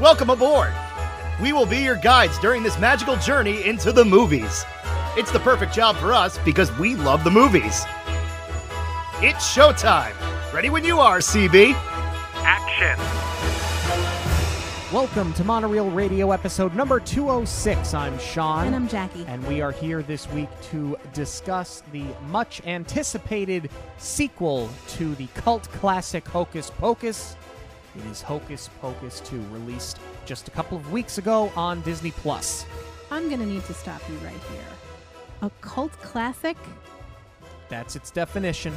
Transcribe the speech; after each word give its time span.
Welcome 0.00 0.30
aboard! 0.30 0.72
We 1.42 1.52
will 1.52 1.66
be 1.66 1.78
your 1.78 1.96
guides 1.96 2.38
during 2.38 2.62
this 2.62 2.78
magical 2.78 3.16
journey 3.16 3.66
into 3.66 3.90
the 3.90 4.04
movies. 4.04 4.64
It's 5.16 5.32
the 5.32 5.40
perfect 5.40 5.74
job 5.74 5.96
for 5.96 6.12
us 6.12 6.38
because 6.44 6.70
we 6.78 6.94
love 6.94 7.24
the 7.24 7.32
movies. 7.32 7.84
It's 9.20 9.52
showtime! 9.52 10.14
Ready 10.52 10.70
when 10.70 10.84
you 10.84 11.00
are, 11.00 11.18
CB! 11.18 11.72
Action! 12.44 12.96
Welcome 14.94 15.32
to 15.32 15.42
Monorail 15.42 15.90
Radio 15.90 16.30
episode 16.30 16.76
number 16.76 17.00
206. 17.00 17.92
I'm 17.92 18.16
Sean. 18.20 18.68
And 18.68 18.76
I'm 18.76 18.86
Jackie. 18.86 19.24
And 19.26 19.44
we 19.48 19.60
are 19.60 19.72
here 19.72 20.04
this 20.04 20.30
week 20.30 20.48
to 20.70 20.96
discuss 21.12 21.82
the 21.90 22.04
much 22.28 22.64
anticipated 22.64 23.68
sequel 23.96 24.70
to 24.90 25.16
the 25.16 25.26
cult 25.34 25.68
classic 25.72 26.28
Hocus 26.28 26.70
Pocus. 26.70 27.34
It 27.98 28.06
is 28.06 28.22
Hocus 28.22 28.70
Pocus 28.80 29.18
2, 29.20 29.40
released 29.50 29.98
just 30.24 30.46
a 30.46 30.52
couple 30.52 30.78
of 30.78 30.92
weeks 30.92 31.18
ago 31.18 31.50
on 31.56 31.80
Disney 31.80 32.12
Plus. 32.12 32.64
I'm 33.10 33.26
going 33.26 33.40
to 33.40 33.46
need 33.46 33.64
to 33.64 33.74
stop 33.74 34.00
you 34.08 34.14
right 34.18 34.40
here. 34.52 34.64
A 35.42 35.50
cult 35.60 35.90
classic? 36.00 36.56
That's 37.68 37.96
its 37.96 38.12
definition. 38.12 38.76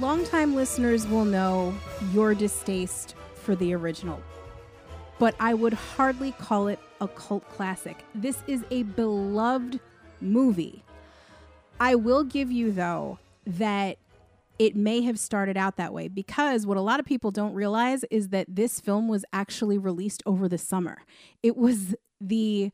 Longtime 0.00 0.56
listeners 0.56 1.06
will 1.06 1.24
know 1.24 1.72
your 2.12 2.34
distaste 2.34 3.14
for 3.34 3.54
the 3.54 3.72
original, 3.74 4.20
but 5.20 5.36
I 5.38 5.54
would 5.54 5.72
hardly 5.72 6.32
call 6.32 6.66
it 6.66 6.80
a 7.00 7.06
cult 7.06 7.48
classic. 7.50 8.04
This 8.14 8.42
is 8.48 8.64
a 8.72 8.82
beloved 8.82 9.78
movie. 10.20 10.82
I 11.78 11.94
will 11.94 12.24
give 12.24 12.50
you, 12.50 12.72
though, 12.72 13.20
that 13.46 13.98
it 14.58 14.74
may 14.74 15.02
have 15.02 15.18
started 15.18 15.56
out 15.56 15.76
that 15.76 15.92
way 15.92 16.08
because 16.08 16.66
what 16.66 16.76
a 16.76 16.82
lot 16.82 17.00
of 17.00 17.06
people 17.06 17.30
don't 17.30 17.54
realize 17.54 18.04
is 18.10 18.30
that 18.30 18.46
this 18.48 18.80
film 18.80 19.08
was 19.08 19.24
actually 19.32 19.78
released 19.78 20.22
over 20.26 20.48
the 20.48 20.58
summer. 20.58 20.98
It 21.42 21.56
was 21.56 21.94
the 22.20 22.72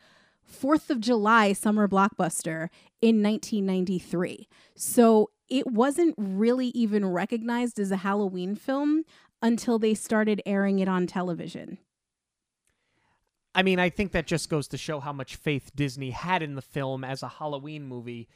4th 0.51 0.91
of 0.91 1.01
July 1.01 1.53
summer 1.53 1.87
blockbuster 1.89 2.69
in 3.03 3.23
1993. 3.23 4.49
So 4.75 5.31
it 5.49 5.67
wasn't 5.67 6.15
really 6.17 6.69
even 6.69 7.07
recognized 7.07 7.79
as 7.79 7.91
a 7.91 7.99
Halloween 7.99 8.57
film 8.57 9.05
until 9.43 9.79
they 9.79 9.95
started 9.95 10.41
airing 10.47 10.79
it 10.79 10.89
on 10.89 11.07
television. 11.07 11.79
I 13.55 13.63
mean, 13.63 13.79
I 13.79 13.91
think 13.91 14.13
that 14.13 14.27
just 14.27 14.49
goes 14.49 14.67
to 14.69 14.77
show 14.77 15.01
how 15.01 15.13
much 15.13 15.37
faith 15.37 15.71
Disney 15.77 16.11
had 16.11 16.43
in 16.43 16.57
the 16.57 16.63
film 16.63 17.05
as 17.05 17.23
a 17.23 17.29
Halloween 17.29 17.85
movie. 17.85 18.29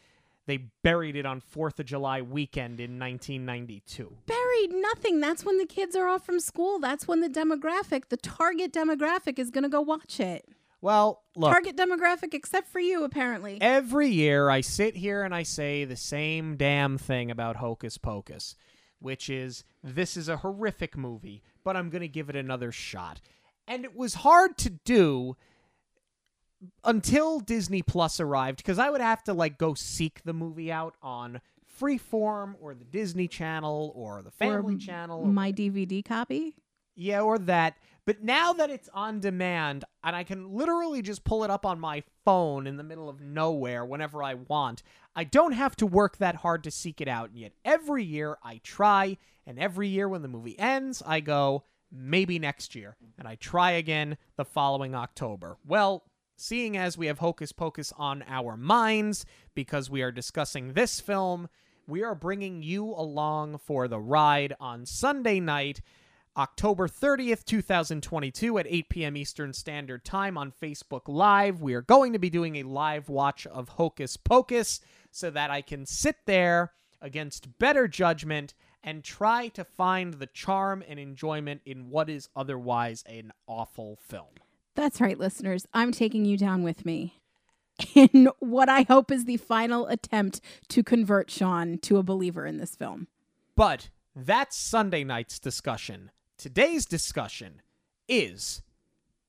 They 0.49 0.71
buried 0.83 1.15
it 1.15 1.27
on 1.27 1.43
4th 1.43 1.79
of 1.79 1.85
July 1.85 2.23
weekend 2.23 2.81
in 2.81 2.99
1992. 2.99 4.17
Buried 4.25 4.73
nothing. 4.73 5.21
That's 5.21 5.45
when 5.45 5.59
the 5.59 5.67
kids 5.67 5.95
are 5.95 6.09
off 6.09 6.25
from 6.25 6.41
school. 6.41 6.79
That's 6.79 7.07
when 7.07 7.21
the 7.21 7.29
demographic, 7.29 8.09
the 8.09 8.17
target 8.17 8.73
demographic, 8.73 9.39
is 9.39 9.51
going 9.51 9.65
to 9.65 9.69
go 9.69 9.83
watch 9.83 10.19
it. 10.19 10.49
Well, 10.81 11.23
look. 11.37 11.53
Target 11.53 11.77
demographic, 11.77 12.33
except 12.33 12.69
for 12.69 12.81
you, 12.81 13.05
apparently. 13.05 13.59
Every 13.61 14.09
year 14.09 14.49
I 14.49 14.63
sit 14.63 14.97
here 14.97 15.23
and 15.23 15.35
I 15.35 15.43
say 15.43 15.85
the 15.85 15.97
same 15.97 16.57
damn 16.57 16.97
thing 16.97 17.31
about 17.31 17.57
Hocus 17.57 17.99
Pocus, 17.99 18.57
which 19.01 19.29
is 19.29 19.65
this 19.85 20.17
is 20.17 20.31
a 20.31 20.39
horrific 20.39 20.97
movie, 20.97 21.43
but 21.63 21.77
I'm 21.77 21.91
going 21.91 22.01
to 22.01 22.09
give 22.09 22.31
it 22.31 22.37
another 22.37 22.73
shot. 22.73 23.21
And 23.67 23.85
it 23.85 23.95
was 23.95 24.15
hard 24.15 24.57
to 24.59 24.71
do 24.71 25.37
until 26.85 27.41
Disney 27.41 27.83
Plus 27.83 28.21
arrived 28.21 28.59
because 28.59 28.79
I 28.79 28.91
would 28.91 29.01
have 29.01 29.23
to 29.25 29.33
like 29.33 29.59
go 29.59 29.75
seek 29.75 30.23
the 30.25 30.33
movie 30.33 30.73
out 30.73 30.95
on 31.03 31.41
Freeform 31.81 32.55
or 32.61 32.75
the 32.75 32.85
Disney 32.85 33.29
Channel 33.29 33.93
or 33.95 34.23
the 34.23 34.31
Family 34.31 34.75
or 34.75 34.79
Channel. 34.79 35.27
My 35.27 35.53
DVD 35.53 36.05
copy? 36.05 36.57
Yeah, 36.97 37.21
or 37.21 37.39
that. 37.39 37.77
But 38.05 38.25
now 38.25 38.53
that 38.55 38.71
it's 38.71 38.89
on 38.93 39.21
demand 39.21 39.85
and 40.03 40.17
I 40.17 40.25
can 40.25 40.53
literally 40.53 41.03
just 41.03 41.25
pull 41.25 41.45
it 41.45 41.51
up 41.51 41.65
on 41.65 41.79
my 41.79 42.03
phone 42.25 42.67
in 42.67 42.77
the 42.77 42.83
middle 42.83 43.09
of 43.09 43.21
nowhere 43.21 43.85
whenever 43.85 44.23
I 44.23 44.35
want, 44.35 44.83
I 45.15 45.25
don't 45.25 45.53
have 45.53 45.77
to 45.77 45.87
work 45.87 46.17
that 46.17 46.37
hard 46.37 46.65
to 46.65 46.71
seek 46.71 47.01
it 47.01 47.09
out. 47.09 47.31
And 47.31 47.39
yet 47.39 47.53
every 47.65 48.03
year 48.03 48.39
I 48.43 48.61
try, 48.65 49.19
and 49.47 49.59
every 49.59 49.89
year 49.89 50.09
when 50.09 50.23
the 50.23 50.29
movie 50.29 50.59
ends, 50.59 51.03
I 51.07 51.21
go, 51.21 51.65
maybe 51.93 52.39
next 52.39 52.75
year. 52.75 52.97
And 53.19 53.29
I 53.29 53.37
try 53.37 53.73
again 53.73 54.17
the 54.37 54.45
following 54.45 54.95
October. 54.95 55.59
Well, 55.67 56.05
seeing 56.39 56.77
as 56.77 56.97
we 56.97 57.07
have 57.07 57.19
Hocus 57.19 57.53
Pocus 57.53 57.93
on 57.97 58.25
our 58.29 58.57
minds 58.57 59.27
because 59.55 59.91
we 59.91 60.03
are 60.03 60.13
discussing 60.13 60.73
this 60.73 61.01
film, 61.01 61.49
we 61.87 62.03
are 62.03 62.15
bringing 62.15 62.63
you 62.63 62.85
along 62.85 63.59
for 63.59 63.89
the 63.89 63.99
ride 63.99 64.55
on 64.61 64.87
Sunday 64.87 65.41
night 65.41 65.81
October 66.37 66.87
30th, 66.87 67.45
2022 67.45 68.59
at 68.59 68.67
8 68.69 68.89
p.m. 68.89 69.17
Eastern 69.17 69.53
Standard 69.53 70.05
Time 70.05 70.39
on 70.39 70.53
Facebook 70.53 71.03
Live. 71.09 71.61
We 71.61 71.75
are 71.75 71.83
going 71.83 72.13
to 72.13 72.21
be 72.21 72.31
doing 72.31 72.57
a 72.57 72.63
live 72.63 73.09
watch 73.09 73.45
of 73.49 73.71
Hocus 73.71 74.17
Pocus 74.17 74.81
so 75.11 75.31
that 75.31 75.51
I 75.51 75.63
can 75.63 75.85
sit 75.85 76.17
there 76.27 76.73
against 77.03 77.59
better 77.59 77.89
judgment 77.89 78.55
and 78.85 79.03
try 79.03 79.49
to 79.49 79.65
find 79.65 80.15
the 80.15 80.27
charm 80.27 80.85
and 80.87 81.01
enjoyment 81.01 81.63
in 81.67 81.91
what 81.91 82.09
is 82.09 82.29
otherwise 82.37 83.03
an 83.09 83.33
awful 83.49 83.99
film. 84.01 84.39
That's 84.79 85.01
right, 85.01 85.19
listeners. 85.19 85.67
I'm 85.75 85.91
taking 85.91 86.25
you 86.25 86.37
down 86.37 86.63
with 86.63 86.87
me 86.87 87.21
in 87.97 88.29
what 88.39 88.69
I 88.69 88.83
hope 88.83 89.11
is 89.11 89.25
the 89.25 89.37
final 89.37 89.89
attempt 89.89 90.41
to 90.69 90.85
convert 90.85 91.33
Sean 91.33 91.79
to 91.79 91.97
a 91.97 92.05
believer 92.05 92.47
in 92.47 92.59
this 92.59 92.77
film. 92.77 93.09
But 93.57 93.89
that's 94.15 94.57
Sunday 94.57 95.03
night's 95.03 95.41
discussion. 95.41 96.13
Today's 96.37 96.87
discussion 96.87 97.61
is 98.09 98.63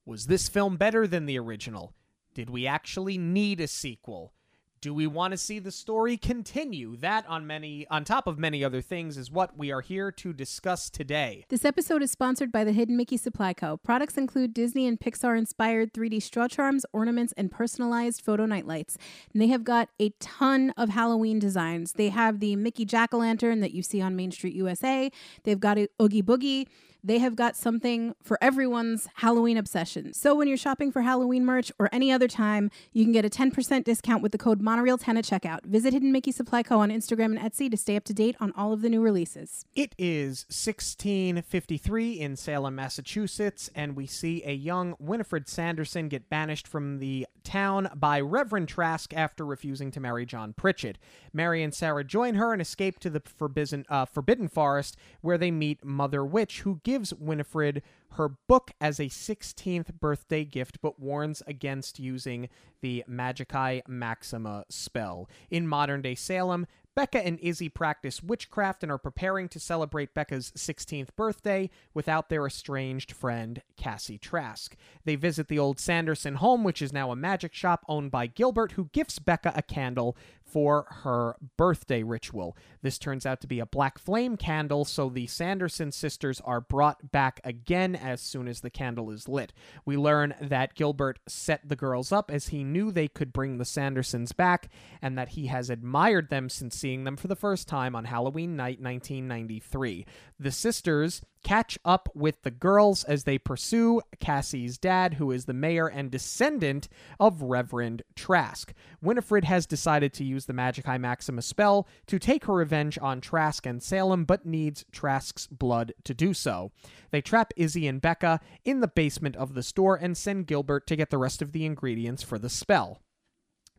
Was 0.05 0.27
this 0.27 0.49
film 0.49 0.77
better 0.77 1.07
than 1.07 1.25
the 1.25 1.39
original? 1.39 1.95
Did 2.35 2.51
we 2.51 2.67
actually 2.67 3.17
need 3.17 3.59
a 3.59 3.67
sequel? 3.67 4.33
Do 4.81 4.93
we 4.93 5.07
want 5.07 5.31
to 5.31 5.37
see 5.37 5.59
the 5.59 5.71
story 5.71 6.15
continue? 6.15 6.95
That 6.95 7.27
on 7.27 7.45
many 7.45 7.85
on 7.89 8.05
top 8.05 8.27
of 8.27 8.39
many 8.39 8.63
other 8.63 8.79
things 8.79 9.17
is 9.17 9.29
what 9.29 9.57
we 9.57 9.73
are 9.73 9.81
here 9.81 10.09
to 10.13 10.31
discuss 10.31 10.89
today. 10.89 11.43
This 11.49 11.65
episode 11.65 12.01
is 12.01 12.11
sponsored 12.11 12.49
by 12.49 12.63
the 12.63 12.71
Hidden 12.71 12.95
Mickey 12.95 13.17
Supply 13.17 13.53
Co. 13.53 13.75
Products 13.75 14.15
include 14.17 14.53
Disney 14.53 14.87
and 14.87 14.97
Pixar 14.97 15.37
inspired 15.37 15.93
3D 15.93 16.21
straw 16.21 16.47
charms, 16.47 16.85
ornaments, 16.93 17.33
and 17.35 17.51
personalized 17.51 18.21
photo 18.21 18.45
nightlights. 18.45 18.95
And 19.33 19.41
they 19.41 19.47
have 19.47 19.65
got 19.65 19.89
a 19.99 20.11
ton 20.21 20.73
of 20.77 20.87
Halloween 20.87 21.39
designs. 21.39 21.93
They 21.93 22.07
have 22.07 22.39
the 22.39 22.55
Mickey 22.55 22.85
Jack-o'-lantern 22.85 23.59
that 23.59 23.73
you 23.73 23.83
see 23.83 24.01
on 24.01 24.15
Main 24.15 24.31
Street 24.31 24.55
USA. 24.55 25.11
They've 25.43 25.59
got 25.59 25.77
a 25.77 25.89
Oogie 26.01 26.23
Boogie 26.23 26.67
they 27.03 27.19
have 27.19 27.35
got 27.35 27.55
something 27.55 28.15
for 28.21 28.37
everyone's 28.41 29.07
Halloween 29.15 29.57
obsession. 29.57 30.13
So 30.13 30.35
when 30.35 30.47
you're 30.47 30.57
shopping 30.57 30.91
for 30.91 31.01
Halloween 31.01 31.45
merch 31.45 31.71
or 31.79 31.89
any 31.91 32.11
other 32.11 32.27
time, 32.27 32.71
you 32.93 33.03
can 33.03 33.13
get 33.13 33.25
a 33.25 33.29
10% 33.29 33.83
discount 33.83 34.21
with 34.21 34.31
the 34.31 34.37
code 34.37 34.61
Monorail10 34.61 35.17
at 35.17 35.25
checkout. 35.25 35.65
Visit 35.65 35.93
Hidden 35.93 36.11
Mickey 36.11 36.31
Supply 36.31 36.63
Co. 36.63 36.79
on 36.79 36.89
Instagram 36.89 37.37
and 37.37 37.39
Etsy 37.39 37.69
to 37.71 37.77
stay 37.77 37.95
up 37.95 38.03
to 38.05 38.13
date 38.13 38.35
on 38.39 38.51
all 38.55 38.73
of 38.73 38.81
the 38.81 38.89
new 38.89 39.01
releases. 39.01 39.65
It 39.75 39.95
is 39.97 40.45
1653 40.49 42.19
in 42.19 42.35
Salem, 42.35 42.75
Massachusetts, 42.75 43.69
and 43.73 43.95
we 43.95 44.05
see 44.05 44.43
a 44.45 44.53
young 44.53 44.95
Winifred 44.99 45.47
Sanderson 45.47 46.09
get 46.09 46.29
banished 46.29 46.67
from 46.67 46.99
the 46.99 47.27
town 47.49 47.89
by 47.95 48.21
Reverend 48.21 48.67
Trask 48.67 49.11
after 49.15 49.43
refusing 49.43 49.89
to 49.91 49.99
marry 49.99 50.23
John 50.23 50.53
Pritchett. 50.53 50.99
Mary 51.33 51.63
and 51.63 51.73
Sarah 51.73 52.03
join 52.03 52.35
her 52.35 52.53
and 52.53 52.61
escape 52.61 52.99
to 52.99 53.09
the 53.09 53.21
forbidden, 53.25 53.85
uh, 53.89 54.05
forbidden 54.05 54.47
forest 54.47 54.95
where 55.21 55.37
they 55.37 55.49
meet 55.49 55.83
Mother 55.83 56.23
Witch, 56.23 56.61
who 56.61 56.79
gives 56.83 57.11
Winifred 57.11 57.81
her 58.13 58.29
book 58.47 58.71
as 58.79 58.99
a 58.99 59.05
16th 59.05 59.93
birthday 59.99 60.45
gift, 60.45 60.79
but 60.81 60.99
warns 60.99 61.41
against 61.47 61.97
using 61.97 62.49
the 62.81 63.03
Magicae 63.09 63.81
Maxima 63.87 64.65
spell. 64.69 65.27
In 65.49 65.67
modern 65.67 66.03
day 66.03 66.15
Salem, 66.15 66.67
Becca 66.95 67.25
and 67.25 67.39
Izzy 67.39 67.69
practice 67.69 68.21
witchcraft 68.21 68.83
and 68.83 68.91
are 68.91 68.97
preparing 68.97 69.47
to 69.49 69.59
celebrate 69.59 70.13
Becca's 70.13 70.51
16th 70.57 71.15
birthday 71.15 71.69
without 71.93 72.29
their 72.29 72.45
estranged 72.45 73.11
friend, 73.11 73.61
Cassie 73.77 74.17
Trask. 74.17 74.75
They 75.05 75.15
visit 75.15 75.47
the 75.47 75.59
old 75.59 75.79
Sanderson 75.79 76.35
home, 76.35 76.63
which 76.63 76.81
is 76.81 76.91
now 76.91 77.11
a 77.11 77.15
magic 77.15 77.53
shop 77.53 77.85
owned 77.87 78.11
by 78.11 78.27
Gilbert, 78.27 78.73
who 78.73 78.89
gifts 78.91 79.19
Becca 79.19 79.53
a 79.55 79.61
candle 79.61 80.17
for 80.49 80.85
her 81.03 81.35
birthday 81.57 82.03
ritual. 82.03 82.57
This 82.81 82.97
turns 82.97 83.25
out 83.25 83.41
to 83.41 83.47
be 83.47 83.59
a 83.59 83.65
black 83.65 83.99
flame 83.99 84.37
candle, 84.37 84.85
so 84.85 85.09
the 85.09 85.27
Sanderson 85.27 85.91
sisters 85.91 86.41
are 86.43 86.61
brought 86.61 87.11
back 87.11 87.39
again 87.43 87.95
as 87.95 88.21
soon 88.21 88.47
as 88.47 88.61
the 88.61 88.69
candle 88.69 89.11
is 89.11 89.27
lit. 89.27 89.53
We 89.85 89.97
learn 89.97 90.35
that 90.41 90.75
Gilbert 90.75 91.19
set 91.27 91.67
the 91.67 91.75
girls 91.75 92.11
up 92.11 92.31
as 92.31 92.49
he 92.49 92.63
knew 92.63 92.91
they 92.91 93.07
could 93.07 93.33
bring 93.33 93.57
the 93.57 93.65
Sandersons 93.65 94.35
back 94.35 94.69
and 95.01 95.17
that 95.17 95.29
he 95.29 95.47
has 95.47 95.69
admired 95.69 96.29
them 96.29 96.49
since 96.49 96.75
seeing 96.75 97.03
them 97.03 97.17
for 97.17 97.27
the 97.27 97.35
first 97.35 97.67
time 97.67 97.95
on 97.95 98.05
Halloween 98.05 98.55
night 98.55 98.81
1993. 98.81 100.05
The 100.39 100.51
sisters 100.51 101.21
catch 101.43 101.77
up 101.85 102.09
with 102.15 102.41
the 102.43 102.51
girls 102.51 103.03
as 103.03 103.25
they 103.25 103.37
pursue 103.37 104.01
Cassie's 104.19 104.77
dad, 104.77 105.15
who 105.15 105.31
is 105.31 105.45
the 105.45 105.53
mayor 105.53 105.87
and 105.87 106.09
descendant 106.09 106.87
of 107.19 107.41
Reverend 107.41 108.01
Trask. 108.15 108.73
Winifred 109.01 109.45
has 109.45 109.65
decided 109.65 110.13
to 110.13 110.23
use 110.23 110.45
the 110.45 110.53
Magic 110.53 110.79
Magicae 110.79 110.99
Maxima 110.99 111.41
spell 111.41 111.87
to 112.07 112.19
take 112.19 112.45
her 112.45 112.53
revenge 112.53 112.97
on 113.01 113.21
Trask 113.21 113.65
and 113.65 113.81
Salem, 113.81 114.25
but 114.25 114.45
needs 114.45 114.85
Trask's 114.91 115.47
blood 115.47 115.93
to 116.03 116.13
do 116.13 116.33
so. 116.33 116.71
They 117.11 117.21
trap 117.21 117.53
Izzy 117.55 117.87
and 117.87 118.01
Becca 118.01 118.39
in 118.63 118.79
the 118.79 118.87
basement 118.87 119.35
of 119.35 119.53
the 119.53 119.63
store 119.63 119.95
and 119.95 120.17
send 120.17 120.47
Gilbert 120.47 120.87
to 120.87 120.95
get 120.95 121.09
the 121.09 121.17
rest 121.17 121.41
of 121.41 121.51
the 121.51 121.65
ingredients 121.65 122.23
for 122.23 122.39
the 122.39 122.49
spell. 122.49 122.99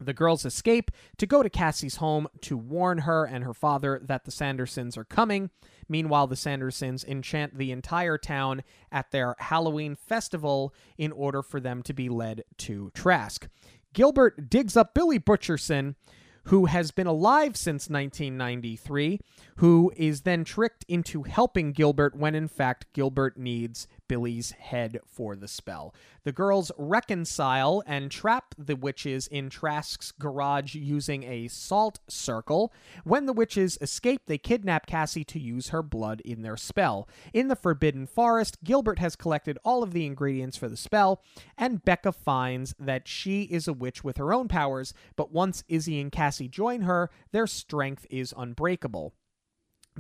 The 0.01 0.15
girls 0.15 0.47
escape 0.47 0.91
to 1.19 1.27
go 1.27 1.43
to 1.43 1.51
Cassie's 1.51 1.97
home 1.97 2.27
to 2.41 2.57
warn 2.57 2.99
her 2.99 3.25
and 3.25 3.45
her 3.45 3.53
father 3.53 4.01
that 4.03 4.25
the 4.25 4.31
Sandersons 4.31 4.97
are 4.97 5.05
coming. 5.05 5.51
Meanwhile, 5.89 6.29
the 6.29 6.37
Sandersons 6.37 7.05
enchant 7.05 7.59
the 7.59 7.71
entire 7.71 8.17
town 8.17 8.63
at 8.91 9.11
their 9.11 9.37
Halloween 9.39 9.95
festival 9.95 10.75
in 10.97 11.13
order 11.13 11.43
for 11.43 11.61
them 11.61 11.83
to 11.83 11.93
be 11.93 12.09
led 12.09 12.45
to 12.59 12.91
Trask. 12.95 13.49
Gilbert 13.93 14.49
digs 14.49 14.77
up 14.77 14.95
Billy 14.95 15.19
Butcherson, 15.19 15.97
who 16.45 16.67
has 16.67 16.91
been 16.91 17.07
alive 17.07 17.57
since 17.57 17.91
1993, 17.91 19.21
who 19.57 19.93
is 19.97 20.23
then 20.23 20.45
tricked 20.45 20.85
into 20.89 21.25
helping 21.25 21.73
Gilbert 21.73 22.17
when 22.17 22.35
in 22.35 22.49
fact 22.49 22.87
Gilbert 22.95 23.37
needs 23.37 23.87
Billy's 24.11 24.51
head 24.51 24.99
for 25.07 25.37
the 25.37 25.47
spell. 25.47 25.95
The 26.25 26.33
girls 26.33 26.73
reconcile 26.77 27.81
and 27.87 28.11
trap 28.11 28.57
the 28.59 28.75
witches 28.75 29.29
in 29.29 29.49
Trask's 29.51 30.11
garage 30.11 30.75
using 30.75 31.23
a 31.23 31.47
salt 31.47 32.01
circle. 32.09 32.73
When 33.05 33.27
the 33.27 33.33
witches 33.33 33.79
escape, 33.81 34.23
they 34.27 34.37
kidnap 34.37 34.87
Cassie 34.87 35.23
to 35.23 35.39
use 35.39 35.69
her 35.69 35.81
blood 35.81 36.23
in 36.23 36.43
their 36.43 36.57
spell. 36.57 37.09
In 37.33 37.47
the 37.47 37.55
Forbidden 37.55 38.09
Forest, 38.09 38.59
Gilbert 38.65 38.99
has 38.99 39.15
collected 39.15 39.59
all 39.65 39.85
of 39.85 39.93
the 39.93 40.07
ingredients 40.07 40.57
for 40.57 40.69
the 40.69 40.77
spell, 40.77 41.23
and 41.57 41.85
Becca 41.85 42.11
finds 42.11 42.75
that 42.81 43.07
she 43.07 43.43
is 43.43 43.69
a 43.69 43.73
witch 43.73 44.03
with 44.03 44.17
her 44.17 44.35
own 44.35 44.49
powers, 44.49 44.93
but 45.15 45.31
once 45.31 45.63
Izzy 45.69 46.01
and 46.01 46.11
Cassie 46.11 46.49
join 46.49 46.81
her, 46.81 47.11
their 47.31 47.47
strength 47.47 48.09
is 48.11 48.35
unbreakable. 48.37 49.15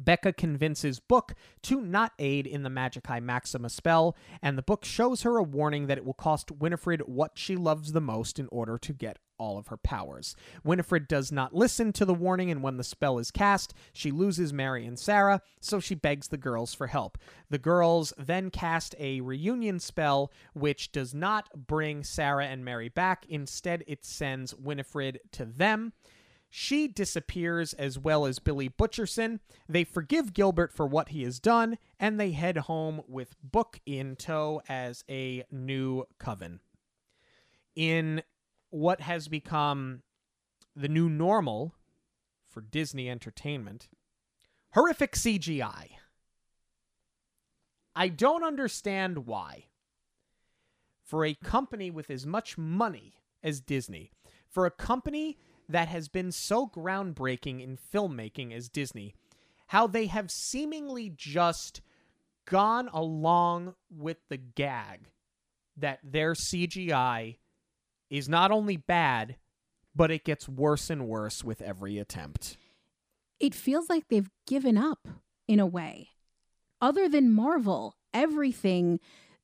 Becca 0.04 0.34
convinces 0.34 1.00
Book 1.00 1.34
to 1.62 1.80
not 1.80 2.12
aid 2.18 2.46
in 2.46 2.62
the 2.62 2.70
Magic 2.70 3.00
Magicae 3.00 3.22
Maxima 3.22 3.70
spell, 3.70 4.16
and 4.42 4.56
the 4.56 4.62
book 4.62 4.84
shows 4.84 5.22
her 5.22 5.36
a 5.36 5.42
warning 5.42 5.86
that 5.86 5.98
it 5.98 6.04
will 6.04 6.14
cost 6.14 6.50
Winifred 6.50 7.02
what 7.06 7.32
she 7.34 7.56
loves 7.56 7.92
the 7.92 8.00
most 8.00 8.38
in 8.38 8.48
order 8.50 8.78
to 8.78 8.92
get 8.92 9.18
all 9.38 9.56
of 9.56 9.68
her 9.68 9.76
powers. 9.76 10.36
Winifred 10.62 11.08
does 11.08 11.32
not 11.32 11.54
listen 11.54 11.92
to 11.94 12.04
the 12.04 12.14
warning, 12.14 12.50
and 12.50 12.62
when 12.62 12.76
the 12.76 12.84
spell 12.84 13.18
is 13.18 13.30
cast, 13.30 13.72
she 13.92 14.10
loses 14.10 14.52
Mary 14.52 14.84
and 14.84 14.98
Sarah, 14.98 15.40
so 15.60 15.80
she 15.80 15.94
begs 15.94 16.28
the 16.28 16.36
girls 16.36 16.74
for 16.74 16.88
help. 16.88 17.16
The 17.48 17.58
girls 17.58 18.12
then 18.18 18.50
cast 18.50 18.94
a 18.98 19.22
reunion 19.22 19.80
spell, 19.80 20.30
which 20.52 20.92
does 20.92 21.14
not 21.14 21.66
bring 21.66 22.04
Sarah 22.04 22.46
and 22.46 22.64
Mary 22.64 22.90
back. 22.90 23.24
Instead, 23.28 23.82
it 23.86 24.04
sends 24.04 24.54
Winifred 24.54 25.20
to 25.32 25.46
them. 25.46 25.94
She 26.52 26.88
disappears 26.88 27.74
as 27.74 27.96
well 27.96 28.26
as 28.26 28.40
Billy 28.40 28.68
Butcherson. 28.68 29.38
They 29.68 29.84
forgive 29.84 30.34
Gilbert 30.34 30.72
for 30.72 30.84
what 30.84 31.10
he 31.10 31.22
has 31.22 31.38
done, 31.38 31.78
and 31.98 32.18
they 32.18 32.32
head 32.32 32.56
home 32.56 33.02
with 33.06 33.36
Book 33.42 33.78
in 33.86 34.16
tow 34.16 34.60
as 34.68 35.04
a 35.08 35.44
new 35.52 36.04
coven. 36.18 36.58
In 37.76 38.22
what 38.70 39.00
has 39.00 39.28
become 39.28 40.02
the 40.74 40.88
new 40.88 41.08
normal 41.08 41.72
for 42.48 42.60
Disney 42.60 43.08
Entertainment, 43.08 43.88
horrific 44.72 45.12
CGI. 45.12 45.90
I 47.94 48.08
don't 48.08 48.42
understand 48.42 49.26
why. 49.26 49.66
For 51.02 51.24
a 51.24 51.34
company 51.34 51.90
with 51.90 52.10
as 52.10 52.26
much 52.26 52.58
money 52.58 53.14
as 53.42 53.60
Disney, 53.60 54.12
for 54.48 54.66
a 54.66 54.70
company 54.70 55.38
that 55.70 55.88
has 55.88 56.08
been 56.08 56.32
so 56.32 56.66
groundbreaking 56.66 57.62
in 57.62 57.76
filmmaking 57.76 58.52
as 58.52 58.68
Disney, 58.68 59.14
how 59.68 59.86
they 59.86 60.06
have 60.06 60.30
seemingly 60.30 61.12
just 61.14 61.80
gone 62.44 62.88
along 62.92 63.74
with 63.90 64.18
the 64.28 64.36
gag 64.36 65.10
that 65.76 66.00
their 66.02 66.32
CGI 66.32 67.36
is 68.10 68.28
not 68.28 68.50
only 68.50 68.76
bad, 68.76 69.36
but 69.94 70.10
it 70.10 70.24
gets 70.24 70.48
worse 70.48 70.90
and 70.90 71.06
worse 71.06 71.44
with 71.44 71.62
every 71.62 71.98
attempt. 71.98 72.56
It 73.38 73.54
feels 73.54 73.88
like 73.88 74.08
they've 74.08 74.30
given 74.46 74.76
up 74.76 75.08
in 75.48 75.60
a 75.60 75.66
way. 75.66 76.10
Other 76.80 77.08
than 77.08 77.32
Marvel, 77.32 77.96
everything 78.12 79.00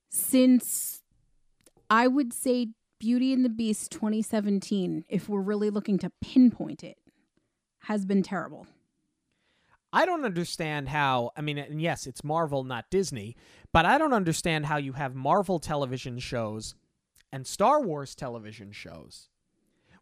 since 0.09 1.03
I 1.89 2.09
would 2.09 2.33
say 2.33 2.69
Beauty 2.99 3.33
and 3.33 3.45
the 3.45 3.51
Beast 3.51 3.91
2017, 3.91 5.05
if 5.09 5.29
we're 5.29 5.41
really 5.41 5.71
looking 5.71 5.99
to 5.99 6.11
pinpoint 6.23 6.83
it, 6.83 6.99
has 7.81 8.07
been 8.07 8.23
terrible. 8.23 8.67
I 9.93 10.07
don't 10.07 10.25
understand 10.25 10.89
how, 10.89 11.31
I 11.37 11.41
mean, 11.41 11.59
and 11.59 11.81
yes, 11.81 12.07
it's 12.07 12.25
Marvel, 12.25 12.65
not 12.65 12.91
Disney, 12.91 13.37
but 13.73 13.87
I 13.87 13.99
don't 13.99 14.13
understand 14.13 14.67
how 14.67 14.77
you 14.79 14.95
have 14.95 15.15
Marvel 15.15 15.59
television 15.59 16.19
shows 16.19 16.75
and 17.33 17.47
Star 17.47 17.81
Wars 17.81 18.15
television 18.15 18.73
shows 18.73 19.29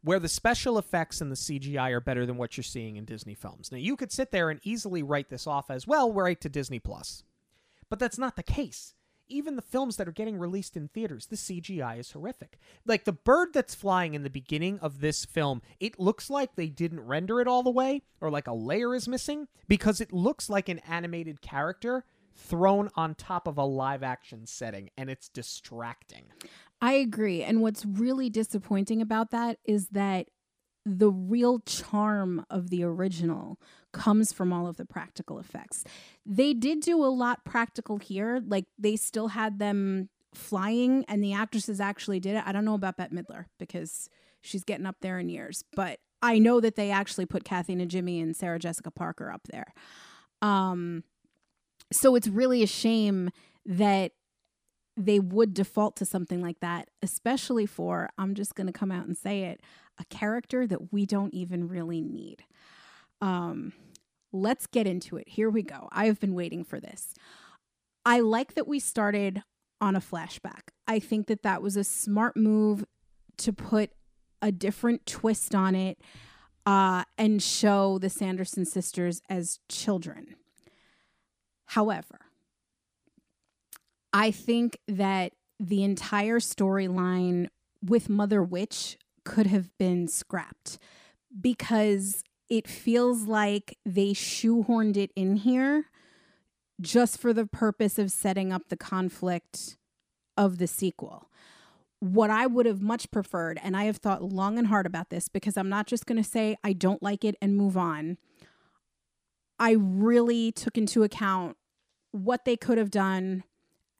where 0.04 0.20
the 0.20 0.28
special 0.28 0.76
effects 0.76 1.22
and 1.22 1.32
the 1.32 1.36
CGI 1.36 1.90
are 1.90 2.00
better 2.00 2.26
than 2.26 2.36
what 2.36 2.56
you're 2.56 2.64
seeing 2.64 2.96
in 2.96 3.06
Disney 3.06 3.34
films. 3.34 3.72
Now, 3.72 3.78
you 3.78 3.96
could 3.96 4.12
sit 4.12 4.30
there 4.30 4.50
and 4.50 4.60
easily 4.62 5.02
write 5.02 5.30
this 5.30 5.46
off 5.46 5.70
as 5.70 5.86
well, 5.86 6.12
right 6.12 6.38
to 6.42 6.50
Disney 6.50 6.78
Plus. 6.78 7.24
But 7.88 7.98
that's 7.98 8.18
not 8.18 8.36
the 8.36 8.42
case 8.42 8.94
even 9.28 9.56
the 9.56 9.62
films 9.62 9.96
that 9.96 10.08
are 10.08 10.12
getting 10.12 10.38
released 10.38 10.76
in 10.76 10.88
theaters, 10.88 11.26
the 11.26 11.36
CGI 11.36 11.98
is 11.98 12.12
horrific. 12.12 12.58
Like 12.86 13.04
the 13.04 13.12
bird 13.12 13.48
that's 13.52 13.74
flying 13.74 14.14
in 14.14 14.22
the 14.22 14.30
beginning 14.30 14.78
of 14.80 15.00
this 15.00 15.24
film, 15.24 15.62
it 15.80 15.98
looks 15.98 16.30
like 16.30 16.54
they 16.54 16.68
didn't 16.68 17.00
render 17.00 17.40
it 17.40 17.48
all 17.48 17.62
the 17.62 17.70
way, 17.70 18.02
or 18.20 18.30
like 18.30 18.46
a 18.46 18.54
layer 18.54 18.94
is 18.94 19.08
missing, 19.08 19.48
because 19.68 20.00
it 20.00 20.12
looks 20.12 20.48
like 20.48 20.68
an 20.68 20.80
animated 20.80 21.40
character 21.40 22.04
thrown 22.36 22.90
on 22.96 23.14
top 23.14 23.46
of 23.46 23.58
a 23.58 23.64
live 23.64 24.02
action 24.02 24.46
setting, 24.46 24.90
and 24.96 25.08
it's 25.08 25.28
distracting. 25.28 26.24
I 26.80 26.94
agree. 26.94 27.42
And 27.42 27.62
what's 27.62 27.84
really 27.84 28.28
disappointing 28.28 29.00
about 29.00 29.30
that 29.30 29.58
is 29.64 29.88
that 29.88 30.28
the 30.84 31.10
real 31.10 31.60
charm 31.60 32.44
of 32.50 32.70
the 32.70 32.84
original 32.84 33.58
comes 33.92 34.32
from 34.32 34.52
all 34.52 34.66
of 34.66 34.76
the 34.76 34.84
practical 34.84 35.38
effects. 35.38 35.84
They 36.26 36.52
did 36.52 36.80
do 36.80 37.02
a 37.02 37.06
lot 37.06 37.44
practical 37.44 37.96
here. 37.98 38.42
Like 38.46 38.66
they 38.78 38.96
still 38.96 39.28
had 39.28 39.58
them 39.58 40.10
flying 40.34 41.04
and 41.08 41.22
the 41.22 41.32
actresses 41.32 41.80
actually 41.80 42.20
did 42.20 42.36
it. 42.36 42.42
I 42.44 42.52
don't 42.52 42.64
know 42.64 42.74
about 42.74 42.96
Bette 42.96 43.14
Midler 43.14 43.46
because 43.58 44.10
she's 44.42 44.64
getting 44.64 44.84
up 44.84 44.96
there 45.00 45.18
in 45.18 45.28
years, 45.28 45.64
but 45.74 46.00
I 46.20 46.38
know 46.38 46.60
that 46.60 46.76
they 46.76 46.90
actually 46.90 47.26
put 47.26 47.44
Kathy 47.44 47.76
Najimy 47.76 48.22
and 48.22 48.36
Sarah 48.36 48.58
Jessica 48.58 48.90
Parker 48.90 49.30
up 49.30 49.46
there. 49.50 49.72
Um 50.42 51.04
so 51.92 52.14
it's 52.14 52.28
really 52.28 52.62
a 52.62 52.66
shame 52.66 53.30
that 53.64 54.12
they 54.96 55.18
would 55.18 55.54
default 55.54 55.96
to 55.96 56.04
something 56.04 56.40
like 56.40 56.60
that, 56.60 56.88
especially 57.02 57.66
for, 57.66 58.10
I'm 58.16 58.34
just 58.34 58.54
going 58.54 58.66
to 58.66 58.72
come 58.72 58.92
out 58.92 59.06
and 59.06 59.16
say 59.16 59.42
it, 59.42 59.60
a 59.98 60.04
character 60.04 60.66
that 60.66 60.92
we 60.92 61.06
don't 61.06 61.34
even 61.34 61.68
really 61.68 62.00
need. 62.00 62.44
Um, 63.20 63.72
let's 64.32 64.66
get 64.66 64.86
into 64.86 65.16
it. 65.16 65.28
Here 65.28 65.50
we 65.50 65.62
go. 65.62 65.88
I 65.92 66.06
have 66.06 66.20
been 66.20 66.34
waiting 66.34 66.64
for 66.64 66.80
this. 66.80 67.14
I 68.04 68.20
like 68.20 68.54
that 68.54 68.68
we 68.68 68.78
started 68.78 69.42
on 69.80 69.96
a 69.96 70.00
flashback. 70.00 70.68
I 70.86 70.98
think 70.98 71.26
that 71.26 71.42
that 71.42 71.62
was 71.62 71.76
a 71.76 71.84
smart 71.84 72.36
move 72.36 72.84
to 73.38 73.52
put 73.52 73.90
a 74.40 74.52
different 74.52 75.06
twist 75.06 75.54
on 75.54 75.74
it 75.74 75.98
uh, 76.66 77.04
and 77.18 77.42
show 77.42 77.98
the 77.98 78.10
Sanderson 78.10 78.64
sisters 78.64 79.22
as 79.28 79.58
children. 79.68 80.36
However, 81.66 82.20
I 84.14 84.30
think 84.30 84.78
that 84.86 85.32
the 85.58 85.82
entire 85.82 86.38
storyline 86.38 87.48
with 87.84 88.08
Mother 88.08 88.44
Witch 88.44 88.96
could 89.24 89.48
have 89.48 89.76
been 89.76 90.06
scrapped 90.06 90.78
because 91.40 92.22
it 92.48 92.68
feels 92.68 93.24
like 93.24 93.76
they 93.84 94.12
shoehorned 94.12 94.96
it 94.96 95.10
in 95.16 95.36
here 95.36 95.86
just 96.80 97.18
for 97.18 97.32
the 97.32 97.44
purpose 97.44 97.98
of 97.98 98.12
setting 98.12 98.52
up 98.52 98.68
the 98.68 98.76
conflict 98.76 99.78
of 100.36 100.58
the 100.58 100.68
sequel. 100.68 101.28
What 101.98 102.30
I 102.30 102.46
would 102.46 102.66
have 102.66 102.80
much 102.80 103.10
preferred, 103.10 103.58
and 103.64 103.76
I 103.76 103.84
have 103.84 103.96
thought 103.96 104.22
long 104.22 104.58
and 104.58 104.68
hard 104.68 104.86
about 104.86 105.10
this 105.10 105.26
because 105.26 105.56
I'm 105.56 105.68
not 105.68 105.88
just 105.88 106.06
going 106.06 106.22
to 106.22 106.28
say 106.28 106.56
I 106.62 106.72
don't 106.72 107.02
like 107.02 107.24
it 107.24 107.34
and 107.42 107.56
move 107.56 107.76
on. 107.76 108.18
I 109.58 109.72
really 109.72 110.52
took 110.52 110.78
into 110.78 111.02
account 111.02 111.56
what 112.12 112.44
they 112.44 112.56
could 112.56 112.78
have 112.78 112.92
done 112.92 113.42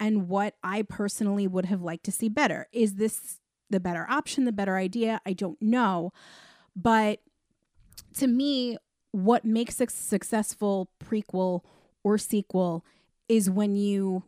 and 0.00 0.28
what 0.28 0.54
I 0.62 0.82
personally 0.82 1.46
would 1.46 1.66
have 1.66 1.82
liked 1.82 2.04
to 2.04 2.12
see 2.12 2.28
better. 2.28 2.66
Is 2.72 2.94
this 2.94 3.40
the 3.70 3.80
better 3.80 4.06
option, 4.08 4.44
the 4.44 4.52
better 4.52 4.76
idea? 4.76 5.20
I 5.24 5.32
don't 5.32 5.60
know. 5.60 6.12
But 6.76 7.20
to 8.14 8.26
me, 8.26 8.76
what 9.12 9.44
makes 9.44 9.80
a 9.80 9.88
successful 9.88 10.90
prequel 11.02 11.60
or 12.02 12.18
sequel 12.18 12.84
is 13.28 13.48
when 13.48 13.76
you 13.76 14.24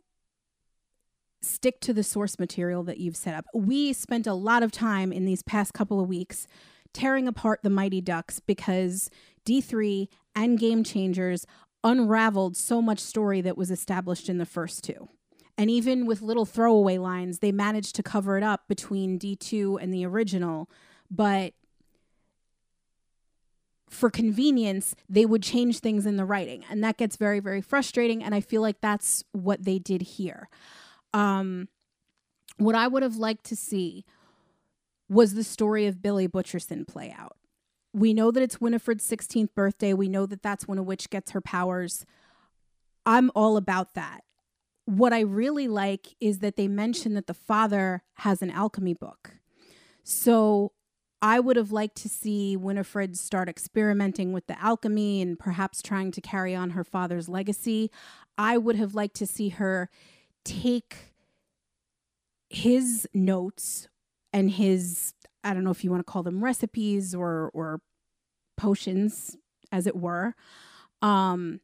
stick 1.41 1.79
to 1.81 1.93
the 1.93 2.03
source 2.03 2.39
material 2.39 2.83
that 2.83 2.97
you've 2.97 3.15
set 3.15 3.35
up. 3.35 3.45
We 3.53 3.93
spent 3.93 4.27
a 4.27 4.33
lot 4.33 4.63
of 4.63 4.71
time 4.71 5.11
in 5.11 5.25
these 5.25 5.43
past 5.43 5.73
couple 5.73 5.99
of 5.99 6.07
weeks 6.07 6.47
tearing 6.93 7.27
apart 7.27 7.59
the 7.63 7.69
Mighty 7.69 8.01
Ducks 8.01 8.39
because 8.39 9.09
D3 9.45 10.07
and 10.35 10.59
Game 10.59 10.83
Changers 10.83 11.45
unraveled 11.83 12.57
so 12.57 12.81
much 12.81 12.99
story 12.99 13.41
that 13.41 13.57
was 13.57 13.71
established 13.71 14.29
in 14.29 14.39
the 14.39 14.45
first 14.45 14.83
two. 14.83 15.09
And 15.57 15.71
even 15.71 16.05
with 16.05 16.21
little 16.21 16.45
throwaway 16.45 16.97
lines, 16.97 17.39
they 17.39 17.51
managed 17.51 17.95
to 17.95 18.03
cover 18.03 18.37
it 18.37 18.43
up 18.43 18.67
between 18.67 19.17
D2 19.17 19.81
and 19.81 19.91
the 19.91 20.05
original. 20.05 20.69
But 21.09 21.53
for 23.89 24.09
convenience, 24.09 24.93
they 25.09 25.25
would 25.25 25.41
change 25.41 25.79
things 25.79 26.05
in 26.05 26.17
the 26.17 26.25
writing. 26.25 26.63
And 26.69 26.83
that 26.83 26.97
gets 26.97 27.15
very, 27.15 27.39
very 27.39 27.61
frustrating. 27.61 28.23
And 28.23 28.35
I 28.35 28.41
feel 28.41 28.61
like 28.61 28.81
that's 28.81 29.23
what 29.31 29.63
they 29.63 29.79
did 29.79 30.01
here. 30.01 30.49
Um, 31.13 31.69
what 32.57 32.75
I 32.75 32.87
would 32.87 33.03
have 33.03 33.15
liked 33.15 33.45
to 33.45 33.55
see 33.55 34.05
was 35.09 35.33
the 35.33 35.43
story 35.43 35.87
of 35.87 36.01
Billy 36.01 36.27
Butcherson 36.27 36.87
play 36.87 37.15
out. 37.17 37.37
We 37.93 38.13
know 38.13 38.29
that 38.29 38.43
it's 38.43 38.61
Winifred's 38.61 39.09
16th 39.09 39.55
birthday. 39.55 39.93
We 39.93 40.09
know 40.09 40.25
that 40.25 40.43
that's 40.43 40.67
when 40.67 40.77
a 40.77 40.83
witch 40.83 41.09
gets 41.09 41.31
her 41.31 41.41
powers. 41.41 42.05
I'm 43.05 43.31
all 43.33 43.57
about 43.57 43.93
that. 43.93 44.23
What 44.87 45.11
I 45.11 45.19
really 45.19 45.67
like 45.67 46.15
is 46.21 46.39
that 46.39 46.55
they 46.55 46.69
mention 46.69 47.13
that 47.15 47.27
the 47.27 47.33
father 47.33 48.03
has 48.19 48.41
an 48.41 48.49
alchemy 48.49 48.93
book. 48.93 49.35
So 50.05 50.71
I 51.21 51.41
would 51.41 51.57
have 51.57 51.73
liked 51.73 51.97
to 51.97 52.09
see 52.09 52.55
Winifred 52.55 53.17
start 53.17 53.49
experimenting 53.49 54.31
with 54.31 54.47
the 54.47 54.57
alchemy 54.63 55.21
and 55.21 55.37
perhaps 55.37 55.81
trying 55.81 56.11
to 56.11 56.21
carry 56.21 56.55
on 56.55 56.69
her 56.69 56.85
father's 56.85 57.27
legacy. 57.27 57.91
I 58.37 58.57
would 58.57 58.77
have 58.77 58.95
liked 58.95 59.17
to 59.17 59.27
see 59.27 59.49
her 59.49 59.89
take 60.45 60.95
his 62.49 63.09
notes 63.13 63.89
and 64.31 64.51
his 64.51 65.13
I 65.43 65.53
don't 65.53 65.65
know 65.65 65.71
if 65.71 65.83
you 65.83 65.91
want 65.91 65.99
to 66.05 66.09
call 66.09 66.23
them 66.23 66.41
recipes 66.41 67.13
or 67.13 67.51
or 67.53 67.81
potions 68.55 69.35
as 69.69 69.85
it 69.85 69.97
were 69.97 70.33
um 71.01 71.59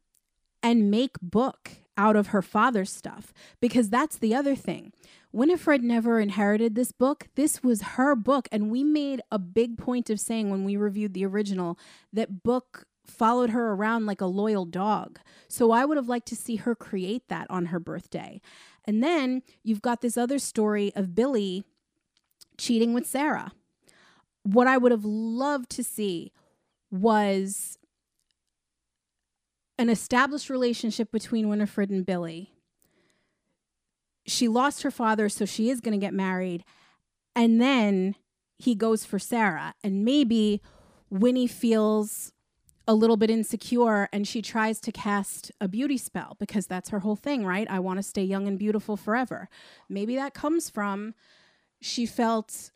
and 0.64 0.90
make 0.90 1.20
book 1.22 1.70
out 1.96 2.16
of 2.16 2.28
her 2.28 2.42
father's 2.42 2.90
stuff 2.90 3.32
because 3.60 3.88
that's 3.88 4.16
the 4.16 4.34
other 4.34 4.56
thing 4.56 4.92
Winifred 5.34 5.82
never 5.82 6.20
inherited 6.20 6.76
this 6.76 6.92
book. 6.92 7.26
This 7.34 7.60
was 7.60 7.82
her 7.82 8.14
book. 8.14 8.46
And 8.52 8.70
we 8.70 8.84
made 8.84 9.20
a 9.32 9.38
big 9.38 9.76
point 9.76 10.08
of 10.08 10.20
saying 10.20 10.48
when 10.48 10.62
we 10.62 10.76
reviewed 10.76 11.12
the 11.12 11.26
original 11.26 11.76
that 12.12 12.44
book 12.44 12.86
followed 13.04 13.50
her 13.50 13.72
around 13.72 14.06
like 14.06 14.20
a 14.20 14.26
loyal 14.26 14.64
dog. 14.64 15.18
So 15.48 15.72
I 15.72 15.86
would 15.86 15.96
have 15.96 16.08
liked 16.08 16.28
to 16.28 16.36
see 16.36 16.54
her 16.56 16.76
create 16.76 17.26
that 17.30 17.48
on 17.50 17.66
her 17.66 17.80
birthday. 17.80 18.40
And 18.84 19.02
then 19.02 19.42
you've 19.64 19.82
got 19.82 20.02
this 20.02 20.16
other 20.16 20.38
story 20.38 20.92
of 20.94 21.16
Billy 21.16 21.64
cheating 22.56 22.94
with 22.94 23.04
Sarah. 23.04 23.50
What 24.44 24.68
I 24.68 24.78
would 24.78 24.92
have 24.92 25.04
loved 25.04 25.68
to 25.70 25.82
see 25.82 26.32
was 26.92 27.76
an 29.78 29.88
established 29.88 30.50
relationship 30.50 31.10
between 31.10 31.48
Winifred 31.48 31.90
and 31.90 32.06
Billy 32.06 32.54
she 34.26 34.48
lost 34.48 34.82
her 34.82 34.90
father, 34.90 35.28
so 35.28 35.44
she 35.44 35.70
is 35.70 35.80
going 35.80 35.98
to 35.98 36.04
get 36.04 36.14
married. 36.14 36.64
And 37.36 37.60
then 37.60 38.14
he 38.58 38.74
goes 38.74 39.04
for 39.04 39.18
Sarah. 39.18 39.74
And 39.82 40.04
maybe 40.04 40.62
Winnie 41.10 41.46
feels 41.46 42.32
a 42.86 42.94
little 42.94 43.16
bit 43.16 43.30
insecure 43.30 44.08
and 44.12 44.28
she 44.28 44.42
tries 44.42 44.78
to 44.78 44.92
cast 44.92 45.50
a 45.58 45.68
beauty 45.68 45.96
spell 45.96 46.36
because 46.38 46.66
that's 46.66 46.90
her 46.90 47.00
whole 47.00 47.16
thing, 47.16 47.44
right? 47.44 47.66
I 47.70 47.78
want 47.78 47.98
to 47.98 48.02
stay 48.02 48.22
young 48.22 48.46
and 48.46 48.58
beautiful 48.58 48.96
forever. 48.96 49.48
Maybe 49.88 50.16
that 50.16 50.34
comes 50.34 50.68
from 50.68 51.14
she 51.80 52.04
felt 52.04 52.70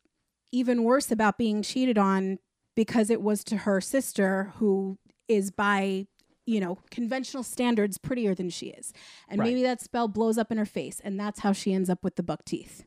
even 0.50 0.82
worse 0.82 1.10
about 1.10 1.36
being 1.36 1.62
cheated 1.62 1.98
on 1.98 2.38
because 2.74 3.10
it 3.10 3.20
was 3.20 3.44
to 3.44 3.58
her 3.58 3.82
sister 3.82 4.52
who 4.56 4.98
is 5.28 5.50
by 5.50 6.06
you 6.48 6.60
know, 6.60 6.78
conventional 6.90 7.42
standards 7.42 7.98
prettier 7.98 8.34
than 8.34 8.48
she 8.48 8.68
is. 8.68 8.94
And 9.28 9.38
right. 9.38 9.48
maybe 9.48 9.62
that 9.64 9.82
spell 9.82 10.08
blows 10.08 10.38
up 10.38 10.50
in 10.50 10.56
her 10.56 10.64
face 10.64 10.98
and 11.04 11.20
that's 11.20 11.40
how 11.40 11.52
she 11.52 11.74
ends 11.74 11.90
up 11.90 12.02
with 12.02 12.16
the 12.16 12.22
buck 12.22 12.42
teeth. 12.46 12.84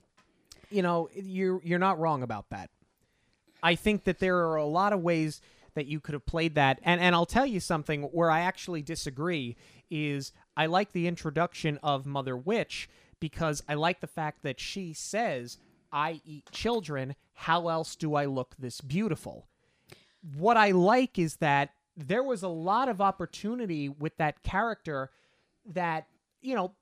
You 0.71 0.81
know, 0.81 1.09
you're 1.13 1.61
you're 1.63 1.79
not 1.79 1.99
wrong 1.99 2.23
about 2.23 2.49
that. 2.49 2.71
I 3.61 3.75
think 3.75 4.05
that 4.05 4.17
there 4.17 4.37
are 4.37 4.55
a 4.55 4.65
lot 4.65 4.93
of 4.93 5.01
ways 5.01 5.41
that 5.75 5.85
you 5.85 5.99
could 5.99 6.13
have 6.13 6.25
played 6.25 6.55
that. 6.55 6.79
And 6.81 6.99
and 6.99 7.13
I'll 7.13 7.27
tell 7.27 7.45
you 7.45 7.59
something 7.59 8.03
where 8.03 8.31
I 8.31 8.39
actually 8.39 8.81
disagree 8.81 9.55
is 9.91 10.31
I 10.57 10.65
like 10.65 10.91
the 10.91 11.07
introduction 11.07 11.77
of 11.83 12.07
Mother 12.07 12.35
Witch 12.35 12.89
because 13.19 13.61
I 13.69 13.75
like 13.75 14.01
the 14.01 14.07
fact 14.07 14.41
that 14.41 14.59
she 14.59 14.91
says, 14.91 15.59
"I 15.91 16.21
eat 16.25 16.49
children, 16.51 17.15
how 17.33 17.67
else 17.67 17.95
do 17.95 18.15
I 18.15 18.25
look 18.25 18.55
this 18.57 18.81
beautiful?" 18.81 19.45
What 20.35 20.57
I 20.57 20.71
like 20.71 21.19
is 21.19 21.35
that 21.37 21.73
there 21.95 22.23
was 22.23 22.43
a 22.43 22.47
lot 22.47 22.89
of 22.89 23.01
opportunity 23.01 23.89
with 23.89 24.17
that 24.17 24.43
character 24.43 25.09
that 25.65 26.07
you 26.41 26.55
know 26.55 26.73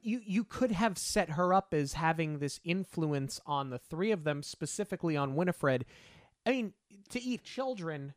you 0.00 0.20
you 0.24 0.44
could 0.44 0.72
have 0.72 0.98
set 0.98 1.30
her 1.30 1.52
up 1.52 1.72
as 1.72 1.94
having 1.94 2.38
this 2.38 2.60
influence 2.64 3.40
on 3.46 3.70
the 3.70 3.78
three 3.78 4.10
of 4.10 4.24
them 4.24 4.42
specifically 4.42 5.16
on 5.16 5.34
Winifred. 5.34 5.84
I 6.46 6.50
mean 6.50 6.72
to 7.10 7.22
eat 7.22 7.42
children 7.44 8.14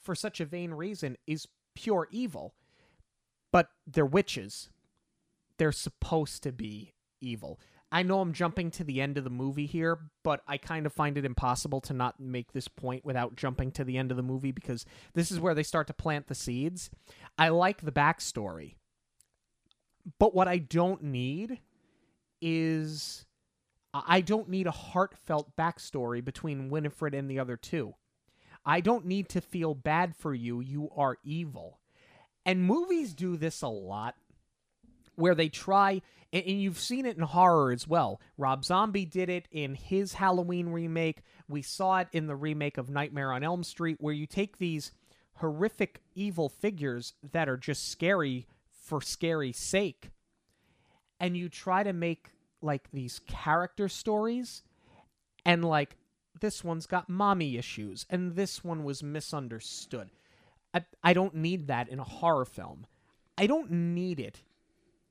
for 0.00 0.14
such 0.14 0.40
a 0.40 0.44
vain 0.44 0.72
reason 0.72 1.16
is 1.26 1.46
pure 1.74 2.08
evil 2.10 2.54
but 3.52 3.70
they're 3.86 4.06
witches. 4.06 4.70
They're 5.58 5.72
supposed 5.72 6.42
to 6.44 6.52
be 6.52 6.94
evil 7.20 7.58
I 7.92 8.02
know 8.02 8.20
I'm 8.20 8.32
jumping 8.32 8.70
to 8.72 8.84
the 8.84 9.00
end 9.00 9.18
of 9.18 9.24
the 9.24 9.30
movie 9.30 9.66
here, 9.66 9.98
but 10.22 10.42
I 10.46 10.58
kind 10.58 10.86
of 10.86 10.92
find 10.92 11.18
it 11.18 11.24
impossible 11.24 11.80
to 11.82 11.92
not 11.92 12.20
make 12.20 12.52
this 12.52 12.68
point 12.68 13.04
without 13.04 13.34
jumping 13.34 13.72
to 13.72 13.84
the 13.84 13.98
end 13.98 14.10
of 14.12 14.16
the 14.16 14.22
movie 14.22 14.52
because 14.52 14.86
this 15.14 15.32
is 15.32 15.40
where 15.40 15.54
they 15.54 15.64
start 15.64 15.88
to 15.88 15.92
plant 15.92 16.28
the 16.28 16.34
seeds. 16.34 16.90
I 17.36 17.48
like 17.48 17.80
the 17.80 17.90
backstory, 17.90 18.74
but 20.18 20.34
what 20.34 20.46
I 20.46 20.58
don't 20.58 21.02
need 21.02 21.58
is 22.40 23.26
I 23.92 24.20
don't 24.20 24.48
need 24.48 24.68
a 24.68 24.72
heartfelt 24.72 25.56
backstory 25.56 26.24
between 26.24 26.70
Winifred 26.70 27.14
and 27.14 27.28
the 27.28 27.40
other 27.40 27.56
two. 27.56 27.94
I 28.64 28.80
don't 28.80 29.06
need 29.06 29.28
to 29.30 29.40
feel 29.40 29.74
bad 29.74 30.14
for 30.14 30.32
you. 30.32 30.60
You 30.60 30.90
are 30.96 31.18
evil. 31.24 31.80
And 32.46 32.62
movies 32.62 33.14
do 33.14 33.36
this 33.36 33.62
a 33.62 33.68
lot 33.68 34.14
where 35.20 35.34
they 35.34 35.48
try 35.48 36.02
and, 36.32 36.46
you've 36.46 36.78
seen 36.78 37.06
it 37.06 37.16
in 37.16 37.22
horror 37.22 37.72
as 37.72 37.88
well. 37.88 38.20
Rob 38.38 38.64
Zombie 38.64 39.04
did 39.04 39.28
it 39.28 39.48
in 39.50 39.74
his 39.74 40.14
Halloween 40.14 40.68
remake. 40.68 41.22
We 41.48 41.62
saw 41.62 41.98
it 41.98 42.08
in 42.12 42.26
the 42.26 42.36
remake 42.36 42.78
of 42.78 42.88
Nightmare 42.88 43.32
on 43.32 43.42
Elm 43.42 43.64
Street, 43.64 43.96
where 44.00 44.14
you 44.14 44.26
take 44.26 44.58
these 44.58 44.92
horrific 45.34 46.02
evil 46.14 46.48
figures 46.48 47.14
that 47.32 47.48
are 47.48 47.56
just 47.56 47.90
scary 47.90 48.46
for 48.70 49.00
scary 49.00 49.52
sake, 49.52 50.10
and 51.18 51.36
you 51.36 51.48
try 51.48 51.82
to 51.82 51.92
make 51.92 52.30
like 52.62 52.90
these 52.92 53.20
character 53.26 53.88
stories, 53.88 54.62
and 55.44 55.64
like 55.64 55.96
this 56.40 56.62
one's 56.62 56.86
got 56.86 57.08
mommy 57.08 57.56
issues, 57.56 58.06
and 58.10 58.34
this 58.34 58.62
one 58.62 58.84
was 58.84 59.02
misunderstood. 59.02 60.10
I, 60.72 60.84
I 61.02 61.12
don't 61.12 61.34
need 61.34 61.66
that 61.68 61.88
in 61.88 61.98
a 61.98 62.04
horror 62.04 62.44
film. 62.44 62.86
I 63.38 63.46
don't 63.46 63.70
need 63.70 64.20
it 64.20 64.42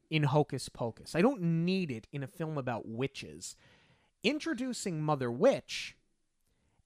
in 0.09 0.23
Hocus 0.23 0.69
Pocus. 0.69 1.15
I 1.15 1.21
don't 1.21 1.41
need 1.41 1.91
it 1.91 2.07
in 2.11 2.23
a 2.23 2.27
film 2.27 2.57
about 2.57 2.87
witches. 2.87 3.55
Introducing 4.23 5.01
Mother 5.01 5.31
Witch 5.31 5.95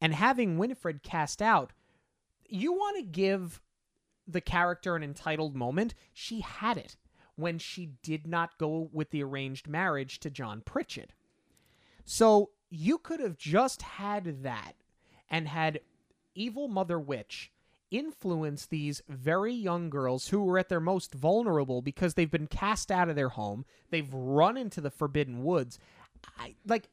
and 0.01 0.13
having 0.13 0.58
Winifred 0.58 1.03
cast 1.03 1.42
out, 1.42 1.74
you 2.48 2.74
want 2.74 2.98
to 2.98 3.03
give 3.03 3.62
the 4.27 4.42
character 4.42 4.96
an 4.96 5.03
entitled 5.03 5.56
moment. 5.56 5.94
She 6.13 6.42
had 6.42 6.77
it 6.77 6.98
when 7.36 7.58
she 7.58 7.94
did 8.03 8.27
not 8.27 8.58
go 8.58 8.89
with 8.92 9.10
the 9.10 9.24
arranged 9.24 9.68
marriage 9.68 10.20
to 10.20 10.30
John 10.30 10.62
Pritchett. 10.62 11.13
So 12.06 12.51
you 12.70 12.98
could 12.98 13.20
have 13.20 13.38
just 13.38 13.82
had 13.82 14.44
that 14.44 14.74
and 15.30 15.48
had 15.48 15.82
evil 16.36 16.68
Mother 16.68 17.00
Witch 17.00 17.51
influence 17.93 18.65
these 18.65 19.01
very 19.07 19.53
young 19.53 19.89
girls 19.89 20.29
who 20.29 20.43
were 20.43 20.57
at 20.57 20.67
their 20.67 20.79
most 20.79 21.13
vulnerable 21.13 21.81
because 21.81 22.15
they've 22.15 22.29
been 22.29 22.47
cast 22.47 22.91
out 22.91 23.07
of 23.07 23.15
their 23.15 23.29
home, 23.29 23.63
they've 23.91 24.12
run 24.12 24.57
into 24.57 24.81
the 24.81 24.89
forbidden 24.89 25.43
woods. 25.43 25.79
I 26.38 26.55
like 26.65 26.89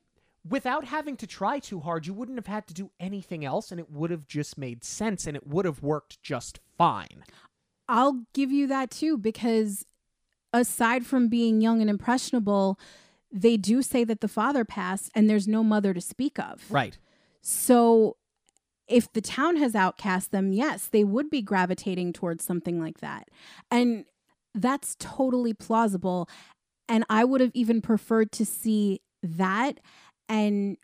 without 0.48 0.84
having 0.84 1.16
to 1.16 1.26
try 1.26 1.58
too 1.58 1.80
hard, 1.80 2.06
you 2.06 2.14
wouldn't 2.14 2.38
have 2.38 2.46
had 2.46 2.66
to 2.68 2.74
do 2.74 2.90
anything 3.00 3.44
else 3.44 3.70
and 3.70 3.80
it 3.80 3.90
would 3.90 4.10
have 4.10 4.26
just 4.26 4.58
made 4.58 4.84
sense 4.84 5.26
and 5.26 5.36
it 5.36 5.46
would 5.46 5.64
have 5.64 5.82
worked 5.82 6.22
just 6.22 6.60
fine. 6.76 7.24
I'll 7.88 8.24
give 8.34 8.52
you 8.52 8.66
that 8.68 8.90
too 8.90 9.18
because 9.18 9.84
aside 10.52 11.06
from 11.06 11.28
being 11.28 11.60
young 11.60 11.80
and 11.80 11.90
impressionable, 11.90 12.78
they 13.32 13.56
do 13.56 13.82
say 13.82 14.04
that 14.04 14.20
the 14.20 14.28
father 14.28 14.64
passed 14.64 15.10
and 15.14 15.28
there's 15.28 15.48
no 15.48 15.62
mother 15.62 15.94
to 15.94 16.00
speak 16.00 16.38
of. 16.38 16.64
Right. 16.70 16.98
So 17.42 18.16
if 18.90 19.12
the 19.12 19.20
town 19.20 19.56
has 19.56 19.74
outcast 19.74 20.32
them, 20.32 20.52
yes, 20.52 20.86
they 20.86 21.04
would 21.04 21.30
be 21.30 21.42
gravitating 21.42 22.12
towards 22.12 22.44
something 22.44 22.80
like 22.80 23.00
that. 23.00 23.28
And 23.70 24.04
that's 24.54 24.96
totally 24.98 25.54
plausible. 25.54 26.28
And 26.88 27.04
I 27.08 27.24
would 27.24 27.40
have 27.40 27.52
even 27.54 27.80
preferred 27.80 28.32
to 28.32 28.44
see 28.44 29.00
that 29.22 29.78
and 30.28 30.76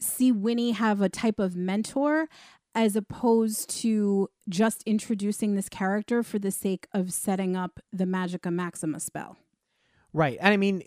see 0.00 0.32
Winnie 0.32 0.72
have 0.72 1.00
a 1.00 1.08
type 1.08 1.38
of 1.38 1.54
mentor 1.56 2.28
as 2.74 2.96
opposed 2.96 3.68
to 3.68 4.28
just 4.48 4.82
introducing 4.84 5.54
this 5.54 5.68
character 5.68 6.22
for 6.22 6.38
the 6.38 6.50
sake 6.50 6.86
of 6.92 7.12
setting 7.12 7.56
up 7.56 7.80
the 7.92 8.04
Magica 8.04 8.52
Maxima 8.52 9.00
spell. 9.00 9.36
Right. 10.12 10.38
And 10.40 10.54
I 10.54 10.56
mean, 10.56 10.82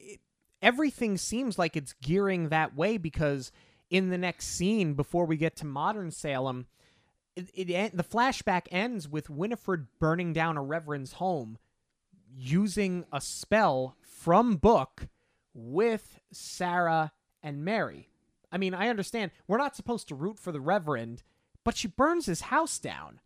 everything 0.61 1.17
seems 1.17 1.59
like 1.59 1.75
it's 1.75 1.93
gearing 2.01 2.49
that 2.49 2.75
way 2.75 2.97
because 2.97 3.51
in 3.91 4.09
the 4.09 4.17
next 4.17 4.47
scene, 4.47 4.93
before 4.93 5.25
we 5.25 5.35
get 5.35 5.57
to 5.57 5.65
modern 5.65 6.09
Salem, 6.11 6.65
it, 7.35 7.49
it 7.53 7.95
the 7.95 8.03
flashback 8.03 8.67
ends 8.71 9.07
with 9.07 9.29
Winifred 9.29 9.87
burning 9.99 10.33
down 10.33 10.57
a 10.57 10.63
reverend's 10.63 11.13
home 11.13 11.57
using 12.33 13.05
a 13.11 13.19
spell 13.19 13.97
from 14.01 14.55
book 14.55 15.07
with 15.53 16.19
Sarah 16.31 17.11
and 17.43 17.65
Mary. 17.65 18.07
I 18.49 18.57
mean, 18.57 18.73
I 18.73 18.87
understand 18.87 19.31
we're 19.47 19.57
not 19.57 19.75
supposed 19.75 20.07
to 20.07 20.15
root 20.15 20.39
for 20.39 20.53
the 20.53 20.61
reverend, 20.61 21.21
but 21.65 21.75
she 21.75 21.89
burns 21.89 22.25
his 22.25 22.41
house 22.41 22.79
down. 22.79 23.19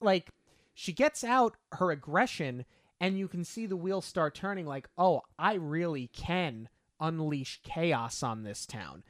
Like 0.00 0.30
she 0.72 0.92
gets 0.92 1.24
out 1.24 1.56
her 1.72 1.90
aggression 1.90 2.64
and 3.00 3.18
you 3.18 3.26
can 3.26 3.44
see 3.44 3.66
the 3.66 3.76
wheels 3.76 4.04
start 4.04 4.36
turning 4.36 4.66
like, 4.66 4.88
"Oh, 4.96 5.22
I 5.36 5.54
really 5.54 6.08
can 6.12 6.68
unleash 7.00 7.60
chaos 7.64 8.22
on 8.22 8.44
this 8.44 8.66
town." 8.66 9.02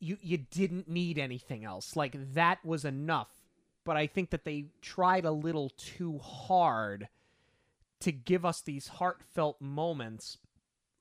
You 0.00 0.18
you 0.20 0.38
didn't 0.38 0.88
need 0.88 1.18
anything 1.18 1.64
else. 1.64 1.96
Like 1.96 2.34
that 2.34 2.64
was 2.64 2.84
enough. 2.84 3.28
But 3.84 3.96
I 3.96 4.06
think 4.06 4.30
that 4.30 4.44
they 4.44 4.66
tried 4.82 5.24
a 5.24 5.30
little 5.30 5.70
too 5.70 6.18
hard 6.18 7.08
to 8.00 8.12
give 8.12 8.44
us 8.44 8.60
these 8.60 8.88
heartfelt 8.88 9.60
moments 9.60 10.38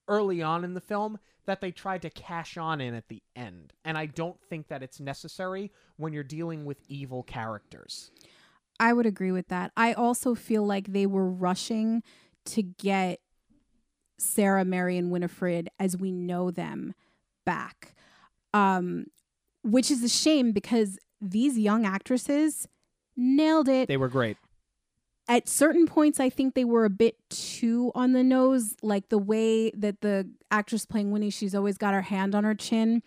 early 0.07 0.41
on 0.41 0.63
in 0.63 0.73
the 0.73 0.81
film 0.81 1.19
that 1.45 1.61
they 1.61 1.71
tried 1.71 2.01
to 2.03 2.09
cash 2.09 2.57
on 2.57 2.81
in 2.81 2.93
at 2.93 3.07
the 3.07 3.21
end. 3.35 3.73
And 3.83 3.97
I 3.97 4.05
don't 4.05 4.41
think 4.41 4.67
that 4.67 4.83
it's 4.83 4.99
necessary 4.99 5.71
when 5.97 6.13
you're 6.13 6.23
dealing 6.23 6.65
with 6.65 6.77
evil 6.87 7.23
characters. 7.23 8.11
I 8.79 8.93
would 8.93 9.05
agree 9.05 9.31
with 9.31 9.47
that. 9.47 9.71
I 9.75 9.93
also 9.93 10.35
feel 10.35 10.65
like 10.65 10.93
they 10.93 11.05
were 11.05 11.29
rushing 11.29 12.03
to 12.45 12.61
get 12.61 13.19
Sarah, 14.17 14.65
Mary, 14.65 14.97
and 14.97 15.11
Winifred 15.11 15.69
as 15.79 15.97
we 15.97 16.11
know 16.11 16.51
them 16.51 16.93
back. 17.45 17.95
Um, 18.57 19.07
which 19.63 19.91
is 19.91 20.03
a 20.03 20.09
shame 20.09 20.51
because 20.51 20.97
these 21.19 21.57
young 21.57 21.85
actresses 21.85 22.67
nailed 23.15 23.67
it. 23.67 23.87
They 23.87 23.97
were 23.97 24.07
great. 24.07 24.37
At 25.29 25.49
certain 25.49 25.87
points 25.87 26.21
i 26.21 26.29
think 26.29 26.53
they 26.53 26.63
were 26.63 26.85
a 26.85 26.89
bit 26.89 27.17
too 27.29 27.91
on 27.93 28.13
the 28.13 28.23
nose 28.23 28.75
like 28.81 29.09
the 29.09 29.17
way 29.17 29.71
that 29.71 29.99
the 29.99 30.29
actress 30.49 30.85
playing 30.85 31.11
winnie 31.11 31.29
she's 31.29 31.53
always 31.53 31.77
got 31.77 31.93
her 31.93 32.03
hand 32.03 32.33
on 32.33 32.45
her 32.45 32.55
chin. 32.55 33.03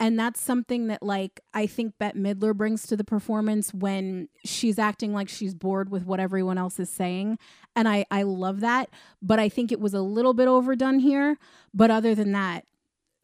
And 0.00 0.16
that's 0.18 0.40
something 0.40 0.86
that 0.86 1.02
like 1.02 1.40
i 1.52 1.66
think 1.66 1.92
bette 1.98 2.18
midler 2.18 2.56
brings 2.56 2.86
to 2.86 2.96
the 2.96 3.04
performance 3.04 3.74
when 3.74 4.28
she's 4.46 4.78
acting 4.78 5.12
like 5.12 5.28
she's 5.28 5.54
bored 5.54 5.90
with 5.90 6.06
what 6.06 6.20
everyone 6.20 6.56
else 6.56 6.80
is 6.80 6.88
saying. 6.88 7.38
And 7.76 7.86
i 7.86 8.06
i 8.10 8.22
love 8.22 8.60
that. 8.60 8.88
But 9.20 9.38
i 9.38 9.50
think 9.50 9.70
it 9.70 9.80
was 9.80 9.92
a 9.92 10.00
little 10.00 10.32
bit 10.32 10.48
overdone 10.48 11.00
here. 11.00 11.36
But 11.74 11.90
other 11.90 12.14
than 12.14 12.32
that 12.32 12.64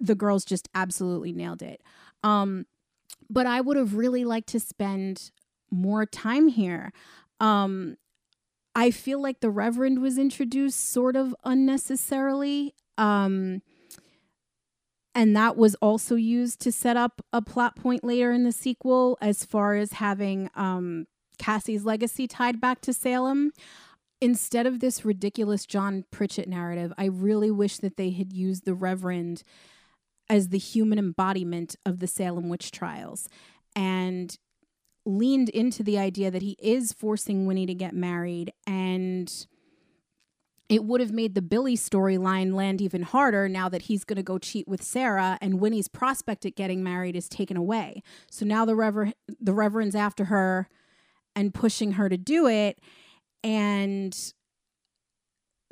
the 0.01 0.15
girls 0.15 0.45
just 0.45 0.69
absolutely 0.75 1.33
nailed 1.33 1.63
it 1.63 1.83
um 2.23 2.67
but 3.31 3.47
i 3.47 3.61
would 3.61 3.77
have 3.77 3.95
really 3.95 4.25
liked 4.25 4.49
to 4.49 4.61
spend 4.61 5.31
more 5.71 6.05
time 6.07 6.49
here 6.49 6.93
um 7.41 7.97
I 8.75 8.91
feel 8.91 9.21
like 9.23 9.41
the 9.41 9.51
Reverend 9.51 10.01
was 10.01 10.19
introduced 10.19 10.81
sort 10.81 11.15
of 11.15 11.35
unnecessarily. 11.45 12.75
Um, 12.99 13.63
and 15.15 15.37
that 15.37 15.57
was 15.57 15.77
also 15.77 16.17
used 16.17 16.61
to 16.63 16.73
set 16.73 16.97
up 16.97 17.23
a 17.33 17.41
plot 17.41 17.77
point 17.77 18.03
later 18.03 18.33
in 18.33 18.43
the 18.43 18.53
sequel 18.53 19.17
as 19.21 19.45
far 19.45 19.77
as 19.77 19.93
having 19.95 20.51
um, 20.57 21.07
Cassie's 21.39 21.85
legacy 21.85 22.27
tied 22.27 22.61
back 22.61 22.81
to 22.83 22.93
Salem. 22.93 23.53
Instead 24.21 24.67
of 24.67 24.81
this 24.81 25.05
ridiculous 25.05 25.67
John 25.67 26.05
Pritchett 26.11 26.49
narrative, 26.49 26.93
I 26.99 27.05
really 27.07 27.51
wish 27.51 27.79
that 27.79 27.97
they 27.97 28.11
had 28.11 28.33
used 28.33 28.65
the 28.65 28.75
Reverend 28.75 29.45
as 30.29 30.49
the 30.49 30.59
human 30.59 30.99
embodiment 30.99 31.77
of 31.85 31.99
the 31.99 32.07
Salem 32.07 32.49
witch 32.49 32.71
trials. 32.71 33.29
And 33.77 34.37
leaned 35.07 35.49
into 35.51 35.83
the 35.83 35.99
idea 35.99 36.31
that 36.31 36.43
he 36.43 36.57
is 36.61 36.93
forcing 36.93 37.47
Winnie 37.47 37.67
to 37.67 37.75
get 37.75 37.95
married 37.95 38.53
and 38.67 39.47
it 40.69 40.85
would 40.85 41.01
have 41.01 41.13
made 41.13 41.35
the 41.35 41.43
Billy 41.43 41.77
storyline 41.77 42.55
land 42.55 42.81
even 42.81 43.03
harder 43.03 43.49
now 43.49 43.69
that 43.69 43.83
he's 43.83 44.05
going 44.05 44.17
to 44.17 44.23
go 44.23 44.39
cheat 44.39 44.67
with 44.67 44.83
Sarah 44.83 45.39
and 45.43 45.61
Winnie's 45.61 45.89
prospect 45.89 46.47
at 46.47 46.57
getting 46.57 46.83
married 46.83 47.17
is 47.17 47.29
taken 47.29 47.57
away. 47.57 48.03
So 48.31 48.47
now 48.47 48.65
the 48.65 48.75
rever- 48.75 49.13
the 49.41 49.53
reverend's 49.53 49.95
after 49.95 50.27
her 50.27 50.69
and 51.37 51.53
pushing 51.53 51.93
her 51.93 52.09
to 52.09 52.17
do 52.17 52.47
it 52.47 52.81
and 53.43 54.33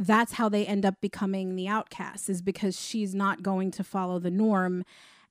that's 0.06 0.32
how 0.32 0.48
they 0.48 0.66
end 0.66 0.84
up 0.84 1.00
becoming 1.00 1.56
the 1.56 1.68
outcasts 1.68 2.28
is 2.28 2.42
because 2.42 2.78
she's 2.78 3.14
not 3.14 3.42
going 3.42 3.70
to 3.72 3.84
follow 3.84 4.18
the 4.18 4.30
norm. 4.30 4.84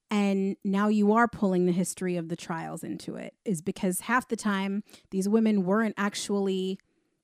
And 0.09 0.57
now 0.63 0.87
you 0.87 1.13
are 1.13 1.27
pulling 1.27 1.65
the 1.65 1.71
history 1.71 2.17
of 2.17 2.29
the 2.29 2.35
trials 2.35 2.83
into 2.83 3.15
it 3.15 3.33
is 3.45 3.61
because 3.61 4.01
half 4.01 4.27
the 4.27 4.35
time 4.35 4.83
these 5.09 5.29
women 5.29 5.63
weren't 5.63 5.95
actually 5.97 6.79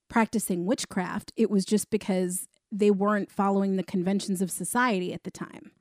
practicing 0.09 0.65
witchcraft. 0.65 1.33
It 1.35 1.49
was 1.49 1.65
just 1.65 1.89
because 1.89 2.47
they 2.71 2.91
weren't 2.91 3.31
following 3.31 3.75
the 3.75 3.83
conventions 3.83 4.41
of 4.41 4.51
society 4.51 5.13
at 5.13 5.23
the 5.23 5.31
time 5.31 5.71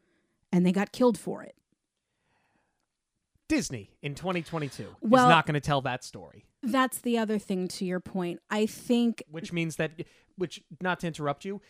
and 0.52 0.64
they 0.64 0.72
got 0.72 0.92
killed 0.92 1.18
for 1.18 1.42
it 1.42 1.54
disney 3.48 3.90
in 4.02 4.14
2022 4.14 4.86
well, 5.00 5.26
is 5.26 5.30
not 5.30 5.46
going 5.46 5.54
to 5.54 5.60
tell 5.60 5.80
that 5.80 6.04
story. 6.04 6.44
that's 6.62 6.98
the 6.98 7.18
other 7.18 7.38
thing 7.38 7.68
to 7.68 7.84
your 7.84 8.00
point. 8.00 8.40
I 8.50 8.66
think 8.66 9.22
which 9.30 9.52
means 9.52 9.76
that 9.76 9.92
which 10.36 10.62
not 10.80 11.00
to 11.00 11.06
interrupt 11.06 11.44
you 11.44 11.60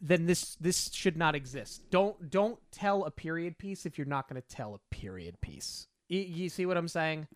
then 0.00 0.26
this 0.26 0.56
this 0.56 0.90
should 0.92 1.16
not 1.16 1.34
exist. 1.34 1.82
Don't 1.90 2.30
don't 2.30 2.58
tell 2.70 3.04
a 3.04 3.10
period 3.10 3.58
piece 3.58 3.86
if 3.86 3.98
you're 3.98 4.06
not 4.06 4.28
going 4.28 4.40
to 4.40 4.48
tell 4.48 4.74
a 4.74 4.94
period 4.94 5.40
piece. 5.40 5.86
You, 6.08 6.20
you 6.20 6.48
see 6.48 6.66
what 6.66 6.76
i'm 6.76 6.88
saying? 6.88 7.26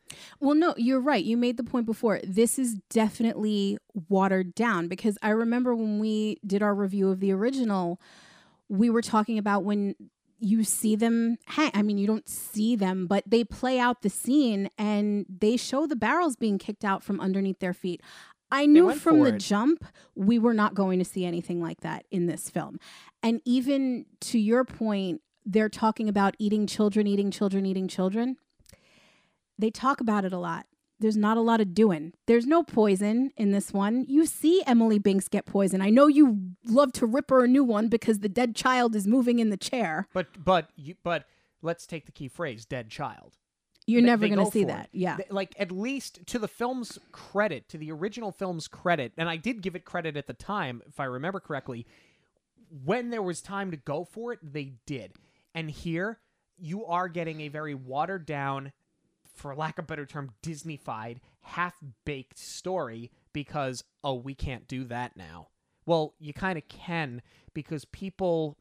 Well 0.41 0.55
no 0.55 0.75
you're 0.77 1.01
right. 1.01 1.25
You 1.25 1.37
made 1.37 1.57
the 1.57 1.65
point 1.65 1.87
before. 1.87 2.21
This 2.23 2.59
is 2.59 2.75
definitely 2.91 3.79
watered 4.09 4.55
down 4.55 4.89
because 4.89 5.19
i 5.23 5.31
remember 5.31 5.75
when 5.75 5.99
we 5.99 6.39
did 6.47 6.63
our 6.63 6.75
review 6.75 7.11
of 7.11 7.21
the 7.21 7.33
original 7.33 8.01
we 8.69 8.91
were 8.91 9.03
talking 9.03 9.39
about 9.39 9.65
when 9.65 9.95
you 10.39 10.65
see 10.65 10.97
them 10.97 11.39
hang. 11.47 11.71
I 11.75 11.83
mean, 11.83 11.99
you 11.99 12.07
don't 12.07 12.29
see 12.29 12.77
them, 12.77 13.07
but 13.07 13.25
they 13.27 13.45
play 13.45 13.79
out 13.79 14.03
the 14.03 14.11
scene 14.11 14.71
and 14.79 15.27
they 15.29 15.57
show 15.57 15.87
the 15.87 15.97
barrels 15.97 16.37
being 16.37 16.59
kicked 16.59 16.85
out 16.85 17.03
from 17.03 17.21
underneath 17.21 17.61
their 17.61 17.75
feet. 17.75 18.03
I 18.51 18.67
knew 18.67 18.93
from 18.95 19.21
the 19.21 19.35
it. 19.35 19.41
jump 19.41 19.85
we 20.15 20.39
were 20.39 20.55
not 20.55 20.75
going 20.75 20.99
to 20.99 21.05
see 21.05 21.25
anything 21.25 21.61
like 21.61 21.81
that 21.81 22.07
in 22.11 22.27
this 22.27 22.49
film. 22.49 22.79
And 23.23 23.41
even 23.45 24.07
to 24.23 24.39
your 24.39 24.65
point, 24.65 25.21
they're 25.45 25.69
talking 25.69 26.09
about 26.09 26.37
eating 26.39 26.67
children, 26.67 27.07
eating 27.07 27.31
children, 27.31 27.67
eating 27.67 27.89
children. 27.89 28.37
They 29.59 29.71
talk 29.71 30.01
about 30.01 30.25
it 30.25 30.33
a 30.33 30.39
lot. 30.39 30.67
There's 30.99 31.17
not 31.17 31.37
a 31.37 31.43
lot 31.43 31.61
of 31.61 31.75
doing. 31.75 32.15
There's 32.27 32.47
no 32.47 32.63
poison 32.63 33.31
in 33.37 33.53
this 33.53 33.73
one. 33.73 34.07
You 34.09 34.25
see 34.25 34.63
Emily 34.67 34.99
Binks 34.99 35.29
get 35.29 35.45
poison. 35.45 35.83
I 35.83 35.91
know 35.91 36.07
you 36.07 36.53
love 36.65 36.93
to 36.95 37.07
rip 37.07 37.31
her 37.31 37.45
a 37.45 37.49
new 37.49 37.65
one 37.65 37.89
because 37.89 38.21
the 38.21 38.29
dead 38.29 38.57
child 38.57 38.97
is 38.97 39.07
moving 39.07 39.39
in 39.39 39.51
the 39.51 39.59
chair. 39.59 40.09
But 40.15 40.29
but 40.43 40.71
you, 40.75 40.95
but 41.03 41.27
let's 41.61 41.87
take 41.87 42.07
the 42.07 42.13
key 42.13 42.29
phrase 42.29 42.65
dead 42.65 42.89
child. 42.89 43.37
You're 43.87 44.01
they, 44.01 44.07
never 44.07 44.27
going 44.27 44.45
to 44.45 44.51
see 44.51 44.65
that. 44.65 44.87
It. 44.87 44.99
Yeah. 44.99 45.17
They, 45.17 45.27
like 45.31 45.55
at 45.59 45.71
least 45.71 46.27
to 46.27 46.39
the 46.39 46.49
film's 46.49 46.99
credit, 47.13 47.69
to 47.69 47.79
the 47.79 47.93
original 47.93 48.33
film's 48.33 48.67
credit, 48.67 49.13
and 49.17 49.29
I 49.29 49.37
did 49.37 49.63
give 49.63 49.77
it 49.77 49.85
credit 49.85 50.17
at 50.17 50.27
the 50.27 50.33
time, 50.33 50.83
if 50.89 50.99
I 50.99 51.05
remember 51.05 51.41
correctly. 51.41 51.87
When 52.85 53.11
there 53.11 53.23
was 53.23 53.41
time 53.41 53.71
to 53.71 53.77
go 53.77 54.05
for 54.05 54.33
it, 54.33 54.41
they 54.43 54.73
did. 54.87 55.13
And 55.55 55.71
here, 55.71 56.19
you 56.59 56.85
are 56.87 57.09
getting 57.09 57.43
a 57.43 57.49
very 57.49 57.75
watered 57.75 58.27
down, 58.27 58.73
for 59.37 59.55
lack 59.55 59.79
of 59.79 59.85
a 59.85 59.87
better 59.87 60.07
term, 60.07 60.33
Disneyfied, 60.43 61.19
half 61.41 61.75
baked 62.05 62.39
story 62.39 63.11
because, 63.33 63.85
oh, 64.03 64.15
we 64.15 64.35
can't 64.35 64.67
do 64.67 64.85
that 64.85 65.17
now. 65.17 65.49
Well, 65.85 66.15
you 66.19 66.33
kind 66.33 66.59
of 66.59 66.67
can 66.69 67.23
because 67.55 67.85
people, 67.85 68.59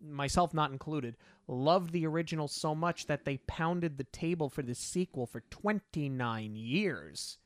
myself 0.00 0.52
not 0.52 0.72
included, 0.72 1.16
loved 1.48 1.92
the 1.92 2.06
original 2.06 2.48
so 2.48 2.74
much 2.74 3.06
that 3.06 3.24
they 3.24 3.38
pounded 3.38 3.96
the 3.96 4.04
table 4.04 4.48
for 4.48 4.62
the 4.62 4.74
sequel 4.74 5.26
for 5.26 5.40
29 5.50 6.54
years. 6.56 7.38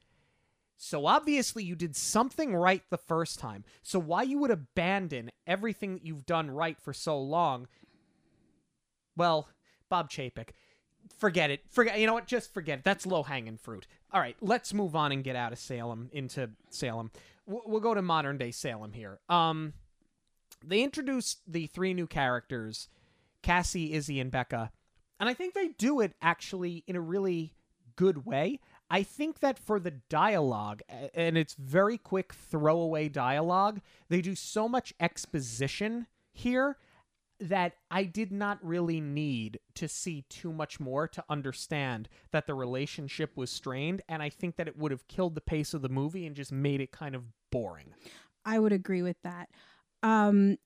So 0.76 1.06
obviously 1.06 1.62
you 1.64 1.76
did 1.76 1.94
something 1.94 2.54
right 2.54 2.82
the 2.90 2.98
first 2.98 3.38
time. 3.38 3.64
So 3.82 3.98
why 3.98 4.22
you 4.22 4.38
would 4.38 4.50
abandon 4.50 5.30
everything 5.46 5.94
that 5.94 6.04
you've 6.04 6.26
done 6.26 6.50
right 6.50 6.76
for 6.80 6.92
so 6.92 7.18
long? 7.18 7.68
Well, 9.16 9.48
Bob 9.88 10.10
Chapek, 10.10 10.50
forget 11.18 11.50
it. 11.50 11.60
Forget 11.70 11.98
you 11.98 12.06
know 12.06 12.14
what? 12.14 12.26
Just 12.26 12.52
forget 12.52 12.78
it. 12.78 12.84
That's 12.84 13.06
low-hanging 13.06 13.58
fruit. 13.58 13.86
All 14.12 14.20
right, 14.20 14.36
let's 14.40 14.72
move 14.74 14.94
on 14.94 15.12
and 15.12 15.24
get 15.24 15.36
out 15.36 15.52
of 15.52 15.58
Salem 15.58 16.08
into 16.12 16.50
Salem. 16.70 17.10
We'll 17.46 17.80
go 17.80 17.94
to 17.94 18.02
modern 18.02 18.38
day 18.38 18.50
Salem 18.50 18.92
here. 18.92 19.18
Um 19.28 19.74
they 20.66 20.82
introduced 20.82 21.40
the 21.46 21.66
three 21.66 21.94
new 21.94 22.06
characters 22.06 22.88
Cassie, 23.42 23.92
Izzy, 23.92 24.20
and 24.20 24.30
Becca. 24.30 24.70
And 25.20 25.28
I 25.28 25.34
think 25.34 25.54
they 25.54 25.68
do 25.68 26.00
it 26.00 26.14
actually 26.22 26.82
in 26.86 26.96
a 26.96 27.00
really 27.00 27.54
good 27.96 28.26
way. 28.26 28.60
I 28.90 29.02
think 29.02 29.40
that 29.40 29.58
for 29.58 29.78
the 29.78 29.90
dialogue, 29.90 30.82
and 31.14 31.38
it's 31.38 31.54
very 31.54 31.98
quick 31.98 32.32
throwaway 32.32 33.08
dialogue, 33.08 33.80
they 34.08 34.20
do 34.20 34.34
so 34.34 34.68
much 34.68 34.94
exposition 35.00 36.06
here 36.32 36.76
that 37.40 37.72
I 37.90 38.04
did 38.04 38.30
not 38.30 38.58
really 38.62 39.00
need 39.00 39.58
to 39.74 39.88
see 39.88 40.24
too 40.28 40.52
much 40.52 40.78
more 40.78 41.08
to 41.08 41.24
understand 41.28 42.08
that 42.30 42.46
the 42.46 42.54
relationship 42.54 43.36
was 43.36 43.50
strained. 43.50 44.02
And 44.08 44.22
I 44.22 44.28
think 44.28 44.56
that 44.56 44.68
it 44.68 44.78
would 44.78 44.92
have 44.92 45.08
killed 45.08 45.34
the 45.34 45.40
pace 45.40 45.74
of 45.74 45.82
the 45.82 45.88
movie 45.88 46.26
and 46.26 46.36
just 46.36 46.52
made 46.52 46.80
it 46.80 46.92
kind 46.92 47.14
of 47.14 47.24
boring. 47.50 47.94
I 48.44 48.58
would 48.58 48.72
agree 48.72 49.02
with 49.02 49.16
that. 49.24 49.48
Um, 50.02 50.58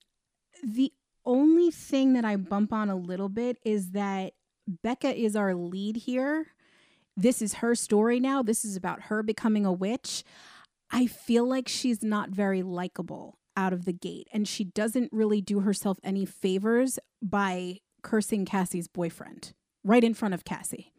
the 0.63 0.93
only 1.25 1.71
thing 1.71 2.13
that 2.13 2.25
I 2.25 2.35
bump 2.35 2.71
on 2.71 2.89
a 2.89 2.95
little 2.95 3.29
bit 3.29 3.57
is 3.65 3.91
that 3.91 4.33
Becca 4.67 5.15
is 5.15 5.35
our 5.35 5.55
lead 5.55 5.97
here. 5.97 6.47
This 7.17 7.41
is 7.41 7.55
her 7.55 7.73
story 7.73 8.19
now. 8.19 8.43
This 8.43 8.63
is 8.63 8.75
about 8.75 9.03
her 9.03 9.23
becoming 9.23 9.65
a 9.65 9.73
witch. 9.73 10.23
I 10.91 11.07
feel 11.07 11.47
like 11.47 11.67
she's 11.67 12.03
not 12.03 12.29
very 12.29 12.63
likable 12.63 13.38
out 13.59 13.73
of 13.73 13.83
the 13.83 13.91
gate, 13.91 14.29
and 14.31 14.47
she 14.47 14.63
doesn't 14.63 15.11
really 15.11 15.41
do 15.41 15.59
herself 15.59 15.99
any 16.01 16.25
favors 16.25 16.97
by 17.21 17.79
cursing 18.01 18.45
Cassie's 18.45 18.87
boyfriend 18.87 19.53
right 19.83 20.03
in 20.03 20.13
front 20.13 20.33
of 20.33 20.45
Cassie. 20.45 20.93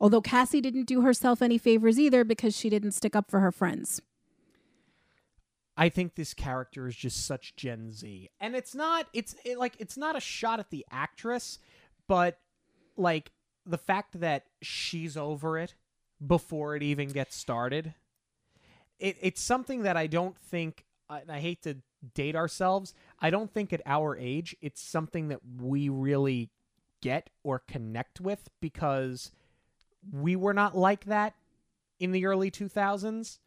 Although 0.00 0.22
Cassie 0.22 0.62
didn't 0.62 0.86
do 0.86 1.02
herself 1.02 1.42
any 1.42 1.58
favors 1.58 1.98
either 1.98 2.24
because 2.24 2.56
she 2.56 2.70
didn't 2.70 2.92
stick 2.92 3.14
up 3.14 3.30
for 3.30 3.40
her 3.40 3.52
friends. 3.52 4.00
I 5.76 5.90
think 5.90 6.14
this 6.14 6.32
character 6.32 6.88
is 6.88 6.96
just 6.96 7.26
such 7.26 7.54
Gen 7.54 7.92
Z, 7.92 8.30
and 8.40 8.56
it's 8.56 8.74
not. 8.74 9.06
It's 9.12 9.36
it, 9.44 9.58
like 9.58 9.74
it's 9.78 9.98
not 9.98 10.16
a 10.16 10.20
shot 10.20 10.58
at 10.58 10.70
the 10.70 10.86
actress, 10.90 11.58
but 12.08 12.38
like 12.96 13.30
the 13.66 13.76
fact 13.76 14.20
that 14.20 14.44
she's 14.62 15.18
over 15.18 15.58
it 15.58 15.74
before 16.26 16.76
it 16.76 16.82
even 16.82 17.10
gets 17.10 17.36
started. 17.36 17.92
It, 18.98 19.18
it's 19.20 19.42
something 19.42 19.82
that 19.82 19.98
I 19.98 20.06
don't 20.06 20.38
think. 20.38 20.86
And 21.10 21.30
I 21.30 21.40
hate 21.40 21.62
to 21.64 21.76
date 22.14 22.36
ourselves. 22.36 22.94
I 23.20 23.30
don't 23.30 23.52
think 23.52 23.72
at 23.72 23.82
our 23.86 24.16
age 24.16 24.56
it's 24.60 24.80
something 24.80 25.28
that 25.28 25.40
we 25.60 25.88
really 25.88 26.50
get 27.02 27.30
or 27.42 27.58
connect 27.58 28.20
with 28.20 28.48
because 28.60 29.30
we 30.10 30.36
were 30.36 30.54
not 30.54 30.76
like 30.76 31.04
that 31.06 31.34
in 31.98 32.12
the 32.12 32.26
early 32.26 32.50
2000s 32.50 33.38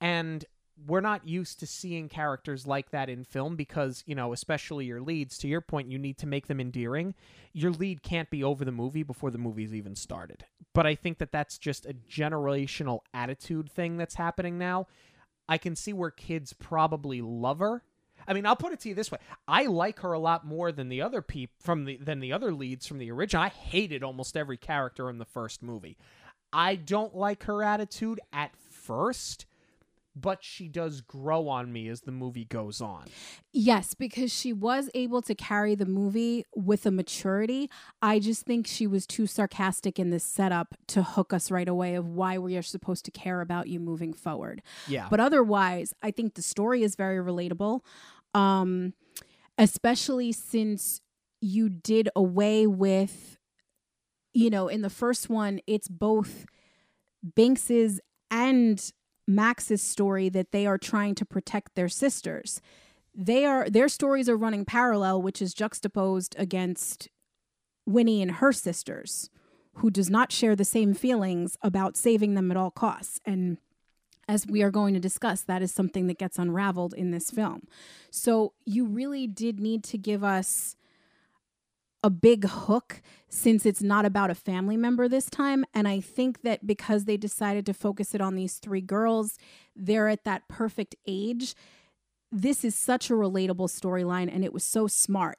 and 0.00 0.44
we're 0.86 1.00
not 1.00 1.26
used 1.26 1.58
to 1.60 1.66
seeing 1.66 2.08
characters 2.08 2.66
like 2.66 2.90
that 2.90 3.08
in 3.08 3.24
film 3.24 3.56
because 3.56 4.04
you 4.06 4.14
know 4.14 4.32
especially 4.32 4.84
your 4.84 5.00
leads 5.00 5.38
to 5.38 5.48
your 5.48 5.60
point 5.60 5.90
you 5.90 5.98
need 5.98 6.18
to 6.18 6.26
make 6.26 6.48
them 6.48 6.60
endearing. 6.60 7.14
Your 7.52 7.70
lead 7.70 8.02
can't 8.02 8.28
be 8.28 8.44
over 8.44 8.64
the 8.64 8.72
movie 8.72 9.02
before 9.02 9.30
the 9.30 9.38
movie's 9.38 9.74
even 9.74 9.96
started. 9.96 10.44
But 10.74 10.86
i 10.86 10.94
think 10.94 11.18
that 11.18 11.32
that's 11.32 11.56
just 11.56 11.86
a 11.86 11.94
generational 11.94 13.00
attitude 13.14 13.70
thing 13.70 13.96
that's 13.96 14.16
happening 14.16 14.58
now 14.58 14.86
i 15.48 15.58
can 15.58 15.76
see 15.76 15.92
where 15.92 16.10
kids 16.10 16.52
probably 16.52 17.20
love 17.20 17.58
her 17.58 17.82
I 18.28 18.32
mean, 18.32 18.46
I'll 18.46 18.56
put 18.56 18.72
it 18.72 18.80
to 18.80 18.88
you 18.88 18.94
this 18.94 19.12
way: 19.12 19.18
I 19.46 19.66
like 19.66 20.00
her 20.00 20.12
a 20.12 20.18
lot 20.18 20.46
more 20.46 20.72
than 20.72 20.88
the 20.88 21.02
other 21.02 21.22
peop 21.22 21.50
from 21.60 21.84
the 21.84 21.96
than 21.96 22.20
the 22.20 22.32
other 22.32 22.52
leads 22.52 22.86
from 22.86 22.98
the 22.98 23.10
original. 23.10 23.44
I 23.44 23.48
hated 23.48 24.02
almost 24.02 24.36
every 24.36 24.56
character 24.56 25.08
in 25.10 25.18
the 25.18 25.24
first 25.24 25.62
movie. 25.62 25.96
I 26.52 26.76
don't 26.76 27.14
like 27.14 27.44
her 27.44 27.62
attitude 27.62 28.20
at 28.32 28.56
first, 28.56 29.46
but 30.18 30.42
she 30.42 30.66
does 30.66 31.02
grow 31.02 31.46
on 31.46 31.70
me 31.70 31.88
as 31.88 32.00
the 32.00 32.10
movie 32.10 32.46
goes 32.46 32.80
on. 32.80 33.04
Yes, 33.52 33.92
because 33.92 34.32
she 34.32 34.50
was 34.50 34.88
able 34.94 35.20
to 35.20 35.34
carry 35.34 35.74
the 35.74 35.84
movie 35.84 36.44
with 36.54 36.86
a 36.86 36.90
maturity. 36.90 37.70
I 38.00 38.18
just 38.18 38.46
think 38.46 38.66
she 38.66 38.86
was 38.86 39.06
too 39.06 39.26
sarcastic 39.26 39.98
in 39.98 40.08
this 40.08 40.24
setup 40.24 40.74
to 40.88 41.02
hook 41.02 41.34
us 41.34 41.50
right 41.50 41.68
away 41.68 41.94
of 41.94 42.08
why 42.08 42.38
we 42.38 42.56
are 42.56 42.62
supposed 42.62 43.04
to 43.04 43.10
care 43.10 43.42
about 43.42 43.68
you 43.68 43.78
moving 43.78 44.14
forward. 44.14 44.62
Yeah. 44.88 45.06
But 45.10 45.20
otherwise, 45.20 45.92
I 46.02 46.10
think 46.10 46.34
the 46.34 46.42
story 46.42 46.82
is 46.82 46.96
very 46.96 47.18
relatable. 47.18 47.80
Um 48.34 48.94
especially 49.58 50.32
since 50.32 51.00
you 51.40 51.68
did 51.68 52.08
away 52.16 52.66
with 52.66 53.38
you 54.32 54.50
know, 54.50 54.68
in 54.68 54.80
the 54.80 54.90
first 54.90 55.28
one 55.28 55.60
it's 55.66 55.88
both 55.88 56.46
Binks's 57.34 58.00
and 58.30 58.92
Max's 59.26 59.82
story 59.82 60.28
that 60.28 60.52
they 60.52 60.66
are 60.66 60.78
trying 60.78 61.14
to 61.16 61.24
protect 61.24 61.74
their 61.74 61.88
sisters. 61.88 62.60
They 63.14 63.44
are 63.44 63.68
their 63.68 63.88
stories 63.88 64.28
are 64.28 64.36
running 64.36 64.64
parallel, 64.64 65.22
which 65.22 65.42
is 65.42 65.54
juxtaposed 65.54 66.36
against 66.38 67.08
Winnie 67.86 68.22
and 68.22 68.32
her 68.32 68.52
sisters, 68.52 69.30
who 69.74 69.90
does 69.90 70.10
not 70.10 70.32
share 70.32 70.56
the 70.56 70.64
same 70.64 70.94
feelings 70.94 71.56
about 71.62 71.96
saving 71.96 72.34
them 72.34 72.50
at 72.50 72.56
all 72.56 72.70
costs. 72.70 73.20
And 73.24 73.58
as 74.28 74.46
we 74.46 74.62
are 74.62 74.70
going 74.70 74.94
to 74.94 75.00
discuss, 75.00 75.42
that 75.42 75.62
is 75.62 75.72
something 75.72 76.08
that 76.08 76.18
gets 76.18 76.38
unraveled 76.38 76.94
in 76.94 77.10
this 77.10 77.30
film. 77.30 77.68
So 78.10 78.52
you 78.64 78.86
really 78.86 79.26
did 79.26 79.60
need 79.60 79.84
to 79.84 79.98
give 79.98 80.24
us 80.24 80.76
a 82.06 82.10
big 82.10 82.46
hook 82.46 83.02
since 83.28 83.66
it's 83.66 83.82
not 83.82 84.04
about 84.04 84.30
a 84.30 84.34
family 84.36 84.76
member 84.76 85.08
this 85.08 85.28
time. 85.28 85.64
And 85.74 85.88
I 85.88 85.98
think 85.98 86.42
that 86.42 86.64
because 86.64 87.04
they 87.04 87.16
decided 87.16 87.66
to 87.66 87.74
focus 87.74 88.14
it 88.14 88.20
on 88.20 88.36
these 88.36 88.58
three 88.58 88.80
girls, 88.80 89.38
they're 89.74 90.08
at 90.08 90.22
that 90.22 90.46
perfect 90.46 90.94
age. 91.08 91.56
This 92.30 92.64
is 92.64 92.76
such 92.76 93.10
a 93.10 93.14
relatable 93.14 93.68
storyline 93.68 94.32
and 94.32 94.44
it 94.44 94.52
was 94.52 94.62
so 94.62 94.86
smart. 94.86 95.38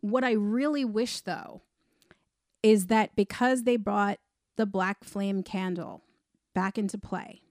What 0.00 0.24
I 0.24 0.32
really 0.32 0.84
wish, 0.84 1.20
though, 1.20 1.62
is 2.64 2.86
that 2.86 3.14
because 3.14 3.62
they 3.62 3.76
brought 3.76 4.18
the 4.56 4.66
black 4.66 5.04
flame 5.04 5.44
candle 5.44 6.02
back 6.52 6.76
into 6.76 6.98
play, 6.98 7.42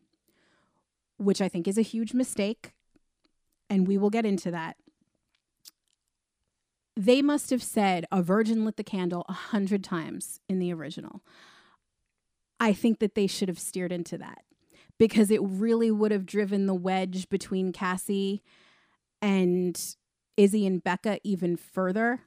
which 1.15 1.39
I 1.39 1.47
think 1.47 1.69
is 1.69 1.77
a 1.77 1.83
huge 1.83 2.13
mistake, 2.13 2.73
and 3.69 3.87
we 3.87 3.97
will 3.97 4.09
get 4.09 4.25
into 4.25 4.51
that 4.51 4.75
they 6.97 7.21
must 7.21 7.51
have 7.51 7.61
said 7.61 8.05
a 8.11 8.23
virgin 8.23 8.65
lit 8.65 8.75
the 8.75 8.83
candle 8.83 9.23
a 9.29 9.33
hundred 9.33 9.83
times 9.83 10.39
in 10.49 10.57
the 10.57 10.73
original. 10.73 11.21
I 12.59 12.73
think 12.73 12.99
that 12.99 13.13
they 13.13 13.27
should 13.27 13.49
have 13.49 13.59
steered 13.59 13.91
into 13.91 14.17
that 14.17 14.43
because 14.97 15.29
it 15.29 15.39
really 15.43 15.91
would 15.91 16.11
have 16.11 16.25
driven 16.25 16.65
the 16.65 16.73
wedge 16.73 17.29
between 17.29 17.71
Cassie 17.71 18.41
and 19.21 19.79
Izzy 20.37 20.65
and 20.65 20.83
Becca 20.83 21.19
even 21.23 21.55
further. 21.55 22.21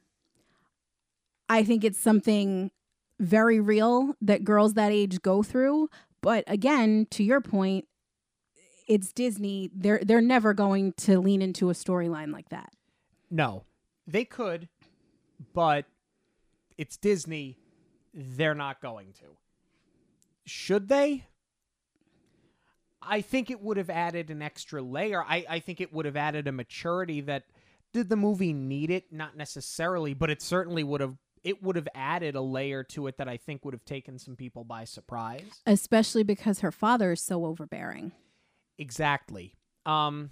I 1.48 1.64
think 1.64 1.82
it's 1.82 1.98
something 1.98 2.70
very 3.18 3.58
real 3.58 4.14
that 4.20 4.44
girls 4.44 4.74
that 4.74 4.92
age 4.92 5.20
go 5.20 5.42
through. 5.42 5.90
But 6.22 6.44
again, 6.46 7.08
to 7.10 7.24
your 7.24 7.40
point, 7.40 7.86
it's 8.86 9.12
Disney. 9.12 9.68
They're 9.74 10.00
they're 10.04 10.20
never 10.20 10.54
going 10.54 10.92
to 10.98 11.18
lean 11.18 11.42
into 11.42 11.70
a 11.70 11.74
storyline 11.74 12.32
like 12.32 12.50
that. 12.50 12.72
No, 13.32 13.64
they 14.10 14.24
could, 14.24 14.68
but 15.54 15.86
it's 16.76 16.96
Disney. 16.96 17.58
They're 18.12 18.54
not 18.54 18.80
going 18.80 19.12
to. 19.20 19.36
Should 20.46 20.88
they? 20.88 21.26
I 23.02 23.20
think 23.20 23.50
it 23.50 23.62
would 23.62 23.76
have 23.76 23.90
added 23.90 24.30
an 24.30 24.42
extra 24.42 24.82
layer. 24.82 25.22
I, 25.22 25.44
I 25.48 25.58
think 25.60 25.80
it 25.80 25.92
would 25.92 26.04
have 26.04 26.16
added 26.16 26.48
a 26.48 26.52
maturity 26.52 27.20
that 27.22 27.44
did 27.92 28.08
the 28.08 28.16
movie 28.16 28.52
need 28.52 28.90
it? 28.90 29.12
Not 29.12 29.36
necessarily, 29.36 30.14
but 30.14 30.30
it 30.30 30.42
certainly 30.42 30.84
would 30.84 31.00
have 31.00 31.16
it 31.42 31.62
would 31.62 31.76
have 31.76 31.88
added 31.94 32.34
a 32.34 32.40
layer 32.42 32.84
to 32.84 33.06
it 33.06 33.16
that 33.16 33.26
I 33.26 33.38
think 33.38 33.64
would 33.64 33.72
have 33.72 33.84
taken 33.86 34.18
some 34.18 34.36
people 34.36 34.62
by 34.62 34.84
surprise. 34.84 35.62
Especially 35.64 36.22
because 36.22 36.60
her 36.60 36.70
father 36.70 37.12
is 37.12 37.22
so 37.22 37.46
overbearing. 37.46 38.12
Exactly. 38.78 39.54
Um 39.86 40.30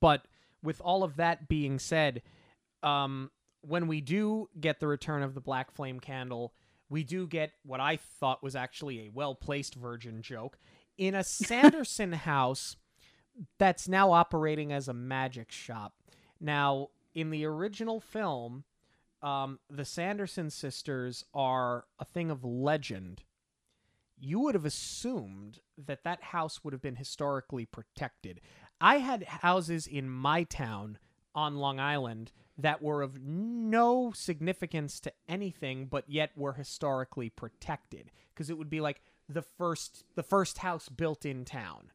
but 0.00 0.26
with 0.62 0.80
all 0.80 1.04
of 1.04 1.16
that 1.16 1.48
being 1.48 1.78
said, 1.78 2.22
um, 2.82 3.30
when 3.62 3.86
we 3.86 4.00
do 4.00 4.48
get 4.60 4.80
the 4.80 4.86
return 4.86 5.22
of 5.22 5.34
the 5.34 5.40
Black 5.40 5.70
Flame 5.70 6.00
Candle, 6.00 6.52
we 6.88 7.04
do 7.04 7.26
get 7.26 7.52
what 7.64 7.80
I 7.80 7.96
thought 7.96 8.42
was 8.42 8.54
actually 8.54 9.06
a 9.06 9.10
well 9.12 9.34
placed 9.34 9.74
virgin 9.74 10.22
joke 10.22 10.58
in 10.98 11.14
a 11.14 11.24
Sanderson 11.24 12.12
house 12.12 12.76
that's 13.58 13.88
now 13.88 14.12
operating 14.12 14.72
as 14.72 14.88
a 14.88 14.94
magic 14.94 15.50
shop. 15.50 15.94
Now, 16.40 16.88
in 17.14 17.30
the 17.30 17.44
original 17.44 18.00
film, 18.00 18.64
um, 19.22 19.60
the 19.70 19.84
Sanderson 19.84 20.50
sisters 20.50 21.24
are 21.32 21.84
a 21.98 22.04
thing 22.04 22.30
of 22.30 22.44
legend. 22.44 23.22
You 24.18 24.40
would 24.40 24.54
have 24.54 24.64
assumed 24.64 25.60
that 25.78 26.04
that 26.04 26.22
house 26.24 26.62
would 26.62 26.72
have 26.72 26.82
been 26.82 26.96
historically 26.96 27.64
protected. 27.64 28.40
I 28.82 28.98
had 28.98 29.22
houses 29.22 29.86
in 29.86 30.10
my 30.10 30.42
town 30.42 30.98
on 31.36 31.56
Long 31.56 31.78
Island 31.78 32.32
that 32.58 32.82
were 32.82 33.00
of 33.00 33.22
no 33.22 34.10
significance 34.12 34.98
to 35.00 35.12
anything 35.28 35.86
but 35.86 36.10
yet 36.10 36.32
were 36.36 36.54
historically 36.54 37.30
protected. 37.30 38.10
Because 38.34 38.50
it 38.50 38.58
would 38.58 38.68
be 38.68 38.80
like 38.80 39.00
the 39.28 39.42
first 39.42 40.04
the 40.16 40.24
first 40.24 40.58
house 40.58 40.88
built 40.88 41.24
in 41.24 41.44
town. 41.44 41.92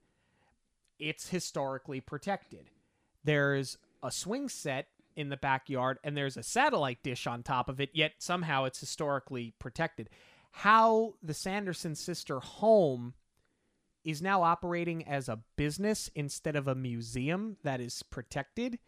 It's 0.97 1.28
historically 1.28 2.00
protected. 2.00 2.71
There's 3.21 3.78
a 4.02 4.10
swing 4.10 4.47
set 4.47 4.88
in 5.17 5.28
the 5.28 5.36
backyard 5.36 6.00
and 6.06 6.15
there's 6.15 6.38
a 6.38 6.43
satellite 6.43 7.04
dish 7.04 7.28
on 7.28 7.43
top 7.43 7.67
of 7.67 7.82
it, 7.82 7.89
yet 7.93 8.13
somehow 8.19 8.63
it's 8.63 8.80
historically 8.80 9.54
protected. 9.60 10.10
How 10.52 11.15
the 11.21 11.34
Sanderson 11.34 11.95
sister 11.95 12.39
home 12.39 13.13
is 14.08 14.22
now 14.22 14.41
operating 14.41 15.06
as 15.06 15.28
a 15.28 15.38
business 15.58 16.10
instead 16.15 16.56
of 16.56 16.65
a 16.65 16.74
museum 16.74 17.58
that 17.63 17.82
is 17.82 18.04
protected 18.04 18.80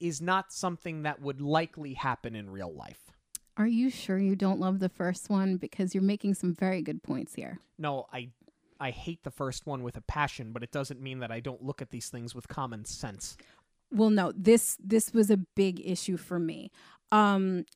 is 0.00 0.22
not 0.22 0.50
something 0.50 1.02
that 1.02 1.20
would 1.20 1.42
likely 1.42 1.92
happen 1.92 2.34
in 2.34 2.48
real 2.48 2.72
life. 2.72 3.12
Are 3.58 3.66
you 3.66 3.90
sure 3.90 4.18
you 4.18 4.34
don't 4.34 4.58
love 4.58 4.78
the 4.78 4.88
first 4.88 5.28
one? 5.28 5.58
Because 5.58 5.94
you're 5.94 6.02
making 6.02 6.34
some 6.34 6.54
very 6.54 6.80
good 6.80 7.02
points 7.02 7.34
here. 7.34 7.60
No, 7.78 8.06
I 8.14 8.30
I 8.80 8.92
hate 8.92 9.24
the 9.24 9.30
first 9.30 9.66
one 9.66 9.82
with 9.82 9.96
a 9.98 10.00
passion, 10.00 10.52
but 10.52 10.62
it 10.62 10.72
doesn't 10.72 11.02
mean 11.02 11.18
that 11.18 11.30
I 11.30 11.40
don't 11.40 11.62
look 11.62 11.82
at 11.82 11.90
these 11.90 12.08
things 12.08 12.34
with 12.34 12.48
common 12.48 12.86
sense. 12.86 13.36
Well, 13.92 14.10
no, 14.10 14.32
this 14.34 14.78
this 14.82 15.12
was 15.12 15.30
a 15.30 15.36
big 15.36 15.82
issue 15.84 16.16
for 16.16 16.38
me. 16.38 16.70
Um, 17.12 17.66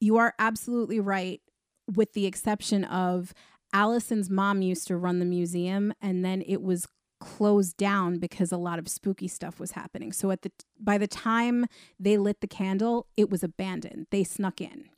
you 0.00 0.16
are 0.16 0.34
absolutely 0.38 1.00
right, 1.00 1.42
with 1.86 2.14
the 2.14 2.24
exception 2.24 2.84
of 2.84 3.34
Allison's 3.72 4.30
mom 4.30 4.62
used 4.62 4.86
to 4.88 4.96
run 4.96 5.18
the 5.18 5.24
museum, 5.24 5.92
and 6.00 6.24
then 6.24 6.42
it 6.46 6.62
was 6.62 6.86
closed 7.20 7.76
down 7.76 8.18
because 8.18 8.52
a 8.52 8.56
lot 8.56 8.78
of 8.78 8.88
spooky 8.88 9.28
stuff 9.28 9.58
was 9.58 9.72
happening. 9.72 10.12
So 10.12 10.30
at 10.30 10.42
the 10.42 10.52
by 10.78 10.98
the 10.98 11.08
time 11.08 11.66
they 11.98 12.16
lit 12.16 12.40
the 12.40 12.46
candle, 12.46 13.06
it 13.16 13.28
was 13.28 13.42
abandoned. 13.42 14.06
They 14.10 14.24
snuck 14.24 14.60
in. 14.60 14.88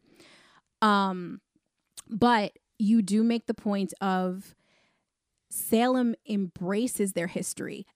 Um, 0.83 1.40
but 2.09 2.52
you 2.78 3.02
do 3.02 3.22
make 3.22 3.46
the 3.46 3.54
point 3.54 3.92
of 4.00 4.54
Salem 5.50 6.14
embraces 6.28 7.12
their 7.12 7.26
history 7.26 7.87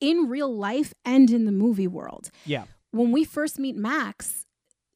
in 0.00 0.28
real 0.28 0.54
life 0.54 0.92
and 1.04 1.30
in 1.30 1.44
the 1.44 1.52
movie 1.52 1.86
world. 1.86 2.30
Yeah. 2.44 2.64
When 2.90 3.12
we 3.12 3.24
first 3.24 3.58
meet 3.58 3.76
Max, 3.76 4.46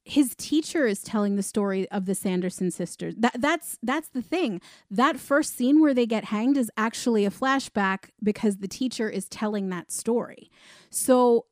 his 0.07 0.37
teacher 0.37 0.87
is 0.87 1.03
telling 1.03 1.35
the 1.35 1.43
story 1.43 1.91
of 1.91 2.07
the 2.07 2.15
Sanderson 2.15 2.71
sisters. 2.71 3.15
That 3.19 3.41
that's 3.41 3.77
that's 3.83 4.09
the 4.09 4.23
thing. 4.23 4.61
That 4.89 5.19
first 5.19 5.57
scene 5.57 5.81
where 5.81 5.95
they 5.95 6.07
get 6.07 6.27
hanged 6.27 6.57
is 6.57 6.71
actually 6.77 7.25
a 7.25 7.31
flashback 7.31 8.11
because 8.23 8.59
the 8.59 8.69
teacher 8.69 9.11
is 9.11 9.29
telling 9.29 9.69
that 9.71 9.91
story. 9.91 10.49
So 10.91 11.47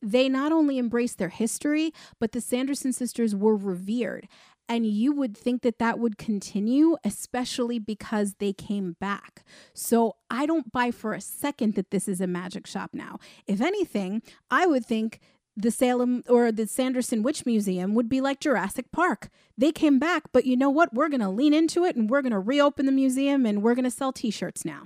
they 0.00 0.28
not 0.28 0.52
only 0.52 0.78
embrace 0.78 1.14
their 1.14 1.28
history, 1.28 1.92
but 2.18 2.32
the 2.32 2.40
Sanderson 2.40 2.94
sisters 2.94 3.36
were 3.36 3.56
revered. 3.56 4.26
And 4.70 4.86
you 4.86 5.12
would 5.12 5.36
think 5.36 5.62
that 5.62 5.78
that 5.78 5.98
would 5.98 6.18
continue, 6.18 6.96
especially 7.04 7.78
because 7.78 8.34
they 8.34 8.52
came 8.52 8.96
back. 9.00 9.44
So 9.74 10.16
I 10.30 10.46
don't 10.46 10.72
buy 10.72 10.90
for 10.92 11.12
a 11.12 11.20
second 11.20 11.74
that 11.74 11.90
this 11.90 12.06
is 12.06 12.20
a 12.20 12.26
magic 12.26 12.66
shop 12.66 12.90
now. 12.92 13.18
If 13.46 13.60
anything, 13.60 14.22
I 14.50 14.66
would 14.66 14.84
think 14.84 15.20
the 15.58 15.72
Salem 15.72 16.22
or 16.28 16.52
the 16.52 16.68
Sanderson 16.68 17.24
Witch 17.24 17.44
Museum 17.44 17.92
would 17.94 18.08
be 18.08 18.20
like 18.20 18.38
Jurassic 18.38 18.92
Park. 18.92 19.28
They 19.56 19.72
came 19.72 19.98
back, 19.98 20.24
but 20.32 20.46
you 20.46 20.56
know 20.56 20.70
what? 20.70 20.94
We're 20.94 21.08
going 21.08 21.20
to 21.20 21.28
lean 21.28 21.52
into 21.52 21.84
it 21.84 21.96
and 21.96 22.08
we're 22.08 22.22
going 22.22 22.32
to 22.32 22.38
reopen 22.38 22.86
the 22.86 22.92
museum 22.92 23.44
and 23.44 23.60
we're 23.60 23.74
going 23.74 23.84
to 23.84 23.90
sell 23.90 24.12
t 24.12 24.30
shirts 24.30 24.64
now. 24.64 24.84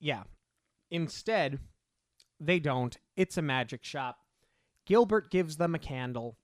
Yeah. 0.00 0.24
Instead, 0.90 1.60
they 2.40 2.58
don't. 2.58 2.98
It's 3.16 3.38
a 3.38 3.42
magic 3.42 3.84
shop. 3.84 4.18
Gilbert 4.84 5.30
gives 5.30 5.56
them 5.56 5.76
a 5.76 5.78
candle. 5.78 6.36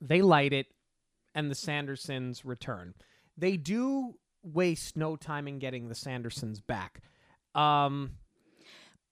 They 0.00 0.22
light 0.22 0.54
it, 0.54 0.68
and 1.34 1.50
the 1.50 1.54
Sandersons 1.54 2.40
return. 2.44 2.94
They 3.36 3.58
do 3.58 4.14
waste 4.42 4.96
no 4.96 5.16
time 5.16 5.46
in 5.46 5.58
getting 5.58 5.88
the 5.88 5.94
Sandersons 5.94 6.66
back. 6.66 7.02
Um, 7.54 8.12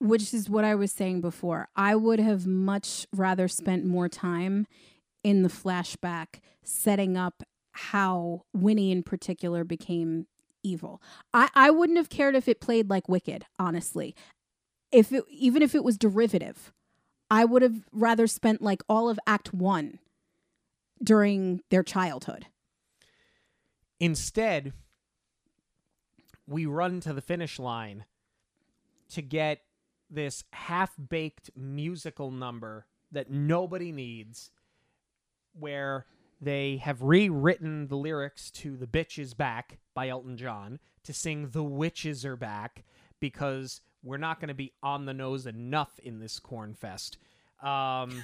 which 0.01 0.33
is 0.33 0.49
what 0.49 0.65
I 0.65 0.75
was 0.75 0.93
saying 0.93 1.21
before. 1.21 1.69
I 1.75 1.97
would 1.97 2.21
have 2.21 2.47
much 2.47 3.07
rather 3.13 3.49
spent 3.49 3.85
more 3.85 4.09
time 4.09 4.67
in 5.25 5.43
the 5.43 5.49
flashback 5.49 6.41
setting 6.63 7.17
up 7.17 7.43
how 7.73 8.43
Winnie 8.53 8.93
in 8.93 9.03
particular 9.03 9.65
became 9.65 10.27
evil. 10.63 11.03
I, 11.33 11.49
I 11.55 11.71
wouldn't 11.71 11.99
have 11.99 12.09
cared 12.09 12.35
if 12.35 12.49
it 12.49 12.61
played 12.61 12.91
like 12.91 13.09
Wicked, 13.09 13.45
honestly. 13.59 14.15
If 14.91 15.13
it, 15.13 15.25
even 15.31 15.63
if 15.63 15.75
it 15.75 15.85
was 15.85 15.99
derivative, 15.99 16.73
I 17.31 17.45
would 17.45 17.63
have 17.63 17.89
rather 17.93 18.27
spent 18.27 18.63
like 18.63 18.83
all 18.89 19.09
of 19.09 19.19
Act 19.27 19.53
One 19.53 19.99
during 21.03 21.61
their 21.71 21.83
childhood. 21.83 22.47
Instead, 24.01 24.73
we 26.47 26.67
run 26.67 27.01
to 27.01 27.13
the 27.13 27.21
finish 27.21 27.59
line 27.59 28.05
to 29.11 29.23
get 29.23 29.63
this 30.11 30.45
half 30.53 30.95
baked 31.09 31.51
musical 31.57 32.31
number 32.31 32.87
that 33.13 33.31
nobody 33.31 33.93
needs, 33.93 34.51
where 35.59 36.07
they 36.41 36.77
have 36.77 37.03
rewritten 37.03 37.89
the 37.89 37.97
lyrics 37.97 38.51
to 38.53 38.77
The 38.77 38.87
Bitch 38.87 39.19
Is 39.19 39.35
Back 39.35 39.79
by 39.95 40.09
Elton 40.09 40.37
John 40.37 40.79
to 41.05 41.13
sing 41.13 41.51
The 41.51 41.65
Witches 41.65 42.25
Are 42.25 42.37
Back 42.37 42.85
because 43.21 43.81
we're 44.03 44.19
not 44.19 44.41
going 44.41 44.49
to 44.49 44.55
be 44.55 44.73
on 44.83 45.07
the 45.07 45.15
nose 45.15 45.47
enough 45.47 45.99
in 45.99 46.21
this 46.21 46.39
corn 46.39 46.75
fest. 46.75 47.19
Um, 47.63 48.23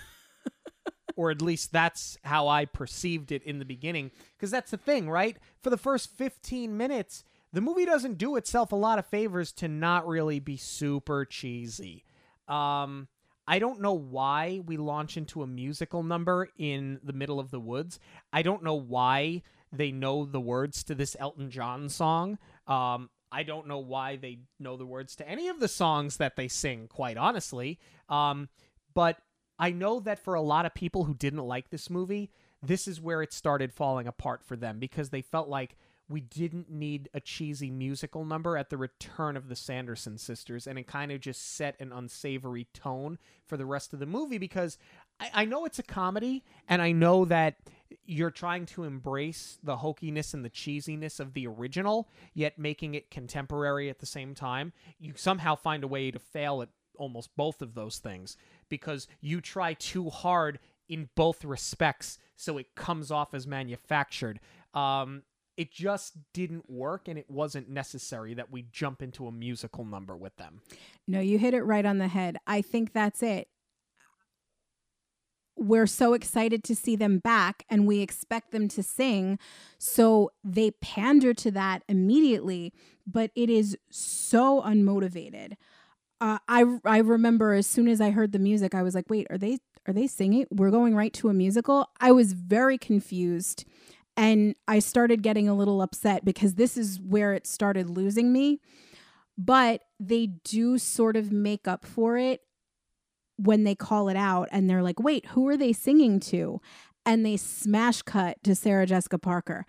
or 1.16 1.30
at 1.30 1.42
least 1.42 1.72
that's 1.72 2.18
how 2.22 2.48
I 2.48 2.64
perceived 2.64 3.32
it 3.32 3.42
in 3.42 3.58
the 3.58 3.64
beginning. 3.64 4.10
Because 4.36 4.50
that's 4.50 4.70
the 4.70 4.76
thing, 4.76 5.10
right? 5.10 5.36
For 5.62 5.70
the 5.70 5.76
first 5.76 6.16
15 6.16 6.76
minutes, 6.76 7.24
the 7.54 7.60
movie 7.60 7.84
doesn't 7.84 8.18
do 8.18 8.34
itself 8.34 8.72
a 8.72 8.76
lot 8.76 8.98
of 8.98 9.06
favors 9.06 9.52
to 9.52 9.68
not 9.68 10.08
really 10.08 10.40
be 10.40 10.56
super 10.56 11.24
cheesy. 11.24 12.04
Um, 12.48 13.06
I 13.46 13.60
don't 13.60 13.80
know 13.80 13.92
why 13.92 14.60
we 14.66 14.76
launch 14.76 15.16
into 15.16 15.42
a 15.42 15.46
musical 15.46 16.02
number 16.02 16.48
in 16.58 16.98
the 17.04 17.12
middle 17.12 17.38
of 17.38 17.52
the 17.52 17.60
woods. 17.60 18.00
I 18.32 18.42
don't 18.42 18.64
know 18.64 18.74
why 18.74 19.42
they 19.72 19.92
know 19.92 20.24
the 20.24 20.40
words 20.40 20.82
to 20.84 20.96
this 20.96 21.16
Elton 21.20 21.48
John 21.48 21.88
song. 21.88 22.38
Um, 22.66 23.08
I 23.30 23.44
don't 23.44 23.68
know 23.68 23.78
why 23.78 24.16
they 24.16 24.40
know 24.58 24.76
the 24.76 24.86
words 24.86 25.14
to 25.16 25.28
any 25.28 25.46
of 25.46 25.60
the 25.60 25.68
songs 25.68 26.16
that 26.16 26.34
they 26.34 26.48
sing, 26.48 26.88
quite 26.88 27.16
honestly. 27.16 27.78
Um, 28.08 28.48
but 28.94 29.18
I 29.60 29.70
know 29.70 30.00
that 30.00 30.18
for 30.18 30.34
a 30.34 30.42
lot 30.42 30.66
of 30.66 30.74
people 30.74 31.04
who 31.04 31.14
didn't 31.14 31.46
like 31.46 31.70
this 31.70 31.88
movie, 31.88 32.32
this 32.62 32.88
is 32.88 33.00
where 33.00 33.22
it 33.22 33.32
started 33.32 33.72
falling 33.72 34.08
apart 34.08 34.42
for 34.44 34.56
them 34.56 34.80
because 34.80 35.10
they 35.10 35.22
felt 35.22 35.48
like 35.48 35.76
we 36.08 36.20
didn't 36.20 36.70
need 36.70 37.08
a 37.14 37.20
cheesy 37.20 37.70
musical 37.70 38.24
number 38.24 38.56
at 38.58 38.68
the 38.68 38.76
return 38.76 39.36
of 39.36 39.48
the 39.48 39.56
Sanderson 39.56 40.18
sisters, 40.18 40.66
and 40.66 40.78
it 40.78 40.86
kind 40.86 41.10
of 41.10 41.20
just 41.20 41.56
set 41.56 41.80
an 41.80 41.92
unsavory 41.92 42.66
tone 42.74 43.18
for 43.46 43.56
the 43.56 43.64
rest 43.64 43.94
of 43.94 44.00
the 44.00 44.06
movie 44.06 44.38
because 44.38 44.76
I, 45.18 45.30
I 45.32 45.44
know 45.46 45.64
it's 45.64 45.78
a 45.78 45.84
comedy, 45.84 46.44
and 46.68 46.82
I 46.82 46.92
know 46.92 47.24
that 47.24 47.56
you're 48.04 48.30
trying 48.30 48.66
to 48.66 48.84
embrace 48.84 49.58
the 49.62 49.76
hokiness 49.76 50.34
and 50.34 50.44
the 50.44 50.50
cheesiness 50.50 51.20
of 51.20 51.32
the 51.32 51.46
original, 51.46 52.08
yet 52.34 52.58
making 52.58 52.94
it 52.94 53.10
contemporary 53.10 53.88
at 53.88 54.00
the 54.00 54.06
same 54.06 54.34
time. 54.34 54.72
You 54.98 55.14
somehow 55.16 55.54
find 55.54 55.84
a 55.84 55.88
way 55.88 56.10
to 56.10 56.18
fail 56.18 56.60
at 56.60 56.68
almost 56.98 57.30
both 57.36 57.62
of 57.62 57.74
those 57.74 57.98
things 57.98 58.36
because 58.68 59.08
you 59.20 59.40
try 59.40 59.74
too 59.74 60.10
hard 60.10 60.58
in 60.88 61.08
both 61.14 61.44
respects 61.44 62.18
so 62.36 62.58
it 62.58 62.74
comes 62.74 63.10
off 63.10 63.34
as 63.34 63.46
manufactured. 63.46 64.40
Um, 64.74 65.22
it 65.56 65.72
just 65.72 66.14
didn't 66.32 66.68
work 66.70 67.08
and 67.08 67.18
it 67.18 67.30
wasn't 67.30 67.68
necessary 67.68 68.34
that 68.34 68.50
we 68.50 68.66
jump 68.72 69.02
into 69.02 69.26
a 69.26 69.32
musical 69.32 69.84
number 69.84 70.16
with 70.16 70.36
them. 70.36 70.60
No, 71.06 71.20
you 71.20 71.38
hit 71.38 71.54
it 71.54 71.62
right 71.62 71.84
on 71.84 71.98
the 71.98 72.08
head. 72.08 72.38
I 72.46 72.62
think 72.62 72.92
that's 72.92 73.22
it. 73.22 73.48
We're 75.56 75.86
so 75.86 76.14
excited 76.14 76.64
to 76.64 76.74
see 76.74 76.96
them 76.96 77.18
back 77.18 77.64
and 77.70 77.86
we 77.86 78.00
expect 78.00 78.50
them 78.50 78.66
to 78.68 78.82
sing. 78.82 79.38
So 79.78 80.32
they 80.42 80.72
pander 80.72 81.32
to 81.34 81.50
that 81.52 81.84
immediately, 81.88 82.72
but 83.06 83.30
it 83.36 83.48
is 83.48 83.78
so 83.90 84.62
unmotivated. 84.62 85.52
Uh, 86.20 86.38
I 86.48 86.64
I 86.84 86.98
remember 86.98 87.52
as 87.54 87.66
soon 87.66 87.86
as 87.86 88.00
I 88.00 88.10
heard 88.10 88.32
the 88.32 88.38
music, 88.38 88.74
I 88.74 88.82
was 88.82 88.94
like, 88.94 89.10
"Wait, 89.10 89.26
are 89.30 89.38
they 89.38 89.58
are 89.86 89.92
they 89.92 90.06
singing? 90.06 90.46
We're 90.50 90.70
going 90.70 90.94
right 90.94 91.12
to 91.14 91.28
a 91.28 91.34
musical." 91.34 91.88
I 92.00 92.12
was 92.12 92.32
very 92.32 92.78
confused 92.78 93.64
and 94.16 94.54
I 94.68 94.78
started 94.78 95.22
getting 95.22 95.48
a 95.48 95.54
little 95.54 95.82
upset 95.82 96.24
because 96.24 96.54
this 96.54 96.76
is 96.76 97.00
where 97.00 97.34
it 97.34 97.46
started 97.46 97.90
losing 97.90 98.32
me. 98.32 98.60
But 99.36 99.82
they 99.98 100.26
do 100.44 100.78
sort 100.78 101.16
of 101.16 101.32
make 101.32 101.66
up 101.66 101.84
for 101.84 102.16
it 102.16 102.42
when 103.36 103.64
they 103.64 103.74
call 103.74 104.08
it 104.08 104.16
out 104.16 104.48
and 104.52 104.70
they're 104.70 104.82
like, 104.82 105.00
wait, 105.00 105.26
who 105.26 105.48
are 105.48 105.56
they 105.56 105.72
singing 105.72 106.20
to? 106.20 106.60
And 107.04 107.26
they 107.26 107.36
smash 107.36 108.02
cut 108.02 108.42
to 108.44 108.54
Sarah 108.54 108.86
Jessica 108.86 109.18
Parker. 109.18 109.66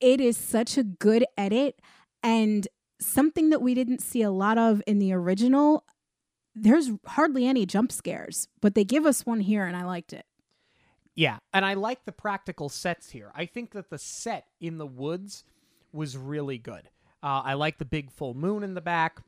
It 0.00 0.20
is 0.20 0.36
such 0.36 0.78
a 0.78 0.82
good 0.82 1.26
edit 1.36 1.80
and 2.22 2.66
something 3.00 3.50
that 3.50 3.60
we 3.60 3.74
didn't 3.74 4.00
see 4.00 4.22
a 4.22 4.30
lot 4.30 4.56
of 4.56 4.82
in 4.86 4.98
the 4.98 5.12
original. 5.12 5.84
There's 6.54 6.90
hardly 7.06 7.46
any 7.46 7.66
jump 7.66 7.92
scares, 7.92 8.48
but 8.62 8.74
they 8.74 8.84
give 8.84 9.04
us 9.04 9.26
one 9.26 9.40
here 9.40 9.66
and 9.66 9.76
I 9.76 9.84
liked 9.84 10.14
it. 10.14 10.24
Yeah, 11.16 11.38
and 11.52 11.64
I 11.64 11.74
like 11.74 12.04
the 12.04 12.12
practical 12.12 12.68
sets 12.68 13.10
here. 13.10 13.32
I 13.34 13.46
think 13.46 13.72
that 13.72 13.88
the 13.90 13.98
set 13.98 14.46
in 14.60 14.76
the 14.76 14.86
woods 14.86 15.44
was 15.92 16.16
really 16.16 16.58
good. 16.58 16.90
Uh, 17.22 17.42
I 17.42 17.54
like 17.54 17.78
the 17.78 17.86
big 17.86 18.10
full 18.10 18.34
moon 18.34 18.62
in 18.62 18.74
the 18.74 18.82
back. 18.82 19.22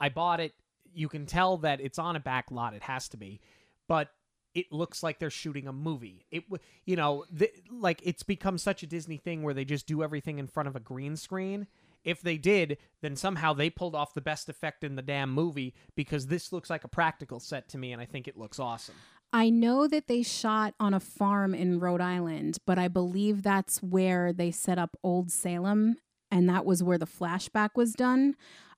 I 0.00 0.08
bought 0.08 0.40
it. 0.40 0.52
You 0.92 1.08
can 1.08 1.26
tell 1.26 1.56
that 1.58 1.80
it's 1.80 1.98
on 1.98 2.16
a 2.16 2.20
back 2.20 2.50
lot. 2.50 2.74
It 2.74 2.82
has 2.82 3.08
to 3.10 3.16
be. 3.16 3.40
But 3.88 4.10
it 4.54 4.72
looks 4.72 5.02
like 5.02 5.18
they're 5.18 5.30
shooting 5.30 5.68
a 5.68 5.72
movie. 5.72 6.26
It 6.30 6.44
you 6.84 6.96
know, 6.96 7.24
th- 7.36 7.54
like 7.70 8.00
it's 8.04 8.22
become 8.24 8.58
such 8.58 8.82
a 8.82 8.86
Disney 8.86 9.16
thing 9.16 9.42
where 9.42 9.54
they 9.54 9.64
just 9.64 9.86
do 9.86 10.02
everything 10.02 10.38
in 10.38 10.46
front 10.48 10.68
of 10.68 10.76
a 10.76 10.80
green 10.80 11.16
screen. 11.16 11.68
If 12.04 12.20
they 12.20 12.36
did, 12.36 12.76
then 13.00 13.16
somehow 13.16 13.54
they 13.54 13.70
pulled 13.70 13.94
off 13.94 14.12
the 14.14 14.20
best 14.20 14.48
effect 14.48 14.84
in 14.84 14.94
the 14.94 15.02
damn 15.02 15.32
movie 15.32 15.74
because 15.96 16.26
this 16.26 16.52
looks 16.52 16.68
like 16.68 16.84
a 16.84 16.88
practical 16.88 17.40
set 17.40 17.68
to 17.70 17.78
me 17.78 17.92
and 17.92 18.02
I 18.02 18.04
think 18.04 18.28
it 18.28 18.36
looks 18.36 18.60
awesome. 18.60 18.96
I 19.34 19.50
know 19.50 19.88
that 19.88 20.06
they 20.06 20.22
shot 20.22 20.74
on 20.78 20.94
a 20.94 21.00
farm 21.00 21.56
in 21.56 21.80
Rhode 21.80 22.00
Island, 22.00 22.58
but 22.64 22.78
I 22.78 22.86
believe 22.86 23.42
that's 23.42 23.82
where 23.82 24.32
they 24.32 24.52
set 24.52 24.78
up 24.78 24.96
Old 25.02 25.32
Salem, 25.32 25.96
and 26.30 26.48
that 26.48 26.64
was 26.64 26.84
where 26.84 26.98
the 26.98 27.06
flashback 27.06 27.70
was 27.74 27.94
done. 27.94 28.36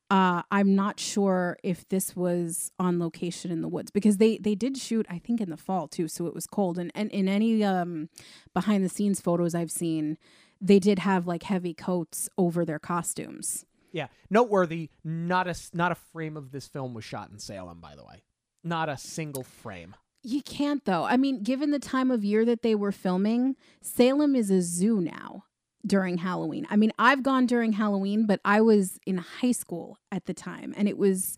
Uh, 0.08 0.44
I'm 0.50 0.74
not 0.74 0.98
sure 0.98 1.58
if 1.62 1.86
this 1.90 2.16
was 2.16 2.70
on 2.78 2.98
location 2.98 3.50
in 3.50 3.60
the 3.60 3.68
woods 3.68 3.90
because 3.90 4.16
they 4.16 4.38
they 4.38 4.54
did 4.54 4.78
shoot, 4.78 5.04
I 5.10 5.18
think, 5.18 5.42
in 5.42 5.50
the 5.50 5.58
fall 5.58 5.88
too, 5.88 6.08
so 6.08 6.26
it 6.26 6.34
was 6.34 6.46
cold. 6.46 6.78
And 6.78 6.90
and 6.94 7.10
in 7.10 7.28
any 7.28 7.62
um, 7.62 8.08
behind 8.54 8.82
the 8.82 8.88
scenes 8.88 9.20
photos 9.20 9.54
I've 9.54 9.70
seen, 9.70 10.16
they 10.58 10.78
did 10.78 11.00
have 11.00 11.26
like 11.26 11.42
heavy 11.42 11.74
coats 11.74 12.30
over 12.38 12.64
their 12.64 12.78
costumes. 12.78 13.66
Yeah, 13.92 14.06
noteworthy. 14.30 14.88
Not 15.04 15.48
a 15.48 15.54
not 15.74 15.92
a 15.92 15.96
frame 15.96 16.38
of 16.38 16.50
this 16.50 16.66
film 16.66 16.94
was 16.94 17.04
shot 17.04 17.28
in 17.30 17.38
Salem, 17.40 17.78
by 17.78 17.94
the 17.94 18.06
way. 18.06 18.22
Not 18.64 18.88
a 18.88 18.96
single 18.96 19.42
frame. 19.42 19.94
You 20.28 20.42
can't 20.42 20.84
though. 20.84 21.04
I 21.04 21.16
mean, 21.16 21.44
given 21.44 21.70
the 21.70 21.78
time 21.78 22.10
of 22.10 22.24
year 22.24 22.44
that 22.46 22.62
they 22.62 22.74
were 22.74 22.90
filming, 22.90 23.54
Salem 23.80 24.34
is 24.34 24.50
a 24.50 24.60
zoo 24.60 25.00
now 25.00 25.44
during 25.86 26.18
Halloween. 26.18 26.66
I 26.68 26.74
mean, 26.74 26.90
I've 26.98 27.22
gone 27.22 27.46
during 27.46 27.74
Halloween, 27.74 28.26
but 28.26 28.40
I 28.44 28.60
was 28.60 28.98
in 29.06 29.18
high 29.18 29.52
school 29.52 29.98
at 30.10 30.26
the 30.26 30.34
time 30.34 30.74
and 30.76 30.88
it 30.88 30.98
was 30.98 31.36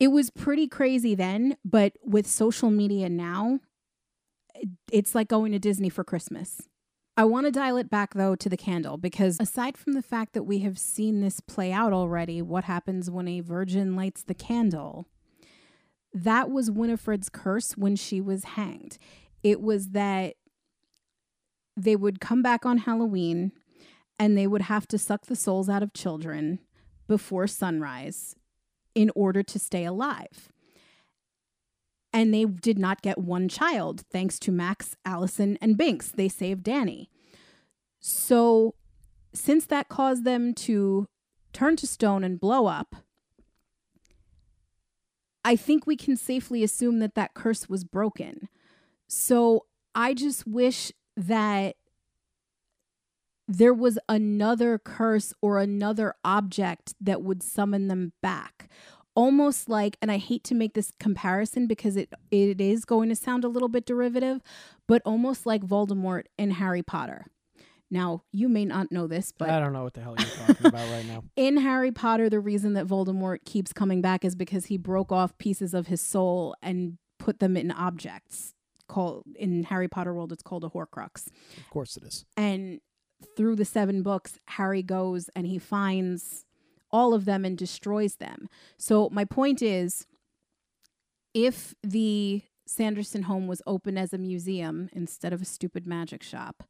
it 0.00 0.08
was 0.08 0.30
pretty 0.30 0.66
crazy 0.66 1.14
then, 1.14 1.58
but 1.62 1.92
with 2.02 2.26
social 2.26 2.70
media 2.70 3.10
now, 3.10 3.60
it's 4.90 5.14
like 5.14 5.28
going 5.28 5.52
to 5.52 5.58
Disney 5.58 5.90
for 5.90 6.04
Christmas. 6.04 6.62
I 7.18 7.24
want 7.24 7.44
to 7.44 7.52
dial 7.52 7.76
it 7.76 7.90
back 7.90 8.14
though 8.14 8.34
to 8.34 8.48
the 8.48 8.56
candle 8.56 8.96
because 8.96 9.36
aside 9.38 9.76
from 9.76 9.92
the 9.92 10.00
fact 10.00 10.32
that 10.32 10.44
we 10.44 10.60
have 10.60 10.78
seen 10.78 11.20
this 11.20 11.40
play 11.40 11.70
out 11.70 11.92
already, 11.92 12.40
what 12.40 12.64
happens 12.64 13.10
when 13.10 13.28
a 13.28 13.40
virgin 13.40 13.94
lights 13.94 14.22
the 14.22 14.32
candle? 14.32 15.06
That 16.16 16.50
was 16.50 16.70
Winifred's 16.70 17.28
curse 17.28 17.72
when 17.76 17.94
she 17.94 18.22
was 18.22 18.44
hanged. 18.44 18.96
It 19.42 19.60
was 19.60 19.90
that 19.90 20.36
they 21.76 21.94
would 21.94 22.20
come 22.20 22.42
back 22.42 22.64
on 22.64 22.78
Halloween 22.78 23.52
and 24.18 24.36
they 24.36 24.46
would 24.46 24.62
have 24.62 24.88
to 24.88 24.98
suck 24.98 25.26
the 25.26 25.36
souls 25.36 25.68
out 25.68 25.82
of 25.82 25.92
children 25.92 26.60
before 27.06 27.46
sunrise 27.46 28.34
in 28.94 29.10
order 29.14 29.42
to 29.42 29.58
stay 29.58 29.84
alive. 29.84 30.50
And 32.14 32.32
they 32.32 32.46
did 32.46 32.78
not 32.78 33.02
get 33.02 33.18
one 33.18 33.46
child 33.46 34.04
thanks 34.10 34.38
to 34.38 34.50
Max, 34.50 34.96
Allison, 35.04 35.58
and 35.60 35.76
Binks. 35.76 36.10
They 36.10 36.30
saved 36.30 36.62
Danny. 36.62 37.10
So, 38.00 38.74
since 39.34 39.66
that 39.66 39.90
caused 39.90 40.24
them 40.24 40.54
to 40.54 41.08
turn 41.52 41.76
to 41.76 41.86
stone 41.86 42.24
and 42.24 42.40
blow 42.40 42.66
up, 42.66 42.96
I 45.46 45.54
think 45.54 45.86
we 45.86 45.96
can 45.96 46.16
safely 46.16 46.64
assume 46.64 46.98
that 46.98 47.14
that 47.14 47.34
curse 47.34 47.68
was 47.68 47.84
broken. 47.84 48.48
So 49.06 49.66
I 49.94 50.12
just 50.12 50.44
wish 50.44 50.90
that 51.16 51.76
there 53.46 53.72
was 53.72 53.96
another 54.08 54.76
curse 54.76 55.32
or 55.40 55.60
another 55.60 56.14
object 56.24 56.94
that 57.00 57.22
would 57.22 57.44
summon 57.44 57.86
them 57.86 58.12
back. 58.20 58.68
Almost 59.14 59.68
like, 59.68 59.96
and 60.02 60.10
I 60.10 60.18
hate 60.18 60.42
to 60.44 60.54
make 60.56 60.74
this 60.74 60.90
comparison 60.98 61.68
because 61.68 61.96
it 61.96 62.12
it 62.32 62.60
is 62.60 62.84
going 62.84 63.08
to 63.10 63.16
sound 63.16 63.44
a 63.44 63.48
little 63.48 63.68
bit 63.68 63.86
derivative, 63.86 64.42
but 64.88 65.00
almost 65.06 65.46
like 65.46 65.62
Voldemort 65.62 66.24
in 66.36 66.50
Harry 66.50 66.82
Potter. 66.82 67.26
Now, 67.90 68.22
you 68.32 68.48
may 68.48 68.64
not 68.64 68.90
know 68.90 69.06
this, 69.06 69.32
but 69.36 69.48
I 69.48 69.60
don't 69.60 69.72
know 69.72 69.84
what 69.84 69.94
the 69.94 70.00
hell 70.00 70.16
you're 70.18 70.46
talking 70.46 70.66
about 70.66 70.90
right 70.90 71.06
now. 71.06 71.22
in 71.36 71.56
Harry 71.58 71.92
Potter, 71.92 72.28
the 72.28 72.40
reason 72.40 72.72
that 72.72 72.86
Voldemort 72.86 73.44
keeps 73.44 73.72
coming 73.72 74.00
back 74.00 74.24
is 74.24 74.34
because 74.34 74.66
he 74.66 74.76
broke 74.76 75.12
off 75.12 75.38
pieces 75.38 75.72
of 75.72 75.86
his 75.86 76.00
soul 76.00 76.56
and 76.62 76.98
put 77.18 77.38
them 77.38 77.56
in 77.56 77.70
objects. 77.70 78.54
Called 78.88 79.24
in 79.34 79.64
Harry 79.64 79.88
Potter 79.88 80.14
world, 80.14 80.32
it's 80.32 80.42
called 80.42 80.64
a 80.64 80.68
Horcrux. 80.68 81.26
Of 81.56 81.70
course 81.70 81.96
it 81.96 82.04
is. 82.04 82.24
And 82.36 82.80
through 83.36 83.56
the 83.56 83.64
seven 83.64 84.02
books, 84.02 84.38
Harry 84.46 84.82
goes 84.82 85.28
and 85.34 85.46
he 85.46 85.58
finds 85.58 86.44
all 86.90 87.12
of 87.12 87.24
them 87.24 87.44
and 87.44 87.58
destroys 87.58 88.16
them. 88.16 88.48
So 88.78 89.08
my 89.10 89.24
point 89.24 89.60
is, 89.60 90.06
if 91.34 91.74
the 91.82 92.42
Sanderson 92.66 93.22
home 93.22 93.46
was 93.46 93.62
open 93.66 93.98
as 93.98 94.12
a 94.12 94.18
museum 94.18 94.88
instead 94.92 95.32
of 95.32 95.42
a 95.42 95.44
stupid 95.44 95.86
magic 95.86 96.22
shop, 96.22 96.64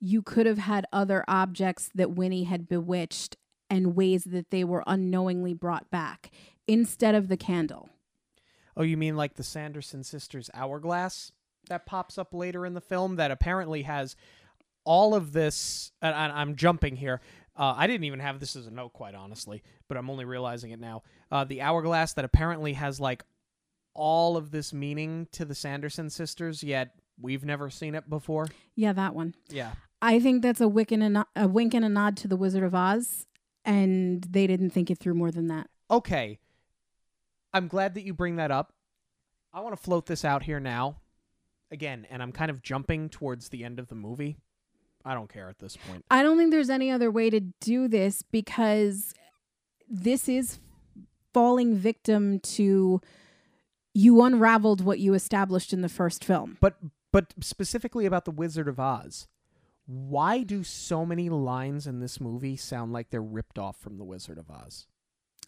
you 0.00 0.22
could 0.22 0.46
have 0.46 0.58
had 0.58 0.86
other 0.92 1.24
objects 1.28 1.90
that 1.94 2.12
Winnie 2.12 2.44
had 2.44 2.68
bewitched 2.68 3.36
and 3.70 3.96
ways 3.96 4.24
that 4.24 4.50
they 4.50 4.64
were 4.64 4.84
unknowingly 4.86 5.54
brought 5.54 5.90
back 5.90 6.30
instead 6.66 7.14
of 7.14 7.28
the 7.28 7.36
candle. 7.36 7.88
Oh, 8.76 8.82
you 8.82 8.96
mean 8.96 9.16
like 9.16 9.34
the 9.34 9.42
Sanderson 9.42 10.04
sisters 10.04 10.50
hourglass 10.54 11.32
that 11.68 11.86
pops 11.86 12.16
up 12.18 12.32
later 12.32 12.64
in 12.64 12.74
the 12.74 12.80
film 12.80 13.16
that 13.16 13.30
apparently 13.30 13.82
has 13.82 14.16
all 14.84 15.14
of 15.14 15.32
this 15.32 15.92
and 16.00 16.14
and 16.14 16.32
I'm 16.32 16.56
jumping 16.56 16.96
here. 16.96 17.20
Uh, 17.56 17.74
I 17.76 17.88
didn't 17.88 18.04
even 18.04 18.20
have 18.20 18.38
this 18.38 18.54
as 18.54 18.68
a 18.68 18.70
note, 18.70 18.92
quite 18.92 19.16
honestly, 19.16 19.64
but 19.88 19.96
I'm 19.96 20.08
only 20.08 20.24
realizing 20.24 20.70
it 20.70 20.78
now. 20.78 21.02
Uh, 21.30 21.42
the 21.42 21.60
hourglass 21.60 22.12
that 22.12 22.24
apparently 22.24 22.74
has 22.74 23.00
like 23.00 23.24
all 23.94 24.36
of 24.36 24.52
this 24.52 24.72
meaning 24.72 25.26
to 25.32 25.44
the 25.44 25.56
Sanderson 25.56 26.08
sisters, 26.08 26.62
yet 26.62 26.94
we've 27.20 27.44
never 27.44 27.68
seen 27.68 27.96
it 27.96 28.08
before. 28.08 28.46
Yeah, 28.76 28.92
that 28.92 29.12
one. 29.12 29.34
Yeah. 29.48 29.72
I 30.00 30.20
think 30.20 30.42
that's 30.42 30.60
a 30.60 30.68
wink 30.68 30.92
and 30.92 31.18
a, 31.18 31.26
a 31.34 31.48
wink 31.48 31.74
and 31.74 31.84
a 31.84 31.88
nod 31.88 32.16
to 32.18 32.28
the 32.28 32.36
Wizard 32.36 32.62
of 32.62 32.74
Oz, 32.74 33.26
and 33.64 34.22
they 34.24 34.46
didn't 34.46 34.70
think 34.70 34.90
it 34.90 34.98
through 34.98 35.14
more 35.14 35.30
than 35.30 35.48
that. 35.48 35.68
Okay. 35.90 36.38
I'm 37.52 37.68
glad 37.68 37.94
that 37.94 38.04
you 38.04 38.14
bring 38.14 38.36
that 38.36 38.50
up. 38.50 38.72
I 39.52 39.60
want 39.60 39.76
to 39.76 39.82
float 39.82 40.06
this 40.06 40.24
out 40.24 40.42
here 40.42 40.60
now. 40.60 40.96
Again, 41.70 42.06
and 42.10 42.22
I'm 42.22 42.32
kind 42.32 42.50
of 42.50 42.62
jumping 42.62 43.08
towards 43.08 43.48
the 43.48 43.64
end 43.64 43.78
of 43.78 43.88
the 43.88 43.94
movie. 43.94 44.38
I 45.04 45.14
don't 45.14 45.32
care 45.32 45.48
at 45.48 45.58
this 45.58 45.76
point. 45.76 46.04
I 46.10 46.22
don't 46.22 46.38
think 46.38 46.50
there's 46.50 46.70
any 46.70 46.90
other 46.90 47.10
way 47.10 47.30
to 47.30 47.40
do 47.40 47.88
this 47.88 48.22
because 48.22 49.14
this 49.88 50.28
is 50.28 50.58
falling 51.32 51.76
victim 51.76 52.40
to 52.40 53.00
you 53.94 54.22
unraveled 54.22 54.82
what 54.82 54.98
you 54.98 55.14
established 55.14 55.72
in 55.72 55.82
the 55.82 55.88
first 55.88 56.24
film. 56.24 56.56
But 56.60 56.76
but 57.12 57.34
specifically 57.40 58.06
about 58.06 58.24
the 58.24 58.30
Wizard 58.30 58.68
of 58.68 58.78
Oz. 58.78 59.28
Why 59.90 60.42
do 60.42 60.62
so 60.62 61.06
many 61.06 61.30
lines 61.30 61.86
in 61.86 61.98
this 62.00 62.20
movie 62.20 62.56
sound 62.58 62.92
like 62.92 63.08
they're 63.08 63.22
ripped 63.22 63.58
off 63.58 63.78
from 63.78 63.96
the 63.96 64.04
Wizard 64.04 64.36
of 64.36 64.50
Oz? 64.50 64.86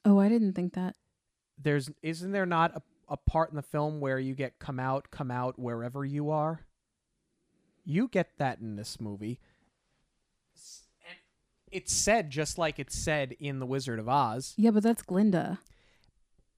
Oh, 0.03 0.19
I 0.19 0.31
didn't 0.31 0.55
think 0.55 0.73
that. 0.73 0.97
There's 1.63 1.91
isn't 2.03 2.33
there 2.33 2.47
not 2.47 2.75
a, 2.75 2.83
a 3.11 3.17
part 3.19 3.51
in 3.51 3.57
the 3.57 3.63
film 3.63 4.01
where 4.01 4.19
you 4.19 4.35
get 4.35 4.59
come 4.59 4.81
out, 4.81 5.11
come 5.11 5.31
out 5.31 5.59
wherever 5.59 6.07
you 6.07 6.31
are? 6.31 6.63
You 7.85 8.09
get 8.09 8.31
that 8.39 8.61
in 8.61 8.77
this 8.77 8.99
movie. 8.99 9.41
And 11.07 11.19
It's 11.71 11.93
said 11.93 12.31
just 12.31 12.57
like 12.57 12.79
it's 12.79 12.97
said 12.97 13.37
in 13.41 13.59
the 13.59 13.67
Wizard 13.67 13.99
of 13.99 14.09
Oz, 14.09 14.55
Yeah, 14.57 14.71
but 14.71 14.83
that's 14.83 15.03
Glinda. 15.03 15.59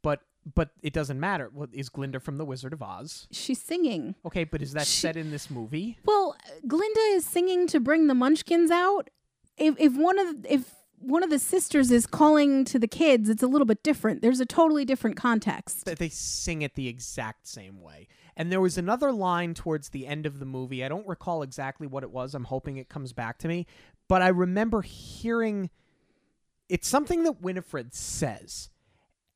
but 0.02 0.20
but 0.54 0.70
it 0.82 0.92
doesn't 0.92 1.20
matter. 1.20 1.50
What 1.52 1.70
is 1.72 1.88
Glinda 1.88 2.18
from 2.20 2.36
the 2.36 2.44
Wizard 2.44 2.72
of 2.72 2.82
Oz? 2.82 3.28
She's 3.30 3.60
singing. 3.60 4.14
Okay, 4.24 4.44
but 4.44 4.60
is 4.62 4.72
that 4.72 4.86
She- 4.86 5.00
said 5.00 5.16
in 5.16 5.30
this 5.30 5.50
movie? 5.50 5.98
Well, 6.04 6.36
Glinda 6.66 7.00
is 7.10 7.24
singing 7.24 7.66
to 7.68 7.80
bring 7.80 8.06
the 8.08 8.14
Munchkins 8.14 8.70
out. 8.70 9.08
If 9.56 9.74
if 9.78 9.94
one 9.96 10.18
of 10.18 10.44
if 10.48 10.74
one 10.98 11.22
of 11.24 11.30
the 11.30 11.38
sisters 11.38 11.90
is 11.90 12.06
calling 12.06 12.64
to 12.66 12.78
the 12.78 12.86
kids, 12.88 13.28
it's 13.28 13.42
a 13.42 13.46
little 13.48 13.66
bit 13.66 13.82
different. 13.82 14.22
There's 14.22 14.40
a 14.40 14.46
totally 14.46 14.84
different 14.84 15.16
context. 15.16 15.84
they 15.84 16.08
sing 16.08 16.62
it 16.62 16.74
the 16.74 16.86
exact 16.88 17.46
same 17.48 17.80
way. 17.80 18.06
And 18.36 18.50
there 18.50 18.60
was 18.60 18.78
another 18.78 19.12
line 19.12 19.52
towards 19.52 19.90
the 19.90 20.06
end 20.06 20.26
of 20.26 20.38
the 20.38 20.46
movie. 20.46 20.84
I 20.84 20.88
don't 20.88 21.06
recall 21.06 21.42
exactly 21.42 21.86
what 21.86 22.02
it 22.02 22.10
was. 22.10 22.34
I'm 22.34 22.44
hoping 22.44 22.76
it 22.78 22.88
comes 22.88 23.12
back 23.12 23.38
to 23.38 23.48
me. 23.48 23.66
But 24.08 24.22
I 24.22 24.28
remember 24.28 24.80
hearing 24.82 25.70
it's 26.68 26.88
something 26.88 27.24
that 27.24 27.42
Winifred 27.42 27.94
says. 27.94 28.70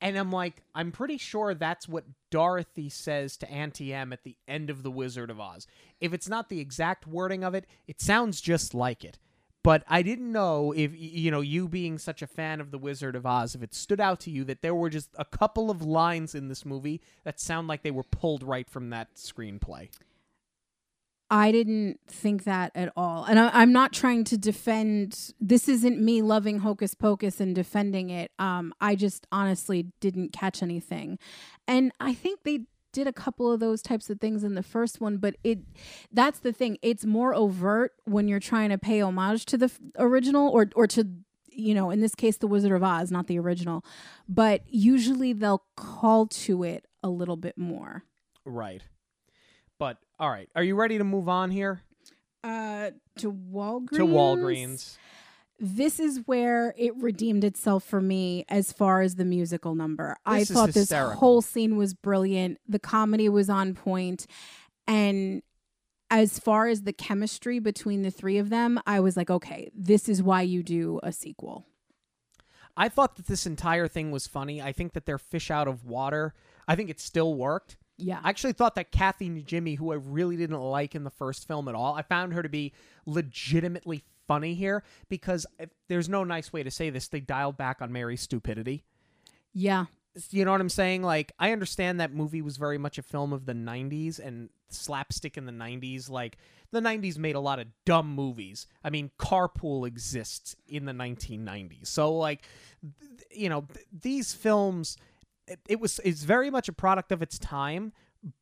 And 0.01 0.19
I'm 0.19 0.31
like, 0.31 0.63
I'm 0.75 0.93
pretty 0.93 1.17
sure 1.17 1.55
that's 1.55 1.89
what 1.89 2.05
Dorothy 2.31 2.89
says 2.91 3.37
to 3.39 3.51
Auntie 3.51 3.95
M 3.95 4.13
at 4.13 4.25
the 4.25 4.37
end 4.47 4.69
of 4.69 4.83
The 4.83 4.91
Wizard 4.91 5.31
of 5.31 5.41
Oz. 5.41 5.67
If 6.01 6.13
it's 6.13 6.29
not 6.29 6.49
the 6.49 6.61
exact 6.61 7.07
wording 7.07 7.43
of 7.43 7.55
it, 7.55 7.67
it 7.87 8.01
sounds 8.01 8.41
just 8.41 8.75
like 8.75 9.05
it. 9.05 9.19
But 9.63 9.83
I 9.89 10.03
didn't 10.03 10.31
know 10.31 10.73
if, 10.77 10.93
you 10.95 11.31
know, 11.31 11.41
you 11.41 11.67
being 11.67 11.99
such 11.99 12.23
a 12.23 12.27
fan 12.29 12.61
of 12.61 12.71
The 12.71 12.79
Wizard 12.79 13.17
of 13.17 13.27
Oz, 13.27 13.55
if 13.55 13.63
it 13.63 13.75
stood 13.75 14.01
out 14.01 14.21
to 14.21 14.31
you 14.31 14.45
that 14.45 14.63
there 14.63 14.75
were 14.75 14.91
just 14.91 15.11
a 15.19 15.25
couple 15.25 15.71
of 15.71 15.83
lines 15.83 16.37
in 16.37 16.47
this 16.49 16.65
movie 16.65 17.01
that 17.25 17.41
sound 17.41 17.67
like 17.67 17.83
they 17.83 17.91
were 17.91 18.05
pulled 18.05 18.45
right 18.45 18.71
from 18.71 18.91
that 18.91 19.15
screenplay. 19.17 19.89
I 21.31 21.51
didn't 21.51 22.01
think 22.07 22.45
that 22.45 22.71
at 22.75 22.93
all. 22.97 23.25
And 23.25 23.39
I, 23.39 23.51
I'm 23.53 23.73
not 23.73 23.93
trying 23.93 24.25
to 24.25 24.39
defend. 24.39 25.33
This 25.41 25.69
isn't 25.69 26.01
me 26.01 26.23
loving 26.23 26.61
Hocus 26.61 26.95
Pocus 26.95 27.41
and 27.41 27.55
defending 27.55 28.11
it. 28.11 28.31
Um, 28.39 28.73
I 28.81 28.95
just 28.95 29.27
honestly 29.33 29.89
didn't 30.01 30.33
catch 30.33 30.63
anything. 30.63 31.19
And 31.67 31.93
I 31.99 32.15
think 32.15 32.45
they 32.45 32.61
did 32.93 33.07
a 33.07 33.13
couple 33.13 33.53
of 33.53 33.61
those 33.61 33.83
types 33.83 34.09
of 34.09 34.21
things 34.21 34.43
in 34.43 34.55
the 34.55 34.63
first 34.63 35.01
one, 35.01 35.19
but 35.19 35.37
it 35.45 35.59
that's 36.13 36.39
the 36.39 36.53
thing. 36.53 36.79
It's 36.81 37.05
more 37.05 37.35
overt 37.35 37.93
when 38.05 38.27
you're 38.27 38.41
trying 38.41 38.71
to 38.71 38.79
pay 38.79 39.03
homage 39.03 39.45
to 39.47 39.59
the 39.59 39.67
f- 39.67 39.79
original 39.99 40.49
or 40.49 40.71
or 40.75 40.87
to 40.87 41.07
you 41.51 41.75
know, 41.75 41.91
in 41.91 42.01
this 42.01 42.15
case 42.15 42.37
the 42.37 42.47
Wizard 42.47 42.73
of 42.73 42.83
Oz, 42.83 43.11
not 43.11 43.27
the 43.27 43.39
original. 43.39 43.85
But 44.29 44.63
usually 44.67 45.33
they'll 45.33 45.65
call 45.77 46.27
to 46.27 46.63
it 46.63 46.87
a 47.03 47.09
little 47.09 47.37
bit 47.37 47.59
more. 47.59 48.05
Right. 48.45 48.83
But 49.79 49.99
all 50.19 50.31
right, 50.31 50.49
are 50.55 50.63
you 50.63 50.75
ready 50.75 50.99
to 50.99 51.05
move 51.05 51.29
on 51.29 51.51
here 51.51 51.83
Uh 52.45 52.91
to 53.19 53.33
Walgreens. 53.33 53.97
to 53.97 54.07
Walgreens? 54.07 54.97
this 55.59 55.99
is 55.99 56.21
where 56.27 56.75
it 56.77 56.95
redeemed 56.97 57.43
itself 57.43 57.83
for 57.83 58.01
me 58.01 58.45
as 58.49 58.73
far 58.73 59.01
as 59.01 59.15
the 59.17 59.25
musical 59.25 59.75
number. 59.75 60.17
I 60.27 60.41
This 60.41 60.51
is 60.51 60.55
thought 60.57 60.71
this 60.71 60.91
whole 61.15 61.41
scene 61.41 61.77
was 61.77 61.95
brilliant. 61.95 62.59
The 62.69 62.79
comedy 62.79 63.29
was 63.31 63.49
on 63.49 63.75
point, 63.75 64.27
and 64.87 65.43
as 66.11 66.39
far 66.39 66.69
as 66.69 66.83
the 66.83 66.93
chemistry 66.93 67.59
between 67.59 68.03
the 68.03 68.11
three 68.11 68.37
of 68.39 68.51
them, 68.51 68.79
I 68.87 69.01
was 69.01 69.17
like, 69.17 69.31
okay, 69.31 69.71
this 69.75 70.09
is 70.09 70.23
why 70.23 70.43
you 70.43 70.63
do 70.63 71.01
a 71.03 71.11
sequel. 71.11 71.67
I 72.77 72.91
thought 72.91 73.17
that 73.17 73.27
this 73.27 73.47
entire 73.47 73.89
thing 73.89 74.11
was 74.11 74.27
funny. 74.27 74.61
I 74.61 74.73
think 74.73 74.93
that 74.93 75.07
they're 75.07 75.17
fish 75.19 75.51
out 75.51 75.67
of 75.67 75.87
water. 75.87 76.35
I 76.69 76.77
think 76.77 76.91
it 76.91 77.01
still 77.01 77.35
worked. 77.35 77.79
Yeah. 77.99 78.21
I 78.23 78.29
actually 78.29 78.53
thought 78.53 78.75
that 78.75 78.93
Kathy 78.93 79.31
Najimy, 79.31 79.79
who 79.79 79.93
I 79.93 79.97
really 79.97 80.37
didn't 80.37 80.61
like 80.61 80.95
in 80.95 81.05
the 81.05 81.11
first 81.11 81.47
film 81.47 81.67
at 81.69 81.75
all, 81.75 81.95
I 81.95 82.03
found 82.03 82.35
her 82.35 82.43
to 82.43 82.49
be 82.49 82.73
legitimately 83.07 84.03
funny 84.29 84.55
here 84.55 84.83
because 85.09 85.47
there's 85.89 86.09
no 86.09 86.25
nice 86.25 86.53
way 86.53 86.63
to 86.63 86.71
say 86.71 86.91
this. 86.91 87.09
They 87.09 87.21
dialed 87.21 87.57
back 87.57 87.81
on 87.81 87.93
Mary's 87.93 88.21
stupidity. 88.21 88.85
yeah. 89.53 89.87
You 90.31 90.47
know 90.47 90.51
what 90.51 90.63
I'm 90.63 90.71
saying? 90.71 91.03
Like, 91.03 91.33
I 91.39 91.53
understand 91.53 92.01
that 92.01 92.11
movie 92.11 92.41
was 92.41 92.57
very 92.57 92.79
much 92.79 92.97
a 92.97 93.03
film 93.03 93.35
of 93.35 93.45
the 93.45 93.53
90s 93.53 94.19
and 94.19 94.49
slapstick 94.71 95.37
in 95.37 95.45
the 95.45 95.53
90s. 95.53 96.09
Like, 96.09 96.39
the 96.71 96.81
90s 96.81 97.19
made 97.19 97.37
a 97.37 97.41
lot 97.41 97.59
of 97.59 97.67
dumb 97.85 98.15
movies. 98.15 98.67
I 98.83 98.89
mean, 98.89 99.11
Carpool 99.19 99.87
exists 99.87 100.57
in 100.67 100.87
the 100.87 100.93
1990s. 100.93 101.89
So, 101.89 102.15
like, 102.15 102.47
you 103.31 103.51
know, 103.51 103.67
th- 103.71 103.87
these 103.93 104.33
films, 104.33 104.97
it, 105.47 105.61
it 105.69 105.81
was, 105.81 106.01
it's 106.05 106.23
very 106.23 106.51
much 106.51 106.69
a 106.69 106.73
product 106.73 107.13
of 107.13 107.23
its 107.23 107.39
time, 107.39 107.93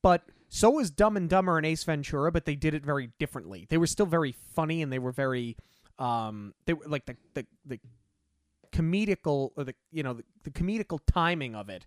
but 0.03 0.23
so 0.49 0.71
was 0.71 0.91
Dumb 0.91 1.17
and 1.17 1.29
Dumber 1.29 1.57
and 1.57 1.67
Ace 1.67 1.85
Ventura, 1.85 2.31
but 2.31 2.45
they 2.45 2.55
did 2.55 2.75
it 2.75 2.85
very 2.85 3.11
differently. 3.19 3.67
They 3.69 3.79
were 3.79 3.87
still 3.87 4.07
very 4.07 4.33
funny 4.55 4.83
and 4.83 4.93
they 4.93 4.99
were 4.99 5.13
very, 5.13 5.57
um, 5.99 6.55
they 6.67 6.75
were 6.75 6.87
like 6.87 7.07
the, 7.07 7.17
the, 7.35 7.47
the, 7.67 7.81
comedical 8.75 9.53
or 9.57 9.63
the 9.63 9.75
you 9.93 10.03
know 10.03 10.15
the, 10.15 10.25
the 10.43 10.51
comedical 10.51 10.99
timing 11.07 11.55
of 11.55 11.69
it 11.69 11.87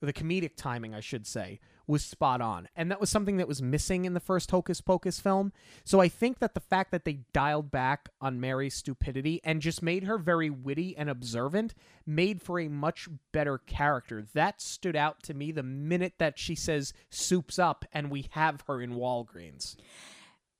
the 0.00 0.12
comedic 0.12 0.54
timing 0.54 0.94
I 0.94 1.00
should 1.00 1.26
say 1.26 1.60
was 1.90 2.04
spot 2.04 2.40
on. 2.40 2.68
And 2.74 2.90
that 2.90 3.00
was 3.00 3.10
something 3.10 3.36
that 3.36 3.48
was 3.48 3.60
missing 3.60 4.04
in 4.04 4.14
the 4.14 4.20
first 4.20 4.50
Hocus 4.50 4.80
Pocus 4.80 5.20
film. 5.20 5.52
So 5.84 6.00
I 6.00 6.08
think 6.08 6.38
that 6.38 6.54
the 6.54 6.60
fact 6.60 6.92
that 6.92 7.04
they 7.04 7.20
dialed 7.32 7.70
back 7.70 8.08
on 8.20 8.40
Mary's 8.40 8.74
stupidity 8.74 9.40
and 9.44 9.60
just 9.60 9.82
made 9.82 10.04
her 10.04 10.16
very 10.16 10.48
witty 10.50 10.96
and 10.96 11.10
observant 11.10 11.74
made 12.06 12.40
for 12.40 12.58
a 12.60 12.68
much 12.68 13.08
better 13.32 13.58
character. 13.58 14.24
That 14.34 14.60
stood 14.60 14.96
out 14.96 15.22
to 15.24 15.34
me 15.34 15.52
the 15.52 15.62
minute 15.62 16.14
that 16.18 16.38
she 16.38 16.54
says 16.54 16.92
soups 17.10 17.58
up 17.58 17.84
and 17.92 18.10
we 18.10 18.28
have 18.30 18.62
her 18.66 18.80
in 18.80 18.94
Walgreens 18.94 19.76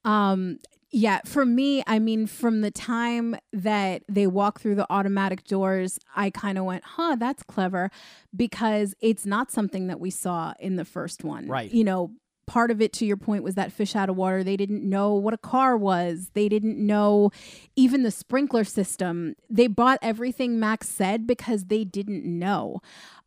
Um 0.04 0.58
yeah, 0.92 1.20
for 1.24 1.46
me, 1.46 1.84
I 1.86 2.00
mean 2.00 2.26
from 2.26 2.62
the 2.62 2.70
time 2.70 3.36
that 3.52 4.02
they 4.08 4.26
walk 4.26 4.60
through 4.60 4.74
the 4.74 4.86
automatic 4.90 5.44
doors, 5.44 5.98
I 6.16 6.30
kind 6.30 6.58
of 6.58 6.64
went, 6.64 6.82
"Huh, 6.84 7.16
that's 7.18 7.44
clever," 7.44 7.90
because 8.34 8.94
it's 9.00 9.24
not 9.24 9.52
something 9.52 9.86
that 9.86 10.00
we 10.00 10.10
saw 10.10 10.52
in 10.58 10.76
the 10.76 10.84
first 10.84 11.22
one. 11.22 11.46
Right. 11.46 11.70
You 11.72 11.84
know, 11.84 12.10
part 12.50 12.72
of 12.72 12.82
it 12.82 12.92
to 12.94 13.06
your 13.06 13.16
point 13.16 13.44
was 13.44 13.54
that 13.54 13.70
fish 13.70 13.94
out 13.94 14.10
of 14.10 14.16
water. 14.16 14.42
They 14.42 14.56
didn't 14.56 14.82
know 14.82 15.14
what 15.14 15.32
a 15.32 15.38
car 15.38 15.76
was. 15.76 16.30
They 16.34 16.48
didn't 16.48 16.84
know 16.84 17.30
even 17.76 18.02
the 18.02 18.10
sprinkler 18.10 18.64
system. 18.64 19.36
They 19.48 19.68
bought 19.68 20.00
everything 20.02 20.58
Max 20.58 20.88
said 20.88 21.28
because 21.28 21.66
they 21.66 21.84
didn't 21.84 22.24
know. 22.24 22.80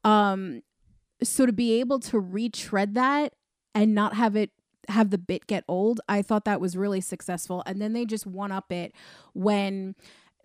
Um 0.03 0.61
so 1.23 1.45
to 1.45 1.53
be 1.53 1.79
able 1.79 1.99
to 1.99 2.19
retread 2.19 2.95
that 2.95 3.31
and 3.73 3.95
not 3.95 4.15
have 4.15 4.35
it 4.35 4.51
have 4.89 5.09
the 5.09 5.17
bit 5.17 5.47
get 5.47 5.63
old, 5.67 6.01
I 6.07 6.21
thought 6.21 6.45
that 6.45 6.61
was 6.61 6.77
really 6.77 7.01
successful. 7.01 7.63
And 7.65 7.81
then 7.81 7.93
they 7.93 8.05
just 8.05 8.25
one 8.25 8.51
up 8.51 8.71
it 8.71 8.93
when 9.33 9.95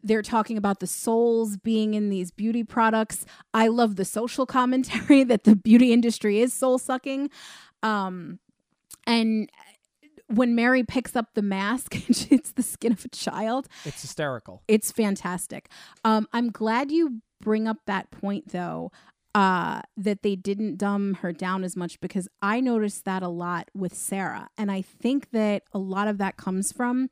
they're 0.03 0.23
talking 0.23 0.57
about 0.57 0.81
the 0.81 0.87
souls 0.87 1.57
being 1.57 1.95
in 1.95 2.09
these 2.09 2.31
beauty 2.31 2.65
products. 2.65 3.27
I 3.53 3.69
love 3.69 3.97
the 3.97 4.05
social 4.05 4.47
commentary 4.59 5.25
that 5.25 5.45
the 5.45 5.57
beauty 5.57 5.93
industry 5.93 6.41
is 6.41 6.53
soul 6.53 6.79
sucking. 6.79 7.31
Um, 7.83 8.39
and 9.07 9.51
when 10.29 10.55
Mary 10.55 10.85
picks 10.85 11.17
up 11.17 11.35
the 11.35 11.43
mask, 11.43 11.97
it's 12.31 12.53
the 12.53 12.63
skin 12.63 12.93
of 12.93 13.05
a 13.05 13.09
child. 13.09 13.69
it's 13.85 14.03
hysterical 14.03 14.63
It's 14.69 14.93
fantastic. 14.93 15.69
Um, 16.05 16.29
I'm 16.33 16.51
glad 16.51 16.91
you 16.91 17.23
bring 17.41 17.67
up 17.67 17.79
that 17.87 18.11
point 18.11 18.49
though, 18.49 18.93
uh, 19.39 19.83
that 19.97 20.25
they 20.25 20.35
didn't 20.35 20.79
dumb 20.79 21.15
her 21.15 21.33
down 21.33 21.63
as 21.63 21.77
much 21.77 22.01
because 22.01 22.27
I 22.43 22.59
noticed 22.59 23.05
that 23.05 23.23
a 23.23 23.29
lot 23.29 23.71
with 23.73 23.95
Sarah. 23.95 24.49
And 24.59 24.69
I 24.69 24.83
think 24.83 25.31
that 25.31 25.63
a 25.73 25.79
lot 25.79 26.09
of 26.09 26.19
that 26.19 26.37
comes 26.37 26.73
from 26.73 27.09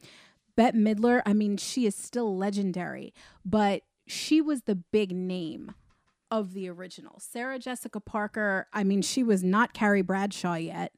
Bette 0.57 0.77
Midler. 0.77 1.23
I 1.25 1.35
mean, 1.35 1.57
she 1.57 1.87
is 1.87 1.95
still 1.95 2.37
legendary, 2.37 3.15
but 3.45 3.83
she 4.09 4.41
was 4.41 4.63
the 4.63 4.75
big 4.75 5.13
name 5.15 5.77
of 6.29 6.53
the 6.53 6.69
original. 6.69 7.21
Sarah 7.21 7.61
Jessica 7.61 8.01
Parker, 8.01 8.67
I 8.73 8.83
mean, 8.83 9.03
she 9.03 9.23
was 9.23 9.45
not 9.45 9.73
Carrie 9.73 10.03
Bradshaw 10.03 10.55
yet. 10.55 10.93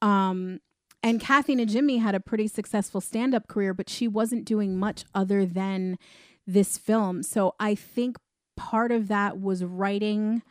Um, 0.00 0.60
and 1.02 1.20
Kathy 1.20 1.56
Najimy 1.56 2.00
had 2.00 2.14
a 2.14 2.20
pretty 2.20 2.46
successful 2.46 3.00
stand 3.00 3.34
up 3.34 3.48
career, 3.48 3.74
but 3.74 3.90
she 3.90 4.06
wasn't 4.06 4.44
doing 4.44 4.78
much 4.78 5.04
other 5.16 5.44
than 5.44 5.98
this 6.46 6.78
film. 6.78 7.24
So 7.24 7.56
I 7.58 7.74
think 7.74 8.18
part 8.56 8.92
of 8.92 9.08
that 9.08 9.40
was 9.40 9.64
writing 9.64 10.42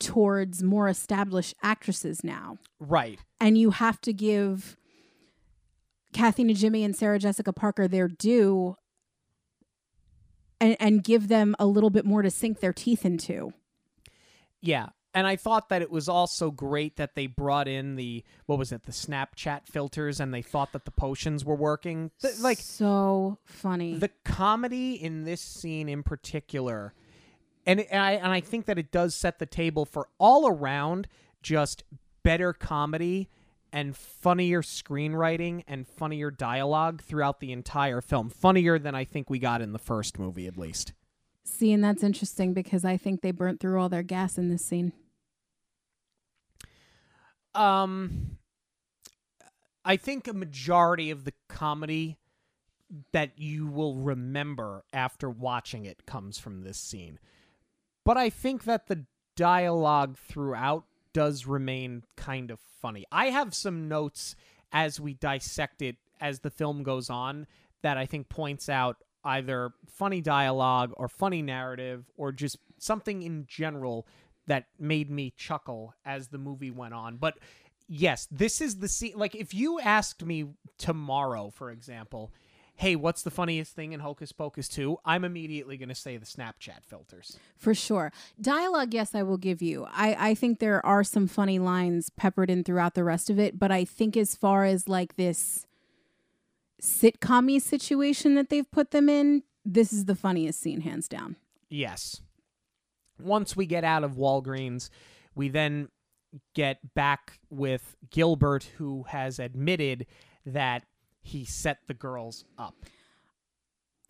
towards 0.00 0.62
more 0.62 0.88
established 0.88 1.54
actresses 1.62 2.24
now. 2.24 2.58
right 2.80 3.18
And 3.40 3.56
you 3.56 3.70
have 3.70 4.00
to 4.02 4.12
give 4.12 4.76
Kathy 6.12 6.44
Najimy 6.44 6.84
and 6.84 6.94
Sarah 6.94 7.18
Jessica 7.18 7.52
Parker 7.52 7.88
their 7.88 8.08
due 8.08 8.76
and, 10.60 10.76
and 10.80 11.04
give 11.04 11.28
them 11.28 11.54
a 11.58 11.66
little 11.66 11.90
bit 11.90 12.04
more 12.04 12.22
to 12.22 12.30
sink 12.30 12.60
their 12.60 12.72
teeth 12.72 13.04
into. 13.04 13.52
Yeah. 14.60 14.88
And 15.16 15.28
I 15.28 15.36
thought 15.36 15.68
that 15.68 15.80
it 15.80 15.90
was 15.90 16.08
also 16.08 16.50
great 16.50 16.96
that 16.96 17.14
they 17.14 17.28
brought 17.28 17.68
in 17.68 17.94
the 17.94 18.24
what 18.46 18.58
was 18.58 18.72
it, 18.72 18.82
the 18.82 18.92
Snapchat 18.92 19.66
filters 19.66 20.18
and 20.18 20.34
they 20.34 20.42
thought 20.42 20.72
that 20.72 20.84
the 20.84 20.90
potions 20.90 21.44
were 21.44 21.54
working. 21.54 22.10
Th- 22.20 22.40
like 22.40 22.58
so 22.58 23.38
funny. 23.44 23.96
the 23.96 24.10
comedy 24.24 24.94
in 24.94 25.24
this 25.24 25.40
scene 25.40 25.88
in 25.88 26.02
particular 26.02 26.94
and, 27.66 27.80
it- 27.80 27.88
and 27.90 28.00
I 28.02 28.12
and 28.12 28.26
I 28.32 28.40
think 28.40 28.66
that 28.66 28.78
it 28.78 28.90
does 28.92 29.14
set 29.14 29.38
the 29.38 29.46
table 29.46 29.84
for 29.84 30.08
all 30.18 30.46
around 30.48 31.08
just 31.42 31.84
better 32.22 32.52
comedy 32.52 33.28
and 33.72 33.96
funnier 33.96 34.62
screenwriting 34.62 35.64
and 35.66 35.86
funnier 35.86 36.30
dialogue 36.30 37.02
throughout 37.02 37.40
the 37.40 37.50
entire 37.52 38.00
film. 38.00 38.30
Funnier 38.30 38.78
than 38.78 38.94
I 38.94 39.04
think 39.04 39.28
we 39.28 39.38
got 39.38 39.60
in 39.60 39.72
the 39.72 39.78
first 39.78 40.18
movie 40.18 40.46
at 40.46 40.56
least. 40.56 40.92
See, 41.44 41.72
and 41.72 41.82
that's 41.84 42.02
interesting 42.02 42.54
because 42.54 42.84
I 42.84 42.96
think 42.96 43.20
they 43.20 43.30
burnt 43.32 43.60
through 43.60 43.80
all 43.80 43.88
their 43.88 44.02
gas 44.04 44.38
in 44.38 44.48
this 44.48 44.64
scene. 44.64 44.92
Um, 47.54 48.38
I 49.84 49.96
think 49.96 50.26
a 50.26 50.32
majority 50.32 51.10
of 51.10 51.24
the 51.24 51.34
comedy 51.48 52.16
that 53.12 53.38
you 53.38 53.66
will 53.66 53.96
remember 53.96 54.84
after 54.92 55.28
watching 55.28 55.84
it 55.84 56.06
comes 56.06 56.38
from 56.38 56.62
this 56.62 56.78
scene. 56.78 57.18
But 58.04 58.16
I 58.16 58.30
think 58.30 58.64
that 58.64 58.86
the 58.86 59.06
dialogue 59.36 60.16
throughout 60.16 60.84
does 61.12 61.46
remain 61.46 62.04
kind 62.16 62.50
of 62.50 62.60
funny. 62.80 63.04
I 63.10 63.26
have 63.26 63.54
some 63.54 63.88
notes 63.88 64.36
as 64.72 65.00
we 65.00 65.14
dissect 65.14 65.80
it 65.80 65.96
as 66.20 66.40
the 66.40 66.50
film 66.50 66.82
goes 66.82 67.08
on 67.08 67.46
that 67.82 67.96
I 67.96 68.06
think 68.06 68.28
points 68.28 68.68
out 68.68 68.96
either 69.24 69.72
funny 69.86 70.20
dialogue 70.20 70.92
or 70.96 71.08
funny 71.08 71.42
narrative 71.42 72.04
or 72.16 72.32
just 72.32 72.58
something 72.78 73.22
in 73.22 73.46
general 73.46 74.06
that 74.46 74.66
made 74.78 75.10
me 75.10 75.32
chuckle 75.36 75.94
as 76.04 76.28
the 76.28 76.38
movie 76.38 76.70
went 76.70 76.92
on. 76.92 77.16
But 77.16 77.38
yes, 77.88 78.28
this 78.30 78.60
is 78.60 78.76
the 78.76 78.88
scene. 78.88 79.14
Like, 79.16 79.34
if 79.34 79.54
you 79.54 79.80
asked 79.80 80.24
me 80.24 80.46
tomorrow, 80.76 81.50
for 81.50 81.70
example, 81.70 82.32
hey, 82.76 82.96
what's 82.96 83.22
the 83.22 83.30
funniest 83.30 83.74
thing 83.74 83.92
in 83.92 84.00
Hocus 84.00 84.32
Pocus 84.32 84.68
2? 84.68 84.98
I'm 85.04 85.24
immediately 85.24 85.76
going 85.76 85.88
to 85.88 85.94
say 85.94 86.16
the 86.16 86.26
Snapchat 86.26 86.82
filters. 86.82 87.38
For 87.56 87.74
sure. 87.74 88.12
Dialogue, 88.40 88.92
yes, 88.92 89.14
I 89.14 89.22
will 89.22 89.36
give 89.36 89.62
you. 89.62 89.86
I, 89.90 90.30
I 90.30 90.34
think 90.34 90.58
there 90.58 90.84
are 90.84 91.04
some 91.04 91.28
funny 91.28 91.58
lines 91.58 92.10
peppered 92.10 92.50
in 92.50 92.64
throughout 92.64 92.94
the 92.94 93.04
rest 93.04 93.30
of 93.30 93.38
it, 93.38 93.58
but 93.58 93.70
I 93.70 93.84
think 93.84 94.16
as 94.16 94.34
far 94.34 94.64
as 94.64 94.88
like 94.88 95.16
this 95.16 95.66
sitcom 96.82 97.60
situation 97.60 98.34
that 98.34 98.50
they've 98.50 98.70
put 98.70 98.90
them 98.90 99.08
in, 99.08 99.44
this 99.64 99.92
is 99.92 100.06
the 100.06 100.16
funniest 100.16 100.60
scene, 100.60 100.80
hands 100.80 101.08
down. 101.08 101.36
Yes. 101.70 102.20
Once 103.20 103.56
we 103.56 103.66
get 103.66 103.84
out 103.84 104.04
of 104.04 104.12
Walgreens, 104.16 104.90
we 105.34 105.48
then 105.48 105.88
get 106.54 106.94
back 106.94 107.38
with 107.48 107.96
Gilbert, 108.10 108.64
who 108.76 109.04
has 109.04 109.38
admitted 109.38 110.06
that 110.44 110.84
he 111.24 111.44
set 111.44 111.78
the 111.88 111.94
girls 111.94 112.44
up. 112.56 112.76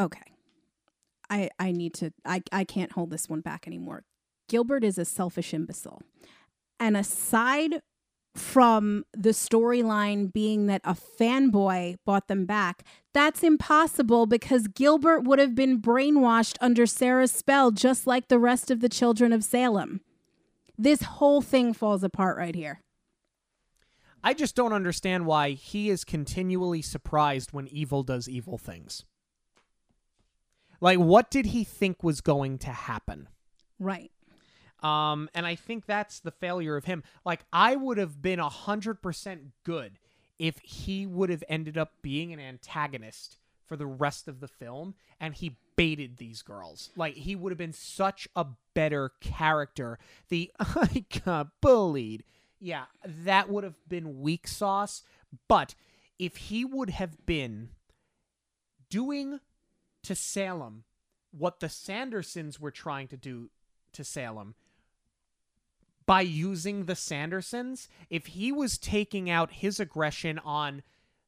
Okay. 0.01 0.35
I 1.31 1.49
I 1.59 1.73
need 1.73 1.95
to 1.95 2.13
I 2.27 2.43
I 2.53 2.65
can't 2.65 2.93
hold 2.93 3.11
this 3.11 3.29
one 3.29 3.41
back 3.41 3.67
anymore. 3.67 4.05
Gilbert 4.49 4.85
is 4.85 4.99
a 4.99 5.05
selfish 5.05 5.55
imbecile. 5.55 6.03
And 6.79 6.97
aside 6.97 7.81
from 8.35 9.05
the 9.13 9.31
storyline 9.31 10.33
being 10.33 10.67
that 10.67 10.81
a 10.85 10.95
fanboy 10.95 11.97
bought 12.05 12.27
them 12.27 12.45
back, 12.47 12.83
that's 13.15 13.45
impossible 13.45 14.27
because 14.27 14.67
Gilbert 14.67 15.21
would 15.21 15.39
have 15.39 15.55
been 15.55 15.81
brainwashed 15.81 16.57
under 16.61 16.85
Sarah's 16.85 17.31
spell 17.31 17.71
just 17.71 18.07
like 18.09 18.27
the 18.29 18.41
rest 18.41 18.71
of 18.73 18.81
the 18.81 18.89
children 18.89 19.33
of 19.33 19.45
Salem. 19.45 20.01
This 20.77 21.03
whole 21.03 21.41
thing 21.41 21.73
falls 21.73 22.03
apart 22.03 22.37
right 22.37 22.57
here. 22.57 22.81
I 24.25 24.33
just 24.33 24.57
don't 24.57 24.73
understand 24.73 25.27
why 25.27 25.51
he 25.51 25.91
is 25.91 26.03
continually 26.03 26.81
surprised 26.81 27.53
when 27.53 27.69
evil 27.69 28.03
does 28.03 28.27
evil 28.27 28.57
things. 28.57 29.05
Like, 30.81 30.99
what 30.99 31.31
did 31.31 31.47
he 31.47 31.63
think 31.63 32.03
was 32.03 32.23
going 32.23 32.57
to 32.59 32.71
happen? 32.71 33.29
Right. 33.79 34.11
Um, 34.83 35.29
and 35.35 35.47
I 35.47 35.57
think 35.57 35.85
that's 35.85 36.21
the 36.21 36.31
failure 36.31 36.77
of 36.77 36.87
him. 36.87 37.03
Like, 37.25 37.45
I 37.53 37.77
would 37.77 37.99
have 37.99 38.23
been 38.23 38.39
100% 38.39 39.41
good 39.63 39.99
if 40.39 40.59
he 40.61 41.07
would 41.07 41.29
have 41.29 41.45
ended 41.47 41.77
up 41.77 41.93
being 42.01 42.33
an 42.33 42.41
antagonist 42.41 43.39
for 43.67 43.77
the 43.77 43.87
rest 43.87 44.27
of 44.27 44.41
the 44.41 44.49
film 44.49 44.95
and 45.21 45.35
he 45.35 45.59
baited 45.77 46.17
these 46.17 46.41
girls. 46.41 46.91
Like, 46.97 47.15
he 47.15 47.37
would 47.37 47.53
have 47.53 47.59
been 47.59 47.75
such 47.75 48.27
a 48.35 48.47
better 48.75 49.13
character. 49.21 49.99
The 50.31 50.51
I 50.59 51.05
got 51.25 51.61
bullied. 51.61 52.25
Yeah, 52.61 52.85
that 53.05 53.49
would 53.49 53.65
have 53.65 53.89
been 53.89 54.21
weak 54.21 54.49
sauce. 54.49 55.03
But 55.49 55.75
if 56.19 56.37
he 56.37 56.65
would 56.65 56.91
have 56.91 57.27
been 57.27 57.71
doing 58.89 59.41
to 60.05 60.15
Salem 60.15 60.85
what 61.31 61.61
the 61.61 61.67
Sandersons 61.67 62.61
were 62.61 62.71
trying 62.71 63.09
to 63.09 63.17
do 63.17 63.51
to 63.93 64.05
Salem 64.05 64.55
by 66.07 66.21
using 66.21 66.85
the 66.85 66.95
Sandersons, 66.95 67.89
if 68.11 68.27
he 68.27 68.53
was 68.53 68.79
taking 68.79 69.31
out 69.31 69.51
his 69.51 69.81
aggression 69.81 70.39
on 70.39 70.83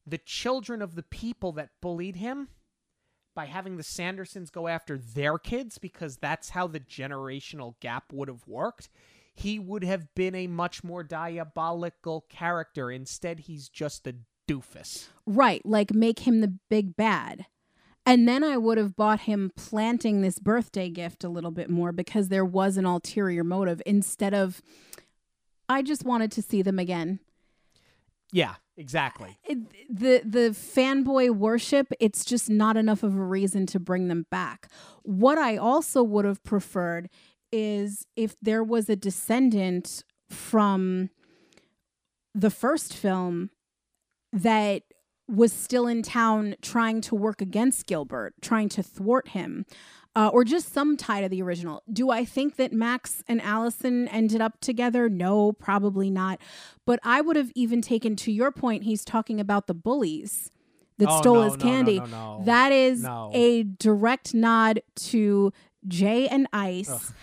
the 0.05 0.17
children 0.19 0.81
of 0.81 0.95
the 0.95 1.03
people 1.03 1.51
that 1.53 1.71
bullied 1.81 2.15
him 2.15 2.47
by 3.35 3.45
having 3.45 3.77
the 3.77 3.83
Sandersons 3.83 4.51
go 4.51 4.67
after 4.67 4.97
their 4.97 5.37
kids 5.37 5.77
because 5.77 6.17
that's 6.17 6.49
how 6.49 6.67
the 6.67 6.79
generational 6.79 7.75
gap 7.79 8.11
would 8.13 8.27
have 8.29 8.47
worked, 8.47 8.89
he 9.37 9.59
would 9.59 9.83
have 9.83 10.13
been 10.15 10.33
a 10.33 10.47
much 10.47 10.83
more 10.83 11.03
diabolical 11.03 12.25
character. 12.27 12.91
Instead, 12.91 13.41
he's 13.41 13.69
just 13.69 14.07
a 14.07 14.15
doofus. 14.47 15.09
Right, 15.25 15.63
like 15.65 15.93
make 15.93 16.19
him 16.19 16.41
the 16.41 16.57
big 16.69 16.95
bad. 16.95 17.45
And 18.05 18.27
then 18.27 18.43
I 18.43 18.57
would 18.57 18.77
have 18.77 18.95
bought 18.95 19.21
him 19.21 19.51
planting 19.55 20.21
this 20.21 20.39
birthday 20.39 20.89
gift 20.89 21.23
a 21.23 21.29
little 21.29 21.51
bit 21.51 21.69
more 21.69 21.91
because 21.91 22.29
there 22.29 22.45
was 22.45 22.77
an 22.77 22.85
ulterior 22.85 23.43
motive 23.43 23.81
instead 23.85 24.33
of 24.33 24.61
I 25.69 25.81
just 25.81 26.05
wanted 26.05 26.31
to 26.31 26.41
see 26.41 26.61
them 26.61 26.79
again. 26.79 27.19
Yeah, 28.31 28.55
exactly. 28.75 29.37
Uh, 29.47 29.51
it, 29.51 29.57
the 29.89 30.21
the 30.25 30.49
fanboy 30.49 31.29
worship, 31.31 31.91
it's 31.99 32.25
just 32.25 32.49
not 32.49 32.75
enough 32.77 33.03
of 33.03 33.15
a 33.15 33.23
reason 33.23 33.65
to 33.67 33.79
bring 33.79 34.07
them 34.07 34.25
back. 34.31 34.69
What 35.03 35.37
I 35.37 35.57
also 35.57 36.01
would 36.01 36.25
have 36.25 36.43
preferred 36.43 37.09
is 37.51 38.05
if 38.15 38.35
there 38.41 38.63
was 38.63 38.89
a 38.89 38.95
descendant 38.95 40.03
from 40.29 41.09
the 42.35 42.49
first 42.49 42.93
film 42.93 43.49
that 44.33 44.83
was 45.27 45.51
still 45.51 45.87
in 45.87 46.01
town 46.03 46.55
trying 46.61 47.01
to 47.01 47.15
work 47.15 47.41
against 47.41 47.85
Gilbert, 47.85 48.33
trying 48.41 48.69
to 48.69 48.83
thwart 48.83 49.29
him, 49.29 49.65
uh, 50.15 50.29
or 50.33 50.43
just 50.43 50.73
some 50.73 50.97
tie 50.97 51.21
to 51.21 51.29
the 51.29 51.41
original. 51.41 51.83
Do 51.91 52.09
I 52.09 52.25
think 52.25 52.55
that 52.55 52.71
Max 52.73 53.23
and 53.27 53.41
Allison 53.41 54.07
ended 54.07 54.41
up 54.41 54.59
together? 54.61 55.09
No, 55.09 55.51
probably 55.51 56.09
not. 56.09 56.39
But 56.85 56.99
I 57.03 57.21
would 57.21 57.35
have 57.35 57.51
even 57.55 57.81
taken, 57.81 58.15
to 58.17 58.31
your 58.31 58.51
point, 58.51 58.83
he's 58.83 59.05
talking 59.05 59.39
about 59.39 59.67
the 59.67 59.73
bullies 59.75 60.51
that 60.97 61.07
Oh, 61.09 61.19
stole 61.21 61.35
no, 61.35 61.41
his 61.43 61.53
no, 61.57 61.59
candy. 61.59 61.99
no. 61.99 62.41
That 62.45 62.71
is 62.71 63.05
a 63.05 63.63
direct 63.63 64.33
nod 64.33 64.81
to 64.95 65.51
Jay 65.87 66.27
and 66.27 66.47
Ice. 66.51 67.13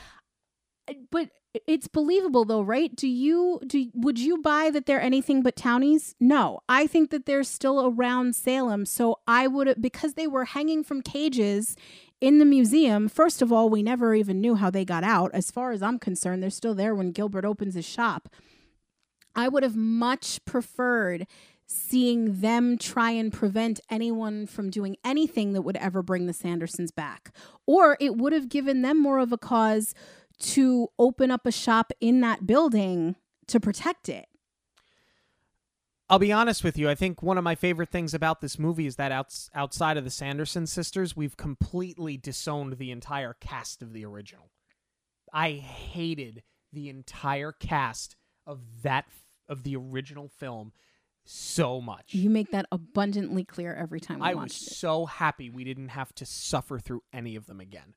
But 1.11 1.30
it's 1.66 1.89
believable 1.89 2.45
though, 2.45 2.62
right? 2.62 2.95
Do 2.95 3.09
you 3.09 3.61
do 3.66 3.91
would 3.95 4.18
you 4.18 4.39
buy 4.39 4.70
that 4.70 4.87
they're 4.87 5.01
anything 5.01 5.43
but 5.43 5.57
townies? 5.57 6.14
No. 6.20 6.61
I 6.68 6.87
think 6.87 7.11
that 7.11 7.26
they're 7.26 7.45
still 7.45 7.87
around 7.87 8.35
Salem, 8.35 8.85
so 8.87 9.20
I 9.26 9.47
would 9.47 9.80
because 9.80 10.14
they 10.14 10.26
were 10.26 10.47
hanging 10.47 10.82
from 10.82 11.01
cages 11.01 11.76
in 12.20 12.39
the 12.39 12.45
museum. 12.45 13.09
First 13.09 13.43
of 13.43 13.53
all, 13.53 13.68
we 13.68 13.82
never 13.82 14.14
even 14.14 14.41
knew 14.41 14.57
how 14.57 14.70
they 14.70 14.85
got 14.85 15.05
out. 15.05 15.30
As 15.32 15.51
far 15.51 15.72
as 15.72 15.82
I'm 15.82 15.99
concerned, 15.99 16.43
they're 16.43 16.51
still 16.51 16.74
there 16.74 16.95
when 16.95 17.12
Gilbert 17.12 17.45
opens 17.45 17.74
his 17.74 17.85
shop. 17.85 18.28
I 19.37 19.49
would 19.49 19.62
have 19.62 19.76
much 19.76 20.45
preferred 20.45 21.26
seeing 21.66 22.41
them 22.41 22.76
try 22.78 23.11
and 23.11 23.32
prevent 23.32 23.80
anyone 23.91 24.47
from 24.47 24.70
doing 24.70 24.97
anything 25.05 25.55
that 25.55 25.62
would 25.62 25.76
ever 25.76 26.03
bring 26.03 26.26
the 26.26 26.32
Sandersons 26.32 26.95
back. 26.95 27.35
Or 27.66 27.97
it 28.01 28.16
would 28.16 28.32
have 28.32 28.49
given 28.49 28.82
them 28.82 29.01
more 29.01 29.18
of 29.18 29.32
a 29.32 29.39
cause 29.39 29.95
to 30.39 30.89
open 30.99 31.30
up 31.30 31.47
a 31.47 31.53
shop 31.53 31.93
in 32.01 32.20
that 32.20 32.47
building 32.47 33.16
to 33.49 33.61
protect 33.61 34.09
it. 34.09 34.26
I'll 36.09 36.18
be 36.18 36.32
honest 36.32 36.62
with 36.62 36.76
you. 36.76 36.91
I 36.91 36.95
think 36.95 37.22
one 37.22 37.39
of 37.39 37.45
my 37.45 37.55
favorite 37.55 37.91
things 37.91 38.12
about 38.12 38.41
this 38.41 38.59
movie 38.59 38.87
is 38.87 38.97
that 38.97 39.11
outs- 39.11 39.49
outside 39.55 39.97
of 39.97 40.05
the 40.05 40.11
Sanderson 40.11 40.66
sisters, 40.66 41.16
we've 41.16 41.37
completely 41.37 42.16
disowned 42.16 42.76
the 42.76 42.91
entire 42.91 43.35
cast 43.41 43.80
of 43.80 43.93
the 43.93 44.05
original. 44.05 44.51
I 45.32 45.53
hated 45.53 46.43
the 46.72 46.91
entire 46.91 47.53
cast 47.53 48.16
of 48.47 48.61
that 48.82 49.07
of 49.49 49.62
the 49.62 49.76
original 49.76 50.28
film 50.28 50.72
so 51.24 51.80
much. 51.80 52.14
You 52.14 52.28
make 52.28 52.51
that 52.51 52.66
abundantly 52.70 53.45
clear 53.45 53.74
every 53.74 54.01
time 54.01 54.20
we 54.20 54.26
I 54.26 54.35
was 54.35 54.37
watched 54.37 54.62
it. 54.62 54.64
I 54.64 54.68
was 54.68 54.76
so 54.76 55.07
happy 55.07 55.51
we 55.51 55.64
didn't 55.64 55.89
have 55.89 56.14
to 56.16 56.26
suffer 56.26 56.78
through 56.78 57.03
any 57.12 57.35
of 57.37 57.47
them 57.47 57.61
again. 57.61 57.95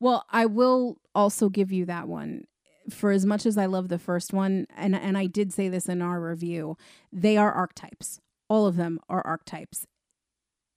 Well, 0.00 0.24
I 0.30 0.46
will 0.46 0.98
also 1.14 1.48
give 1.48 1.72
you 1.72 1.84
that 1.86 2.08
one. 2.08 2.44
For 2.90 3.10
as 3.12 3.24
much 3.24 3.46
as 3.46 3.56
I 3.56 3.64
love 3.66 3.88
the 3.88 3.98
first 3.98 4.32
one, 4.32 4.66
and 4.76 4.94
and 4.94 5.16
I 5.16 5.26
did 5.26 5.52
say 5.52 5.68
this 5.68 5.88
in 5.88 6.02
our 6.02 6.20
review, 6.20 6.76
they 7.12 7.36
are 7.38 7.50
archetypes. 7.50 8.20
All 8.48 8.66
of 8.66 8.76
them 8.76 9.00
are 9.08 9.26
archetypes. 9.26 9.86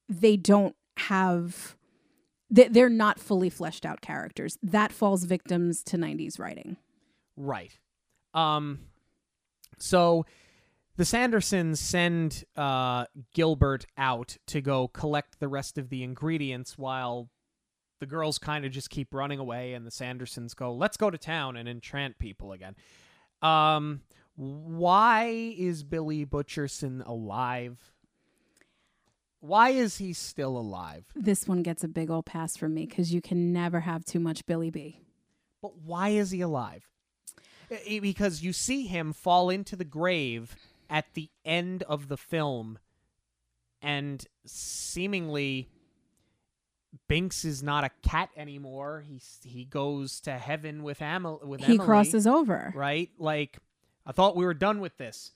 They 0.07 0.37
don't 0.37 0.75
have 0.97 1.75
they- 2.49 2.69
they're 2.69 2.87
not 2.89 3.19
fully 3.19 3.49
fleshed 3.49 3.85
out 3.85 3.99
characters. 3.99 4.57
That 4.63 4.93
falls 4.93 5.25
victims 5.25 5.83
to 5.83 5.97
90s 5.97 6.39
writing. 6.39 6.77
Right. 7.35 7.77
Um 8.33 8.79
so 9.77 10.25
the 10.95 11.03
Sandersons 11.03 11.77
send 11.77 12.45
uh 12.55 13.05
Gilbert 13.33 13.85
out 13.97 14.37
to 14.47 14.61
go 14.61 14.87
collect 14.87 15.41
the 15.41 15.49
rest 15.49 15.77
of 15.77 15.89
the 15.89 16.03
ingredients 16.03 16.77
while 16.77 17.29
the 17.99 18.05
girls 18.05 18.37
kind 18.37 18.65
of 18.65 18.71
just 18.71 18.89
keep 18.89 19.13
running 19.13 19.39
away 19.39 19.73
and 19.73 19.85
the 19.85 19.91
Sandersons 19.91 20.55
go, 20.55 20.73
"Let's 20.73 20.97
go 20.97 21.09
to 21.09 21.17
town 21.17 21.55
and 21.55 21.67
entrant 21.67 22.19
people 22.19 22.51
again." 22.51 22.75
Um 23.41 24.01
why 24.35 25.55
is 25.57 25.83
Billy 25.83 26.23
Butcherson 26.23 27.05
alive? 27.07 27.91
Why 29.39 29.69
is 29.69 29.97
he 29.97 30.13
still 30.13 30.57
alive? 30.57 31.05
This 31.15 31.47
one 31.47 31.63
gets 31.63 31.83
a 31.83 31.87
big 31.87 32.11
old 32.11 32.25
pass 32.25 32.55
from 32.55 32.75
me 32.75 32.85
because 32.85 33.13
you 33.13 33.21
can 33.21 33.51
never 33.51 33.79
have 33.81 34.05
too 34.05 34.19
much 34.19 34.45
Billy 34.45 34.69
B. 34.69 35.01
But 35.61 35.77
why 35.79 36.09
is 36.09 36.31
he 36.31 36.41
alive? 36.41 36.87
Because 37.99 38.43
you 38.43 38.53
see 38.53 38.85
him 38.85 39.11
fall 39.11 39.49
into 39.49 39.75
the 39.75 39.83
grave 39.85 40.55
at 40.89 41.13
the 41.15 41.29
end 41.43 41.83
of 41.83 42.07
the 42.07 42.17
film, 42.17 42.79
and 43.81 44.25
seemingly 44.45 45.69
Binks 47.07 47.43
is 47.45 47.61
not 47.61 47.83
a 47.83 47.89
cat 48.01 48.29
anymore. 48.37 49.03
He 49.07 49.21
he 49.43 49.65
goes 49.65 50.19
to 50.21 50.33
heaven 50.33 50.83
with 50.83 51.01
Emil 51.01 51.41
with 51.43 51.61
He 51.61 51.73
Emily, 51.73 51.85
crosses 51.85 52.25
over. 52.25 52.71
right. 52.75 53.09
Like 53.17 53.57
I 54.05 54.11
thought 54.11 54.35
we 54.35 54.45
were 54.45 54.53
done 54.53 54.79
with 54.79 54.97
this. 54.97 55.31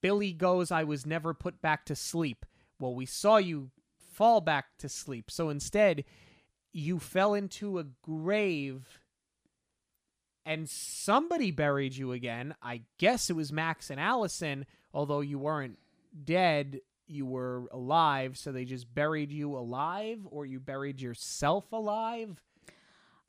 Billy 0.00 0.32
goes, 0.32 0.70
"I 0.70 0.84
was 0.84 1.04
never 1.04 1.34
put 1.34 1.60
back 1.60 1.84
to 1.86 1.96
sleep." 1.96 2.46
Well, 2.78 2.94
we 2.94 3.04
saw 3.04 3.36
you 3.36 3.70
fall 4.12 4.40
back 4.40 4.78
to 4.78 4.88
sleep, 4.88 5.30
so 5.30 5.48
instead, 5.50 6.04
you 6.72 6.98
fell 6.98 7.34
into 7.34 7.78
a 7.78 7.84
grave 8.02 9.00
and 10.46 10.68
somebody 10.68 11.50
buried 11.50 11.96
you 11.96 12.12
again. 12.12 12.54
I 12.62 12.82
guess 12.98 13.28
it 13.28 13.34
was 13.36 13.52
Max 13.52 13.90
and 13.90 14.00
Allison, 14.00 14.66
although 14.94 15.20
you 15.20 15.38
weren't 15.38 15.78
dead, 16.24 16.80
you 17.10 17.26
were 17.26 17.64
alive, 17.72 18.38
so 18.38 18.52
they 18.52 18.64
just 18.64 18.92
buried 18.94 19.32
you 19.32 19.56
alive 19.56 20.20
or 20.30 20.46
you 20.46 20.60
buried 20.60 21.00
yourself 21.00 21.72
alive. 21.72 22.42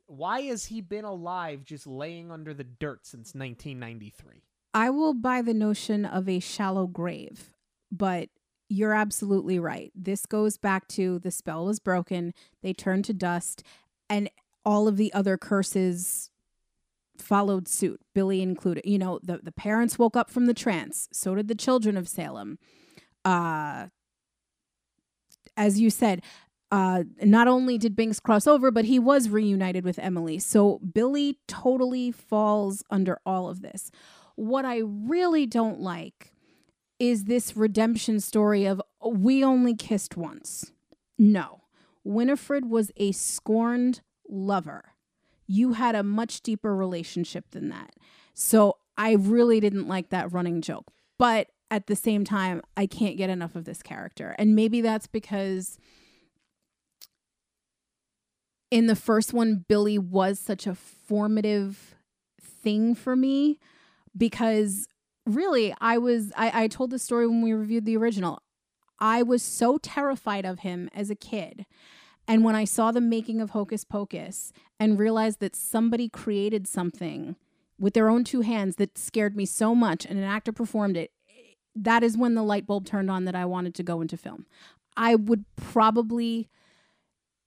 Why 0.06 0.42
has 0.42 0.66
he 0.66 0.80
been 0.80 1.04
alive 1.04 1.64
just 1.64 1.86
laying 1.86 2.30
under 2.30 2.52
the 2.52 2.64
dirt 2.64 3.06
since 3.06 3.34
1993? 3.34 4.42
I 4.74 4.90
will 4.90 5.14
buy 5.14 5.42
the 5.42 5.54
notion 5.54 6.04
of 6.04 6.28
a 6.28 6.40
shallow 6.40 6.86
grave, 6.86 7.50
but 7.90 8.28
you're 8.68 8.94
absolutely 8.94 9.58
right. 9.58 9.92
This 9.94 10.24
goes 10.24 10.56
back 10.56 10.88
to 10.88 11.18
the 11.18 11.30
spell 11.30 11.66
was 11.66 11.78
broken, 11.78 12.32
they 12.62 12.72
turned 12.72 13.04
to 13.06 13.12
dust, 13.12 13.62
and 14.08 14.30
all 14.64 14.88
of 14.88 14.96
the 14.96 15.12
other 15.12 15.36
curses 15.36 16.30
followed 17.18 17.68
suit, 17.68 18.00
Billy 18.14 18.42
included. 18.42 18.84
You 18.86 18.98
know, 18.98 19.20
the, 19.22 19.40
the 19.42 19.52
parents 19.52 19.98
woke 19.98 20.16
up 20.16 20.30
from 20.30 20.46
the 20.46 20.54
trance, 20.54 21.08
so 21.12 21.34
did 21.34 21.48
the 21.48 21.54
children 21.54 21.96
of 21.96 22.08
Salem. 22.08 22.58
Uh 23.24 23.88
as 25.56 25.78
you 25.78 25.90
said, 25.90 26.22
uh, 26.70 27.04
not 27.22 27.48
only 27.48 27.76
did 27.76 27.94
Binks 27.94 28.18
cross 28.18 28.46
over, 28.46 28.70
but 28.70 28.86
he 28.86 28.98
was 28.98 29.28
reunited 29.28 29.84
with 29.84 29.98
Emily. 29.98 30.38
So 30.38 30.78
Billy 30.78 31.38
totally 31.46 32.10
falls 32.10 32.82
under 32.90 33.18
all 33.26 33.50
of 33.50 33.60
this. 33.60 33.90
What 34.36 34.64
I 34.64 34.80
really 34.82 35.44
don't 35.44 35.80
like 35.80 36.32
is 36.98 37.24
this 37.24 37.56
redemption 37.56 38.20
story 38.20 38.64
of 38.64 38.80
we 39.06 39.44
only 39.44 39.74
kissed 39.74 40.16
once. 40.16 40.72
No, 41.18 41.62
Winifred 42.04 42.70
was 42.70 42.90
a 42.96 43.12
scorned 43.12 44.00
lover. 44.26 44.94
You 45.46 45.74
had 45.74 45.94
a 45.94 46.02
much 46.02 46.40
deeper 46.40 46.74
relationship 46.74 47.50
than 47.50 47.68
that. 47.68 47.94
So 48.32 48.78
I 48.96 49.12
really 49.12 49.60
didn't 49.60 49.88
like 49.88 50.08
that 50.08 50.32
running 50.32 50.62
joke. 50.62 50.90
But 51.18 51.48
at 51.72 51.86
the 51.86 51.96
same 51.96 52.22
time, 52.22 52.60
I 52.76 52.84
can't 52.84 53.16
get 53.16 53.30
enough 53.30 53.56
of 53.56 53.64
this 53.64 53.82
character. 53.82 54.36
And 54.38 54.54
maybe 54.54 54.82
that's 54.82 55.06
because 55.06 55.78
in 58.70 58.88
the 58.88 58.94
first 58.94 59.32
one, 59.32 59.64
Billy 59.66 59.96
was 59.96 60.38
such 60.38 60.66
a 60.66 60.74
formative 60.74 61.94
thing 62.38 62.94
for 62.94 63.16
me 63.16 63.58
because 64.14 64.86
really 65.24 65.74
I 65.80 65.96
was 65.96 66.30
I, 66.36 66.64
I 66.64 66.68
told 66.68 66.90
the 66.90 66.98
story 66.98 67.26
when 67.26 67.40
we 67.40 67.54
reviewed 67.54 67.86
the 67.86 67.96
original. 67.96 68.42
I 69.00 69.22
was 69.22 69.42
so 69.42 69.78
terrified 69.78 70.44
of 70.44 70.58
him 70.58 70.90
as 70.94 71.08
a 71.08 71.14
kid. 71.14 71.64
And 72.28 72.44
when 72.44 72.54
I 72.54 72.64
saw 72.64 72.92
the 72.92 73.00
making 73.00 73.40
of 73.40 73.50
Hocus 73.50 73.82
Pocus 73.82 74.52
and 74.78 74.98
realized 74.98 75.40
that 75.40 75.56
somebody 75.56 76.10
created 76.10 76.68
something 76.68 77.36
with 77.78 77.94
their 77.94 78.10
own 78.10 78.24
two 78.24 78.42
hands 78.42 78.76
that 78.76 78.98
scared 78.98 79.34
me 79.34 79.46
so 79.46 79.74
much 79.74 80.04
and 80.04 80.18
an 80.18 80.24
actor 80.24 80.52
performed 80.52 80.98
it, 80.98 81.12
that 81.74 82.02
is 82.02 82.16
when 82.16 82.34
the 82.34 82.42
light 82.42 82.66
bulb 82.66 82.86
turned 82.86 83.10
on 83.10 83.24
that 83.24 83.34
I 83.34 83.44
wanted 83.44 83.74
to 83.76 83.82
go 83.82 84.00
into 84.00 84.16
film. 84.16 84.46
I 84.96 85.14
would 85.14 85.44
probably 85.56 86.48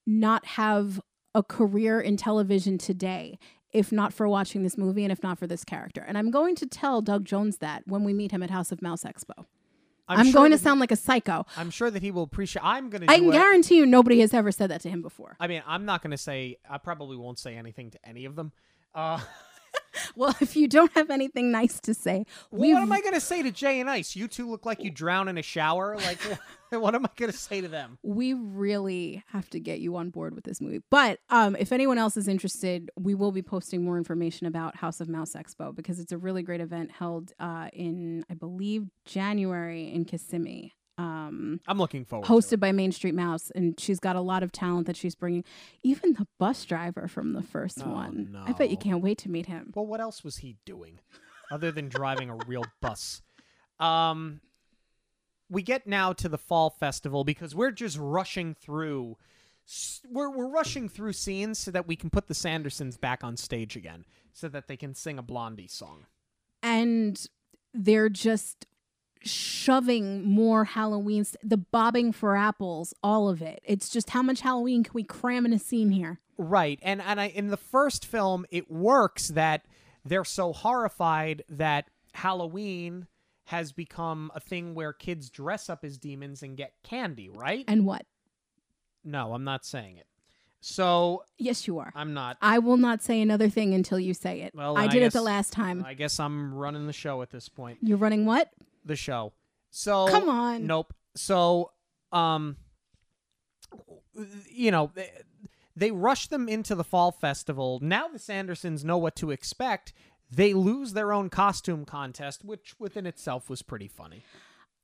not 0.05 0.45
have 0.45 1.01
a 1.33 1.43
career 1.43 1.99
in 1.99 2.17
television 2.17 2.77
today 2.77 3.37
if 3.75 3.91
not 3.91 4.13
for 4.13 4.27
watching 4.29 4.63
this 4.63 4.77
movie 4.77 5.03
and 5.03 5.11
if 5.11 5.21
not 5.21 5.37
for 5.37 5.47
this 5.47 5.65
character. 5.65 6.01
And 6.07 6.17
I'm 6.17 6.31
going 6.31 6.55
to 6.55 6.65
tell 6.65 7.01
Doug 7.01 7.25
Jones 7.25 7.57
that 7.57 7.83
when 7.85 8.05
we 8.05 8.13
meet 8.13 8.31
him 8.31 8.41
at 8.41 8.49
House 8.49 8.71
of 8.71 8.81
Mouse 8.81 9.03
Expo. 9.03 9.45
I'm, 10.07 10.19
I'm 10.19 10.25
sure 10.27 10.33
going 10.33 10.51
to 10.51 10.57
sound 10.57 10.79
like 10.79 10.91
a 10.91 10.95
psycho. 10.95 11.45
I'm 11.57 11.71
sure 11.71 11.91
that 11.91 12.01
he 12.01 12.11
will 12.11 12.23
appreciate. 12.23 12.63
I'm 12.63 12.89
going 12.89 13.05
to. 13.05 13.11
I 13.11 13.17
can 13.17 13.31
guarantee 13.31 13.75
you, 13.77 13.85
nobody 13.85 14.21
has 14.21 14.33
ever 14.33 14.51
said 14.51 14.69
that 14.69 14.81
to 14.81 14.89
him 14.89 15.01
before. 15.01 15.35
I 15.39 15.47
mean, 15.47 15.61
I'm 15.67 15.83
not 15.83 16.01
going 16.01 16.11
to 16.11 16.17
say. 16.17 16.57
I 16.69 16.77
probably 16.77 17.17
won't 17.17 17.39
say 17.39 17.55
anything 17.55 17.91
to 17.91 17.99
any 18.07 18.25
of 18.25 18.35
them. 18.35 18.53
Uh, 18.93 19.19
well, 20.15 20.35
if 20.39 20.55
you 20.55 20.67
don't 20.67 20.91
have 20.93 21.09
anything 21.09 21.51
nice 21.51 21.79
to 21.81 21.93
say, 21.93 22.25
what 22.49 22.81
am 22.81 22.91
I 22.91 23.01
going 23.01 23.13
to 23.13 23.21
say 23.21 23.41
to 23.43 23.51
Jay 23.51 23.79
and 23.79 23.89
Ice? 23.89 24.15
You 24.15 24.27
two 24.27 24.49
look 24.49 24.65
like 24.65 24.83
you 24.83 24.91
drown 24.91 25.27
in 25.27 25.37
a 25.37 25.41
shower. 25.41 25.97
Like, 25.97 26.19
what 26.69 26.95
am 26.95 27.05
I 27.05 27.09
going 27.15 27.31
to 27.31 27.37
say 27.37 27.61
to 27.61 27.67
them? 27.67 27.97
We 28.03 28.33
really 28.33 29.23
have 29.27 29.49
to 29.51 29.59
get 29.59 29.79
you 29.79 29.95
on 29.95 30.09
board 30.09 30.35
with 30.35 30.43
this 30.43 30.61
movie. 30.61 30.81
But 30.89 31.19
um, 31.29 31.55
if 31.57 31.71
anyone 31.71 31.97
else 31.97 32.17
is 32.17 32.27
interested, 32.27 32.89
we 32.99 33.15
will 33.15 33.31
be 33.31 33.41
posting 33.41 33.83
more 33.83 33.97
information 33.97 34.47
about 34.47 34.75
House 34.75 35.01
of 35.01 35.09
Mouse 35.09 35.33
Expo 35.33 35.75
because 35.75 35.99
it's 35.99 36.11
a 36.11 36.17
really 36.17 36.43
great 36.43 36.61
event 36.61 36.91
held 36.91 37.31
uh, 37.39 37.69
in, 37.73 38.25
I 38.29 38.33
believe, 38.33 38.87
January 39.05 39.91
in 39.91 40.05
Kissimmee. 40.05 40.73
Um, 40.97 41.59
I'm 41.67 41.77
looking 41.77 42.05
forward. 42.05 42.27
Hosted 42.27 42.59
by 42.59 42.71
Main 42.71 42.91
Street 42.91 43.15
Mouse, 43.15 43.51
and 43.51 43.79
she's 43.79 43.99
got 43.99 44.15
a 44.15 44.21
lot 44.21 44.43
of 44.43 44.51
talent 44.51 44.87
that 44.87 44.95
she's 44.95 45.15
bringing. 45.15 45.43
Even 45.83 46.13
the 46.13 46.27
bus 46.39 46.63
driver 46.63 47.07
from 47.07 47.33
the 47.33 47.41
first 47.41 47.79
oh, 47.83 47.89
one. 47.89 48.29
No. 48.31 48.43
I 48.45 48.53
bet 48.53 48.69
you 48.69 48.77
can't 48.77 49.01
wait 49.01 49.17
to 49.19 49.29
meet 49.29 49.47
him. 49.47 49.73
Well, 49.75 49.85
what 49.85 49.99
else 49.99 50.23
was 50.23 50.37
he 50.37 50.55
doing, 50.65 50.99
other 51.51 51.71
than 51.71 51.89
driving 51.89 52.29
a 52.29 52.37
real 52.47 52.63
bus? 52.81 53.21
Um, 53.79 54.39
we 55.49 55.61
get 55.61 55.85
now 55.85 56.13
to 56.13 56.29
the 56.29 56.37
fall 56.37 56.69
festival 56.69 57.23
because 57.23 57.53
we're 57.53 57.71
just 57.71 57.97
rushing 57.99 58.53
through. 58.53 59.17
We're 60.09 60.29
we're 60.29 60.47
rushing 60.47 60.87
through 60.87 61.13
scenes 61.13 61.59
so 61.59 61.71
that 61.71 61.87
we 61.87 61.95
can 61.97 62.09
put 62.09 62.27
the 62.27 62.33
Sandersons 62.33 62.99
back 62.99 63.23
on 63.23 63.35
stage 63.35 63.75
again, 63.75 64.05
so 64.31 64.47
that 64.47 64.67
they 64.67 64.77
can 64.77 64.93
sing 64.93 65.17
a 65.19 65.23
Blondie 65.23 65.67
song. 65.67 66.05
And 66.63 67.19
they're 67.73 68.09
just 68.09 68.65
shoving 69.25 70.23
more 70.23 70.63
Halloween, 70.63 71.25
the 71.43 71.57
bobbing 71.57 72.11
for 72.11 72.35
apples, 72.37 72.93
all 73.03 73.27
of 73.27 73.41
it. 73.41 73.61
It's 73.65 73.89
just 73.89 74.11
how 74.11 74.21
much 74.21 74.41
Halloween 74.41 74.83
can 74.83 74.93
we 74.93 75.03
cram 75.03 75.45
in 75.45 75.53
a 75.53 75.59
scene 75.59 75.91
here? 75.91 76.19
Right. 76.37 76.79
And 76.81 77.01
and 77.01 77.19
I 77.19 77.27
in 77.27 77.47
the 77.49 77.57
first 77.57 78.05
film 78.05 78.45
it 78.51 78.69
works 78.69 79.29
that 79.29 79.65
they're 80.03 80.25
so 80.25 80.53
horrified 80.53 81.43
that 81.49 81.89
Halloween 82.13 83.07
has 83.45 83.71
become 83.71 84.31
a 84.35 84.39
thing 84.39 84.75
where 84.75 84.93
kids 84.93 85.29
dress 85.29 85.69
up 85.69 85.83
as 85.83 85.97
demons 85.97 86.41
and 86.43 86.57
get 86.57 86.73
candy, 86.83 87.29
right? 87.29 87.63
And 87.67 87.85
what? 87.85 88.05
No, 89.03 89.33
I'm 89.33 89.43
not 89.43 89.65
saying 89.65 89.97
it. 89.97 90.07
So 90.61 91.23
yes, 91.37 91.67
you 91.67 91.77
are. 91.77 91.91
I'm 91.95 92.13
not. 92.13 92.37
I 92.41 92.59
will 92.59 92.77
not 92.77 93.03
say 93.03 93.21
another 93.21 93.49
thing 93.49 93.73
until 93.73 93.99
you 93.99 94.13
say 94.13 94.41
it. 94.41 94.53
Well, 94.55 94.77
I 94.77 94.85
I 94.85 94.87
did 94.87 95.01
guess, 95.01 95.13
it 95.13 95.17
the 95.17 95.23
last 95.23 95.53
time. 95.53 95.83
I 95.85 95.93
guess 95.93 96.19
I'm 96.19 96.53
running 96.55 96.87
the 96.87 96.93
show 96.93 97.21
at 97.21 97.29
this 97.29 97.49
point. 97.49 97.77
You're 97.81 97.97
running 97.99 98.25
what? 98.25 98.49
The 98.85 98.95
show. 98.95 99.33
So 99.71 100.07
come 100.07 100.29
on. 100.29 100.65
Nope. 100.67 100.93
So 101.15 101.71
um, 102.11 102.57
you 104.49 104.71
know. 104.71 104.91
They, 104.93 105.11
they 105.77 105.91
rush 105.91 106.27
them 106.27 106.47
into 106.47 106.73
the 106.73 106.85
fall 106.85 107.11
festival. 107.11 107.79
Now 107.81 108.07
the 108.07 108.17
Sandersons 108.17 108.85
know 108.85 108.97
what 108.97 109.13
to 109.17 109.31
expect. 109.31 109.91
They 110.31 110.53
lose 110.53 110.93
their 110.93 111.11
own 111.11 111.29
costume 111.29 111.83
contest, 111.83 112.45
which 112.45 112.75
within 112.79 113.05
itself 113.05 113.49
was 113.49 113.61
pretty 113.61 113.89
funny. 113.89 114.23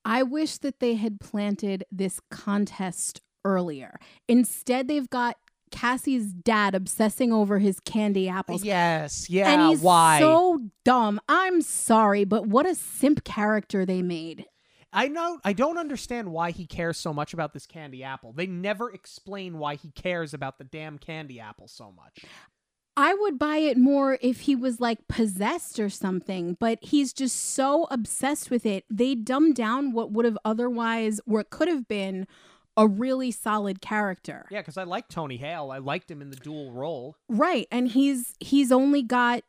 I 0.04 0.24
wish 0.24 0.58
that 0.58 0.80
they 0.80 0.96
had 0.96 1.20
planted 1.20 1.86
this 1.92 2.20
contest 2.30 3.22
earlier. 3.46 4.00
Instead, 4.28 4.88
they've 4.88 5.10
got 5.10 5.38
Cassie's 5.72 6.34
dad 6.34 6.76
obsessing 6.76 7.34
over 7.34 7.60
his 7.60 7.80
candy 7.80 8.30
apples. 8.30 8.64
Yes, 8.64 9.30
yeah. 9.30 9.52
and 9.52 9.70
he's 9.70 9.82
why? 9.82 10.20
so 10.20 10.60
dumb. 10.84 11.20
I'm 11.28 11.62
sorry, 11.62 12.24
but 12.24 12.48
what 12.48 12.66
a 12.66 12.76
simp 12.76 13.24
character 13.24 13.86
they 13.86 14.02
made. 14.02 14.46
I 14.94 15.08
know 15.08 15.40
I 15.44 15.54
don't 15.54 15.78
understand 15.78 16.32
why 16.32 16.52
he 16.52 16.66
cares 16.66 16.98
so 16.98 17.14
much 17.14 17.34
about 17.34 17.54
this 17.54 17.66
candy 17.66 18.04
apple. 18.04 18.34
They 18.34 18.48
never 18.48 18.92
explain 18.92 19.58
why 19.58 19.76
he 19.76 19.92
cares 19.92 20.34
about 20.34 20.58
the 20.58 20.66
damn 20.66 20.98
candy 20.98 21.40
apple 21.40 21.68
so 21.68 21.92
much. 21.92 22.26
I 22.98 23.14
would 23.14 23.40
buy 23.40 23.58
it 23.58 23.78
more 23.78 24.18
if 24.22 24.42
he 24.42 24.56
was 24.56 24.82
like 24.82 25.08
possessed 25.08 25.80
or 25.80 25.90
something, 25.90 26.58
but 26.60 26.80
he's 26.82 27.14
just 27.14 27.38
so 27.38 27.88
obsessed 27.90 28.52
with 28.52 28.66
it. 28.66 28.84
They 28.90 29.16
dumb 29.16 29.54
down 29.54 29.94
what 29.94 30.12
would 30.12 30.26
have 30.26 30.38
otherwise, 30.44 31.22
or 31.26 31.44
could 31.46 31.70
have 31.70 31.88
been, 31.88 32.28
a 32.78 32.88
really 32.88 33.32
solid 33.32 33.82
character. 33.82 34.48
Yeah, 34.50 34.62
because 34.62 34.78
I 34.78 34.84
like 34.84 35.08
Tony 35.08 35.38
Hale. 35.38 35.72
I 35.72 35.78
liked 35.78 36.10
him 36.10 36.22
in 36.22 36.30
the 36.30 36.36
dual 36.38 36.72
role. 36.72 37.16
Right, 37.28 37.68
and 37.72 37.88
he's 37.88 38.34
he's 38.40 38.72
only 38.72 39.04
got 39.04 39.44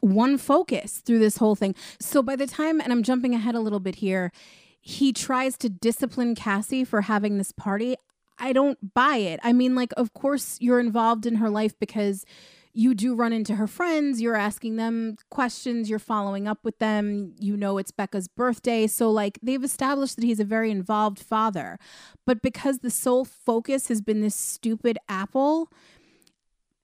one 0.00 0.36
focus 0.36 1.02
through 1.04 1.18
this 1.18 1.38
whole 1.38 1.54
thing. 1.54 1.74
So 1.98 2.22
by 2.22 2.36
the 2.36 2.46
time, 2.46 2.80
and 2.80 2.92
I'm 2.92 3.02
jumping 3.02 3.34
ahead 3.34 3.54
a 3.54 3.60
little 3.60 3.80
bit 3.80 3.96
here, 3.96 4.32
he 4.80 5.12
tries 5.12 5.56
to 5.58 5.68
discipline 5.68 6.34
Cassie 6.34 6.84
for 6.84 7.02
having 7.02 7.38
this 7.38 7.52
party. 7.52 7.96
I 8.38 8.52
don't 8.52 8.94
buy 8.94 9.16
it. 9.16 9.40
I 9.42 9.52
mean, 9.52 9.74
like, 9.74 9.92
of 9.96 10.12
course 10.12 10.58
you're 10.60 10.80
involved 10.80 11.24
in 11.24 11.36
her 11.36 11.48
life 11.48 11.78
because 11.78 12.26
you 12.74 12.92
do 12.94 13.14
run 13.14 13.32
into 13.32 13.54
her 13.54 13.68
friends, 13.68 14.20
you're 14.20 14.34
asking 14.34 14.76
them 14.76 15.16
questions, 15.30 15.88
you're 15.88 16.00
following 16.00 16.48
up 16.48 16.58
with 16.64 16.78
them, 16.80 17.32
you 17.38 17.56
know 17.56 17.78
it's 17.78 17.92
Becca's 17.92 18.26
birthday. 18.26 18.88
So, 18.88 19.10
like, 19.10 19.38
they've 19.42 19.62
established 19.62 20.16
that 20.16 20.24
he's 20.24 20.40
a 20.40 20.44
very 20.44 20.72
involved 20.72 21.20
father. 21.20 21.78
But 22.26 22.42
because 22.42 22.80
the 22.80 22.90
sole 22.90 23.24
focus 23.24 23.86
has 23.88 24.02
been 24.02 24.20
this 24.20 24.34
stupid 24.34 24.98
apple, 25.08 25.70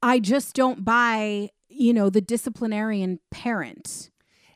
I 0.00 0.20
just 0.20 0.54
don't 0.54 0.84
buy, 0.84 1.50
you 1.68 1.92
know, 1.92 2.08
the 2.08 2.20
disciplinarian 2.20 3.18
parent. 3.30 4.10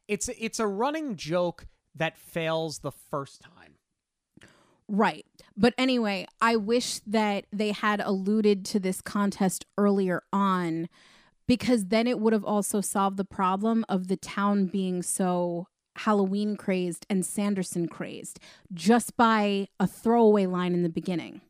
It's 0.07 0.28
it's 0.39 0.61
a 0.61 0.66
running 0.66 1.16
joke 1.16 1.66
that 1.97 2.16
fails 2.16 2.78
the 2.78 2.93
first 2.93 3.41
time. 3.41 3.74
Right. 4.87 5.24
But 5.57 5.74
anyway, 5.78 6.26
I 6.41 6.57
wish 6.57 7.01
that 7.07 7.47
they 7.53 7.72
had 7.72 8.01
alluded 8.01 8.64
to 8.66 8.80
this 8.80 9.01
contest 9.01 9.64
earlier 9.78 10.22
on 10.32 10.89
because 11.47 11.86
then 11.86 12.07
it 12.07 12.18
would 12.20 12.32
have 12.32 12.45
also 12.45 12.80
solved 12.80 13.16
the 13.16 13.24
problem 13.24 13.84
of 13.88 14.09
the 14.09 14.16
town 14.16 14.66
being 14.66 15.03
so 15.03 15.66
Halloween 15.97 16.57
crazed 16.57 17.07
and 17.09 17.24
Sanderson 17.24 17.86
crazed 17.88 18.40
just 18.72 19.16
by 19.16 19.68
a 19.78 19.86
throwaway 19.86 20.47
line 20.47 20.74
in 20.74 20.82
the 20.82 20.88
beginning. 20.88 21.40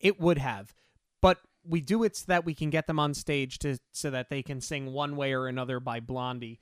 It 0.00 0.20
would 0.20 0.38
have. 0.38 0.74
But 1.20 1.38
we 1.64 1.80
do 1.80 2.04
it 2.04 2.16
so 2.16 2.24
that 2.28 2.44
we 2.44 2.54
can 2.54 2.70
get 2.70 2.86
them 2.86 2.98
on 2.98 3.14
stage 3.14 3.58
to 3.60 3.78
so 3.92 4.10
that 4.10 4.28
they 4.30 4.42
can 4.42 4.60
sing 4.60 4.92
one 4.92 5.16
way 5.16 5.32
or 5.32 5.46
another 5.46 5.80
by 5.80 6.00
Blondie. 6.00 6.58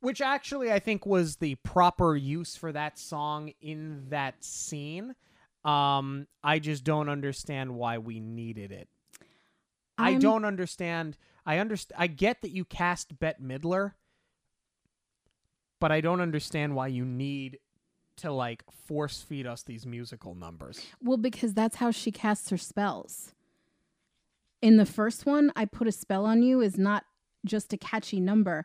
which 0.00 0.22
actually 0.22 0.72
I 0.72 0.78
think 0.78 1.04
was 1.04 1.36
the 1.36 1.56
proper 1.56 2.16
use 2.16 2.56
for 2.56 2.72
that 2.72 2.98
song 2.98 3.52
in 3.60 4.06
that 4.08 4.42
scene. 4.42 5.14
Um, 5.62 6.26
I 6.42 6.58
just 6.58 6.84
don't 6.84 7.10
understand 7.10 7.74
why 7.74 7.98
we 7.98 8.18
needed 8.18 8.72
it. 8.72 8.88
I 9.98 10.12
I'm- 10.12 10.20
don't 10.20 10.46
understand. 10.46 11.18
I 11.50 11.58
understand. 11.58 12.00
I 12.00 12.06
get 12.06 12.42
that 12.42 12.50
you 12.52 12.64
cast 12.64 13.18
Bette 13.18 13.42
Midler, 13.42 13.94
but 15.80 15.90
I 15.90 16.00
don't 16.00 16.20
understand 16.20 16.76
why 16.76 16.86
you 16.86 17.04
need 17.04 17.58
to 18.18 18.30
like 18.30 18.62
force 18.86 19.20
feed 19.22 19.46
us 19.48 19.64
these 19.64 19.84
musical 19.84 20.36
numbers. 20.36 20.80
Well, 21.02 21.16
because 21.16 21.54
that's 21.54 21.76
how 21.76 21.90
she 21.90 22.12
casts 22.12 22.50
her 22.50 22.56
spells. 22.56 23.32
In 24.62 24.76
the 24.76 24.86
first 24.86 25.26
one, 25.26 25.50
I 25.56 25.64
put 25.64 25.88
a 25.88 25.92
spell 25.92 26.24
on 26.24 26.42
you 26.44 26.60
is 26.60 26.78
not 26.78 27.04
just 27.44 27.72
a 27.72 27.76
catchy 27.76 28.20
number. 28.20 28.64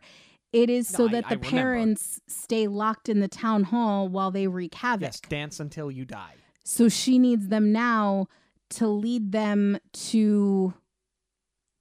It 0.54 0.70
is 0.70 0.92
No, 0.94 0.98
so 0.98 1.08
I- 1.08 1.12
that 1.14 1.26
I 1.26 1.30
the 1.30 1.36
remember. 1.38 1.50
parents 1.58 2.22
stay 2.28 2.68
locked 2.68 3.10
in 3.10 3.20
the 3.20 3.28
town 3.28 3.64
hall 3.64 4.08
while 4.10 4.30
they 4.30 4.46
wreak 4.48 4.76
havoc. 4.76 5.02
Yes, 5.08 5.20
dance 5.22 5.60
until 5.60 5.90
you 5.90 6.06
die. 6.06 6.36
So 6.64 6.88
she 6.90 7.18
needs 7.18 7.48
them 7.48 7.72
now 7.72 8.28
to 8.72 8.88
lead 8.88 9.32
them 9.32 9.80
to 10.12 10.74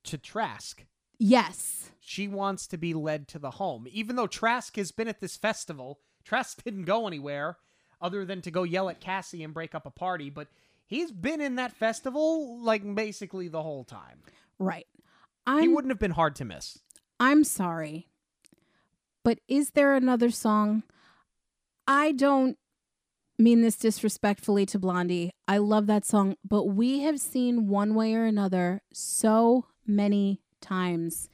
To 0.04 0.18
Trask. 0.18 0.84
Yes. 1.18 1.90
She 2.00 2.28
wants 2.28 2.66
to 2.68 2.76
be 2.76 2.92
led 2.94 3.28
to 3.28 3.38
the 3.38 3.52
home. 3.52 3.86
Even 3.90 4.16
though 4.16 4.26
Trask 4.26 4.76
has 4.76 4.92
been 4.92 5.08
at 5.08 5.20
this 5.20 5.36
festival, 5.36 6.00
Trask 6.24 6.62
didn't 6.62 6.84
go 6.84 7.06
anywhere 7.06 7.58
other 8.00 8.24
than 8.24 8.42
to 8.42 8.50
go 8.50 8.62
yell 8.62 8.88
at 8.90 9.00
Cassie 9.00 9.42
and 9.42 9.54
break 9.54 9.74
up 9.74 9.86
a 9.86 9.90
party, 9.90 10.28
but 10.28 10.48
he's 10.84 11.10
been 11.10 11.40
in 11.40 11.56
that 11.56 11.72
festival 11.72 12.60
like 12.60 12.94
basically 12.94 13.48
the 13.48 13.62
whole 13.62 13.84
time. 13.84 14.20
Right. 14.58 14.86
he 14.94 15.02
I'm 15.46 15.74
wouldn't 15.74 15.90
have 15.90 15.98
been 15.98 16.10
hard 16.10 16.36
to 16.36 16.44
miss. 16.44 16.78
I'm 17.18 17.44
sorry. 17.44 18.08
But 19.22 19.38
is 19.48 19.70
there 19.70 19.94
another 19.94 20.30
song? 20.30 20.82
I 21.88 22.12
don't 22.12 22.58
mean 23.38 23.62
this 23.62 23.76
disrespectfully 23.76 24.66
to 24.66 24.78
Blondie. 24.78 25.32
I 25.48 25.58
love 25.58 25.86
that 25.86 26.04
song, 26.04 26.36
but 26.46 26.64
we 26.64 27.00
have 27.00 27.18
seen 27.18 27.68
one 27.68 27.94
way 27.94 28.14
or 28.14 28.24
another 28.24 28.82
so 28.92 29.66
many 29.86 30.40
times 30.64 31.28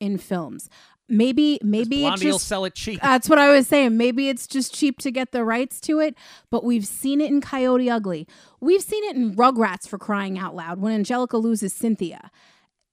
in 0.00 0.18
films. 0.18 0.70
Maybe 1.08 1.60
maybe 1.62 2.04
it 2.04 2.10
will 2.10 2.16
just 2.16 2.48
sell 2.48 2.64
it 2.64 2.74
cheap. 2.74 3.00
that's 3.00 3.28
what 3.28 3.38
I 3.38 3.52
was 3.52 3.68
saying. 3.68 3.96
Maybe 3.96 4.28
it's 4.28 4.46
just 4.46 4.74
cheap 4.74 4.98
to 5.00 5.12
get 5.12 5.30
the 5.30 5.44
rights 5.44 5.80
to 5.82 6.00
it, 6.00 6.16
but 6.50 6.64
we've 6.64 6.86
seen 6.86 7.20
it 7.20 7.30
in 7.30 7.40
Coyote 7.40 7.88
Ugly. 7.88 8.26
We've 8.60 8.82
seen 8.82 9.04
it 9.04 9.14
in 9.14 9.36
Rugrats 9.36 9.86
for 9.86 9.98
crying 9.98 10.36
out 10.36 10.56
loud 10.56 10.80
when 10.80 10.92
Angelica 10.92 11.36
loses 11.38 11.72
Cynthia. 11.72 12.30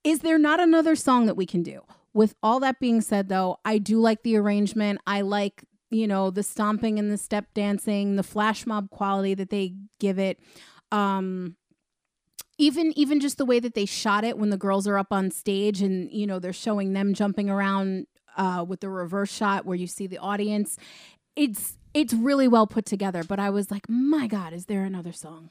Is 0.03 0.19
there 0.19 0.37
not 0.37 0.59
another 0.59 0.95
song 0.95 1.25
that 1.25 1.35
we 1.35 1.47
can 1.47 1.63
do? 1.63 1.81
With 2.13 2.35
all 2.43 2.59
that 2.59 2.79
being 2.79 3.01
said, 3.01 3.29
though, 3.29 3.57
I 3.65 3.79
do 3.79 3.99
like 3.99 4.21
the 4.21 4.35
arrangement. 4.35 5.01
I 5.07 5.21
like, 5.21 5.63
you 5.89 6.05
know, 6.05 6.29
the 6.29 6.43
stomping 6.43 6.99
and 6.99 7.11
the 7.11 7.17
step 7.17 7.45
dancing, 7.55 8.15
the 8.15 8.23
flash 8.23 8.67
mob 8.67 8.91
quality 8.91 9.33
that 9.33 9.49
they 9.49 9.73
give 9.99 10.19
it. 10.19 10.39
Um, 10.91 11.55
even 12.57 12.97
even 12.97 13.19
just 13.19 13.37
the 13.37 13.45
way 13.45 13.59
that 13.59 13.73
they 13.73 13.85
shot 13.85 14.23
it 14.23 14.37
when 14.37 14.49
the 14.49 14.57
girls 14.57 14.87
are 14.87 14.97
up 14.97 15.11
on 15.11 15.31
stage 15.31 15.81
and 15.81 16.11
you 16.11 16.27
know 16.27 16.39
they're 16.39 16.53
showing 16.53 16.93
them 16.93 17.13
jumping 17.13 17.49
around 17.49 18.07
uh, 18.37 18.65
with 18.67 18.79
the 18.79 18.89
reverse 18.89 19.31
shot 19.31 19.65
where 19.65 19.75
you 19.75 19.87
see 19.87 20.07
the 20.07 20.17
audience 20.17 20.77
it's 21.35 21.77
it's 21.93 22.13
really 22.13 22.47
well 22.47 22.65
put 22.67 22.85
together 22.85 23.23
but 23.23 23.39
i 23.39 23.49
was 23.49 23.69
like 23.71 23.87
my 23.89 24.27
god 24.27 24.53
is 24.53 24.65
there 24.65 24.83
another 24.83 25.11
song 25.11 25.49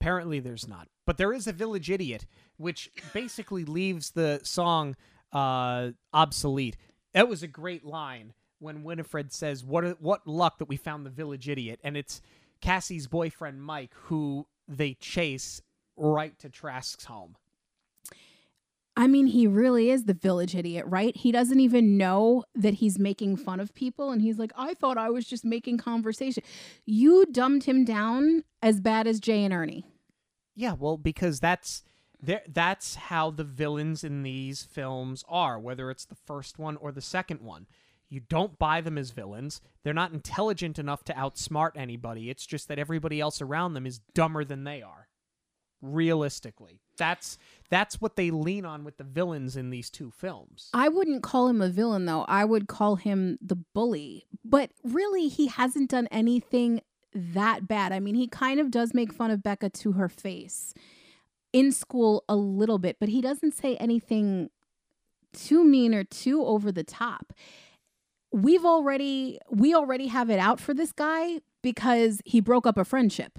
Apparently, 0.00 0.40
there's 0.40 0.66
not. 0.66 0.88
But 1.04 1.18
there 1.18 1.32
is 1.32 1.46
a 1.46 1.52
Village 1.52 1.90
Idiot, 1.90 2.26
which 2.56 2.90
basically 3.12 3.64
leaves 3.66 4.12
the 4.12 4.40
song 4.42 4.96
uh, 5.32 5.90
obsolete. 6.14 6.76
That 7.12 7.28
was 7.28 7.42
a 7.42 7.46
great 7.46 7.84
line 7.84 8.32
when 8.60 8.82
Winifred 8.82 9.30
says, 9.32 9.62
"What 9.62 10.00
what 10.00 10.26
luck 10.26 10.58
that 10.58 10.68
we 10.68 10.76
found 10.78 11.04
the 11.04 11.10
Village 11.10 11.48
Idiot," 11.50 11.80
and 11.84 11.98
it's 11.98 12.22
Cassie's 12.62 13.08
boyfriend 13.08 13.62
Mike 13.62 13.92
who 14.04 14.46
they 14.66 14.94
chase 14.94 15.60
right 16.00 16.36
to 16.38 16.48
Trask's 16.48 17.04
home. 17.04 17.36
i 18.96 19.06
mean 19.06 19.26
he 19.28 19.46
really 19.46 19.90
is 19.90 20.04
the 20.04 20.14
village 20.14 20.54
idiot 20.56 20.84
right 20.88 21.16
he 21.16 21.30
doesn't 21.30 21.60
even 21.60 21.96
know 21.96 22.42
that 22.54 22.74
he's 22.74 22.98
making 22.98 23.36
fun 23.36 23.60
of 23.60 23.74
people 23.74 24.10
and 24.10 24.20
he's 24.22 24.38
like 24.38 24.52
i 24.56 24.74
thought 24.74 24.98
i 24.98 25.08
was 25.10 25.24
just 25.26 25.44
making 25.44 25.78
conversation 25.78 26.42
you 26.86 27.24
dumbed 27.30 27.64
him 27.64 27.84
down 27.84 28.42
as 28.62 28.80
bad 28.80 29.06
as 29.06 29.20
jay 29.20 29.44
and 29.44 29.54
ernie 29.54 29.84
Yeah, 30.56 30.72
well, 30.72 30.96
because 30.98 31.40
that's. 31.40 31.82
That's 32.52 32.96
how 32.96 33.30
the 33.30 33.44
villains 33.44 34.04
in 34.04 34.22
these 34.24 34.62
films 34.62 35.24
are, 35.26 35.58
whether 35.58 35.90
it's 35.90 36.04
the 36.04 36.14
first 36.26 36.58
one 36.58 36.76
or 36.76 36.92
the 36.92 37.00
second 37.00 37.40
one. 37.40 37.66
You 38.10 38.20
don't 38.20 38.58
buy 38.58 38.82
them 38.82 38.98
as 38.98 39.10
villains. 39.12 39.62
They're 39.84 39.94
not 39.94 40.12
intelligent 40.12 40.78
enough 40.78 41.02
to 41.04 41.14
outsmart 41.14 41.70
anybody. 41.76 42.28
It's 42.28 42.44
just 42.44 42.68
that 42.68 42.78
everybody 42.78 43.20
else 43.20 43.40
around 43.40 43.72
them 43.72 43.86
is 43.86 44.00
dumber 44.12 44.44
than 44.44 44.64
they 44.64 44.82
are. 44.82 45.08
Realistically, 45.82 46.80
that's 46.98 47.38
that's 47.70 48.00
what 48.00 48.16
they 48.16 48.30
lean 48.30 48.66
on 48.66 48.84
with 48.84 48.98
the 48.98 49.04
villains 49.04 49.56
in 49.56 49.70
these 49.70 49.88
two 49.88 50.10
films. 50.10 50.68
I 50.74 50.88
wouldn't 50.88 51.22
call 51.22 51.48
him 51.48 51.62
a 51.62 51.68
villain 51.68 52.04
though. 52.04 52.24
I 52.28 52.44
would 52.44 52.68
call 52.68 52.96
him 52.96 53.38
the 53.40 53.56
bully. 53.56 54.26
But 54.44 54.70
really, 54.84 55.28
he 55.28 55.46
hasn't 55.46 55.90
done 55.90 56.06
anything 56.10 56.82
that 57.14 57.66
bad. 57.66 57.92
I 57.92 58.00
mean, 58.00 58.14
he 58.14 58.26
kind 58.26 58.60
of 58.60 58.70
does 58.70 58.94
make 58.94 59.12
fun 59.12 59.30
of 59.30 59.42
Becca 59.42 59.70
to 59.70 59.92
her 59.92 60.08
face 60.08 60.74
in 61.52 61.72
school 61.72 62.24
a 62.28 62.36
little 62.36 62.78
bit, 62.78 62.96
but 63.00 63.08
he 63.08 63.20
doesn't 63.20 63.54
say 63.54 63.76
anything 63.76 64.50
too 65.32 65.64
mean 65.64 65.94
or 65.94 66.04
too 66.04 66.44
over 66.44 66.70
the 66.70 66.84
top. 66.84 67.32
We've 68.32 68.64
already 68.64 69.38
we 69.50 69.74
already 69.74 70.06
have 70.06 70.30
it 70.30 70.38
out 70.38 70.60
for 70.60 70.74
this 70.74 70.92
guy 70.92 71.40
because 71.62 72.20
he 72.24 72.40
broke 72.40 72.66
up 72.66 72.78
a 72.78 72.84
friendship. 72.84 73.38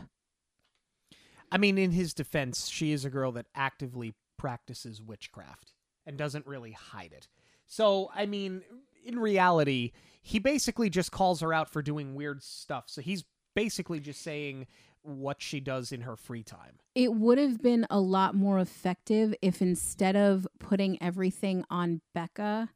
I 1.52 1.58
mean, 1.58 1.78
in 1.78 1.92
his 1.92 2.14
defense, 2.14 2.70
she 2.70 2.92
is 2.92 3.06
a 3.06 3.10
girl 3.10 3.32
that 3.34 3.48
actively 3.54 4.14
practices 4.38 5.02
witchcraft 5.02 5.74
and 6.06 6.18
doesn't 6.18 6.48
really 6.48 6.72
hide 6.72 7.14
it. 7.14 7.28
So, 7.68 8.10
I 8.16 8.26
mean, 8.26 8.64
in 9.06 9.20
reality, 9.20 9.92
he 10.22 10.40
basically 10.40 10.90
just 10.90 11.12
calls 11.12 11.42
her 11.42 11.54
out 11.54 11.70
for 11.70 11.82
doing 11.82 12.16
weird 12.16 12.44
stuff. 12.44 12.86
So 12.88 13.02
he's 13.02 13.24
basically 13.56 14.00
just 14.00 14.22
saying 14.22 14.68
what 15.04 15.42
she 15.42 15.60
does 15.60 15.92
in 15.92 16.02
her 16.02 16.16
free 16.16 16.44
time. 16.44 16.78
it 16.94 17.14
would 17.14 17.38
have 17.38 17.62
been 17.62 17.88
a 17.90 18.00
lot 18.00 18.36
more 18.36 18.60
effective 18.60 19.34
if 19.42 19.62
instead 19.62 20.16
of 20.16 20.48
putting 20.60 21.02
everything 21.02 21.66
on 21.72 22.02
Becca 22.14 22.70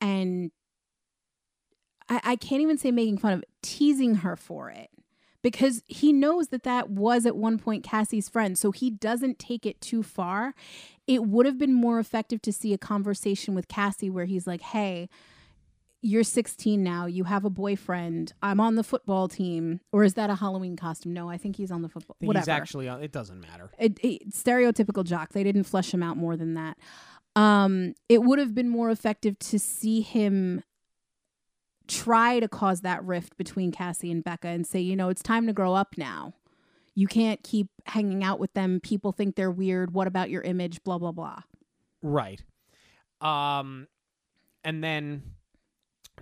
and 0.00 0.52
I, 2.08 2.20
I 2.22 2.36
can't 2.36 2.62
even 2.62 2.78
say 2.78 2.92
making 2.92 3.18
fun 3.18 3.32
of 3.32 3.44
teasing 3.62 4.16
her 4.16 4.36
for 4.36 4.70
it 4.70 4.88
because 5.52 5.82
he 5.86 6.12
knows 6.12 6.48
that 6.48 6.62
that 6.64 6.90
was 6.90 7.24
at 7.26 7.36
one 7.36 7.58
point 7.58 7.82
Cassie's 7.84 8.28
friend, 8.28 8.58
so 8.58 8.70
he 8.70 8.90
doesn't 8.90 9.38
take 9.38 9.64
it 9.64 9.80
too 9.80 10.02
far. 10.02 10.54
It 11.06 11.24
would 11.24 11.46
have 11.46 11.56
been 11.58 11.72
more 11.72 11.98
effective 11.98 12.42
to 12.42 12.52
see 12.52 12.74
a 12.74 12.78
conversation 12.78 13.54
with 13.54 13.66
Cassie 13.68 14.10
where 14.10 14.26
he's 14.26 14.46
like, 14.46 14.60
"Hey, 14.60 15.08
you're 16.02 16.22
16 16.22 16.82
now. 16.84 17.06
You 17.06 17.24
have 17.24 17.44
a 17.44 17.50
boyfriend. 17.50 18.32
I'm 18.42 18.60
on 18.60 18.74
the 18.76 18.84
football 18.84 19.26
team." 19.28 19.80
Or 19.90 20.04
is 20.04 20.14
that 20.14 20.28
a 20.30 20.34
Halloween 20.34 20.76
costume? 20.76 21.12
No, 21.14 21.28
I 21.30 21.38
think 21.38 21.56
he's 21.56 21.70
on 21.70 21.82
the 21.82 21.88
football. 21.88 22.16
Whatever 22.20 22.42
He's 22.42 22.48
actually 22.48 22.88
on. 22.88 23.02
It 23.02 23.12
doesn't 23.12 23.40
matter. 23.40 23.70
it, 23.78 23.98
it- 24.02 24.30
stereotypical 24.32 25.04
jock. 25.04 25.32
They 25.32 25.44
didn't 25.44 25.64
flesh 25.64 25.92
him 25.94 26.02
out 26.02 26.16
more 26.16 26.36
than 26.36 26.54
that. 26.54 26.76
Um, 27.36 27.94
it 28.08 28.22
would 28.22 28.38
have 28.38 28.54
been 28.54 28.68
more 28.68 28.90
effective 28.90 29.38
to 29.38 29.58
see 29.58 30.00
him 30.00 30.62
try 31.88 32.38
to 32.38 32.48
cause 32.48 32.82
that 32.82 33.02
rift 33.04 33.36
between 33.36 33.72
Cassie 33.72 34.10
and 34.12 34.22
Becca 34.22 34.48
and 34.48 34.66
say, 34.66 34.80
you 34.80 34.94
know, 34.94 35.08
it's 35.08 35.22
time 35.22 35.46
to 35.46 35.52
grow 35.52 35.74
up 35.74 35.94
now. 35.96 36.34
You 36.94 37.06
can't 37.06 37.42
keep 37.42 37.68
hanging 37.86 38.22
out 38.22 38.38
with 38.38 38.52
them. 38.54 38.80
People 38.80 39.12
think 39.12 39.36
they're 39.36 39.50
weird. 39.50 39.92
What 39.92 40.06
about 40.06 40.30
your 40.30 40.42
image? 40.42 40.82
Blah 40.84 40.98
blah 40.98 41.12
blah. 41.12 41.40
Right. 42.02 42.42
Um, 43.20 43.86
and 44.64 44.82
then 44.82 45.22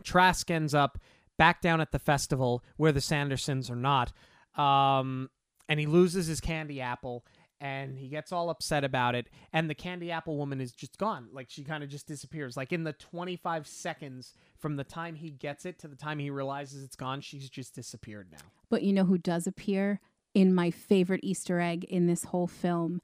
Trask 0.03 0.51
ends 0.51 0.75
up 0.75 0.99
back 1.39 1.61
down 1.61 1.81
at 1.81 1.93
the 1.93 1.99
festival 1.99 2.63
where 2.77 2.93
the 2.93 3.01
Sandersons 3.01 3.71
are 3.71 3.77
not. 3.77 4.13
Um, 4.57 5.29
and 5.69 5.81
he 5.81 5.87
loses 5.87 6.27
his 6.27 6.41
candy 6.41 6.81
apple 6.81 7.25
and 7.61 7.99
he 7.99 8.09
gets 8.09 8.33
all 8.33 8.51
upset 8.51 8.85
about 8.85 9.15
it. 9.15 9.29
And 9.53 9.71
the 9.71 9.75
candy 9.75 10.11
apple 10.11 10.37
woman 10.37 10.61
is 10.61 10.73
just 10.73 10.99
gone. 10.99 11.29
Like 11.33 11.49
she 11.51 11.65
kind 11.65 11.83
of 11.83 11.89
just 11.89 12.07
disappears. 12.07 12.57
Like 12.57 12.73
in 12.73 12.85
the 12.85 12.93
25 12.93 13.67
seconds 13.67 14.35
from 14.59 14.77
the 14.77 14.85
time 14.85 15.15
he 15.15 15.31
gets 15.31 15.65
it 15.65 15.79
to 15.81 15.89
the 15.89 15.97
time 15.97 16.19
he 16.19 16.31
realizes 16.31 16.85
it's 16.85 16.97
gone, 16.97 17.21
she's 17.21 17.49
just 17.49 17.75
disappeared 17.75 18.29
now. 18.31 18.39
But 18.69 18.83
you 18.83 18.93
know 18.93 19.05
who 19.05 19.19
does 19.19 19.47
appear 19.47 20.01
in 20.35 20.55
my 20.55 20.71
favorite 20.71 21.21
Easter 21.23 21.61
egg 21.61 21.85
in 21.85 22.07
this 22.07 22.25
whole 22.25 22.47
film? 22.47 23.01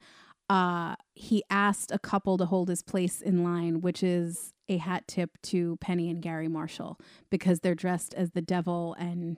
Uh, 0.49 0.95
he 1.15 1.43
asked 1.49 1.91
a 1.91 1.99
couple 1.99 2.37
to 2.37 2.45
hold 2.45 2.69
his 2.69 2.83
place 2.83 3.21
in 3.21 3.43
line, 3.43 3.81
which 3.81 4.03
is 4.03 4.53
a 4.69 4.77
hat 4.77 5.07
tip 5.07 5.31
to 5.41 5.77
Penny 5.77 6.09
and 6.09 6.21
Garry 6.21 6.47
Marshall 6.47 6.99
because 7.29 7.61
they're 7.61 7.75
dressed 7.75 8.13
as 8.13 8.31
the 8.31 8.41
devil 8.41 8.95
and 8.99 9.37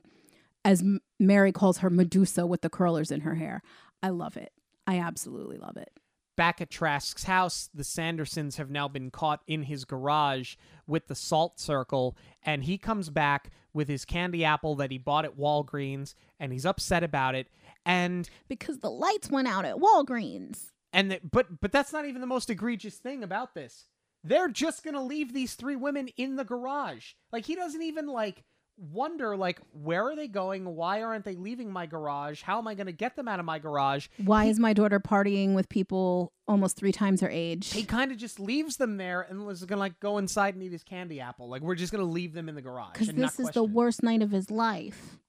as 0.63 0.83
Mary 1.19 1.51
calls 1.51 1.77
her 1.79 1.89
Medusa 1.89 2.45
with 2.45 2.61
the 2.61 2.69
curlers 2.69 3.11
in 3.11 3.21
her 3.21 3.35
hair. 3.35 3.61
I 4.01 4.09
love 4.09 4.35
it. 4.35 4.51
I 4.87 4.99
absolutely 4.99 5.57
love 5.57 5.77
it. 5.77 5.91
back 6.37 6.59
at 6.59 6.69
Trask's 6.69 7.23
house, 7.23 7.69
the 7.73 7.83
Sandersons 7.83 8.57
have 8.57 8.69
now 8.69 8.89
been 8.89 9.09
caught 9.09 9.41
in 9.47 9.63
his 9.63 9.85
garage 9.85 10.55
with 10.85 11.07
the 11.07 11.15
salt 11.15 11.59
circle, 11.61 12.17
and 12.43 12.65
he 12.65 12.77
comes 12.77 13.09
back 13.09 13.51
with 13.73 13.87
his 13.87 14.03
candy 14.03 14.43
apple 14.43 14.75
that 14.75 14.91
he 14.91 14.97
bought 14.97 15.23
at 15.23 15.37
Walgreens, 15.37 16.13
and 16.39 16.51
he's 16.51 16.65
upset 16.65 17.03
about 17.03 17.35
it. 17.35 17.47
And 17.85 18.29
Because 18.49 18.79
the 18.79 18.91
lights 18.91 19.29
went 19.29 19.47
out 19.47 19.63
at 19.63 19.77
Walgreens. 19.77 20.71
and 20.91 21.11
the, 21.11 21.19
but 21.23 21.61
but 21.61 21.71
that's 21.71 21.93
not 21.93 22.05
even 22.05 22.19
the 22.21 22.27
most 22.27 22.49
egregious 22.49 22.95
thing 22.97 23.23
about 23.23 23.53
this. 23.55 23.85
They're 24.23 24.49
just 24.49 24.83
gonna 24.83 25.03
leave 25.03 25.33
these 25.33 25.53
three 25.55 25.75
women 25.77 26.09
in 26.17 26.35
the 26.35 26.43
garage. 26.45 27.13
Like 27.31 27.45
he 27.45 27.55
doesn't 27.55 27.81
even 27.81 28.07
like 28.07 28.43
wonder 28.77 29.35
like 29.37 29.59
where 29.71 30.03
are 30.03 30.15
they 30.15 30.27
going? 30.27 30.65
Why 30.75 31.01
aren't 31.01 31.25
they 31.25 31.35
leaving 31.35 31.71
my 31.71 31.85
garage? 31.85 32.41
How 32.41 32.57
am 32.57 32.67
I 32.67 32.75
gonna 32.75 32.91
get 32.91 33.15
them 33.15 33.27
out 33.27 33.39
of 33.39 33.45
my 33.45 33.59
garage? 33.59 34.07
Why 34.17 34.45
is 34.45 34.59
my 34.59 34.73
daughter 34.73 34.99
partying 34.99 35.53
with 35.53 35.69
people 35.69 36.33
almost 36.47 36.77
three 36.77 36.91
times 36.91 37.21
her 37.21 37.29
age? 37.29 37.71
He 37.71 37.83
kind 37.83 38.11
of 38.11 38.17
just 38.17 38.39
leaves 38.39 38.77
them 38.77 38.97
there 38.97 39.21
and 39.21 39.45
was 39.45 39.63
gonna 39.65 39.79
like 39.79 39.99
go 39.99 40.17
inside 40.17 40.55
and 40.55 40.63
eat 40.63 40.71
his 40.71 40.83
candy 40.83 41.19
apple. 41.19 41.49
Like 41.49 41.61
we're 41.61 41.75
just 41.75 41.91
gonna 41.91 42.03
leave 42.03 42.33
them 42.33 42.49
in 42.49 42.55
the 42.55 42.61
garage. 42.61 42.93
Because 42.93 43.09
this 43.09 43.39
is 43.39 43.49
the 43.51 43.63
worst 43.63 44.03
night 44.03 44.21
of 44.21 44.31
his 44.31 44.51
life. 44.51 45.19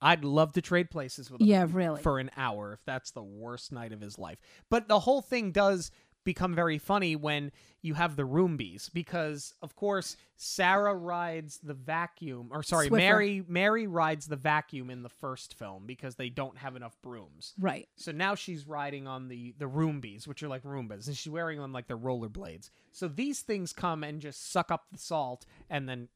I'd 0.00 0.24
love 0.24 0.52
to 0.52 0.62
trade 0.62 0.90
places 0.90 1.30
with 1.30 1.40
him. 1.40 1.48
Yeah, 1.48 1.66
really. 1.68 2.00
for 2.00 2.18
an 2.18 2.30
hour 2.36 2.72
if 2.72 2.84
that's 2.84 3.10
the 3.10 3.22
worst 3.22 3.72
night 3.72 3.92
of 3.92 4.00
his 4.00 4.18
life. 4.18 4.38
But 4.70 4.88
the 4.88 5.00
whole 5.00 5.22
thing 5.22 5.50
does 5.50 5.90
become 6.28 6.54
very 6.54 6.76
funny 6.76 7.16
when 7.16 7.50
you 7.80 7.94
have 7.94 8.14
the 8.14 8.24
Roombies 8.26 8.90
because 8.92 9.54
of 9.62 9.74
course 9.74 10.14
Sarah 10.36 10.94
rides 10.94 11.58
the 11.62 11.72
vacuum 11.72 12.48
or 12.50 12.62
sorry 12.62 12.90
Swiffer. 12.90 12.98
Mary 12.98 13.44
Mary 13.48 13.86
rides 13.86 14.26
the 14.26 14.36
vacuum 14.36 14.90
in 14.90 15.02
the 15.02 15.08
first 15.08 15.54
film 15.54 15.86
because 15.86 16.16
they 16.16 16.28
don't 16.28 16.58
have 16.58 16.76
enough 16.76 16.98
brooms. 17.00 17.54
Right. 17.58 17.88
So 17.96 18.12
now 18.12 18.34
she's 18.34 18.66
riding 18.66 19.06
on 19.06 19.28
the 19.28 19.54
the 19.58 19.66
Roombies, 19.66 20.28
which 20.28 20.42
are 20.42 20.48
like 20.48 20.64
Roombas, 20.64 21.06
and 21.06 21.16
she's 21.16 21.32
wearing 21.32 21.58
them 21.58 21.72
like 21.72 21.86
they're 21.86 21.96
rollerblades. 21.96 22.68
So 22.92 23.08
these 23.08 23.40
things 23.40 23.72
come 23.72 24.04
and 24.04 24.20
just 24.20 24.52
suck 24.52 24.70
up 24.70 24.84
the 24.92 24.98
salt, 24.98 25.46
and 25.70 25.88
then 25.88 26.08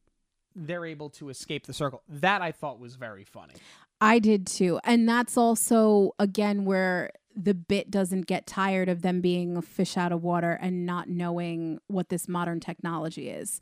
they're 0.55 0.85
able 0.85 1.09
to 1.09 1.29
escape 1.29 1.65
the 1.65 1.73
circle. 1.73 2.03
That 2.07 2.43
I 2.43 2.51
thought 2.51 2.79
was 2.79 2.93
very 2.97 3.23
funny. 3.23 3.55
I 3.99 4.19
did 4.19 4.45
too. 4.45 4.79
And 4.83 5.09
that's 5.09 5.37
also, 5.37 6.11
again, 6.19 6.65
where 6.65 7.11
the 7.35 7.53
bit 7.53 7.91
doesn't 7.91 8.27
get 8.27 8.45
tired 8.45 8.89
of 8.89 9.01
them 9.01 9.21
being 9.21 9.57
a 9.57 9.61
fish 9.61 9.97
out 9.97 10.11
of 10.11 10.23
water 10.23 10.57
and 10.61 10.85
not 10.85 11.09
knowing 11.09 11.79
what 11.87 12.09
this 12.09 12.27
modern 12.27 12.59
technology 12.59 13.29
is. 13.29 13.59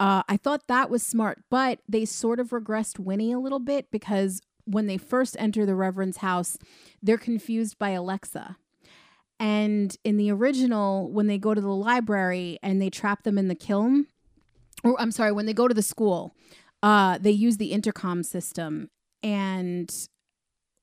Uh, 0.00 0.22
I 0.28 0.36
thought 0.36 0.66
that 0.66 0.90
was 0.90 1.02
smart, 1.02 1.42
but 1.50 1.80
they 1.88 2.04
sort 2.04 2.40
of 2.40 2.50
regressed 2.50 2.98
Winnie 2.98 3.32
a 3.32 3.38
little 3.38 3.60
bit 3.60 3.90
because 3.90 4.40
when 4.64 4.86
they 4.86 4.98
first 4.98 5.36
enter 5.38 5.64
the 5.64 5.74
Reverend's 5.74 6.18
house, 6.18 6.58
they're 7.02 7.18
confused 7.18 7.78
by 7.78 7.90
Alexa. 7.90 8.56
And 9.38 9.96
in 10.04 10.16
the 10.16 10.30
original, 10.32 11.10
when 11.10 11.26
they 11.26 11.38
go 11.38 11.54
to 11.54 11.60
the 11.60 11.68
library 11.68 12.58
and 12.62 12.80
they 12.80 12.90
trap 12.90 13.22
them 13.22 13.38
in 13.38 13.48
the 13.48 13.54
kiln, 13.54 14.06
or 14.82 15.00
I'm 15.00 15.10
sorry, 15.10 15.32
when 15.32 15.46
they 15.46 15.52
go 15.52 15.68
to 15.68 15.74
the 15.74 15.82
school, 15.82 16.34
uh, 16.82 17.18
they 17.18 17.30
use 17.30 17.56
the 17.56 17.72
intercom 17.72 18.22
system, 18.22 18.90
and 19.22 20.08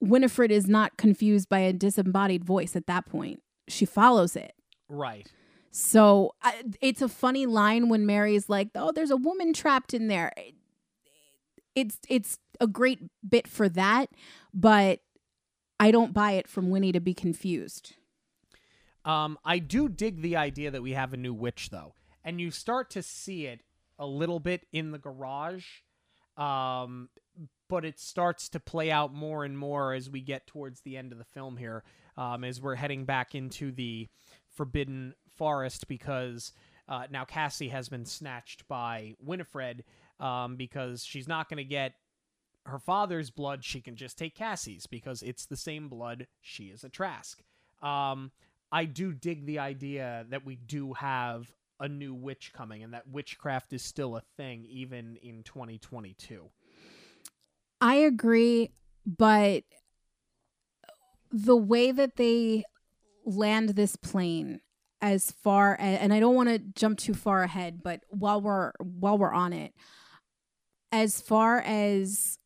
Winifred 0.02 0.52
is 0.52 0.68
not 0.68 0.98
confused 0.98 1.48
by 1.48 1.60
a 1.60 1.72
disembodied 1.74 2.44
voice 2.44 2.76
at 2.76 2.88
that 2.88 3.06
point. 3.06 3.42
She 3.68 3.86
follows 3.86 4.36
it. 4.36 4.54
Right. 4.90 5.32
So 5.72 6.34
I, 6.42 6.64
it's 6.82 7.02
a 7.02 7.08
funny 7.08 7.46
line 7.46 7.88
when 7.88 8.06
Mary's 8.06 8.50
like, 8.50 8.70
"Oh, 8.76 8.92
there's 8.92 9.12
a 9.12 9.16
woman 9.18 9.54
trapped 9.54 9.94
in 9.94 10.08
there." 10.08 10.34
It- 10.36 10.56
It's 11.74 12.00
it's 12.10 12.38
a 12.60 12.68
great 12.68 13.00
bit 13.28 13.48
for 13.48 13.70
that, 13.70 14.10
but 14.54 15.00
I 15.80 15.92
don't 15.92 16.14
buy 16.14 16.34
it 16.34 16.48
from 16.50 16.70
Winnie 16.70 16.92
to 16.92 17.00
be 17.00 17.14
confused. 17.14 17.94
Um, 19.06 19.40
I 19.46 19.60
do 19.60 19.88
dig 19.88 20.22
the 20.22 20.36
idea 20.36 20.70
that 20.72 20.84
we 20.84 20.92
have 20.92 21.14
a 21.14 21.18
new 21.18 21.34
witch, 21.34 21.70
though, 21.70 21.96
and 22.26 22.42
you 22.42 22.52
start 22.52 22.90
to 22.92 23.02
see 23.02 23.46
it 23.48 23.62
a 23.98 24.06
little 24.06 24.40
bit 24.42 24.68
in 24.74 24.92
the 24.92 25.00
garage, 25.00 25.66
um, 26.38 27.08
but 27.72 27.86
it 27.86 27.98
starts 27.98 28.50
to 28.50 28.60
play 28.60 28.92
out 28.92 29.14
more 29.14 29.46
and 29.46 29.58
more 29.58 29.94
as 29.94 30.10
we 30.10 30.20
get 30.20 30.46
towards 30.46 30.82
the 30.82 30.98
end 30.98 31.14
of 31.14 31.18
the 31.18 31.24
film 31.24 31.56
here, 31.56 31.86
um, 32.18 32.44
as 32.44 32.62
we're 32.62 32.76
heading 32.76 33.06
back 33.06 33.34
into 33.34 33.72
the 33.72 34.10
Forbidden 34.50 35.16
Forest 35.38 35.88
because 35.88 36.52
uh, 36.90 37.08
now 37.10 37.24
Cassie 37.24 37.70
has 37.70 37.88
been 37.88 38.04
snatched 38.04 38.68
by 38.68 39.14
Winifred 39.24 39.86
um, 40.20 40.58
because 40.58 41.06
she's 41.06 41.30
not 41.30 41.48
going 41.48 41.60
to 41.60 41.64
get 41.64 41.94
her 42.66 42.78
father's 42.78 43.30
blood. 43.30 43.64
She 43.64 43.80
can 43.80 43.96
just 43.96 44.18
take 44.18 44.36
Cassie's 44.36 44.86
because 44.86 45.24
it's 45.24 45.46
the 45.46 45.56
same 45.56 45.88
blood. 45.88 46.28
She 46.42 46.66
is 46.66 46.84
a 46.84 46.90
Trask. 46.90 47.42
Um, 47.82 48.32
I 48.70 48.84
do 48.84 49.14
dig 49.14 49.46
the 49.46 49.60
idea 49.60 50.26
that 50.30 50.46
we 50.46 50.58
do 50.58 50.92
have 50.92 51.54
a 51.80 51.88
new 51.88 52.14
witch 52.14 52.52
coming 52.52 52.84
and 52.84 52.94
that 52.94 53.08
witchcraft 53.08 53.72
is 53.72 53.82
still 53.82 54.18
a 54.18 54.24
thing 54.36 54.66
even 54.70 55.16
in 55.24 55.44
2022. 55.44 56.50
I 57.82 57.96
agree, 57.96 58.70
but 59.06 59.64
the 61.32 61.58
way 61.58 61.92
that 61.92 62.16
they 62.16 62.64
land 63.26 63.70
this 63.70 63.96
plane 63.96 64.62
as 65.02 65.32
far 65.32 65.76
as, 65.80 66.00
and 66.00 66.14
I 66.14 66.20
don't 66.20 66.36
want 66.36 66.50
to 66.50 66.60
jump 66.60 67.00
too 67.00 67.16
far 67.16 67.42
ahead, 67.42 67.82
but 67.84 68.02
while 68.10 68.40
we're 68.40 68.72
while 68.80 69.18
we're 69.18 69.34
on 69.34 69.52
it, 69.52 69.74
as 70.92 71.20
far 71.22 71.60
as 71.62 72.38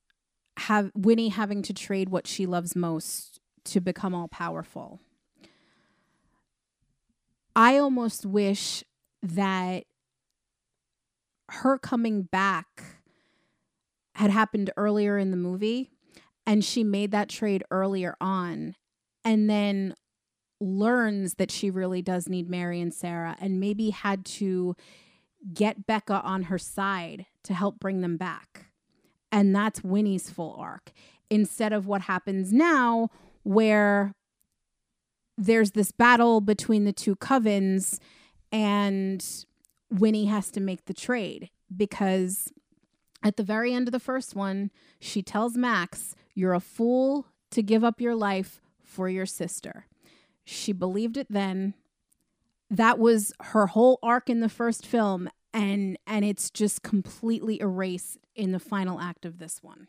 have 0.57 0.91
Winnie 0.95 1.29
having 1.29 1.61
to 1.63 1.73
trade 1.73 2.09
what 2.09 2.27
she 2.27 2.45
loves 2.45 2.75
most 2.75 3.41
to 3.65 3.81
become 3.81 4.15
all 4.15 4.29
powerful. 4.29 5.01
I 7.57 7.77
almost 7.77 8.25
wish 8.25 8.83
that 9.21 9.83
her 11.49 11.77
coming 11.77 12.23
back 12.23 12.94
had 14.15 14.31
happened 14.31 14.71
earlier 14.77 15.17
in 15.17 15.31
the 15.31 15.37
movie 15.37 15.89
and 16.45 16.63
she 16.63 16.83
made 16.83 17.11
that 17.11 17.29
trade 17.29 17.63
earlier 17.69 18.15
on 18.21 18.75
and 19.23 19.49
then 19.49 19.93
learns 20.61 21.35
that 21.35 21.51
she 21.51 21.69
really 21.69 22.01
does 22.01 22.29
need 22.29 22.49
Mary 22.49 22.79
and 22.79 22.93
Sarah 22.93 23.35
and 23.41 23.59
maybe 23.59 23.89
had 23.89 24.25
to 24.25 24.75
get 25.53 25.85
Becca 25.85 26.21
on 26.21 26.43
her 26.43 26.57
side 26.57 27.25
to 27.43 27.53
help 27.53 27.79
bring 27.79 28.01
them 28.01 28.15
back. 28.17 28.67
And 29.31 29.53
that's 29.53 29.83
Winnie's 29.83 30.29
full 30.29 30.55
arc 30.57 30.91
instead 31.29 31.73
of 31.73 31.85
what 31.87 32.01
happens 32.01 32.53
now 32.53 33.09
where 33.43 34.13
there's 35.37 35.71
this 35.71 35.91
battle 35.91 36.39
between 36.39 36.85
the 36.85 36.93
two 36.93 37.15
covens 37.17 37.99
and 38.51 39.45
Winnie 39.91 40.25
has 40.25 40.49
to 40.51 40.61
make 40.61 40.85
the 40.85 40.93
trade 40.93 41.49
because 41.75 42.51
at 43.23 43.37
the 43.37 43.43
very 43.43 43.73
end 43.73 43.87
of 43.87 43.91
the 43.91 43.99
first 43.99 44.35
one, 44.35 44.71
she 44.99 45.21
tells 45.21 45.55
Max, 45.57 46.15
You're 46.33 46.53
a 46.53 46.59
fool 46.59 47.27
to 47.51 47.63
give 47.63 47.83
up 47.83 47.99
your 48.01 48.15
life 48.15 48.61
for 48.83 49.09
your 49.09 49.25
sister. 49.25 49.87
She 50.43 50.71
believed 50.73 51.17
it 51.17 51.27
then. 51.29 51.73
That 52.69 52.99
was 52.99 53.33
her 53.41 53.67
whole 53.67 53.99
arc 54.03 54.29
in 54.29 54.39
the 54.41 54.49
first 54.49 54.85
film, 54.85 55.29
and 55.53 55.97
and 56.05 56.25
it's 56.25 56.49
just 56.49 56.83
completely 56.83 57.59
erased 57.61 58.17
in 58.35 58.51
the 58.51 58.59
final 58.59 58.99
act 58.99 59.25
of 59.25 59.39
this 59.39 59.63
one. 59.63 59.87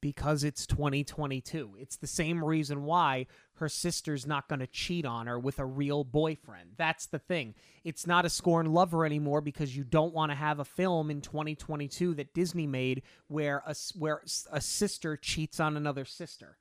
because 0.00 0.44
it's 0.44 0.66
2022. 0.66 1.74
It's 1.78 1.96
the 1.96 2.06
same 2.06 2.44
reason 2.44 2.84
why 2.84 3.26
her 3.56 3.68
sister's 3.68 4.26
not 4.26 4.48
going 4.48 4.60
to 4.60 4.66
cheat 4.66 5.04
on 5.04 5.26
her 5.26 5.38
with 5.38 5.58
a 5.58 5.64
real 5.64 6.04
boyfriend. 6.04 6.70
That's 6.76 7.06
the 7.06 7.18
thing. 7.18 7.54
It's 7.84 8.06
not 8.06 8.24
a 8.24 8.30
scorn 8.30 8.72
lover 8.72 9.04
anymore 9.04 9.40
because 9.40 9.76
you 9.76 9.84
don't 9.84 10.14
want 10.14 10.30
to 10.30 10.36
have 10.36 10.58
a 10.58 10.64
film 10.64 11.10
in 11.10 11.20
2022 11.20 12.14
that 12.14 12.34
Disney 12.34 12.66
made 12.66 13.02
where 13.28 13.62
a 13.66 13.74
where 13.98 14.22
a 14.52 14.60
sister 14.60 15.16
cheats 15.16 15.60
on 15.60 15.76
another 15.76 16.04
sister. 16.04 16.58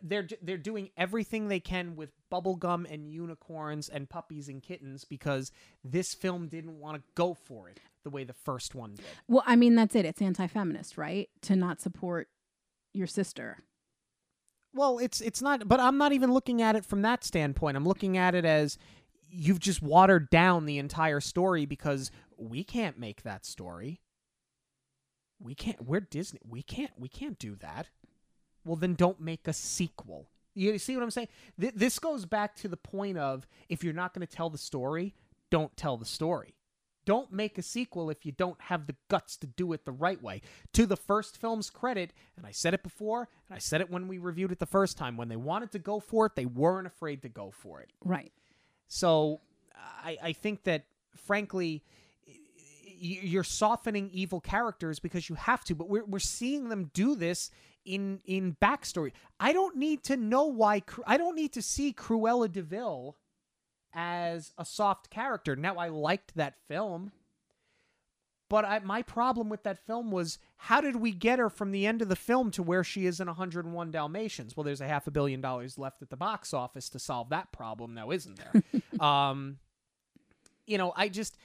They're 0.00 0.28
they're 0.40 0.56
doing 0.56 0.90
everything 0.96 1.48
they 1.48 1.58
can 1.58 1.96
with 1.96 2.12
bubblegum 2.30 2.92
and 2.92 3.10
unicorns 3.10 3.88
and 3.88 4.08
puppies 4.08 4.48
and 4.48 4.62
kittens 4.62 5.04
because 5.04 5.50
this 5.82 6.14
film 6.14 6.46
didn't 6.46 6.78
want 6.78 6.96
to 6.96 7.02
go 7.16 7.34
for 7.34 7.68
it 7.68 7.80
the 8.04 8.10
way 8.10 8.24
the 8.24 8.32
first 8.32 8.74
one 8.74 8.94
did. 8.94 9.04
Well, 9.28 9.42
I 9.46 9.56
mean, 9.56 9.74
that's 9.74 9.94
it. 9.96 10.04
It's 10.04 10.22
anti 10.22 10.46
feminist, 10.46 10.96
right? 10.96 11.28
To 11.42 11.56
not 11.56 11.80
support 11.80 12.28
your 12.92 13.06
sister. 13.06 13.58
Well, 14.74 14.98
it's 14.98 15.20
it's 15.20 15.42
not, 15.42 15.68
but 15.68 15.80
I'm 15.80 15.98
not 15.98 16.12
even 16.12 16.32
looking 16.32 16.62
at 16.62 16.76
it 16.76 16.84
from 16.84 17.02
that 17.02 17.24
standpoint. 17.24 17.76
I'm 17.76 17.86
looking 17.86 18.16
at 18.16 18.34
it 18.34 18.44
as 18.44 18.78
you've 19.28 19.60
just 19.60 19.82
watered 19.82 20.30
down 20.30 20.66
the 20.66 20.78
entire 20.78 21.20
story 21.20 21.66
because 21.66 22.10
we 22.36 22.64
can't 22.64 22.98
make 22.98 23.22
that 23.22 23.44
story. 23.44 24.00
We 25.38 25.54
can't. 25.54 25.82
We're 25.84 26.00
Disney. 26.00 26.40
We 26.48 26.62
can't. 26.62 26.92
We 26.98 27.08
can't 27.08 27.38
do 27.38 27.56
that. 27.56 27.88
Well, 28.64 28.76
then 28.76 28.94
don't 28.94 29.20
make 29.20 29.48
a 29.48 29.52
sequel. 29.52 30.28
You 30.54 30.78
see 30.78 30.94
what 30.94 31.02
I'm 31.02 31.10
saying? 31.10 31.28
Th- 31.60 31.74
this 31.74 31.98
goes 31.98 32.26
back 32.26 32.54
to 32.56 32.68
the 32.68 32.76
point 32.76 33.18
of 33.18 33.46
if 33.68 33.82
you're 33.82 33.92
not 33.92 34.14
going 34.14 34.26
to 34.26 34.32
tell 34.32 34.50
the 34.50 34.58
story, 34.58 35.14
don't 35.50 35.74
tell 35.76 35.96
the 35.96 36.04
story. 36.04 36.54
Don't 37.04 37.32
make 37.32 37.58
a 37.58 37.62
sequel 37.62 38.10
if 38.10 38.24
you 38.24 38.32
don't 38.32 38.60
have 38.62 38.86
the 38.86 38.96
guts 39.08 39.36
to 39.38 39.46
do 39.46 39.72
it 39.72 39.84
the 39.84 39.92
right 39.92 40.22
way. 40.22 40.42
To 40.74 40.86
the 40.86 40.96
first 40.96 41.36
film's 41.36 41.70
credit, 41.70 42.12
and 42.36 42.46
I 42.46 42.52
said 42.52 42.74
it 42.74 42.82
before, 42.82 43.28
and 43.48 43.56
I 43.56 43.58
said 43.58 43.80
it 43.80 43.90
when 43.90 44.08
we 44.08 44.18
reviewed 44.18 44.52
it 44.52 44.58
the 44.58 44.66
first 44.66 44.96
time, 44.96 45.16
when 45.16 45.28
they 45.28 45.36
wanted 45.36 45.72
to 45.72 45.78
go 45.78 46.00
for 46.00 46.26
it, 46.26 46.36
they 46.36 46.46
weren't 46.46 46.86
afraid 46.86 47.22
to 47.22 47.28
go 47.28 47.50
for 47.50 47.80
it. 47.80 47.90
Right. 48.04 48.32
So 48.88 49.40
I, 50.04 50.18
I 50.22 50.32
think 50.32 50.64
that, 50.64 50.84
frankly, 51.16 51.82
you're 53.04 53.42
softening 53.42 54.10
evil 54.12 54.40
characters 54.40 55.00
because 55.00 55.28
you 55.28 55.34
have 55.34 55.64
to, 55.64 55.74
but 55.74 55.88
we're, 55.88 56.04
we're 56.04 56.20
seeing 56.20 56.68
them 56.68 56.90
do 56.94 57.16
this 57.16 57.50
in 57.84 58.20
in 58.24 58.56
backstory. 58.62 59.10
I 59.40 59.52
don't 59.52 59.76
need 59.76 60.04
to 60.04 60.16
know 60.16 60.44
why. 60.44 60.82
I 61.04 61.16
don't 61.16 61.34
need 61.34 61.52
to 61.54 61.62
see 61.62 61.92
Cruella 61.92 62.50
de 62.50 62.62
Vil 62.62 63.16
as 63.94 64.52
a 64.58 64.64
soft 64.64 65.10
character. 65.10 65.56
Now 65.56 65.76
I 65.76 65.88
liked 65.88 66.34
that 66.34 66.54
film, 66.68 67.12
but 68.48 68.64
I, 68.64 68.80
my 68.80 69.02
problem 69.02 69.48
with 69.48 69.62
that 69.62 69.78
film 69.86 70.10
was 70.10 70.38
how 70.56 70.80
did 70.80 70.96
we 70.96 71.12
get 71.12 71.38
her 71.38 71.48
from 71.48 71.72
the 71.72 71.86
end 71.86 72.02
of 72.02 72.08
the 72.08 72.16
film 72.16 72.50
to 72.52 72.62
where 72.62 72.84
she 72.84 73.06
is 73.06 73.20
in 73.20 73.26
101 73.26 73.90
Dalmatians? 73.90 74.56
Well, 74.56 74.64
there's 74.64 74.80
a 74.80 74.86
half 74.86 75.06
a 75.06 75.10
billion 75.10 75.40
dollars 75.40 75.78
left 75.78 76.02
at 76.02 76.10
the 76.10 76.16
box 76.16 76.52
office 76.52 76.88
to 76.90 76.98
solve 76.98 77.30
that 77.30 77.52
problem, 77.52 77.94
now 77.94 78.10
isn't 78.10 78.38
there? 78.38 78.82
um, 79.00 79.58
you 80.66 80.78
know, 80.78 80.92
I 80.96 81.08
just 81.08 81.36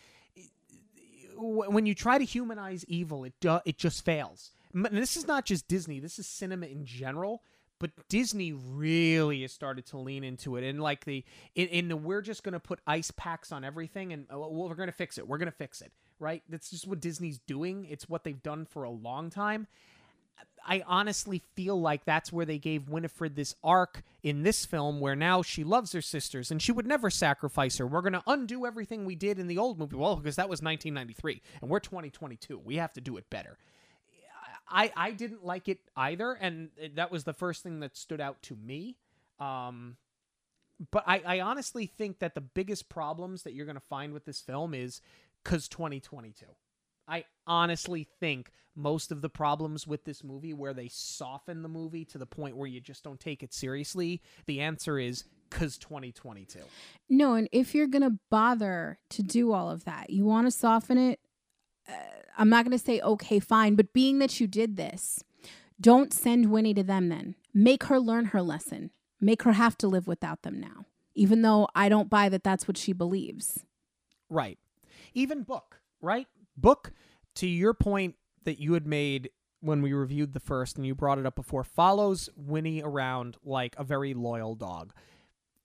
when 1.38 1.86
you 1.86 1.94
try 1.94 2.18
to 2.18 2.26
humanize 2.26 2.84
evil, 2.88 3.24
it 3.24 3.34
do, 3.40 3.60
it 3.66 3.78
just 3.78 4.04
fails. 4.04 4.52
And 4.74 4.86
this 4.86 5.16
is 5.16 5.28
not 5.28 5.46
just 5.46 5.68
Disney; 5.68 6.00
this 6.00 6.20
is 6.20 6.28
cinema 6.28 6.66
in 6.66 6.86
general. 6.86 7.42
But 7.80 7.92
Disney 8.10 8.54
really 8.54 9.44
has 9.44 9.52
started 9.52 9.86
to 9.88 9.98
lean 9.98 10.24
into 10.24 10.56
it, 10.56 10.64
and 10.64 10.82
like 10.82 11.06
the 11.06 11.24
in, 11.56 11.68
in 11.68 11.88
the 11.90 11.98
we're 11.98 12.22
just 12.22 12.44
going 12.44 12.54
to 12.54 12.60
put 12.60 12.80
ice 12.88 13.12
packs 13.12 13.52
on 13.52 13.64
everything, 13.64 14.14
and 14.14 14.26
oh, 14.30 14.40
well, 14.40 14.70
we're 14.70 14.76
going 14.76 14.88
to 14.88 14.94
fix 14.94 15.18
it. 15.18 15.28
We're 15.28 15.38
going 15.38 15.52
to 15.52 15.58
fix 15.58 15.82
it, 15.82 15.92
right? 16.20 16.42
That's 16.50 16.70
just 16.70 16.88
what 16.88 17.00
Disney's 17.00 17.40
doing. 17.40 17.86
It's 17.86 18.10
what 18.10 18.24
they've 18.24 18.42
done 18.42 18.66
for 18.66 18.84
a 18.84 18.90
long 18.90 19.30
time. 19.30 19.68
I 20.68 20.84
honestly 20.86 21.42
feel 21.56 21.80
like 21.80 22.04
that's 22.04 22.32
where 22.32 22.46
they 22.46 22.58
gave 22.58 22.90
Winifred 22.90 23.36
this 23.36 23.56
arc 23.64 24.04
in 24.22 24.44
this 24.44 24.66
film 24.66 25.00
where 25.00 25.16
now 25.16 25.42
she 25.42 25.64
loves 25.64 25.94
her 25.94 26.02
sisters 26.02 26.52
and 26.52 26.62
she 26.62 26.74
would 26.74 26.86
never 26.86 27.10
sacrifice 27.10 27.78
her. 27.78 27.88
We're 27.88 28.02
going 28.02 28.14
to 28.14 28.24
undo 28.28 28.66
everything 28.66 29.06
we 29.06 29.16
did 29.16 29.40
in 29.40 29.48
the 29.48 29.58
old 29.58 29.80
movie. 29.80 29.96
Well, 29.96 30.18
because 30.18 30.36
that 30.36 30.50
was 30.50 30.62
1993 30.62 31.42
and 31.62 31.70
we're 31.70 31.80
2022. 31.80 32.60
We 32.60 32.76
have 32.76 32.92
to 32.94 33.02
do 33.02 33.16
it 33.16 33.30
better. 33.30 33.58
I, 34.70 34.92
I 34.96 35.12
didn't 35.12 35.46
like 35.46 35.70
it 35.70 35.80
either, 35.96 36.34
and 36.34 36.70
that 36.96 37.12
was 37.12 37.24
the 37.24 37.34
first 37.34 37.64
thing 37.64 37.80
that 37.80 37.96
stood 37.96 38.22
out 38.22 38.42
to 38.44 38.56
me. 38.56 38.98
Um, 39.40 39.98
but 40.92 41.04
I, 41.08 41.22
I 41.26 41.40
honestly 41.40 41.86
think 41.86 42.20
that 42.20 42.36
the 42.36 42.42
biggest 42.42 42.90
problems 42.90 43.44
that 43.44 43.54
you're 43.54 43.66
going 43.66 43.76
to 43.76 43.82
find 43.82 44.14
with 44.14 44.26
this 44.26 44.42
film 44.42 44.74
is 44.74 45.02
because 45.44 45.68
2022. 45.68 46.46
I 47.08 47.24
honestly 47.46 48.08
think 48.20 48.52
most 48.76 49.12
of 49.12 49.22
the 49.22 49.30
problems 49.30 49.88
with 49.88 50.04
this 50.04 50.24
movie, 50.24 50.54
where 50.54 50.74
they 50.74 50.88
soften 50.88 51.64
the 51.64 51.70
movie 51.70 52.06
to 52.06 52.18
the 52.18 52.26
point 52.26 52.58
where 52.58 52.68
you 52.68 52.80
just 52.80 53.04
don't 53.04 53.20
take 53.20 53.42
it 53.42 53.54
seriously, 53.54 54.22
the 54.46 54.62
answer 54.62 55.00
is 55.00 55.24
because 55.50 55.78
2022. 55.78 56.60
No, 57.10 57.34
and 57.34 57.48
if 57.52 57.74
you're 57.74 57.88
going 57.88 58.04
to 58.04 58.20
bother 58.30 59.00
to 59.10 59.24
do 59.24 59.54
all 59.54 59.72
of 59.72 59.86
that, 59.86 60.10
you 60.10 60.26
want 60.26 60.46
to 60.48 60.52
soften 60.52 60.98
it. 60.98 61.20
Uh, 61.88 61.94
I'm 62.38 62.50
not 62.50 62.66
going 62.66 62.78
to 62.78 62.84
say, 62.84 63.00
okay, 63.02 63.40
fine, 63.40 63.76
but 63.76 63.94
being 63.94 64.20
that 64.20 64.40
you 64.40 64.48
did 64.48 64.78
this, 64.78 65.24
don't 65.80 66.14
send 66.14 66.52
Winnie 66.52 66.74
to 66.74 66.84
them 66.84 67.10
then. 67.10 67.36
Make 67.54 67.86
her 67.86 68.00
learn 68.00 68.26
her 68.26 68.42
lesson. 68.42 68.92
Make 69.20 69.44
her 69.44 69.54
have 69.54 69.78
to 69.80 69.88
live 69.88 70.08
without 70.08 70.44
them 70.44 70.60
now, 70.60 70.86
even 71.16 71.42
though 71.42 71.68
I 71.74 71.90
don't 71.90 72.10
buy 72.10 72.30
that 72.30 72.44
that's 72.44 72.68
what 72.68 72.78
she 72.78 72.94
believes. 72.94 73.64
Right. 74.30 74.60
Even 75.14 75.44
Book, 75.44 75.82
right? 76.02 76.28
Book, 76.56 76.92
to 77.36 77.48
your 77.48 77.74
point 77.74 78.16
that 78.44 78.60
you 78.60 78.74
had 78.74 78.86
made 78.86 79.30
when 79.60 79.82
we 79.82 79.94
reviewed 79.94 80.34
the 80.34 80.40
first 80.40 80.78
and 80.78 80.86
you 80.86 80.94
brought 80.94 81.18
it 81.18 81.26
up 81.26 81.36
before, 81.36 81.64
follows 81.64 82.30
Winnie 82.36 82.84
around 82.84 83.38
like 83.44 83.76
a 83.78 83.84
very 83.84 84.14
loyal 84.14 84.56
dog. 84.56 84.94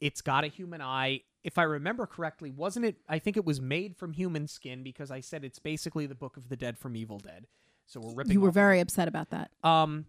It's 0.00 0.20
got 0.20 0.44
a 0.44 0.48
human 0.48 0.80
eye. 0.80 1.22
If 1.44 1.58
I 1.58 1.64
remember 1.64 2.06
correctly, 2.06 2.50
wasn't 2.50 2.86
it? 2.86 2.96
I 3.08 3.18
think 3.18 3.36
it 3.36 3.44
was 3.44 3.60
made 3.60 3.96
from 3.96 4.12
human 4.12 4.46
skin 4.46 4.82
because 4.82 5.10
I 5.10 5.20
said 5.20 5.44
it's 5.44 5.58
basically 5.58 6.06
the 6.06 6.14
Book 6.14 6.36
of 6.36 6.48
the 6.48 6.56
Dead 6.56 6.78
from 6.78 6.96
Evil 6.96 7.18
Dead. 7.18 7.46
So 7.86 8.00
we're 8.00 8.14
ripping. 8.14 8.32
You 8.32 8.40
were 8.40 8.52
very 8.52 8.80
upset 8.80 9.08
about 9.08 9.30
that. 9.30 9.50
Um, 9.64 10.06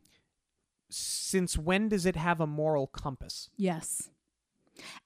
since 0.89 1.57
when 1.57 1.89
does 1.89 2.05
it 2.05 2.15
have 2.15 2.39
a 2.39 2.47
moral 2.47 2.87
compass? 2.87 3.49
Yes. 3.57 4.09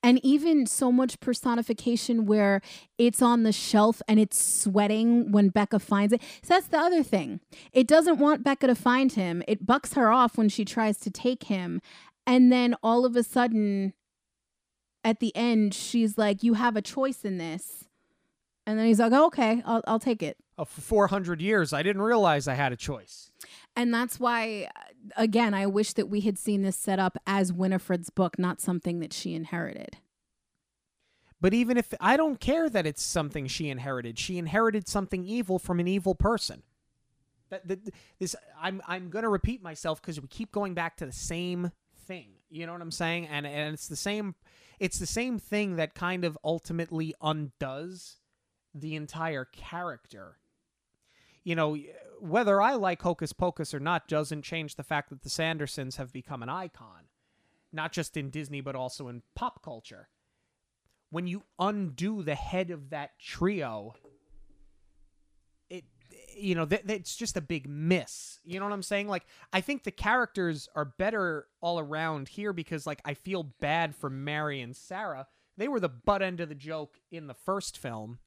And 0.02 0.24
even 0.24 0.66
so 0.66 0.92
much 0.92 1.20
personification 1.20 2.26
where 2.26 2.62
it's 2.98 3.22
on 3.22 3.44
the 3.44 3.52
shelf 3.52 4.02
and 4.08 4.20
it's 4.20 4.42
sweating 4.42 5.32
when 5.32 5.50
Becca 5.50 5.80
finds 5.80 6.14
it. 6.14 6.22
So 6.42 6.54
that's 6.54 6.68
the 6.68 6.78
other 6.78 7.04
thing. 7.04 7.42
It 7.74 7.88
doesn't 7.88 8.20
want 8.20 8.44
Becca 8.44 8.68
to 8.68 8.76
find 8.76 9.12
him. 9.12 9.44
It 9.48 9.66
bucks 9.66 9.94
her 9.94 10.10
off 10.10 10.38
when 10.38 10.50
she 10.50 10.64
tries 10.64 10.98
to 11.00 11.12
take 11.12 11.44
him. 11.44 11.82
And 12.26 12.52
then 12.52 12.76
all 12.84 13.06
of 13.06 13.16
a 13.16 13.24
sudden, 13.24 13.94
at 15.08 15.22
the 15.22 15.34
end, 15.38 15.74
she's 15.74 16.18
like, 16.18 16.44
You 16.44 16.56
have 16.56 16.76
a 16.76 16.82
choice 16.82 17.24
in 17.24 17.38
this. 17.38 17.86
And 18.66 18.78
then 18.78 18.86
he's 18.86 19.00
like, 19.00 19.14
oh, 19.14 19.28
Okay, 19.28 19.64
I'll, 19.66 19.82
I'll 19.88 20.00
take 20.00 20.22
it. 20.22 20.38
Oh, 20.58 20.66
for 20.66 20.82
400 20.82 21.42
years, 21.42 21.72
I 21.72 21.82
didn't 21.82 22.02
realize 22.02 22.48
I 22.48 22.56
had 22.56 22.74
a 22.74 22.76
choice. 22.76 23.32
And 23.76 23.94
that's 23.94 24.20
why, 24.20 24.68
uh, 24.76 24.82
again, 25.16 25.54
I 25.54 25.66
wish 25.66 25.94
that 25.94 26.10
we 26.10 26.22
had 26.22 26.38
seen 26.38 26.64
this 26.64 26.76
set 26.76 27.00
up 27.00 27.18
as 27.26 27.54
Winifred's 27.54 28.10
book, 28.10 28.38
not 28.38 28.60
something 28.60 29.00
that 29.00 29.14
she 29.14 29.34
inherited. 29.34 29.98
But 31.40 31.54
even 31.54 31.78
if 31.78 31.94
I 32.02 32.18
don't 32.18 32.40
care 32.40 32.70
that 32.70 32.86
it's 32.86 33.04
something 33.04 33.48
she 33.48 33.70
inherited, 33.70 34.20
she 34.20 34.38
inherited 34.38 34.90
something 34.90 35.24
evil 35.24 35.58
from 35.58 35.80
an 35.80 35.88
evil 35.88 36.16
person. 36.16 36.64
That, 37.50 37.66
that 37.70 37.80
this 38.20 38.36
I'm 38.60 38.82
I'm 38.88 39.10
going 39.10 39.24
to 39.24 39.30
repeat 39.30 39.62
myself 39.64 40.02
because 40.02 40.20
we 40.20 40.28
keep 40.28 40.52
going 40.52 40.74
back 40.74 40.98
to 40.98 41.06
the 41.06 41.14
same 41.14 41.72
thing. 42.08 42.32
You 42.50 42.66
know 42.66 42.74
what 42.74 42.82
I'm 42.82 42.92
saying? 42.92 43.28
And 43.28 43.48
and 43.48 43.74
it's 43.74 43.88
the 43.88 43.96
same 43.96 44.36
it's 44.80 45.00
the 45.00 45.06
same 45.06 45.40
thing 45.40 45.76
that 45.76 45.96
kind 45.96 46.24
of 46.24 46.38
ultimately 46.44 47.14
undoes 47.22 48.18
the 48.74 48.96
entire 48.96 49.46
character. 49.46 50.38
You 51.44 51.56
know, 51.56 51.78
whether 52.20 52.62
I 52.62 52.76
like 52.76 53.02
Hocus 53.02 53.34
Pocus 53.34 53.74
or 53.74 53.80
not 53.80 54.08
doesn't 54.08 54.42
change 54.44 54.76
the 54.76 54.84
fact 54.84 55.10
that 55.10 55.22
the 55.24 55.30
Sandersons 55.30 55.98
have 55.98 56.12
become 56.12 56.44
an 56.44 56.50
icon, 56.50 57.06
not 57.72 57.92
just 57.92 58.18
in 58.18 58.30
Disney 58.30 58.62
but 58.62 58.76
also 58.76 59.08
in 59.08 59.24
pop 59.36 59.64
culture 59.64 60.10
when 61.10 61.28
you 61.28 61.44
undo 61.60 62.22
the 62.24 62.36
head 62.36 62.72
of 62.72 62.90
that 62.90 63.12
trio 63.20 63.94
you 66.40 66.56
know 66.56 66.66
th- 66.66 66.86
th- 66.86 67.00
it's 67.00 67.16
just 67.16 67.38
a 67.38 67.42
big 67.42 67.68
miss. 67.68 68.40
You 68.44 68.60
know 68.60 68.66
what 68.66 68.74
i'm 68.74 68.84
saying? 68.84 69.08
Like 69.08 69.26
i 69.54 69.62
think 69.62 69.84
the 69.84 69.92
characters 69.92 70.70
are 70.76 70.86
better 70.86 71.48
all 71.62 71.80
around 71.80 72.30
here 72.30 72.54
because 72.54 72.86
like 72.86 73.02
i 73.06 73.14
feel 73.14 73.44
bad 73.60 73.96
for 73.96 74.10
mary 74.10 74.62
and 74.62 74.76
sarah. 74.76 75.28
They 75.58 75.68
were 75.68 75.80
the 75.80 75.90
butt 75.90 76.22
end 76.22 76.40
of 76.40 76.50
the 76.50 76.56
joke 76.56 77.00
in 77.12 77.28
the 77.28 77.34
first 77.34 77.78
film 77.78 78.20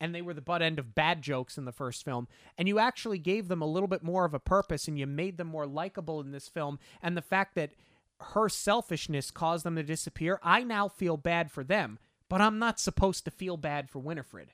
and 0.00 0.14
they 0.14 0.22
were 0.22 0.34
the 0.34 0.40
butt 0.40 0.62
end 0.62 0.78
of 0.78 0.94
bad 0.94 1.22
jokes 1.22 1.58
in 1.58 1.64
the 1.64 1.72
first 1.72 2.04
film. 2.04 2.28
And 2.56 2.68
you 2.68 2.78
actually 2.78 3.18
gave 3.18 3.48
them 3.48 3.60
a 3.60 3.66
little 3.66 3.88
bit 3.88 4.02
more 4.02 4.24
of 4.24 4.32
a 4.32 4.38
purpose 4.38 4.88
and 4.88 4.98
you 4.98 5.06
made 5.06 5.36
them 5.38 5.48
more 5.48 5.66
likable 5.66 6.20
in 6.20 6.30
this 6.30 6.48
film. 6.48 6.78
And 7.02 7.16
the 7.16 7.22
fact 7.22 7.54
that 7.56 7.72
her 8.20 8.48
selfishness 8.48 9.30
caused 9.30 9.64
them 9.64 9.76
to 9.76 9.82
disappear 9.82 10.40
i 10.42 10.62
now 10.62 10.88
feel 10.88 11.16
bad 11.16 11.50
for 11.50 11.64
them. 11.64 11.98
But 12.28 12.40
i'm 12.40 12.58
not 12.58 12.80
supposed 12.80 13.24
to 13.24 13.30
feel 13.30 13.56
bad 13.56 13.90
for 13.90 13.98
winifred 13.98 14.52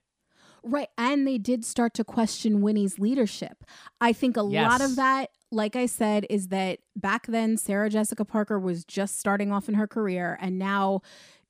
Right. 0.65 0.89
And 0.97 1.27
they 1.27 1.37
did 1.37 1.65
start 1.65 1.93
to 1.95 2.05
question 2.05 2.62
Winnie's 2.62 2.99
leadership. 2.99 3.65
I 4.01 4.15
think 4.15 4.37
a 4.39 4.43
lot 4.43 4.81
of 4.81 4.97
that, 4.97 5.31
like 5.53 5.77
I 5.77 5.85
said, 5.85 6.27
is 6.31 6.49
that 6.49 6.79
back 6.97 7.27
then 7.27 7.59
Sarah 7.59 7.91
Jessica 7.91 8.25
Parker 8.25 8.59
was 8.59 8.85
just 8.85 9.19
starting 9.21 9.53
off 9.53 9.69
in 9.69 9.75
her 9.75 9.87
career. 9.87 10.39
And 10.41 10.59
now, 10.59 11.03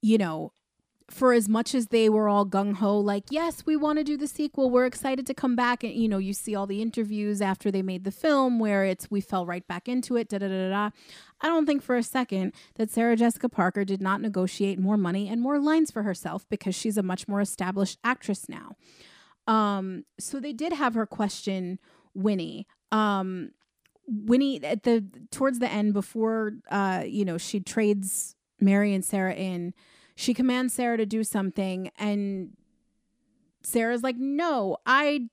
you 0.03 0.19
know, 0.19 0.53
for 1.11 1.33
as 1.33 1.49
much 1.49 1.75
as 1.75 1.89
they 1.89 2.09
were 2.09 2.29
all 2.29 2.47
gung 2.47 2.75
ho, 2.75 2.99
like, 2.99 3.25
yes, 3.31 3.65
we 3.67 3.77
want 3.77 3.99
to 3.99 4.05
do 4.05 4.17
the 4.17 4.27
sequel, 4.27 4.71
we're 4.71 4.87
excited 4.87 5.27
to 5.27 5.35
come 5.35 5.55
back. 5.55 5.85
And, 5.85 5.93
you 5.93 6.09
know, 6.09 6.19
you 6.19 6.33
see 6.33 6.55
all 6.55 6.67
the 6.67 6.81
interviews 6.81 7.43
after 7.43 7.71
they 7.71 7.83
made 7.83 8.05
the 8.05 8.11
film 8.11 8.59
where 8.59 8.85
it's, 8.85 9.11
we 9.11 9.21
fell 9.21 9.45
right 9.45 9.67
back 9.67 9.87
into 9.87 10.17
it, 10.17 10.29
da 10.29 10.39
da 10.39 10.49
da 10.49 10.71
da. 10.71 10.91
I 11.43 11.49
don't 11.49 11.67
think 11.67 11.83
for 11.83 11.97
a 11.97 12.03
second 12.03 12.53
that 12.77 12.91
Sarah 12.91 13.17
Jessica 13.17 13.49
Parker 13.51 13.85
did 13.85 14.01
not 14.01 14.23
negotiate 14.23 14.79
more 14.79 14.97
money 14.97 15.29
and 15.29 15.43
more 15.43 15.59
lines 15.59 15.91
for 15.91 16.05
herself 16.05 16.49
because 16.49 16.75
she's 16.75 16.97
a 16.97 17.03
much 17.03 17.29
more 17.29 17.41
established 17.41 17.99
actress 18.03 18.49
now. 18.49 18.77
Um, 19.47 20.05
so 20.19 20.41
they 20.41 20.55
did 20.55 20.73
have 20.73 20.95
her 20.95 21.07
question 21.07 21.79
Winnie. 22.15 22.67
Um, 22.93 23.51
Winnie 24.07 24.63
at 24.65 24.85
the 24.85 25.05
towards 25.31 25.59
the 25.59 25.71
end 25.71 25.93
before 25.93 26.55
uh, 26.71 27.05
you 27.07 27.25
know, 27.25 27.39
she 27.39 27.61
trades 27.61 28.37
Mary 28.61 28.95
and 28.95 29.05
Sarah 29.05 29.35
in, 29.35 29.75
she 30.15 30.35
commands 30.35 30.75
Sarah 30.75 30.97
to 30.97 31.07
do 31.07 31.25
something 31.25 31.91
and 31.99 32.57
Sarah's 33.63 34.03
like, 34.03 34.17
"No, 34.17 34.77
I 34.85 35.29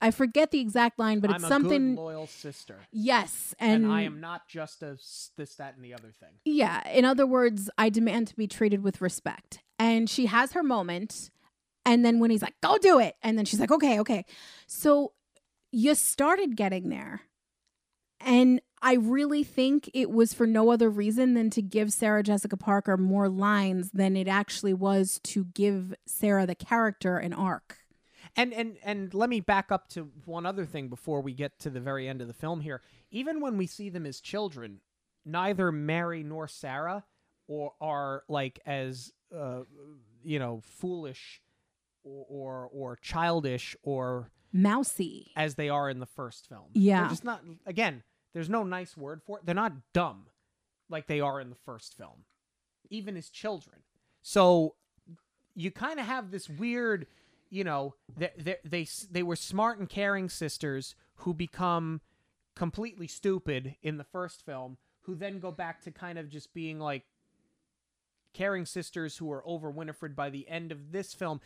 I 0.00 0.10
forget 0.10 0.50
the 0.50 0.60
exact 0.60 0.98
line, 0.98 1.20
but 1.20 1.30
i'm 1.30 1.36
it's 1.36 1.44
a 1.44 1.48
something 1.48 1.94
good 1.94 2.00
loyal 2.00 2.26
sister 2.26 2.78
Yes, 2.92 3.54
and, 3.58 3.84
and, 3.84 3.92
i 3.92 4.02
am 4.02 4.20
not 4.20 4.48
just 4.48 4.82
a 4.82 4.96
this 5.36 5.54
that 5.56 5.74
and 5.76 5.84
the 5.84 5.92
other 5.94 6.12
thing 6.18 6.30
Yeah, 6.44 6.88
in 6.88 7.04
other 7.04 7.26
words, 7.26 7.68
I 7.76 7.90
demand 7.90 8.28
to 8.28 8.36
be 8.36 8.46
treated 8.46 8.82
with 8.82 9.00
respect. 9.00 9.60
And 9.78 10.08
she 10.08 10.26
has 10.26 10.52
her 10.52 10.62
moment 10.62 11.30
And 11.86 12.04
then 12.04 12.18
when 12.18 12.30
he's 12.30 12.42
like, 12.42 12.54
go 12.62 12.76
do 12.78 12.98
it. 12.98 13.16
And 13.22 13.36
then 13.38 13.44
she's 13.46 13.58
like, 13.58 13.70
okay, 13.72 13.98
okay. 14.00 14.24
So 14.66 15.12
you 15.72 15.94
started 15.94 16.54
getting 16.56 16.88
there. 16.90 17.22
And 18.20 18.60
I 18.82 18.94
really 18.94 19.44
think 19.44 19.90
it 19.92 20.10
was 20.10 20.32
for 20.32 20.46
no 20.46 20.70
other 20.70 20.88
reason 20.88 21.34
than 21.34 21.50
to 21.50 21.62
give 21.62 21.92
Sarah 21.92 22.22
Jessica 22.22 22.56
Parker 22.56 22.96
more 22.96 23.28
lines 23.28 23.90
than 23.90 24.16
it 24.16 24.26
actually 24.26 24.72
was 24.72 25.20
to 25.24 25.44
give 25.44 25.94
Sarah 26.06 26.46
the 26.46 26.54
character 26.54 27.18
an 27.18 27.32
arc. 27.32 27.78
And 28.36 28.54
and 28.54 28.76
and 28.82 29.12
let 29.12 29.28
me 29.28 29.40
back 29.40 29.72
up 29.72 29.88
to 29.88 30.10
one 30.24 30.46
other 30.46 30.64
thing 30.64 30.88
before 30.88 31.20
we 31.20 31.34
get 31.34 31.58
to 31.60 31.70
the 31.70 31.80
very 31.80 32.08
end 32.08 32.20
of 32.20 32.28
the 32.28 32.32
film 32.32 32.60
here. 32.60 32.80
Even 33.10 33.40
when 33.40 33.56
we 33.56 33.66
see 33.66 33.88
them 33.90 34.06
as 34.06 34.20
children, 34.20 34.80
neither 35.24 35.72
Mary 35.72 36.22
nor 36.22 36.46
Sarah 36.46 37.04
or 37.48 37.72
are 37.80 38.22
like 38.28 38.60
as 38.64 39.12
uh, 39.36 39.62
you 40.22 40.38
know 40.38 40.62
foolish 40.64 41.42
or, 42.04 42.24
or 42.28 42.70
or 42.72 42.96
childish 43.02 43.76
or 43.82 44.30
Mousy. 44.52 45.32
as 45.36 45.56
they 45.56 45.68
are 45.68 45.90
in 45.90 45.98
the 45.98 46.06
first 46.06 46.48
film. 46.48 46.66
Yeah. 46.72 47.00
They're 47.00 47.10
just 47.10 47.24
not 47.24 47.42
again, 47.66 48.04
there's 48.32 48.48
no 48.48 48.62
nice 48.62 48.96
word 48.96 49.22
for 49.22 49.38
it. 49.38 49.46
They're 49.46 49.54
not 49.54 49.92
dumb 49.92 50.26
like 50.88 51.06
they 51.06 51.20
are 51.20 51.40
in 51.40 51.50
the 51.50 51.56
first 51.56 51.96
film. 51.96 52.24
Even 52.90 53.16
as 53.16 53.28
children. 53.28 53.76
So 54.22 54.74
you 55.54 55.70
kind 55.70 56.00
of 56.00 56.06
have 56.06 56.30
this 56.30 56.48
weird, 56.48 57.06
you 57.48 57.64
know, 57.64 57.94
they, 58.16 58.30
they 58.36 58.56
they 58.64 58.88
they 59.10 59.22
were 59.22 59.36
smart 59.36 59.78
and 59.78 59.88
caring 59.88 60.28
sisters 60.28 60.94
who 61.16 61.34
become 61.34 62.00
completely 62.54 63.06
stupid 63.06 63.76
in 63.82 63.96
the 63.96 64.04
first 64.04 64.44
film 64.44 64.76
who 65.02 65.14
then 65.14 65.38
go 65.40 65.50
back 65.50 65.80
to 65.82 65.90
kind 65.90 66.18
of 66.18 66.28
just 66.28 66.52
being 66.52 66.78
like 66.78 67.04
caring 68.34 68.66
sisters 68.66 69.16
who 69.16 69.30
are 69.32 69.42
over 69.46 69.70
Winifred 69.70 70.14
by 70.14 70.30
the 70.30 70.48
end 70.48 70.72
of 70.72 70.92
this 70.92 71.14
film 71.14 71.40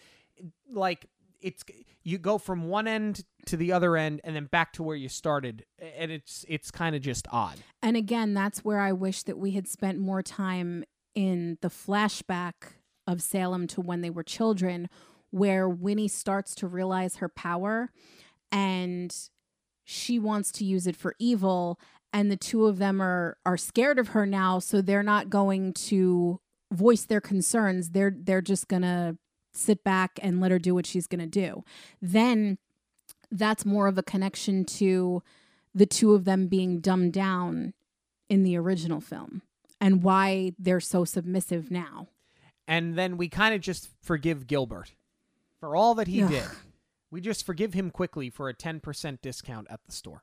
like 0.71 1.07
it's 1.41 1.63
you 2.03 2.19
go 2.19 2.39
from 2.39 2.69
one 2.69 2.89
end 2.89 3.25
to 3.47 3.57
the 3.57 3.73
other 3.73 3.97
end 3.97 4.21
and 4.25 4.35
then 4.35 4.47
back 4.47 4.73
to 4.73 4.83
where 4.83 4.97
you 4.97 5.09
started 5.09 5.65
and 5.97 6.11
it's 6.11 6.45
it's 6.49 6.71
kind 6.71 6.95
of 6.97 7.03
just 7.03 7.27
odd 7.31 7.59
And 7.83 7.97
again, 7.97 8.35
that's 8.35 8.65
where 8.65 8.81
I 8.81 8.93
wish 8.93 9.23
that 9.25 9.39
we 9.39 9.53
had 9.53 9.69
spent 9.69 9.99
more 9.99 10.23
time 10.23 10.85
in 11.15 11.59
the 11.61 11.69
flashback 11.69 12.55
of 13.07 13.23
Salem 13.23 13.67
to 13.69 13.81
when 13.81 14.01
they 14.01 14.11
were 14.11 14.23
children, 14.23 14.89
where 15.31 15.69
Winnie 15.69 16.09
starts 16.09 16.55
to 16.57 16.67
realize 16.67 17.17
her 17.17 17.29
power 17.29 17.91
and 18.51 19.15
she 19.85 20.19
wants 20.19 20.51
to 20.53 20.65
use 20.65 20.87
it 20.87 20.97
for 20.97 21.15
evil. 21.19 21.79
And 22.13 22.31
the 22.31 22.37
two 22.37 22.67
of 22.67 22.79
them 22.79 23.03
are 23.03 23.37
are 23.45 23.57
scared 23.57 23.99
of 23.99 24.09
her 24.09 24.25
now, 24.25 24.61
so 24.61 24.81
they're 24.81 25.03
not 25.03 25.31
going 25.31 25.73
to 25.75 26.41
voice 26.73 27.05
their 27.05 27.21
concerns. 27.21 27.91
They're 27.91 28.15
they're 28.17 28.41
just 28.41 28.69
gonna 28.69 29.19
sit 29.53 29.85
back 29.85 30.19
and 30.23 30.41
let 30.41 30.51
her 30.51 30.59
do 30.59 30.75
what 30.75 30.87
she's 30.87 31.07
gonna 31.07 31.27
do. 31.27 31.65
Then 32.01 32.59
that's 33.31 33.65
more 33.67 33.89
of 33.89 33.99
a 33.99 34.03
connection 34.03 34.65
to 34.65 35.23
the 35.75 35.87
two 35.87 36.15
of 36.15 36.25
them 36.25 36.47
being 36.47 36.81
dumbed 36.81 37.13
down 37.13 37.75
in 38.29 38.43
the 38.43 38.57
original 38.57 39.01
film 39.01 39.43
and 39.81 40.03
why 40.03 40.53
they're 40.59 40.81
so 40.81 41.05
submissive 41.05 41.71
now. 41.71 42.09
and 42.67 42.95
then 42.97 43.17
we 43.17 43.29
kind 43.29 43.55
of 43.55 43.61
just 43.61 43.89
forgive 44.03 44.47
Gilbert 44.47 44.93
for 45.61 45.77
all 45.77 45.95
that 45.97 46.07
he 46.09 46.23
Ugh. 46.23 46.31
did 46.31 46.45
we 47.11 47.21
just 47.21 47.45
forgive 47.47 47.75
him 47.75 47.91
quickly 47.91 48.29
for 48.31 48.49
a 48.49 48.55
10% 48.55 49.19
discount 49.21 49.67
at 49.71 49.81
the 49.87 49.93
store 49.93 50.23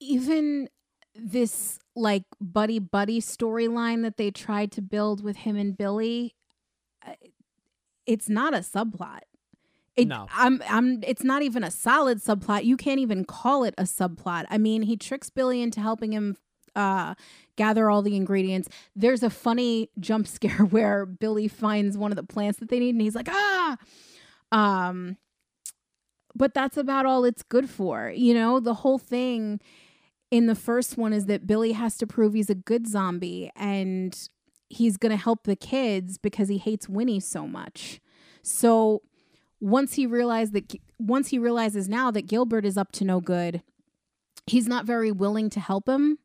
Even 0.00 0.68
this 1.14 1.78
like 1.96 2.24
buddy 2.40 2.78
buddy 2.78 3.20
storyline 3.20 4.02
that 4.02 4.16
they 4.16 4.30
tried 4.30 4.70
to 4.72 4.82
build 4.82 5.22
with 5.22 5.38
him 5.38 5.56
and 5.56 5.76
Billy 5.76 6.34
uh, 7.06 7.12
it's 8.06 8.28
not 8.28 8.54
a 8.54 8.58
subplot. 8.58 9.20
It, 9.98 10.08
No. 10.08 10.26
I'm 10.32 10.62
I'm 10.68 11.00
it's 11.02 11.24
not 11.24 11.42
even 11.42 11.64
a 11.64 11.70
solid 11.70 12.22
subplot. 12.22 12.64
You 12.64 12.76
can't 12.76 13.00
even 13.00 13.24
call 13.24 13.64
it 13.64 13.74
a 13.78 13.82
subplot. 13.84 14.46
I 14.48 14.58
mean, 14.58 14.82
he 14.82 14.96
tricks 14.96 15.30
Billy 15.30 15.60
into 15.62 15.80
helping 15.80 16.12
him 16.12 16.36
uh 16.76 17.14
gather 17.56 17.90
all 17.90 18.02
the 18.02 18.16
ingredients. 18.16 18.68
There's 18.94 19.22
a 19.22 19.30
funny 19.30 19.90
jump 19.98 20.26
scare 20.36 20.64
where 20.64 21.04
Billy 21.06 21.48
finds 21.48 21.98
one 21.98 22.12
of 22.12 22.16
the 22.16 22.22
plants 22.22 22.60
that 22.60 22.68
they 22.68 22.78
need 22.78 22.94
and 22.94 23.02
he's 23.02 23.14
like, 23.14 23.28
"Ah!" 23.30 23.76
Um 24.52 25.16
but 26.34 26.54
that's 26.54 26.76
about 26.76 27.06
all 27.06 27.24
it's 27.24 27.42
good 27.42 27.68
for. 27.68 28.12
You 28.14 28.34
know, 28.34 28.60
the 28.60 28.74
whole 28.74 28.98
thing 28.98 29.60
in 30.30 30.46
the 30.46 30.54
first 30.54 30.96
one 30.96 31.12
is 31.12 31.26
that 31.26 31.46
Billy 31.46 31.72
has 31.72 31.96
to 31.98 32.06
prove 32.06 32.34
he's 32.34 32.50
a 32.50 32.54
good 32.54 32.86
zombie 32.86 33.50
and 33.56 34.16
he's 34.68 34.96
going 34.96 35.10
to 35.10 35.16
help 35.16 35.44
the 35.44 35.56
kids 35.56 36.18
because 36.18 36.48
he 36.48 36.58
hates 36.58 36.88
Winnie 36.88 37.20
so 37.20 37.46
much. 37.46 38.00
So 38.42 39.02
once 39.60 39.94
he 39.94 40.06
realized 40.06 40.52
that 40.52 40.74
once 40.98 41.28
he 41.28 41.38
realizes 41.38 41.88
now 41.88 42.10
that 42.10 42.26
Gilbert 42.26 42.64
is 42.64 42.76
up 42.76 42.92
to 42.92 43.04
no 43.04 43.20
good, 43.20 43.62
he's 44.46 44.66
not 44.68 44.84
very 44.84 45.12
willing 45.12 45.50
to 45.50 45.60
help 45.60 45.88
him. 45.88 46.18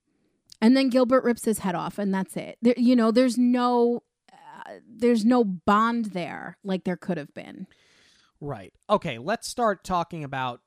And 0.61 0.77
then 0.77 0.89
Gilbert 0.89 1.23
rips 1.23 1.45
his 1.45 1.59
head 1.59 1.75
off 1.75 1.97
and 1.97 2.13
that's 2.13 2.37
it. 2.37 2.57
There, 2.61 2.75
you 2.77 2.95
know, 2.95 3.11
there's 3.11 3.37
no 3.37 4.03
uh, 4.31 4.73
there's 4.87 5.25
no 5.25 5.43
bond 5.43 6.05
there 6.05 6.57
like 6.63 6.83
there 6.83 6.95
could 6.95 7.17
have 7.17 7.33
been. 7.33 7.67
Right. 8.39 8.73
Okay, 8.89 9.17
let's 9.17 9.47
start 9.47 9.83
talking 9.83 10.23
about 10.23 10.61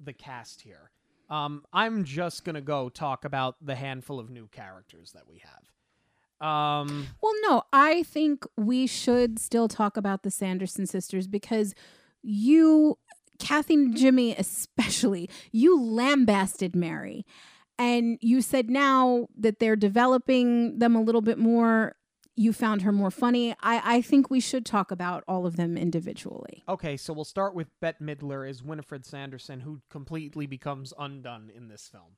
the 0.00 0.12
cast 0.12 0.62
here. 0.62 0.90
Um, 1.28 1.64
I'm 1.72 2.04
just 2.04 2.44
gonna 2.44 2.60
go 2.60 2.88
talk 2.88 3.24
about 3.24 3.56
the 3.60 3.74
handful 3.74 4.20
of 4.20 4.30
new 4.30 4.48
characters 4.48 5.12
that 5.12 5.28
we 5.28 5.42
have. 5.44 6.46
Um, 6.46 7.08
Well, 7.22 7.32
no, 7.42 7.62
I 7.72 8.02
think 8.02 8.46
we 8.56 8.86
should 8.86 9.38
still 9.38 9.68
talk 9.68 9.96
about 9.96 10.22
the 10.22 10.30
Sanderson 10.30 10.86
sisters 10.86 11.26
because 11.26 11.74
you, 12.26 12.98
Kathy 13.38 13.76
Najimy 13.76 14.38
especially, 14.38 15.30
you 15.52 15.80
lambasted 15.80 16.74
Mary. 16.74 17.24
And 17.78 18.18
you 18.22 18.40
said 18.40 18.70
now 18.70 19.28
that 19.38 19.58
they're 19.58 19.76
developing 19.76 20.78
them 20.78 20.96
a 20.96 21.02
little 21.02 21.20
bit 21.20 21.38
more, 21.38 21.94
you 22.34 22.52
found 22.52 22.82
her 22.82 22.92
more 22.92 23.10
funny. 23.10 23.54
I, 23.60 23.96
I 23.96 24.02
think 24.02 24.30
we 24.30 24.40
should 24.40 24.64
talk 24.64 24.90
about 24.90 25.24
all 25.28 25.46
of 25.46 25.56
them 25.56 25.76
individually. 25.76 26.64
okay, 26.68 26.96
so 26.96 27.12
we'll 27.12 27.24
start 27.24 27.54
with 27.54 27.68
Bette 27.80 28.02
Midler 28.02 28.48
as 28.48 28.62
Winifred 28.62 29.04
Sanderson, 29.06 29.60
who 29.60 29.80
completely 29.90 30.46
becomes 30.46 30.92
undone 30.98 31.50
in 31.54 31.68
this 31.68 31.88
film. 31.88 32.16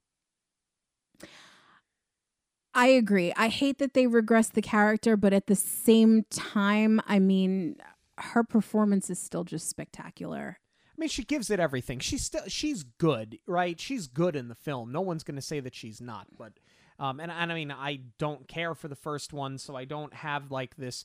I 2.74 2.86
agree. 2.86 3.32
I 3.36 3.48
hate 3.48 3.78
that 3.78 3.94
they 3.94 4.06
regress 4.06 4.48
the 4.48 4.62
character, 4.62 5.16
but 5.16 5.32
at 5.32 5.46
the 5.48 5.56
same 5.56 6.24
time, 6.30 7.00
I 7.06 7.18
mean, 7.18 7.76
her 8.18 8.44
performance 8.44 9.10
is 9.10 9.18
still 9.18 9.44
just 9.44 9.68
spectacular. 9.68 10.58
I 10.86 10.94
mean, 11.00 11.08
she 11.08 11.24
gives 11.24 11.50
it 11.50 11.60
everything. 11.60 12.00
She's 12.00 12.24
still 12.24 12.42
she's 12.48 12.82
good, 12.82 13.38
right? 13.46 13.78
She's 13.78 14.06
good 14.08 14.34
in 14.34 14.48
the 14.48 14.54
film. 14.54 14.90
No 14.90 15.00
one's 15.00 15.22
going 15.22 15.36
to 15.36 15.42
say 15.42 15.60
that 15.60 15.74
she's 15.74 16.00
not. 16.00 16.26
But 16.36 16.54
um, 16.98 17.20
and 17.20 17.30
and 17.30 17.52
I 17.52 17.54
mean, 17.54 17.70
I 17.70 18.00
don't 18.18 18.48
care 18.48 18.74
for 18.74 18.88
the 18.88 18.96
first 18.96 19.32
one, 19.32 19.58
so 19.58 19.76
I 19.76 19.84
don't 19.84 20.12
have 20.12 20.50
like 20.50 20.76
this, 20.76 21.04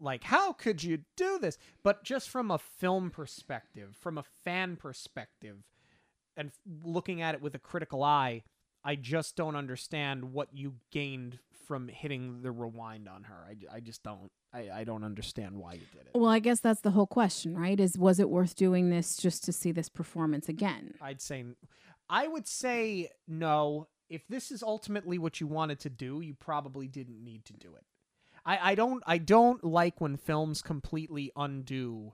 like 0.00 0.24
how 0.24 0.52
could 0.52 0.82
you 0.82 1.00
do 1.16 1.38
this? 1.38 1.58
But 1.82 2.04
just 2.04 2.30
from 2.30 2.50
a 2.50 2.58
film 2.58 3.10
perspective, 3.10 3.96
from 4.00 4.16
a 4.16 4.24
fan 4.44 4.76
perspective, 4.76 5.58
and 6.36 6.50
looking 6.82 7.20
at 7.20 7.34
it 7.34 7.42
with 7.42 7.54
a 7.54 7.60
critical 7.60 8.02
eye, 8.02 8.44
I 8.82 8.96
just 8.96 9.36
don't 9.36 9.56
understand 9.56 10.32
what 10.32 10.48
you 10.52 10.76
gained 10.90 11.38
from 11.66 11.88
hitting 11.88 12.42
the 12.42 12.50
rewind 12.50 13.08
on 13.08 13.24
her. 13.24 13.46
I, 13.48 13.76
I 13.76 13.80
just 13.80 14.02
don't. 14.02 14.30
I, 14.52 14.70
I 14.70 14.84
don't 14.84 15.04
understand 15.04 15.56
why 15.56 15.74
you 15.74 15.86
did 15.92 16.02
it. 16.02 16.10
Well, 16.14 16.30
I 16.30 16.38
guess 16.38 16.60
that's 16.60 16.80
the 16.80 16.92
whole 16.92 17.06
question, 17.06 17.56
right? 17.56 17.78
Is 17.78 17.98
was 17.98 18.20
it 18.20 18.30
worth 18.30 18.54
doing 18.54 18.90
this 18.90 19.16
just 19.16 19.44
to 19.44 19.52
see 19.52 19.72
this 19.72 19.88
performance 19.88 20.48
again? 20.48 20.94
I'd 21.00 21.20
say, 21.20 21.44
I 22.08 22.28
would 22.28 22.46
say 22.46 23.10
no. 23.26 23.88
If 24.10 24.28
this 24.28 24.50
is 24.50 24.62
ultimately 24.62 25.18
what 25.18 25.40
you 25.40 25.46
wanted 25.46 25.80
to 25.80 25.90
do, 25.90 26.20
you 26.20 26.34
probably 26.34 26.86
didn't 26.86 27.24
need 27.24 27.44
to 27.46 27.52
do 27.54 27.74
it. 27.74 27.84
I, 28.44 28.72
I 28.72 28.74
don't 28.74 29.02
I 29.06 29.18
don't 29.18 29.64
like 29.64 30.00
when 30.00 30.16
films 30.16 30.62
completely 30.62 31.32
undo 31.36 32.12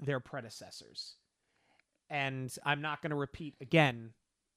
their 0.00 0.20
predecessors. 0.20 1.16
And 2.10 2.54
I'm 2.64 2.82
not 2.82 3.00
going 3.00 3.10
to 3.10 3.16
repeat 3.16 3.54
again, 3.60 4.10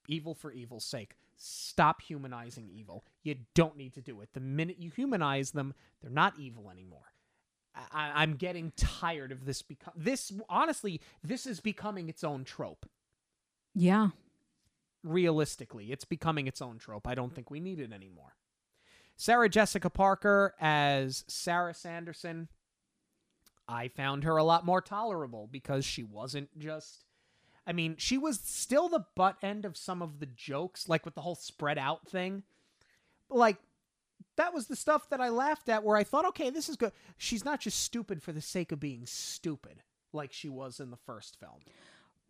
evil 0.07 0.34
for 0.34 0.52
evil's 0.52 0.85
sake. 0.85 1.15
Stop 1.37 2.01
humanizing 2.01 2.69
evil. 2.69 3.05
You 3.23 3.35
don't 3.53 3.77
need 3.77 3.93
to 3.95 4.01
do 4.01 4.21
it. 4.21 4.29
The 4.33 4.39
minute 4.39 4.77
you 4.79 4.89
humanize 4.89 5.51
them, 5.51 5.73
they're 6.01 6.09
not 6.11 6.33
evil 6.39 6.69
anymore. 6.69 7.11
I, 7.75 8.11
I'm 8.23 8.35
getting 8.35 8.71
tired 8.77 9.31
of 9.33 9.43
this. 9.45 9.61
Become 9.61 9.93
this 9.97 10.31
honestly, 10.47 11.01
this 11.23 11.45
is 11.45 11.59
becoming 11.59 12.07
its 12.07 12.23
own 12.23 12.45
trope 12.45 12.85
Yeah. 13.73 14.09
realistically, 15.03 15.91
it's 15.91 16.05
becoming 16.05 16.47
its 16.47 16.61
own 16.61 16.77
trope. 16.77 17.05
I 17.07 17.15
don't 17.15 17.33
think 17.35 17.51
we 17.51 17.59
need 17.59 17.79
it 17.79 17.91
anymore. 17.91 18.35
Sarah 19.17 19.49
Jessica 19.49 19.89
Parker 19.89 20.55
as 20.59 21.25
Sarah 21.27 21.73
Sanderson. 21.73 22.47
I 23.67 23.87
found 23.89 24.23
her 24.23 24.37
a 24.37 24.43
lot 24.43 24.65
more 24.65 24.81
tolerable 24.81 25.47
because 25.51 25.83
she 25.85 26.03
wasn't 26.03 26.57
just. 26.57 27.03
I 27.67 27.73
mean, 27.73 27.95
she 27.97 28.17
was 28.17 28.39
still 28.43 28.89
the 28.89 29.05
butt 29.15 29.37
end 29.41 29.65
of 29.65 29.75
some 29.77 30.01
of 30.01 30.19
the 30.19 30.25
jokes, 30.27 30.87
like 30.87 31.05
with 31.05 31.15
the 31.15 31.21
whole 31.21 31.35
spread 31.35 31.77
out 31.77 32.07
thing. 32.07 32.43
But, 33.29 33.37
like, 33.37 33.57
that 34.37 34.53
was 34.53 34.67
the 34.67 34.75
stuff 34.75 35.09
that 35.09 35.21
I 35.21 35.29
laughed 35.29 35.69
at 35.69 35.83
where 35.83 35.97
I 35.97 36.03
thought, 36.03 36.25
okay, 36.25 36.49
this 36.49 36.69
is 36.69 36.75
good. 36.75 36.91
She's 37.17 37.45
not 37.45 37.59
just 37.61 37.79
stupid 37.79 38.21
for 38.21 38.31
the 38.31 38.41
sake 38.41 38.71
of 38.71 38.79
being 38.79 39.05
stupid. 39.05 39.81
like 40.13 40.31
she 40.31 40.47
was 40.49 40.79
in 40.79 40.91
the 40.91 40.97
first 41.05 41.37
film. 41.39 41.59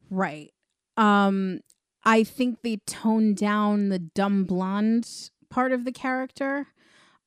Right. 0.10 0.54
Um 0.98 1.62
I 2.04 2.24
think 2.24 2.62
they 2.62 2.78
toned 2.88 3.38
down 3.38 3.90
the 3.90 4.00
dumb 4.00 4.46
blonde 4.46 5.08
part 5.50 5.72
of 5.72 5.86
the 5.86 5.92
character. 5.92 6.68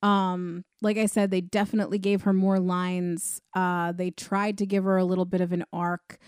Um 0.02 0.64
like 0.82 0.96
I 0.96 1.06
said 1.06 1.30
they 1.30 1.40
definitely 1.40 1.98
gave 1.98 2.22
her 2.22 2.32
more 2.32 2.58
lines. 2.60 3.40
Uh 3.54 3.92
they 3.92 4.10
tried 4.10 4.58
to 4.58 4.66
give 4.66 4.84
her 4.84 4.96
a 4.96 5.04
little 5.04 5.24
bit 5.24 5.40
of 5.40 5.52
an 5.52 5.64
arc. 5.72 6.18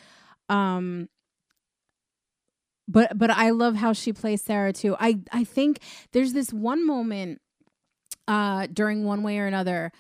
Um 0.49 1.09
but 2.91 3.17
but 3.17 3.31
I 3.31 3.51
love 3.51 3.77
how 3.77 3.93
she 3.93 4.13
plays 4.13 4.43
Sarah 4.43 4.73
too. 4.73 4.97
I 4.99 5.21
I 5.33 5.45
think 5.45 5.81
there's 6.13 6.33
this 6.33 6.53
one 6.53 6.87
moment 6.87 7.41
uh 8.27 8.67
during 8.73 9.05
one 9.05 9.23
way 9.23 9.39
or 9.39 9.47
another 9.47 9.93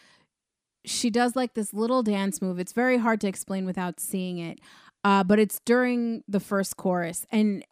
she 0.84 1.10
does 1.10 1.36
like 1.36 1.54
this 1.54 1.74
little 1.74 2.02
dance 2.02 2.40
move. 2.40 2.58
It's 2.58 2.72
very 2.72 2.96
hard 2.98 3.20
to 3.20 3.28
explain 3.28 3.66
without 3.66 4.00
seeing 4.00 4.38
it. 4.38 4.58
Uh 5.04 5.22
but 5.22 5.38
it's 5.38 5.60
during 5.64 6.24
the 6.26 6.40
first 6.40 6.76
chorus 6.76 7.26
and 7.30 7.64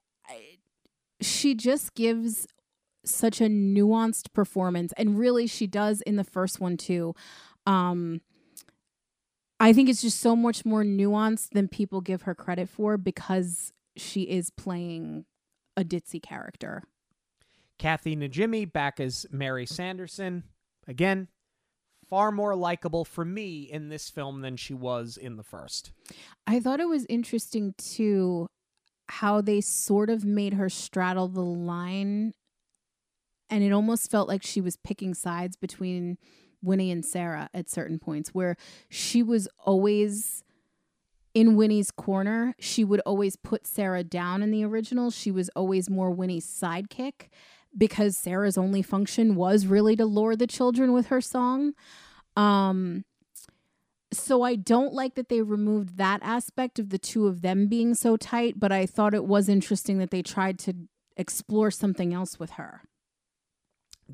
she 1.20 1.54
just 1.54 1.94
gives 1.94 2.46
such 3.04 3.40
a 3.40 3.44
nuanced 3.44 4.32
performance 4.32 4.92
and 4.96 5.18
really 5.18 5.46
she 5.46 5.66
does 5.66 6.00
in 6.02 6.16
the 6.16 6.24
first 6.24 6.60
one 6.60 6.76
too. 6.76 7.14
Um 7.66 8.20
I 9.60 9.72
think 9.72 9.88
it's 9.88 10.02
just 10.02 10.20
so 10.20 10.36
much 10.36 10.64
more 10.64 10.84
nuanced 10.84 11.50
than 11.50 11.66
people 11.66 12.00
give 12.00 12.22
her 12.22 12.34
credit 12.36 12.68
for 12.68 12.96
because 12.96 13.72
she 13.98 14.22
is 14.22 14.50
playing 14.50 15.24
a 15.76 15.84
ditzy 15.84 16.22
character. 16.22 16.82
Kathy 17.78 18.16
Najimy 18.16 18.72
back 18.72 18.98
as 18.98 19.26
Mary 19.30 19.66
Sanderson. 19.66 20.44
Again, 20.86 21.28
far 22.08 22.32
more 22.32 22.56
likable 22.56 23.04
for 23.04 23.24
me 23.24 23.62
in 23.70 23.88
this 23.88 24.08
film 24.08 24.40
than 24.40 24.56
she 24.56 24.74
was 24.74 25.16
in 25.16 25.36
the 25.36 25.42
first. 25.42 25.92
I 26.46 26.60
thought 26.60 26.80
it 26.80 26.88
was 26.88 27.06
interesting 27.08 27.74
too 27.78 28.48
how 29.08 29.40
they 29.40 29.60
sort 29.60 30.10
of 30.10 30.24
made 30.24 30.54
her 30.54 30.68
straddle 30.68 31.28
the 31.28 31.40
line 31.40 32.34
and 33.50 33.64
it 33.64 33.72
almost 33.72 34.10
felt 34.10 34.28
like 34.28 34.42
she 34.42 34.60
was 34.60 34.76
picking 34.76 35.14
sides 35.14 35.56
between 35.56 36.18
Winnie 36.62 36.90
and 36.90 37.04
Sarah 37.04 37.48
at 37.54 37.70
certain 37.70 37.98
points 37.98 38.34
where 38.34 38.56
she 38.90 39.22
was 39.22 39.48
always 39.64 40.42
in 41.38 41.54
Winnie's 41.54 41.92
corner. 41.92 42.52
She 42.58 42.82
would 42.82 42.98
always 43.06 43.36
put 43.36 43.64
Sarah 43.64 44.02
down 44.02 44.42
in 44.42 44.50
the 44.50 44.64
original. 44.64 45.12
She 45.12 45.30
was 45.30 45.48
always 45.50 45.88
more 45.88 46.10
Winnie's 46.10 46.44
sidekick 46.44 47.28
because 47.76 48.16
Sarah's 48.16 48.58
only 48.58 48.82
function 48.82 49.36
was 49.36 49.64
really 49.64 49.94
to 49.94 50.04
lure 50.04 50.34
the 50.34 50.48
children 50.48 50.92
with 50.92 51.06
her 51.06 51.20
song. 51.20 51.74
Um 52.36 53.04
so 54.12 54.42
I 54.42 54.56
don't 54.56 54.92
like 54.92 55.14
that 55.14 55.28
they 55.28 55.42
removed 55.42 55.96
that 55.96 56.18
aspect 56.24 56.80
of 56.80 56.88
the 56.88 56.98
two 56.98 57.28
of 57.28 57.42
them 57.42 57.68
being 57.68 57.94
so 57.94 58.16
tight, 58.16 58.58
but 58.58 58.72
I 58.72 58.84
thought 58.84 59.14
it 59.14 59.26
was 59.26 59.48
interesting 59.48 59.98
that 59.98 60.10
they 60.10 60.22
tried 60.22 60.58
to 60.60 60.74
explore 61.16 61.70
something 61.70 62.12
else 62.12 62.40
with 62.40 62.52
her. 62.52 62.82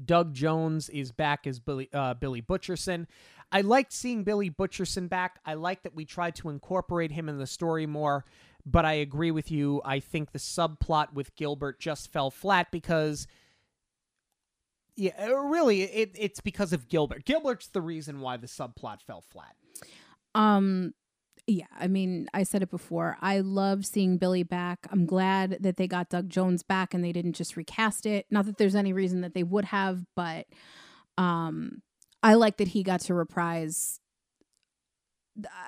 Doug 0.04 0.34
Jones 0.34 0.88
is 0.88 1.12
back 1.12 1.46
as 1.46 1.58
Billy 1.58 1.88
uh, 1.92 2.14
Billy 2.14 2.42
Butcherson. 2.42 3.06
I 3.54 3.60
liked 3.60 3.92
seeing 3.92 4.24
Billy 4.24 4.50
Butcherson 4.50 5.08
back. 5.08 5.38
I 5.46 5.54
like 5.54 5.84
that 5.84 5.94
we 5.94 6.04
tried 6.04 6.34
to 6.36 6.50
incorporate 6.50 7.12
him 7.12 7.28
in 7.28 7.38
the 7.38 7.46
story 7.46 7.86
more, 7.86 8.24
but 8.66 8.84
I 8.84 8.94
agree 8.94 9.30
with 9.30 9.48
you. 9.52 9.80
I 9.84 10.00
think 10.00 10.32
the 10.32 10.40
subplot 10.40 11.12
with 11.12 11.36
Gilbert 11.36 11.78
just 11.78 12.12
fell 12.12 12.32
flat 12.32 12.72
because 12.72 13.28
yeah, 14.96 15.12
uh, 15.20 15.36
really 15.36 15.82
it, 15.82 16.10
it's 16.18 16.40
because 16.40 16.72
of 16.72 16.88
Gilbert. 16.88 17.24
Gilbert's 17.24 17.68
the 17.68 17.80
reason 17.80 18.20
why 18.20 18.38
the 18.38 18.48
subplot 18.48 19.02
fell 19.02 19.22
flat. 19.22 19.54
Um 20.34 20.92
yeah, 21.46 21.66
I 21.78 21.86
mean, 21.86 22.26
I 22.34 22.42
said 22.42 22.62
it 22.62 22.70
before. 22.70 23.18
I 23.20 23.40
love 23.40 23.86
seeing 23.86 24.16
Billy 24.16 24.42
back. 24.42 24.88
I'm 24.90 25.06
glad 25.06 25.58
that 25.60 25.76
they 25.76 25.86
got 25.86 26.08
Doug 26.08 26.28
Jones 26.28 26.64
back 26.64 26.92
and 26.92 27.04
they 27.04 27.12
didn't 27.12 27.34
just 27.34 27.56
recast 27.56 28.04
it. 28.04 28.26
Not 28.30 28.46
that 28.46 28.56
there's 28.56 28.74
any 28.74 28.92
reason 28.92 29.20
that 29.20 29.34
they 29.34 29.44
would 29.44 29.66
have, 29.66 30.02
but 30.16 30.46
um 31.16 31.82
I 32.24 32.34
like 32.34 32.56
that 32.56 32.68
he 32.68 32.82
got 32.82 33.00
to 33.02 33.14
reprise 33.14 34.00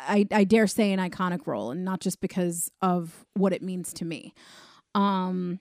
I 0.09 0.27
I 0.33 0.45
dare 0.45 0.67
say 0.67 0.93
an 0.93 1.01
iconic 1.01 1.47
role 1.47 1.71
and 1.71 1.85
not 1.85 2.01
just 2.01 2.21
because 2.21 2.71
of 2.83 3.25
what 3.35 3.53
it 3.53 3.63
means 3.63 3.93
to 3.95 4.05
me. 4.05 4.33
Um 4.95 5.61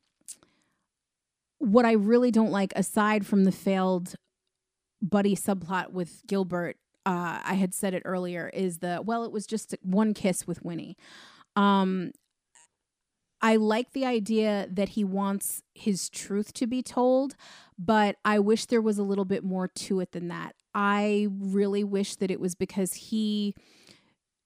what 1.59 1.85
I 1.85 1.93
really 1.93 2.31
don't 2.31 2.51
like 2.51 2.73
aside 2.75 3.25
from 3.25 3.43
the 3.43 3.51
failed 3.51 4.15
buddy 5.01 5.35
subplot 5.35 5.91
with 5.91 6.21
Gilbert 6.27 6.77
uh, 7.05 7.39
I 7.43 7.53
had 7.53 7.73
said 7.73 7.93
it 7.93 8.01
earlier, 8.03 8.49
is 8.53 8.79
the 8.79 9.01
well, 9.05 9.23
it 9.23 9.31
was 9.31 9.45
just 9.45 9.75
one 9.83 10.13
kiss 10.13 10.47
with 10.47 10.63
Winnie. 10.63 10.97
Um, 11.55 12.11
I 13.41 13.57
like 13.57 13.91
the 13.91 14.05
idea 14.05 14.67
that 14.71 14.89
he 14.89 15.03
wants 15.03 15.61
his 15.73 16.09
truth 16.09 16.53
to 16.53 16.67
be 16.67 16.81
told, 16.81 17.35
but 17.77 18.15
I 18.25 18.39
wish 18.39 18.65
there 18.65 18.81
was 18.81 18.97
a 18.97 19.03
little 19.03 19.25
bit 19.25 19.43
more 19.43 19.67
to 19.67 19.99
it 19.99 20.13
than 20.13 20.29
that. 20.29 20.55
I 20.73 21.27
really 21.29 21.83
wish 21.83 22.15
that 22.17 22.31
it 22.31 22.39
was 22.39 22.55
because 22.55 22.93
he 22.93 23.55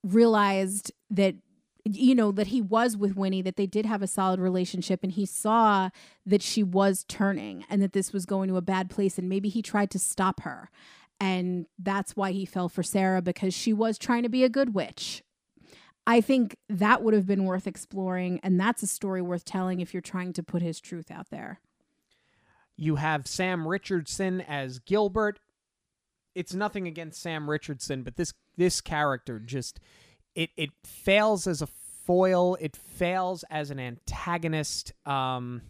realized 0.04 0.92
that 1.10 1.36
you 1.86 2.14
know 2.14 2.32
that 2.32 2.48
he 2.48 2.62
was 2.62 2.96
with 2.98 3.16
Winnie 3.16 3.42
that 3.42 3.56
they 3.56 3.66
did 3.66 3.86
have 3.86 4.02
a 4.02 4.08
solid 4.08 4.40
relationship 4.40 5.00
and 5.02 5.14
he 5.14 5.26
saw 5.26 5.90
that 6.26 6.42
she 6.42 6.62
was 6.62 7.06
turning 7.08 7.66
and 7.70 7.82
that 7.82 7.94
this 7.94 8.14
was 8.14 8.26
going 8.26 8.50
to 8.50 8.58
a 8.58 8.62
bad 8.62 8.90
place 8.90 9.18
and 9.18 9.30
maybe 9.30 9.50
he 9.50 9.62
tried 9.62 9.90
to 9.92 9.98
stop 9.98 10.42
her 10.42 10.70
and 11.20 11.66
that's 11.78 12.16
why 12.16 12.32
he 12.32 12.46
fell 12.46 12.70
for 12.70 12.84
Sarah 12.84 13.22
because 13.22 13.54
she 13.54 13.74
was 13.74 13.98
trying 13.98 14.24
to 14.24 14.30
be 14.30 14.44
a 14.44 14.50
good 14.50 14.74
witch. 14.74 15.24
I 16.08 16.22
think 16.22 16.58
that 16.70 17.04
would 17.04 17.14
have 17.14 17.28
been 17.28 17.46
worth 17.46 17.68
exploring, 17.68 18.40
and 18.42 18.60
that's 18.60 18.82
a 18.82 18.88
story 18.88 19.22
worth 19.22 19.46
telling 19.46 19.80
if 19.80 19.94
you're 19.94 20.02
trying 20.02 20.34
to 20.34 20.44
put 20.44 20.62
his 20.62 20.80
truth 20.80 21.12
out 21.12 21.30
there. 21.30 21.60
You 22.76 22.96
have 22.96 23.28
Sam 23.28 23.68
Richardson 23.68 24.42
as 24.42 24.80
Gilbert. 24.80 25.40
It's 26.34 26.54
nothing 26.54 26.88
against 26.88 27.22
Sam 27.22 27.50
Richardson, 27.50 28.04
but 28.04 28.16
this 28.16 28.34
this 28.56 28.82
character 28.82 29.40
just 29.40 29.80
it 30.36 30.50
it 30.56 30.72
fails 30.84 31.46
as 31.46 31.62
a 31.62 31.68
foil. 31.68 32.56
It 32.60 32.76
fails 32.76 33.44
as 33.52 33.70
an 33.70 33.80
antagonist. 33.80 34.94
Um, 35.06 35.62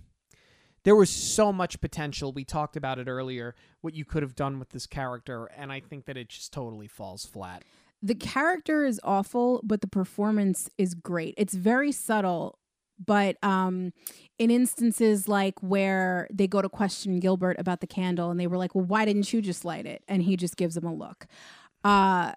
there 0.84 0.96
was 0.96 1.10
so 1.10 1.52
much 1.52 1.82
potential. 1.82 2.32
We 2.32 2.46
talked 2.46 2.78
about 2.78 3.00
it 3.00 3.08
earlier. 3.08 3.56
What 3.82 3.94
you 3.94 4.06
could 4.06 4.24
have 4.24 4.36
done 4.36 4.60
with 4.60 4.70
this 4.70 4.86
character, 4.86 5.48
and 5.58 5.72
I 5.72 5.82
think 5.82 6.06
that 6.06 6.16
it 6.16 6.30
just 6.30 6.54
totally 6.54 6.88
falls 6.88 7.26
flat. 7.26 7.64
The 8.02 8.16
character 8.16 8.86
is 8.86 9.00
awful, 9.04 9.62
but 9.64 9.82
the 9.82 9.88
performance 9.88 10.70
is 10.78 10.94
great. 10.94 11.34
It's 11.38 11.54
very 11.54 11.92
subtle, 11.92 12.58
but 13.04 13.38
um, 13.44 13.92
in 14.38 14.52
instances 14.52 15.28
like 15.28 15.62
where 15.62 16.28
they 16.32 16.48
go 16.48 16.62
to 16.62 16.70
question 16.70 17.20
Gilbert 17.20 17.58
about 17.60 17.82
the 17.82 17.88
candle, 17.88 18.32
and 18.32 18.40
they 18.40 18.48
were 18.48 18.58
like, 18.58 18.74
"Well, 18.74 18.86
why 18.86 19.06
didn't 19.06 19.32
you 19.34 19.42
just 19.42 19.66
light 19.66 19.86
it?" 19.86 20.04
and 20.08 20.24
he 20.24 20.38
just 20.38 20.56
gives 20.56 20.76
them 20.76 20.86
a 20.86 20.94
look. 20.94 21.28
Uh, 21.84 22.34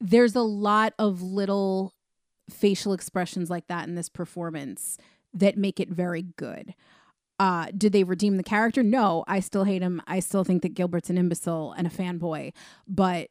there's 0.00 0.36
a 0.36 0.42
lot 0.42 0.94
of 0.98 1.22
little 1.22 1.94
facial 2.50 2.92
expressions 2.92 3.50
like 3.50 3.66
that 3.66 3.88
in 3.88 3.94
this 3.94 4.08
performance 4.08 4.98
that 5.34 5.56
make 5.56 5.80
it 5.80 5.90
very 5.90 6.22
good. 6.36 6.74
Uh, 7.38 7.66
did 7.76 7.92
they 7.92 8.04
redeem 8.04 8.36
the 8.36 8.42
character? 8.42 8.82
No, 8.82 9.24
I 9.28 9.40
still 9.40 9.64
hate 9.64 9.82
him. 9.82 10.02
I 10.06 10.20
still 10.20 10.44
think 10.44 10.62
that 10.62 10.74
Gilbert's 10.74 11.10
an 11.10 11.18
imbecile 11.18 11.72
and 11.72 11.86
a 11.86 11.90
fanboy, 11.90 12.52
but 12.86 13.30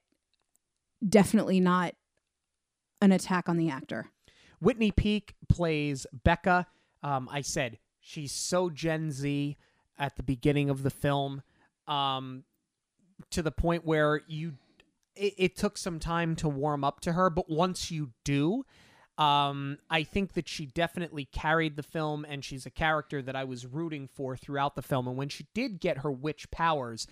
definitely 1.07 1.59
not 1.59 1.95
an 3.01 3.11
attack 3.11 3.49
on 3.49 3.57
the 3.57 3.69
actor. 3.69 4.11
Whitney 4.59 4.91
Peak 4.91 5.35
plays 5.49 6.07
Becca. 6.11 6.67
Um, 7.03 7.29
I 7.31 7.41
said 7.41 7.77
she's 7.99 8.31
so 8.31 8.69
Gen 8.69 9.11
Z 9.11 9.57
at 9.97 10.15
the 10.15 10.23
beginning 10.23 10.69
of 10.69 10.83
the 10.83 10.89
film, 10.89 11.41
um, 11.87 12.43
to 13.31 13.41
the 13.41 13.51
point 13.51 13.85
where 13.85 14.21
you 14.27 14.53
it, 15.15 15.33
it 15.37 15.55
took 15.55 15.77
some 15.77 15.99
time 15.99 16.35
to 16.37 16.47
warm 16.47 16.83
up 16.83 16.99
to 17.01 17.13
her, 17.13 17.29
but 17.29 17.49
once 17.49 17.91
you 17.91 18.11
do, 18.23 18.63
um, 19.17 19.79
I 19.89 20.03
think 20.03 20.33
that 20.33 20.47
she 20.47 20.67
definitely 20.67 21.25
carried 21.25 21.75
the 21.75 21.83
film, 21.83 22.25
and 22.27 22.45
she's 22.45 22.65
a 22.65 22.71
character 22.71 23.21
that 23.23 23.35
I 23.35 23.43
was 23.43 23.65
rooting 23.65 24.07
for 24.07 24.37
throughout 24.37 24.75
the 24.75 24.83
film. 24.83 25.07
And 25.07 25.17
when 25.17 25.29
she 25.29 25.47
did 25.53 25.79
get 25.79 25.99
her 25.99 26.11
witch 26.11 26.51
powers, 26.51 27.07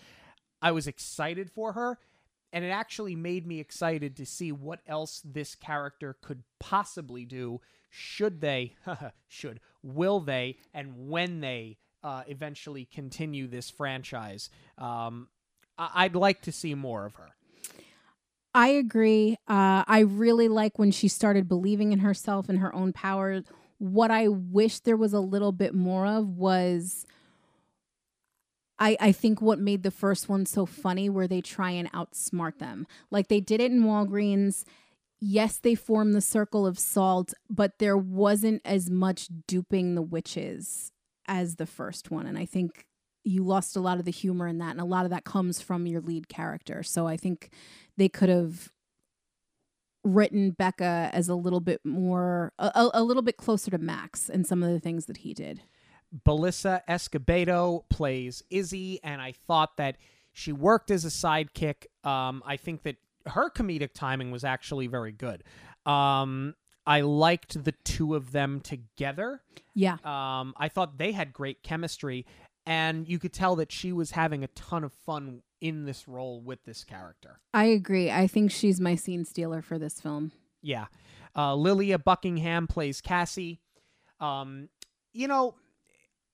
I 0.61 0.71
was 0.71 0.87
excited 0.87 1.49
for 1.49 1.73
her, 1.73 1.97
and 2.55 2.63
it 2.63 2.69
actually 2.69 3.17
made 3.17 3.45
me 3.45 3.59
excited 3.59 4.15
to 4.15 4.25
see 4.25 4.49
what 4.49 4.79
else 4.87 5.21
this 5.25 5.55
character 5.55 6.15
could 6.21 6.41
possibly 6.57 7.25
do. 7.25 7.59
Should 7.89 8.39
they, 8.39 8.75
should, 9.27 9.59
will 9.83 10.21
they, 10.21 10.55
and 10.73 11.09
when 11.09 11.41
they 11.41 11.77
uh, 12.01 12.23
eventually 12.27 12.85
continue 12.85 13.47
this 13.49 13.69
franchise? 13.69 14.49
Um, 14.77 15.27
I- 15.77 16.05
I'd 16.05 16.15
like 16.15 16.41
to 16.43 16.51
see 16.53 16.73
more 16.75 17.05
of 17.05 17.15
her. 17.15 17.35
I 18.53 18.69
agree. 18.69 19.33
Uh, 19.49 19.83
I 19.85 19.99
really 19.99 20.47
like 20.47 20.79
when 20.79 20.91
she 20.91 21.09
started 21.09 21.49
believing 21.49 21.91
in 21.91 21.99
herself 21.99 22.47
and 22.47 22.59
her 22.59 22.73
own 22.73 22.93
power. 22.93 23.43
What 23.79 24.11
I 24.11 24.29
wish 24.29 24.79
there 24.79 24.95
was 24.95 25.11
a 25.11 25.19
little 25.19 25.51
bit 25.51 25.75
more 25.75 26.07
of 26.07 26.37
was. 26.37 27.05
I, 28.77 28.97
I 28.99 29.11
think 29.11 29.41
what 29.41 29.59
made 29.59 29.83
the 29.83 29.91
first 29.91 30.27
one 30.27 30.45
so 30.45 30.65
funny 30.65 31.09
where 31.09 31.27
they 31.27 31.41
try 31.41 31.71
and 31.71 31.91
outsmart 31.93 32.59
them. 32.59 32.87
Like 33.09 33.27
they 33.29 33.39
did 33.39 33.61
it 33.61 33.71
in 33.71 33.83
Walgreens. 33.83 34.63
yes, 35.19 35.57
they 35.57 35.75
form 35.75 36.13
the 36.13 36.21
circle 36.21 36.67
of 36.67 36.77
salt, 36.77 37.33
but 37.49 37.79
there 37.79 37.97
wasn't 37.97 38.61
as 38.65 38.89
much 38.89 39.29
duping 39.47 39.95
the 39.95 40.01
witches 40.01 40.91
as 41.27 41.55
the 41.55 41.65
first 41.65 42.11
one. 42.11 42.25
And 42.27 42.37
I 42.37 42.45
think 42.45 42.85
you 43.23 43.43
lost 43.43 43.75
a 43.75 43.79
lot 43.79 43.97
of 43.97 44.05
the 44.05 44.11
humor 44.11 44.47
in 44.47 44.59
that. 44.59 44.71
And 44.71 44.81
a 44.81 44.85
lot 44.85 45.05
of 45.05 45.11
that 45.11 45.23
comes 45.23 45.61
from 45.61 45.87
your 45.87 46.01
lead 46.01 46.27
character. 46.27 46.83
So 46.83 47.07
I 47.07 47.17
think 47.17 47.49
they 47.97 48.09
could 48.09 48.29
have 48.29 48.71
written 50.03 50.51
Becca 50.51 51.09
as 51.13 51.27
a 51.27 51.35
little 51.35 51.61
bit 51.61 51.81
more, 51.83 52.53
a, 52.59 52.89
a 52.93 53.03
little 53.03 53.23
bit 53.23 53.37
closer 53.37 53.71
to 53.71 53.79
Max 53.79 54.29
and 54.29 54.45
some 54.45 54.61
of 54.61 54.69
the 54.69 54.79
things 54.79 55.07
that 55.07 55.17
he 55.17 55.33
did. 55.33 55.61
Belissa 56.23 56.81
Escobedo 56.87 57.83
plays 57.89 58.43
Izzy, 58.49 58.99
and 59.03 59.21
I 59.21 59.33
thought 59.33 59.77
that 59.77 59.97
she 60.33 60.51
worked 60.51 60.91
as 60.91 61.05
a 61.05 61.09
sidekick. 61.09 61.85
Um, 62.03 62.43
I 62.45 62.57
think 62.57 62.83
that 62.83 62.97
her 63.27 63.49
comedic 63.49 63.93
timing 63.93 64.31
was 64.31 64.43
actually 64.43 64.87
very 64.87 65.11
good. 65.11 65.43
Um, 65.85 66.55
I 66.85 67.01
liked 67.01 67.63
the 67.63 67.71
two 67.71 68.15
of 68.15 68.31
them 68.31 68.59
together. 68.61 69.41
Yeah. 69.73 69.97
Um, 70.03 70.53
I 70.57 70.69
thought 70.69 70.97
they 70.97 71.11
had 71.11 71.33
great 71.33 71.63
chemistry, 71.63 72.25
and 72.65 73.07
you 73.07 73.19
could 73.19 73.33
tell 73.33 73.55
that 73.57 73.71
she 73.71 73.91
was 73.91 74.11
having 74.11 74.43
a 74.43 74.47
ton 74.49 74.83
of 74.83 74.93
fun 74.93 75.41
in 75.61 75.85
this 75.85 76.07
role 76.07 76.41
with 76.41 76.63
this 76.65 76.83
character. 76.83 77.39
I 77.53 77.65
agree. 77.65 78.11
I 78.11 78.27
think 78.27 78.51
she's 78.51 78.79
my 78.79 78.95
scene 78.95 79.25
stealer 79.25 79.61
for 79.61 79.79
this 79.79 79.99
film. 79.99 80.31
Yeah. 80.61 80.85
Uh, 81.35 81.55
Lilia 81.55 81.97
Buckingham 81.97 82.67
plays 82.67 83.01
Cassie. 83.01 83.59
Um, 84.19 84.69
you 85.11 85.27
know, 85.27 85.55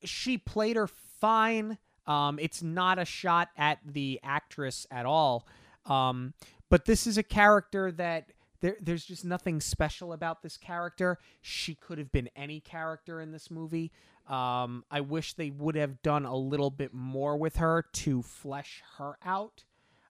she 0.03 0.38
played 0.38 0.76
her 0.76 0.88
fine. 0.88 1.78
Um, 2.07 2.40
it's 2.40 2.64
not 2.64 2.99
a 2.99 3.06
shot 3.06 3.49
at 3.57 3.80
the 3.86 4.19
actress 4.23 4.88
at 4.91 5.06
all. 5.06 5.48
Um, 5.86 6.34
but 6.69 6.86
this 6.86 7.06
is 7.06 7.18
a 7.18 7.23
character 7.23 7.91
that 7.91 8.32
there, 8.61 8.78
there's 8.80 9.06
just 9.06 9.26
nothing 9.26 9.60
special 9.60 10.14
about 10.14 10.41
this 10.41 10.57
character. 10.57 11.18
She 11.41 11.76
could 11.76 11.98
have 11.98 12.11
been 12.11 12.30
any 12.36 12.60
character 12.60 13.19
in 13.19 13.32
this 13.32 13.52
movie. 13.52 13.91
Um, 14.28 14.86
I 14.90 15.02
wish 15.02 15.34
they 15.34 15.49
would 15.49 15.76
have 15.76 16.02
done 16.02 16.26
a 16.26 16.36
little 16.36 16.69
bit 16.69 16.94
more 16.94 17.36
with 17.38 17.57
her 17.57 17.86
to 17.94 18.22
flesh 18.22 18.84
her 18.98 19.18
out. 19.26 19.64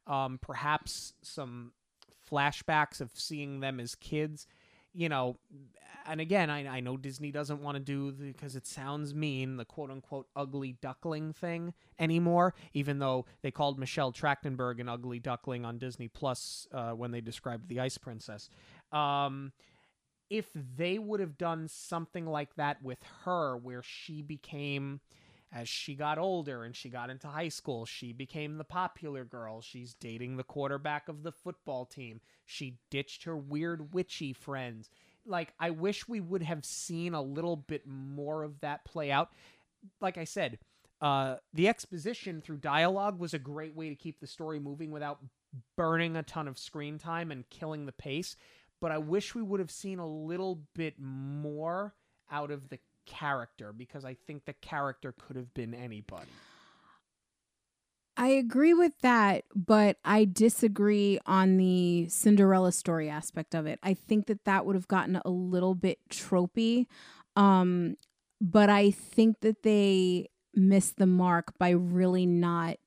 Um, 0.06 0.40
perhaps 0.42 1.14
some 1.22 1.72
flashbacks 2.30 3.02
of 3.02 3.12
seeing 3.14 3.60
them 3.60 3.80
as 3.80 3.96
kids 3.96 4.48
you 4.94 5.10
know, 5.10 5.38
and 6.06 6.20
again, 6.20 6.50
I, 6.50 6.68
I 6.68 6.80
know 6.80 6.98
Disney 6.98 7.32
doesn't 7.32 7.62
want 7.62 7.76
to 7.76 7.80
do 7.80 8.12
because 8.12 8.56
it 8.56 8.66
sounds 8.66 9.14
mean 9.14 9.58
the 9.58 9.66
quote 9.66 9.92
unquote 9.92 10.28
ugly 10.36 10.74
duckling 10.82 11.34
thing 11.34 11.74
anymore, 12.00 12.54
even 12.74 13.00
though 13.00 13.26
they 13.42 13.52
called 13.52 13.80
Michelle 13.80 14.12
Trachtenberg 14.12 14.80
an 14.80 14.90
ugly 14.90 15.20
duckling 15.20 15.66
on 15.66 15.78
Disney 15.78 16.08
Plus 16.08 16.68
uh, 16.74 16.92
when 16.92 17.12
they 17.12 17.22
described 17.22 17.70
the 17.70 17.80
Ice 17.80 17.98
Princess. 17.98 18.50
Um, 18.92 19.52
if 20.30 20.48
they 20.54 20.98
would 20.98 21.20
have 21.20 21.38
done 21.38 21.68
something 21.68 22.26
like 22.26 22.56
that 22.56 22.82
with 22.82 23.00
her, 23.26 23.58
where 23.58 23.84
she 23.84 24.22
became 24.22 25.02
as 25.54 25.68
she 25.68 25.96
got 25.96 26.18
older 26.18 26.64
and 26.64 26.76
she 26.76 26.90
got 26.90 27.10
into 27.10 27.28
high 27.28 27.50
school, 27.50 27.86
she 27.86 28.14
became 28.14 28.58
the 28.58 28.64
popular 28.64 29.26
girl. 29.26 29.62
She's 29.62 29.94
dating 29.94 30.38
the 30.38 30.44
quarterback 30.44 31.10
of 31.10 31.24
the 31.24 31.32
football 31.32 31.86
team. 31.86 32.22
She 32.46 32.80
ditched 32.90 33.26
her 33.26 33.36
weird 33.36 33.94
witchy 33.94 34.34
friends. 34.34 34.90
Like, 35.26 35.54
I 35.60 35.72
wish 35.72 36.08
we 36.08 36.20
would 36.20 36.44
have 36.44 36.64
seen 36.64 37.14
a 37.14 37.22
little 37.22 37.58
bit 37.58 37.86
more 37.86 38.44
of 38.44 38.62
that 38.62 38.86
play 38.86 39.12
out. 39.12 39.30
Like 40.00 40.18
I 40.18 40.24
said, 40.24 40.58
uh, 41.02 41.36
the 41.54 41.68
exposition 41.68 42.42
through 42.42 42.58
dialogue 42.58 43.20
was 43.20 43.34
a 43.34 43.40
great 43.40 43.76
way 43.76 43.90
to 43.90 43.96
keep 43.96 44.20
the 44.20 44.28
story 44.28 44.60
moving 44.60 44.92
without 44.92 45.20
burning 45.76 46.16
a 46.16 46.24
ton 46.24 46.48
of 46.48 46.58
screen 46.58 46.98
time 46.98 47.32
and 47.32 47.50
killing 47.50 47.86
the 47.86 47.92
pace. 47.92 48.36
But 48.80 48.92
I 48.92 49.00
wish 49.00 49.36
we 49.36 49.42
would 49.42 49.60
have 49.60 49.72
seen 49.72 50.00
a 50.00 50.08
little 50.08 50.62
bit 50.74 50.96
more 50.98 51.94
out 52.32 52.52
of 52.52 52.70
the 52.70 52.80
character 53.12 53.74
because 53.74 54.06
I 54.06 54.16
think 54.26 54.46
the 54.46 54.54
character 54.54 55.14
could 55.18 55.36
have 55.36 55.54
been 55.54 55.74
anybody. 55.74 56.32
I 58.18 58.28
agree 58.28 58.74
with 58.74 59.00
that, 59.02 59.46
but 59.56 59.98
I 60.06 60.26
disagree 60.26 61.20
on 61.26 61.58
the 61.58 62.08
Cinderella 62.10 62.72
story 62.72 63.10
aspect 63.10 63.54
of 63.56 63.66
it. 63.66 63.80
I 63.84 63.94
think 63.94 64.28
that 64.28 64.46
that 64.46 64.66
would 64.66 64.76
have 64.76 64.88
gotten 64.88 65.22
a 65.24 65.30
little 65.30 65.76
bit 65.76 66.00
tropey. 66.10 66.88
Um, 67.36 67.98
but 68.40 68.70
I 68.70 68.92
think 68.92 69.42
that 69.42 69.64
they 69.64 70.30
missed 70.54 70.98
the 70.98 71.06
mark 71.06 71.58
by 71.58 71.70
really 71.70 72.26
not 72.26 72.78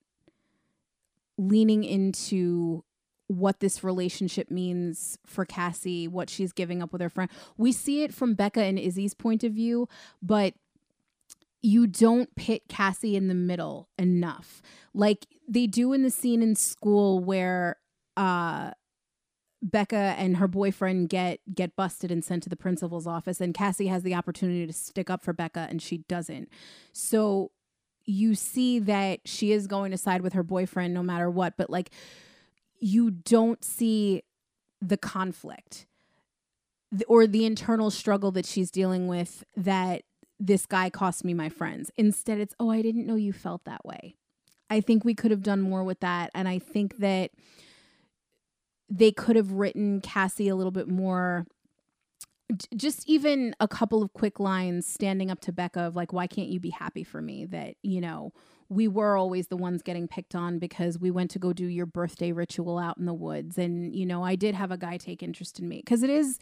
leaning 1.36 1.84
into 1.84 2.84
what 3.26 3.60
this 3.60 3.82
relationship 3.82 4.50
means 4.50 5.18
for 5.26 5.44
Cassie, 5.44 6.06
what 6.06 6.28
she's 6.28 6.52
giving 6.52 6.82
up 6.82 6.92
with 6.92 7.00
her 7.00 7.08
friend. 7.08 7.30
We 7.56 7.72
see 7.72 8.02
it 8.02 8.12
from 8.12 8.34
Becca 8.34 8.62
and 8.62 8.78
Izzy's 8.78 9.14
point 9.14 9.44
of 9.44 9.52
view, 9.52 9.88
but 10.22 10.54
you 11.62 11.86
don't 11.86 12.34
pit 12.36 12.64
Cassie 12.68 13.16
in 13.16 13.28
the 13.28 13.34
middle 13.34 13.88
enough. 13.98 14.60
Like 14.92 15.26
they 15.48 15.66
do 15.66 15.94
in 15.94 16.02
the 16.02 16.10
scene 16.10 16.42
in 16.42 16.54
school 16.54 17.20
where 17.20 17.78
uh 18.16 18.72
Becca 19.62 19.96
and 20.18 20.36
her 20.36 20.46
boyfriend 20.46 21.08
get 21.08 21.40
get 21.54 21.74
busted 21.74 22.12
and 22.12 22.22
sent 22.22 22.42
to 22.42 22.50
the 22.50 22.56
principal's 22.56 23.06
office 23.06 23.40
and 23.40 23.54
Cassie 23.54 23.86
has 23.86 24.02
the 24.02 24.14
opportunity 24.14 24.66
to 24.66 24.74
stick 24.74 25.08
up 25.08 25.24
for 25.24 25.32
Becca 25.32 25.66
and 25.70 25.80
she 25.80 25.98
doesn't. 26.06 26.50
So 26.92 27.50
you 28.04 28.34
see 28.34 28.78
that 28.80 29.20
she 29.24 29.52
is 29.52 29.66
going 29.66 29.90
to 29.90 29.96
side 29.96 30.20
with 30.20 30.34
her 30.34 30.42
boyfriend 30.42 30.92
no 30.92 31.02
matter 31.02 31.30
what, 31.30 31.56
but 31.56 31.70
like 31.70 31.90
you 32.84 33.10
don't 33.10 33.64
see 33.64 34.22
the 34.82 34.98
conflict 34.98 35.86
or 37.08 37.26
the 37.26 37.46
internal 37.46 37.90
struggle 37.90 38.30
that 38.30 38.44
she's 38.44 38.70
dealing 38.70 39.08
with 39.08 39.42
that 39.56 40.02
this 40.38 40.66
guy 40.66 40.90
cost 40.90 41.24
me 41.24 41.32
my 41.32 41.48
friends. 41.48 41.90
Instead, 41.96 42.38
it's, 42.38 42.54
oh, 42.60 42.68
I 42.70 42.82
didn't 42.82 43.06
know 43.06 43.14
you 43.14 43.32
felt 43.32 43.64
that 43.64 43.86
way. 43.86 44.16
I 44.68 44.82
think 44.82 45.02
we 45.02 45.14
could 45.14 45.30
have 45.30 45.42
done 45.42 45.62
more 45.62 45.82
with 45.82 46.00
that. 46.00 46.30
And 46.34 46.46
I 46.46 46.58
think 46.58 46.98
that 46.98 47.30
they 48.90 49.12
could 49.12 49.36
have 49.36 49.52
written 49.52 50.02
Cassie 50.02 50.48
a 50.48 50.54
little 50.54 50.70
bit 50.70 50.86
more 50.86 51.46
just 52.76 53.08
even 53.08 53.54
a 53.60 53.66
couple 53.66 54.02
of 54.02 54.12
quick 54.12 54.38
lines 54.38 54.86
standing 54.86 55.30
up 55.30 55.40
to 55.40 55.52
Becca 55.52 55.80
of 55.80 55.96
like, 55.96 56.12
why 56.12 56.26
can't 56.26 56.48
you 56.48 56.60
be 56.60 56.68
happy 56.68 57.02
for 57.02 57.22
me 57.22 57.46
that, 57.46 57.76
you 57.82 58.02
know, 58.02 58.34
we 58.68 58.88
were 58.88 59.16
always 59.16 59.48
the 59.48 59.56
ones 59.56 59.82
getting 59.82 60.08
picked 60.08 60.34
on 60.34 60.58
because 60.58 60.98
we 60.98 61.10
went 61.10 61.30
to 61.32 61.38
go 61.38 61.52
do 61.52 61.66
your 61.66 61.86
birthday 61.86 62.32
ritual 62.32 62.78
out 62.78 62.98
in 62.98 63.06
the 63.06 63.14
woods. 63.14 63.58
And, 63.58 63.94
you 63.94 64.06
know, 64.06 64.24
I 64.24 64.36
did 64.36 64.54
have 64.54 64.70
a 64.70 64.76
guy 64.76 64.96
take 64.96 65.22
interest 65.22 65.58
in 65.58 65.68
me 65.68 65.82
because 65.84 66.02
it 66.02 66.10
is, 66.10 66.38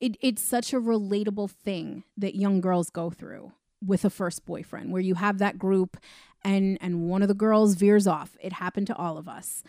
it, 0.00 0.16
it's 0.20 0.42
such 0.42 0.72
a 0.72 0.80
relatable 0.80 1.50
thing 1.50 2.04
that 2.16 2.34
young 2.34 2.60
girls 2.60 2.90
go 2.90 3.10
through 3.10 3.52
with 3.84 4.04
a 4.04 4.10
first 4.10 4.44
boyfriend 4.44 4.92
where 4.92 5.00
you 5.00 5.14
have 5.14 5.38
that 5.38 5.58
group 5.58 5.96
and 6.42 6.76
and 6.82 7.08
one 7.08 7.22
of 7.22 7.28
the 7.28 7.34
girls 7.34 7.74
veers 7.74 8.06
off 8.06 8.36
it 8.38 8.52
happened 8.52 8.86
to 8.86 8.94
all 8.94 9.16
of 9.16 9.26
us 9.26 9.62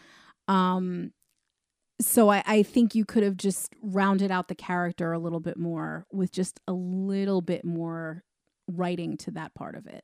um 0.50 1.14
so 2.02 2.30
I, 2.30 2.44
I 2.46 2.64
think 2.64 2.96
you 2.96 3.06
could 3.06 3.24
have 3.24 3.38
just 3.38 3.74
rounded 3.82 4.32
out 4.32 4.48
the 4.48 4.56
character 4.56 5.14
a 5.14 5.20
little 5.20 5.40
bit 5.40 5.58
more 5.58 6.06
with 6.12 6.32
just 6.32 6.60
a 6.68 6.74
little 6.74 7.42
bit 7.42 7.64
more 7.64 8.24
writing 8.68 9.18
to 9.18 9.32
that 9.32 9.54
part 9.54 9.76
of 9.76 9.88
it. 9.88 10.04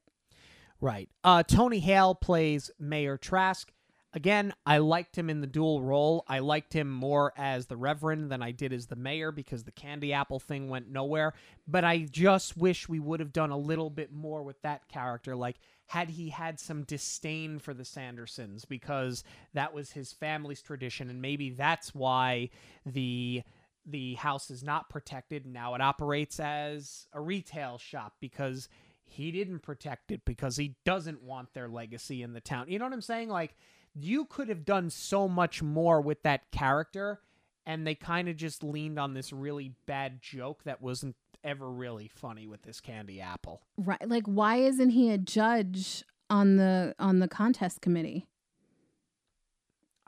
Right. 0.79 1.09
Uh, 1.23 1.43
Tony 1.43 1.79
Hale 1.79 2.15
plays 2.15 2.69
Mayor 2.79 3.17
Trask. 3.17 3.71
Again, 4.13 4.53
I 4.65 4.77
liked 4.77 5.17
him 5.17 5.29
in 5.29 5.41
the 5.41 5.47
dual 5.47 5.81
role. 5.81 6.23
I 6.27 6.39
liked 6.39 6.73
him 6.73 6.89
more 6.89 7.33
as 7.37 7.67
the 7.67 7.77
Reverend 7.77 8.31
than 8.31 8.41
I 8.41 8.51
did 8.51 8.71
as 8.73 8.87
the 8.87 8.95
Mayor 8.95 9.31
because 9.31 9.63
the 9.63 9.71
candy 9.71 10.13
apple 10.13 10.39
thing 10.39 10.69
went 10.69 10.89
nowhere. 10.89 11.33
But 11.67 11.83
I 11.83 12.07
just 12.09 12.57
wish 12.57 12.87
we 12.87 12.99
would 12.99 13.19
have 13.19 13.33
done 13.33 13.51
a 13.51 13.57
little 13.57 13.89
bit 13.89 14.11
more 14.11 14.43
with 14.43 14.61
that 14.61 14.87
character. 14.87 15.35
Like, 15.35 15.57
had 15.87 16.09
he 16.09 16.29
had 16.29 16.59
some 16.59 16.83
disdain 16.83 17.59
for 17.59 17.73
the 17.73 17.83
Sandersons 17.83 18.67
because 18.67 19.23
that 19.53 19.73
was 19.73 19.91
his 19.91 20.13
family's 20.13 20.61
tradition, 20.61 21.09
and 21.09 21.21
maybe 21.21 21.49
that's 21.49 21.93
why 21.93 22.49
the 22.85 23.43
the 23.85 24.15
house 24.15 24.51
is 24.51 24.63
not 24.63 24.89
protected. 24.89 25.45
Now 25.45 25.75
it 25.75 25.81
operates 25.81 26.39
as 26.39 27.07
a 27.13 27.21
retail 27.21 27.77
shop 27.77 28.15
because 28.19 28.67
he 29.09 29.31
didn't 29.31 29.59
protect 29.59 30.11
it 30.11 30.25
because 30.25 30.57
he 30.57 30.75
doesn't 30.85 31.23
want 31.23 31.53
their 31.53 31.67
legacy 31.67 32.21
in 32.21 32.34
the 32.34 32.41
town. 32.41 32.65
You 32.69 32.79
know 32.79 32.85
what 32.85 32.93
I'm 32.93 33.01
saying? 33.01 33.29
Like 33.29 33.55
you 33.93 34.25
could 34.25 34.49
have 34.49 34.65
done 34.65 34.89
so 34.89 35.27
much 35.27 35.63
more 35.63 36.01
with 36.01 36.21
that 36.23 36.51
character 36.51 37.21
and 37.65 37.85
they 37.85 37.95
kind 37.95 38.29
of 38.29 38.35
just 38.35 38.63
leaned 38.63 38.99
on 38.99 39.13
this 39.13 39.34
really 39.34 39.73
bad 39.85 40.21
joke 40.21 40.63
that 40.63 40.81
wasn't 40.81 41.15
ever 41.43 41.69
really 41.69 42.07
funny 42.07 42.47
with 42.47 42.61
this 42.63 42.79
candy 42.79 43.21
apple. 43.21 43.61
Right. 43.77 44.07
Like 44.07 44.25
why 44.25 44.57
isn't 44.57 44.91
he 44.91 45.11
a 45.11 45.17
judge 45.17 46.03
on 46.29 46.57
the 46.57 46.93
on 46.99 47.19
the 47.19 47.27
contest 47.27 47.81
committee? 47.81 48.27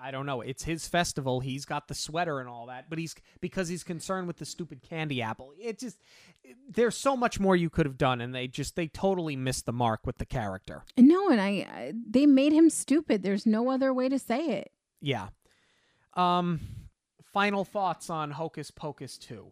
I 0.01 0.11
don't 0.11 0.25
know. 0.25 0.41
It's 0.41 0.63
his 0.63 0.87
festival. 0.87 1.39
He's 1.39 1.65
got 1.65 1.87
the 1.87 1.93
sweater 1.93 2.39
and 2.39 2.49
all 2.49 2.67
that, 2.67 2.89
but 2.89 2.99
he's 2.99 3.15
because 3.41 3.67
he's 3.67 3.83
concerned 3.83 4.27
with 4.27 4.37
the 4.37 4.45
stupid 4.45 4.81
candy 4.81 5.21
apple. 5.21 5.53
It 5.59 5.79
just 5.79 6.01
there's 6.69 6.97
so 6.97 7.17
much 7.17 7.39
more 7.39 7.55
you 7.55 7.69
could 7.69 7.85
have 7.85 7.97
done 7.97 8.21
and 8.21 8.33
they 8.33 8.47
just 8.47 8.75
they 8.75 8.87
totally 8.87 9.35
missed 9.35 9.65
the 9.65 9.73
mark 9.73 10.05
with 10.05 10.17
the 10.17 10.25
character. 10.25 10.83
No, 10.97 11.29
and 11.29 11.41
I, 11.41 11.47
I 11.47 11.93
they 12.09 12.25
made 12.25 12.53
him 12.53 12.69
stupid. 12.69 13.23
There's 13.23 13.45
no 13.45 13.69
other 13.69 13.93
way 13.93 14.09
to 14.09 14.19
say 14.19 14.49
it. 14.49 14.71
Yeah. 15.01 15.29
Um 16.13 16.59
final 17.33 17.63
thoughts 17.63 18.09
on 18.09 18.31
Hocus 18.31 18.71
Pocus 18.71 19.17
2. 19.17 19.51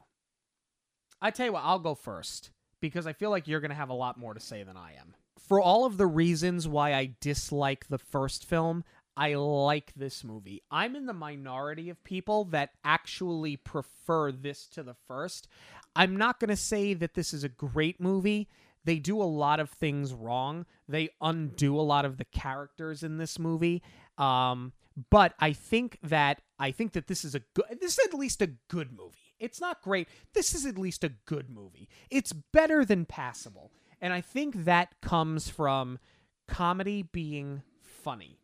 I 1.22 1.32
tell 1.32 1.46
you 1.46 1.54
what, 1.54 1.64
I'll 1.64 1.80
go 1.80 1.96
first 1.96 2.52
because 2.80 3.08
I 3.08 3.14
feel 3.14 3.30
like 3.30 3.48
you're 3.48 3.60
going 3.60 3.70
to 3.70 3.76
have 3.76 3.90
a 3.90 3.94
lot 3.94 4.18
more 4.18 4.34
to 4.34 4.40
say 4.40 4.64
than 4.64 4.78
I 4.78 4.94
am. 5.00 5.16
For 5.48 5.62
all 5.62 5.86
of 5.86 5.98
the 5.98 6.08
reasons 6.08 6.68
why 6.68 6.94
I 6.94 7.16
dislike 7.22 7.88
the 7.88 7.98
first 7.98 8.46
film, 8.46 8.84
I 9.18 9.34
like 9.34 9.94
this 9.96 10.24
movie. 10.24 10.62
I'm 10.70 10.96
in 10.96 11.08
the 11.08 11.14
minority 11.14 11.90
of 11.90 12.04
people 12.04 12.46
that 12.46 12.70
actually 12.86 13.58
prefer 13.58 14.32
this 14.32 14.68
to 14.68 14.84
the 14.84 14.94
first. 14.94 15.48
I'm 15.96 16.16
not 16.16 16.40
going 16.40 16.50
to 16.50 16.56
say 16.56 16.94
that 16.94 17.16
this 17.16 17.34
is 17.34 17.44
a 17.44 17.50
great 17.50 18.00
movie. 18.00 18.48
They 18.86 19.00
do 19.00 19.20
a 19.20 19.26
lot 19.26 19.60
of 19.60 19.72
things 19.72 20.14
wrong. 20.14 20.68
They 20.88 21.10
undo 21.20 21.80
a 21.80 21.82
lot 21.82 22.06
of 22.06 22.18
the 22.18 22.26
characters 22.26 23.02
in 23.02 23.18
this 23.18 23.40
movie. 23.40 23.82
Um, 24.20 24.72
but 25.10 25.34
I 25.40 25.52
think 25.52 25.98
that 26.04 26.42
I 26.60 26.72
think 26.72 26.94
that 26.94 27.08
this 27.08 27.26
is 27.26 27.36
a 27.36 27.42
good 27.54 27.66
this 27.82 27.98
is 27.98 28.06
at 28.06 28.14
least 28.14 28.42
a 28.42 28.52
good 28.68 28.92
movie. 28.92 29.36
It's 29.40 29.60
not 29.60 29.82
great. 29.82 30.08
This 30.34 30.56
is 30.56 30.66
at 30.66 30.78
least 30.78 31.04
a 31.04 31.10
good 31.10 31.50
movie. 31.50 31.90
It's 32.10 32.34
better 32.34 32.86
than 32.86 33.06
passable. 33.06 33.72
And 34.00 34.14
I 34.14 34.22
think 34.22 34.66
that 34.66 35.02
comes 35.02 35.50
from 35.50 36.00
comedy 36.48 37.02
being 37.02 37.64
funny. 37.82 38.37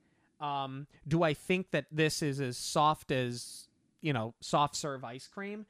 Um, 0.43 0.87
do 1.07 1.23
I 1.23 1.33
think 1.33 1.71
that 1.71 1.85
this 1.89 2.21
is 2.21 2.41
as 2.41 2.57
soft 2.57 3.11
as, 3.11 3.69
you 4.01 4.11
know, 4.11 4.33
soft 4.41 4.75
serve 4.75 5.03
ice 5.03 5.27
cream? 5.27 5.65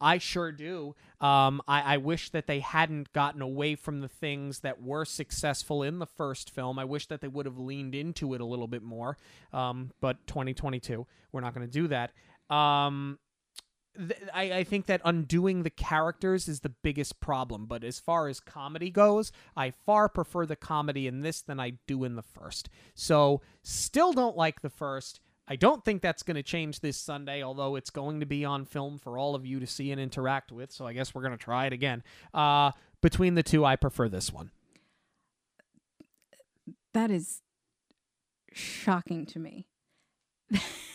I 0.00 0.18
sure 0.18 0.52
do. 0.52 0.94
Um, 1.20 1.60
I, 1.66 1.94
I 1.94 1.96
wish 1.98 2.30
that 2.30 2.46
they 2.46 2.60
hadn't 2.60 3.12
gotten 3.12 3.42
away 3.42 3.74
from 3.74 4.00
the 4.00 4.08
things 4.08 4.60
that 4.60 4.82
were 4.82 5.04
successful 5.04 5.82
in 5.82 5.98
the 5.98 6.06
first 6.06 6.50
film. 6.50 6.78
I 6.78 6.84
wish 6.84 7.06
that 7.06 7.20
they 7.20 7.28
would 7.28 7.46
have 7.46 7.58
leaned 7.58 7.94
into 7.94 8.34
it 8.34 8.40
a 8.40 8.44
little 8.44 8.68
bit 8.68 8.82
more. 8.82 9.16
Um, 9.52 9.92
but 10.00 10.24
2022, 10.26 11.06
we're 11.32 11.40
not 11.40 11.54
going 11.54 11.66
to 11.66 11.72
do 11.72 11.88
that. 11.88 12.12
Um, 12.54 13.18
th- 13.98 14.20
I, 14.32 14.52
I 14.52 14.64
think 14.64 14.86
that 14.86 15.00
undoing 15.04 15.62
the 15.62 15.70
characters 15.70 16.48
is 16.48 16.60
the 16.60 16.68
biggest 16.68 17.20
problem. 17.20 17.66
But 17.66 17.84
as 17.84 17.98
far 17.98 18.28
as 18.28 18.40
comedy 18.40 18.90
goes, 18.90 19.32
I 19.56 19.70
far 19.70 20.08
prefer 20.08 20.46
the 20.46 20.56
comedy 20.56 21.06
in 21.06 21.20
this 21.20 21.42
than 21.42 21.60
I 21.60 21.74
do 21.86 22.04
in 22.04 22.16
the 22.16 22.22
first. 22.22 22.68
So, 22.94 23.42
still 23.62 24.12
don't 24.12 24.36
like 24.36 24.62
the 24.62 24.70
first. 24.70 25.20
I 25.50 25.56
don't 25.56 25.82
think 25.82 26.02
that's 26.02 26.22
going 26.22 26.36
to 26.36 26.42
change 26.42 26.80
this 26.80 26.98
Sunday, 26.98 27.42
although 27.42 27.76
it's 27.76 27.88
going 27.88 28.20
to 28.20 28.26
be 28.26 28.44
on 28.44 28.66
film 28.66 28.98
for 28.98 29.16
all 29.16 29.34
of 29.34 29.46
you 29.46 29.58
to 29.60 29.66
see 29.66 29.90
and 29.90 30.00
interact 30.00 30.52
with. 30.52 30.70
So 30.70 30.86
I 30.86 30.92
guess 30.92 31.14
we're 31.14 31.22
going 31.22 31.36
to 31.36 31.42
try 31.42 31.66
it 31.66 31.72
again. 31.72 32.02
Uh, 32.34 32.72
between 33.00 33.34
the 33.34 33.42
two, 33.42 33.64
I 33.64 33.76
prefer 33.76 34.10
this 34.10 34.30
one. 34.30 34.50
That 36.92 37.10
is 37.10 37.40
shocking 38.52 39.24
to 39.26 39.38
me. 39.38 39.66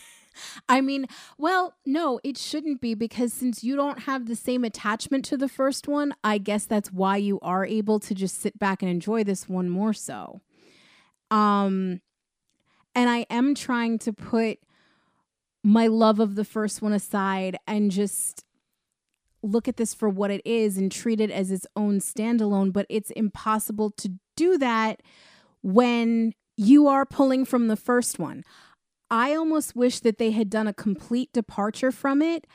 I 0.68 0.80
mean, 0.80 1.06
well, 1.38 1.74
no, 1.84 2.20
it 2.24 2.36
shouldn't 2.38 2.80
be 2.80 2.94
because 2.94 3.32
since 3.32 3.62
you 3.64 3.76
don't 3.76 4.00
have 4.00 4.26
the 4.26 4.36
same 4.36 4.64
attachment 4.64 5.24
to 5.26 5.36
the 5.36 5.48
first 5.48 5.88
one, 5.88 6.14
I 6.22 6.38
guess 6.38 6.64
that's 6.66 6.92
why 6.92 7.16
you 7.16 7.40
are 7.40 7.64
able 7.64 8.00
to 8.00 8.14
just 8.14 8.40
sit 8.40 8.58
back 8.58 8.82
and 8.82 8.90
enjoy 8.90 9.24
this 9.24 9.48
one 9.48 9.68
more 9.68 9.92
so. 9.92 10.40
Um 11.30 12.00
and 12.94 13.10
I 13.10 13.26
am 13.28 13.54
trying 13.54 13.98
to 14.00 14.12
put 14.12 14.58
my 15.62 15.86
love 15.86 16.20
of 16.20 16.36
the 16.36 16.44
first 16.44 16.82
one 16.82 16.92
aside 16.92 17.56
and 17.66 17.90
just 17.90 18.44
look 19.42 19.66
at 19.68 19.76
this 19.76 19.94
for 19.94 20.08
what 20.08 20.30
it 20.30 20.42
is 20.44 20.78
and 20.78 20.92
treat 20.92 21.20
it 21.20 21.30
as 21.30 21.50
its 21.50 21.66
own 21.74 21.98
standalone. 21.98 22.72
But 22.72 22.86
it's 22.88 23.10
impossible 23.10 23.90
to 23.92 24.12
do 24.36 24.58
that 24.58 25.02
when 25.62 26.34
you 26.56 26.86
are 26.86 27.04
pulling 27.04 27.44
from 27.44 27.68
the 27.68 27.76
first 27.76 28.18
one. 28.18 28.44
I 29.10 29.34
almost 29.34 29.76
wish 29.76 30.00
that 30.00 30.18
they 30.18 30.30
had 30.30 30.50
done 30.50 30.66
a 30.66 30.72
complete 30.72 31.32
departure 31.32 31.92
from 31.92 32.22
it 32.22 32.46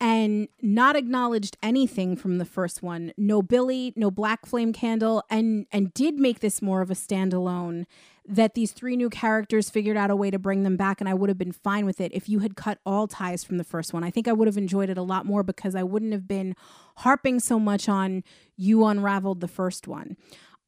and 0.00 0.48
not 0.60 0.96
acknowledged 0.96 1.56
anything 1.62 2.16
from 2.16 2.38
the 2.38 2.44
first 2.44 2.82
one. 2.82 3.12
No 3.16 3.42
Billy, 3.42 3.92
no 3.96 4.10
Black 4.10 4.44
Flame 4.44 4.72
Candle, 4.72 5.22
and 5.30 5.66
and 5.72 5.94
did 5.94 6.18
make 6.18 6.40
this 6.40 6.60
more 6.60 6.82
of 6.82 6.90
a 6.90 6.94
standalone 6.94 7.86
that 8.26 8.54
these 8.54 8.72
three 8.72 8.96
new 8.96 9.10
characters 9.10 9.68
figured 9.70 9.96
out 9.96 10.10
a 10.10 10.16
way 10.16 10.30
to 10.30 10.38
bring 10.38 10.62
them 10.62 10.76
back 10.76 11.00
and 11.00 11.08
I 11.08 11.14
would 11.14 11.28
have 11.28 11.36
been 11.36 11.52
fine 11.52 11.84
with 11.84 12.00
it 12.00 12.10
if 12.14 12.28
you 12.28 12.38
had 12.38 12.56
cut 12.56 12.78
all 12.86 13.06
ties 13.06 13.44
from 13.44 13.58
the 13.58 13.64
first 13.64 13.92
one. 13.92 14.02
I 14.02 14.10
think 14.10 14.26
I 14.26 14.32
would 14.32 14.48
have 14.48 14.56
enjoyed 14.56 14.88
it 14.88 14.96
a 14.96 15.02
lot 15.02 15.26
more 15.26 15.42
because 15.42 15.74
I 15.74 15.82
wouldn't 15.82 16.12
have 16.12 16.26
been 16.26 16.56
harping 16.98 17.40
so 17.40 17.60
much 17.60 17.88
on 17.88 18.24
you 18.56 18.84
unraveled 18.86 19.40
the 19.40 19.48
first 19.48 19.86
one. 19.86 20.16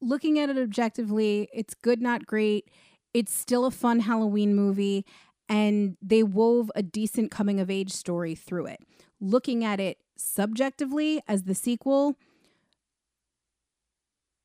Looking 0.01 0.37
at 0.39 0.49
it 0.49 0.57
objectively, 0.57 1.49
it's 1.51 1.73
good 1.73 1.99
not 1.99 2.27
great. 2.27 2.69
It's 3.13 3.33
still 3.33 3.65
a 3.65 3.71
fun 3.71 4.01
Halloween 4.01 4.55
movie 4.55 5.03
and 5.49 5.97
they 6.01 6.23
wove 6.23 6.71
a 6.75 6.83
decent 6.83 7.31
coming 7.31 7.59
of 7.59 7.69
age 7.69 7.91
story 7.91 8.35
through 8.35 8.67
it. 8.67 8.79
Looking 9.19 9.63
at 9.63 9.79
it 9.79 9.97
subjectively 10.17 11.21
as 11.27 11.43
the 11.43 11.55
sequel, 11.55 12.15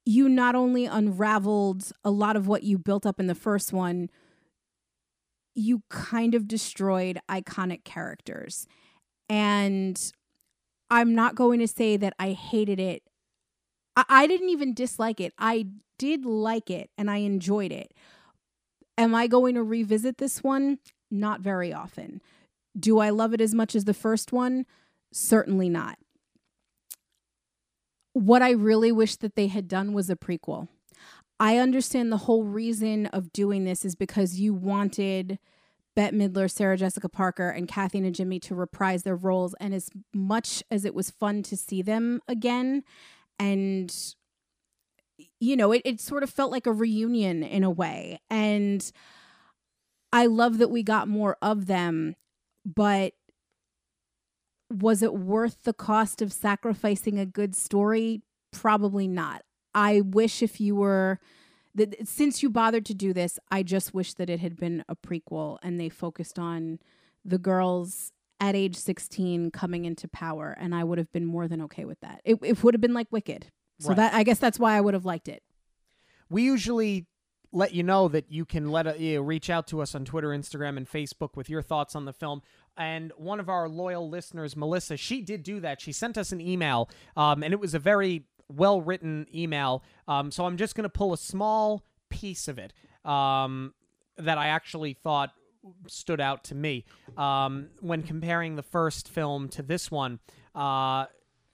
you 0.05 0.29
not 0.29 0.55
only 0.55 0.87
unraveled 0.87 1.93
a 2.05 2.11
lot 2.11 2.37
of 2.37 2.47
what 2.47 2.62
you 2.62 2.79
built 2.79 3.07
up 3.07 3.20
in 3.20 3.27
the 3.27 3.35
first 3.35 3.73
one, 3.73 4.11
you 5.55 5.83
kind 5.89 6.35
of 6.35 6.49
destroyed 6.49 7.20
iconic 7.29 7.85
characters. 7.85 8.66
And 9.29 10.12
I'm 10.91 11.15
not 11.15 11.35
going 11.35 11.61
to 11.61 11.69
say 11.69 11.97
that 11.97 12.15
I 12.19 12.33
hated 12.33 12.81
it. 12.81 13.03
I, 13.97 14.05
I 14.09 14.27
didn't 14.27 14.49
even 14.49 14.74
dislike 14.74 15.20
it. 15.20 15.33
I 15.39 15.66
did 15.99 16.24
like 16.24 16.70
it 16.70 16.91
and 16.99 17.11
I 17.11 17.19
enjoyed 17.19 17.73
it. 17.73 17.93
Am 19.03 19.15
I 19.15 19.27
going 19.27 19.57
to 19.57 19.62
revisit 19.62 20.19
this 20.19 20.43
one? 20.43 20.79
Not 21.11 21.41
very 21.41 21.73
often. 21.73 22.23
Do 22.79 23.01
I 23.01 23.11
love 23.11 23.35
it 23.35 23.41
as 23.41 23.53
much 23.53 23.74
as 23.74 23.85
the 23.85 23.95
first 23.95 24.33
one? 24.33 24.65
Certainly 25.12 25.69
not 25.69 25.99
what 28.12 28.43
I 28.43 28.51
really 28.51 28.93
wish 28.93 29.16
that 29.16 29.37
they 29.37 29.47
had 29.47 29.69
done 29.69 29.93
was 29.93 30.11
a 30.11 30.16
prequel. 30.16 30.69
I 31.41 31.59
understand 31.59 32.12
the 32.12 32.19
whole 32.19 32.45
reason 32.45 33.07
of 33.07 33.33
doing 33.33 33.65
this 33.65 33.85
is 33.85 33.95
because 33.95 34.39
you 34.39 34.55
wanted 34.55 35.39
Bette 35.97 36.16
Midler, 36.16 36.51
Sarah 36.51 36.77
Jessica 36.77 37.09
Parker, 37.09 37.51
and 37.51 37.69
Kathy 37.69 38.01
Najimy 38.01 38.41
to 38.43 38.55
reprise 38.55 39.03
their 39.03 39.16
roles. 39.16 39.55
And 39.61 39.74
as 39.74 39.91
much 40.15 40.62
as 40.70 40.85
it 40.85 40.95
was 40.95 41.11
fun 41.11 41.43
to 41.45 41.57
see 41.57 41.83
them 41.83 42.20
again, 42.29 42.85
and 43.39 43.95
you 45.43 45.56
know, 45.56 45.73
it, 45.73 45.82
it 45.85 46.01
sort 46.01 46.23
of 46.23 46.31
felt 46.31 46.52
like 46.52 46.69
a 46.69 46.73
reunion 46.73 47.43
in 47.43 47.64
a 47.64 47.70
way. 47.70 48.20
And 48.31 48.93
I 50.12 50.27
love 50.27 50.59
that 50.59 50.70
we 50.70 50.85
got 50.85 51.09
more 51.09 51.36
of 51.43 51.66
them, 51.66 52.14
but 52.64 53.14
was 54.70 55.02
it 55.02 55.14
worth 55.14 55.64
the 55.64 55.73
cost 55.73 56.23
of 56.23 56.32
sacrificing 56.32 57.19
a 57.19 57.27
good 57.27 57.56
story? 57.56 58.23
Probably 58.52 59.09
not. 59.09 59.43
I 59.74 60.02
wish 60.02 60.44
if 60.44 60.60
you 60.60 60.77
were 60.77 61.19
that 61.74 62.06
since 62.06 62.44
you 62.44 62.48
bothered 62.48 62.86
to 62.86 62.94
do 62.94 63.12
this, 63.12 63.40
I 63.51 63.64
just 63.64 63.93
wish 63.93 64.14
that 64.14 64.31
it 64.31 64.39
had 64.39 64.56
been 64.56 64.85
a 64.89 64.94
prequel 64.94 65.59
and 65.60 65.81
they 65.81 65.89
focused 65.89 66.39
on 66.39 66.78
the 67.24 67.39
girls 67.39 68.12
at 68.39 68.55
age 68.55 68.77
16 68.77 69.51
coming 69.51 69.86
into 69.86 70.06
power 70.06 70.56
and 70.60 70.73
I 70.73 70.85
would 70.85 70.98
have 70.98 71.10
been 71.10 71.27
more 71.27 71.48
than 71.48 71.62
okay 71.62 71.85
with 71.85 71.98
that. 72.01 72.20
It, 72.24 72.39
it 72.44 72.62
would 72.62 72.74
have 72.74 72.81
been 72.81 72.94
like 72.94 73.09
Wicked. 73.10 73.47
So 73.83 73.89
right. 73.91 73.97
that 73.97 74.15
I 74.15 74.23
guess 74.23 74.39
that's 74.39 74.59
why 74.59 74.77
I 74.77 74.81
would 74.81 74.95
have 74.95 75.05
liked 75.05 75.29
it. 75.29 75.43
We 76.31 76.43
usually 76.45 77.07
let 77.53 77.75
you 77.75 77.83
know 77.83 78.09
that 78.09 78.31
you 78.31 78.45
can 78.45 78.71
let 78.71 78.87
a, 78.87 78.99
you 78.99 79.17
know, 79.17 79.23
reach 79.23 79.51
out 79.51 79.67
to 79.69 79.83
us 79.83 79.95
on 79.95 80.05
Twitter, 80.05 80.29
Instagram, 80.29 80.77
and 80.77 80.89
Facebook 80.89 81.37
with 81.37 81.51
your 81.51 81.61
thoughts 81.61 81.95
on 81.95 82.07
the 82.07 82.13
film. 82.13 82.43
And 82.77 83.13
one 83.17 83.41
of 83.41 83.49
our 83.49 83.69
loyal 83.69 84.09
listeners, 84.09 84.57
Melissa, 84.57 84.97
she 84.97 85.21
did 85.21 85.43
do 85.43 85.61
that. 85.61 85.81
She 85.81 85.93
sent 85.93 86.17
us 86.17 86.33
an 86.33 86.41
email, 86.41 86.89
um, 87.17 87.43
and 87.43 87.53
it 87.53 87.61
was 87.61 87.75
a 87.75 87.79
very 87.79 88.25
well 88.49 88.81
written 88.81 89.27
email. 89.35 89.83
Um, 90.09 90.31
so 90.31 90.47
I'm 90.47 90.57
just 90.57 90.75
going 90.75 90.85
to 90.85 90.89
pull 90.89 91.13
a 91.13 91.19
small 91.19 91.85
piece 92.09 92.49
of 92.49 92.59
it 92.59 92.73
um, 93.05 93.75
that 94.17 94.39
I 94.39 94.47
actually 94.47 94.95
thought 94.95 95.33
stood 95.87 96.21
out 96.21 96.45
to 96.45 96.55
me 96.55 96.85
um, 97.17 97.69
when 97.81 98.03
comparing 98.03 98.57
the 98.57 98.63
first 98.63 99.09
film 99.09 99.49
to 99.51 99.63
this 99.63 99.91
one. 99.91 100.19
Uh, 100.55 101.07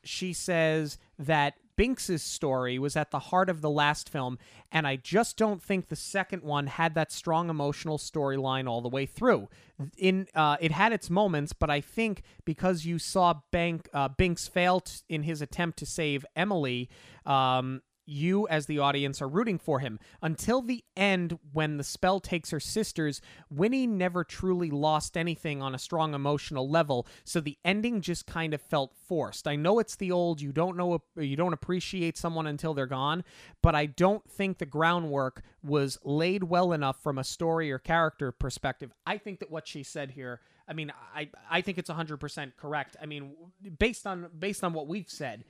she 0.04 0.32
says 0.32 0.98
that 1.18 1.54
Binks's 1.78 2.24
story 2.24 2.76
was 2.76 2.96
at 2.96 3.12
the 3.12 3.20
heart 3.20 3.48
of 3.48 3.60
the 3.60 3.70
last 3.70 4.08
film, 4.08 4.36
and 4.72 4.84
I 4.84 4.96
just 4.96 5.36
don't 5.36 5.62
think 5.62 5.86
the 5.86 5.94
second 5.94 6.42
one 6.42 6.66
had 6.66 6.96
that 6.96 7.12
strong 7.12 7.48
emotional 7.48 7.98
storyline 7.98 8.68
all 8.68 8.80
the 8.80 8.88
way 8.88 9.06
through. 9.06 9.48
In 9.96 10.26
uh, 10.34 10.56
it 10.60 10.72
had 10.72 10.92
its 10.92 11.08
moments, 11.08 11.52
but 11.52 11.70
I 11.70 11.80
think 11.80 12.22
because 12.44 12.84
you 12.84 12.98
saw 12.98 13.42
Bank 13.52 13.88
uh, 13.94 14.08
Binks 14.08 14.48
fail 14.48 14.80
t- 14.80 14.94
in 15.08 15.22
his 15.22 15.40
attempt 15.40 15.78
to 15.78 15.86
save 15.86 16.26
Emily, 16.34 16.90
um, 17.24 17.82
you 18.08 18.48
as 18.48 18.66
the 18.66 18.78
audience 18.78 19.20
are 19.20 19.28
rooting 19.28 19.58
for 19.58 19.80
him. 19.80 19.98
Until 20.22 20.62
the 20.62 20.84
end 20.96 21.38
when 21.52 21.76
the 21.76 21.84
spell 21.84 22.20
takes 22.20 22.50
her 22.50 22.60
sisters 22.60 23.20
winnie 23.50 23.86
never 23.86 24.24
truly 24.24 24.70
lost 24.70 25.16
anything 25.16 25.62
on 25.62 25.74
a 25.74 25.78
strong 25.78 26.14
emotional 26.14 26.68
level 26.68 27.06
so 27.24 27.40
the 27.40 27.58
ending 27.64 28.00
just 28.00 28.26
kind 28.26 28.54
of 28.54 28.60
felt 28.60 28.94
forced. 29.06 29.46
I 29.46 29.56
know 29.56 29.78
it's 29.78 29.96
the 29.96 30.10
old 30.10 30.40
you 30.40 30.52
don't 30.52 30.76
know 30.76 31.02
you 31.16 31.36
don't 31.36 31.52
appreciate 31.52 32.16
someone 32.16 32.46
until 32.46 32.74
they're 32.74 32.86
gone 32.86 33.24
but 33.62 33.74
i 33.74 33.86
don't 33.86 34.28
think 34.30 34.58
the 34.58 34.66
groundwork 34.66 35.42
was 35.62 35.98
laid 36.04 36.44
well 36.44 36.72
enough 36.72 37.02
from 37.02 37.18
a 37.18 37.24
story 37.24 37.70
or 37.70 37.78
character 37.78 38.32
perspective. 38.32 38.92
I 39.06 39.18
think 39.18 39.40
that 39.40 39.50
what 39.50 39.66
she 39.66 39.82
said 39.82 40.12
here 40.12 40.40
I 40.68 40.74
mean, 40.74 40.92
I 41.14 41.30
I 41.50 41.62
think 41.62 41.78
it's 41.78 41.88
100% 41.88 42.52
correct. 42.56 42.96
I 43.00 43.06
mean, 43.06 43.32
based 43.78 44.06
on 44.06 44.28
based 44.38 44.62
on 44.62 44.74
what 44.74 44.86
we've 44.86 45.08
said, 45.08 45.44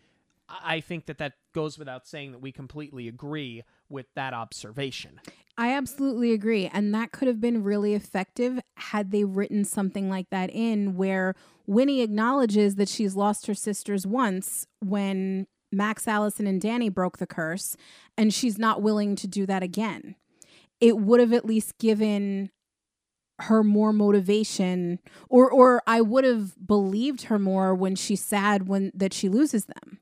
I 0.49 0.81
think 0.81 1.07
that 1.07 1.19
that 1.19 1.35
goes 1.55 1.79
without 1.79 2.07
saying 2.07 2.33
that 2.33 2.41
we 2.41 2.53
completely 2.53 3.09
agree 3.09 3.63
with 3.89 4.07
that 4.15 4.33
observation. 4.33 5.21
I 5.57 5.75
absolutely 5.75 6.33
agree. 6.33 6.71
And 6.73 6.95
that 6.95 7.13
could 7.13 7.29
have 7.29 7.41
been 7.41 7.65
really 7.65 7.95
effective 7.95 8.61
had 8.77 9.11
they 9.11 9.25
written 9.25 9.65
something 9.65 10.09
like 10.09 10.31
that 10.31 10.51
in 10.51 10.97
where 10.97 11.35
Winnie 11.67 12.01
acknowledges 12.01 12.77
that 12.77 12.89
she's 12.89 13.17
lost 13.17 13.47
her 13.47 13.55
sisters 13.55 14.07
once 14.07 14.67
when 14.81 15.47
Max, 15.71 16.09
Allison, 16.09 16.47
and 16.47 16.61
Danny 16.61 16.89
broke 16.89 17.19
the 17.19 17.27
curse, 17.27 17.77
and 18.17 18.33
she's 18.33 18.59
not 18.59 18.81
willing 18.81 19.17
to 19.17 19.27
do 19.27 19.45
that 19.47 19.63
again. 19.63 20.15
It 20.81 20.97
would 20.99 21.21
have 21.21 21.33
at 21.33 21.45
least 21.45 21.77
given 21.79 22.51
her 23.41 23.63
more 23.63 23.93
motivation 23.93 24.99
or 25.29 25.49
or 25.51 25.83
I 25.87 26.01
would 26.01 26.25
have 26.25 26.55
believed 26.67 27.25
her 27.25 27.39
more 27.39 27.73
when 27.75 27.95
she's 27.95 28.25
sad 28.25 28.67
when 28.67 28.91
that 28.95 29.13
she 29.13 29.29
loses 29.29 29.67
them. 29.67 30.01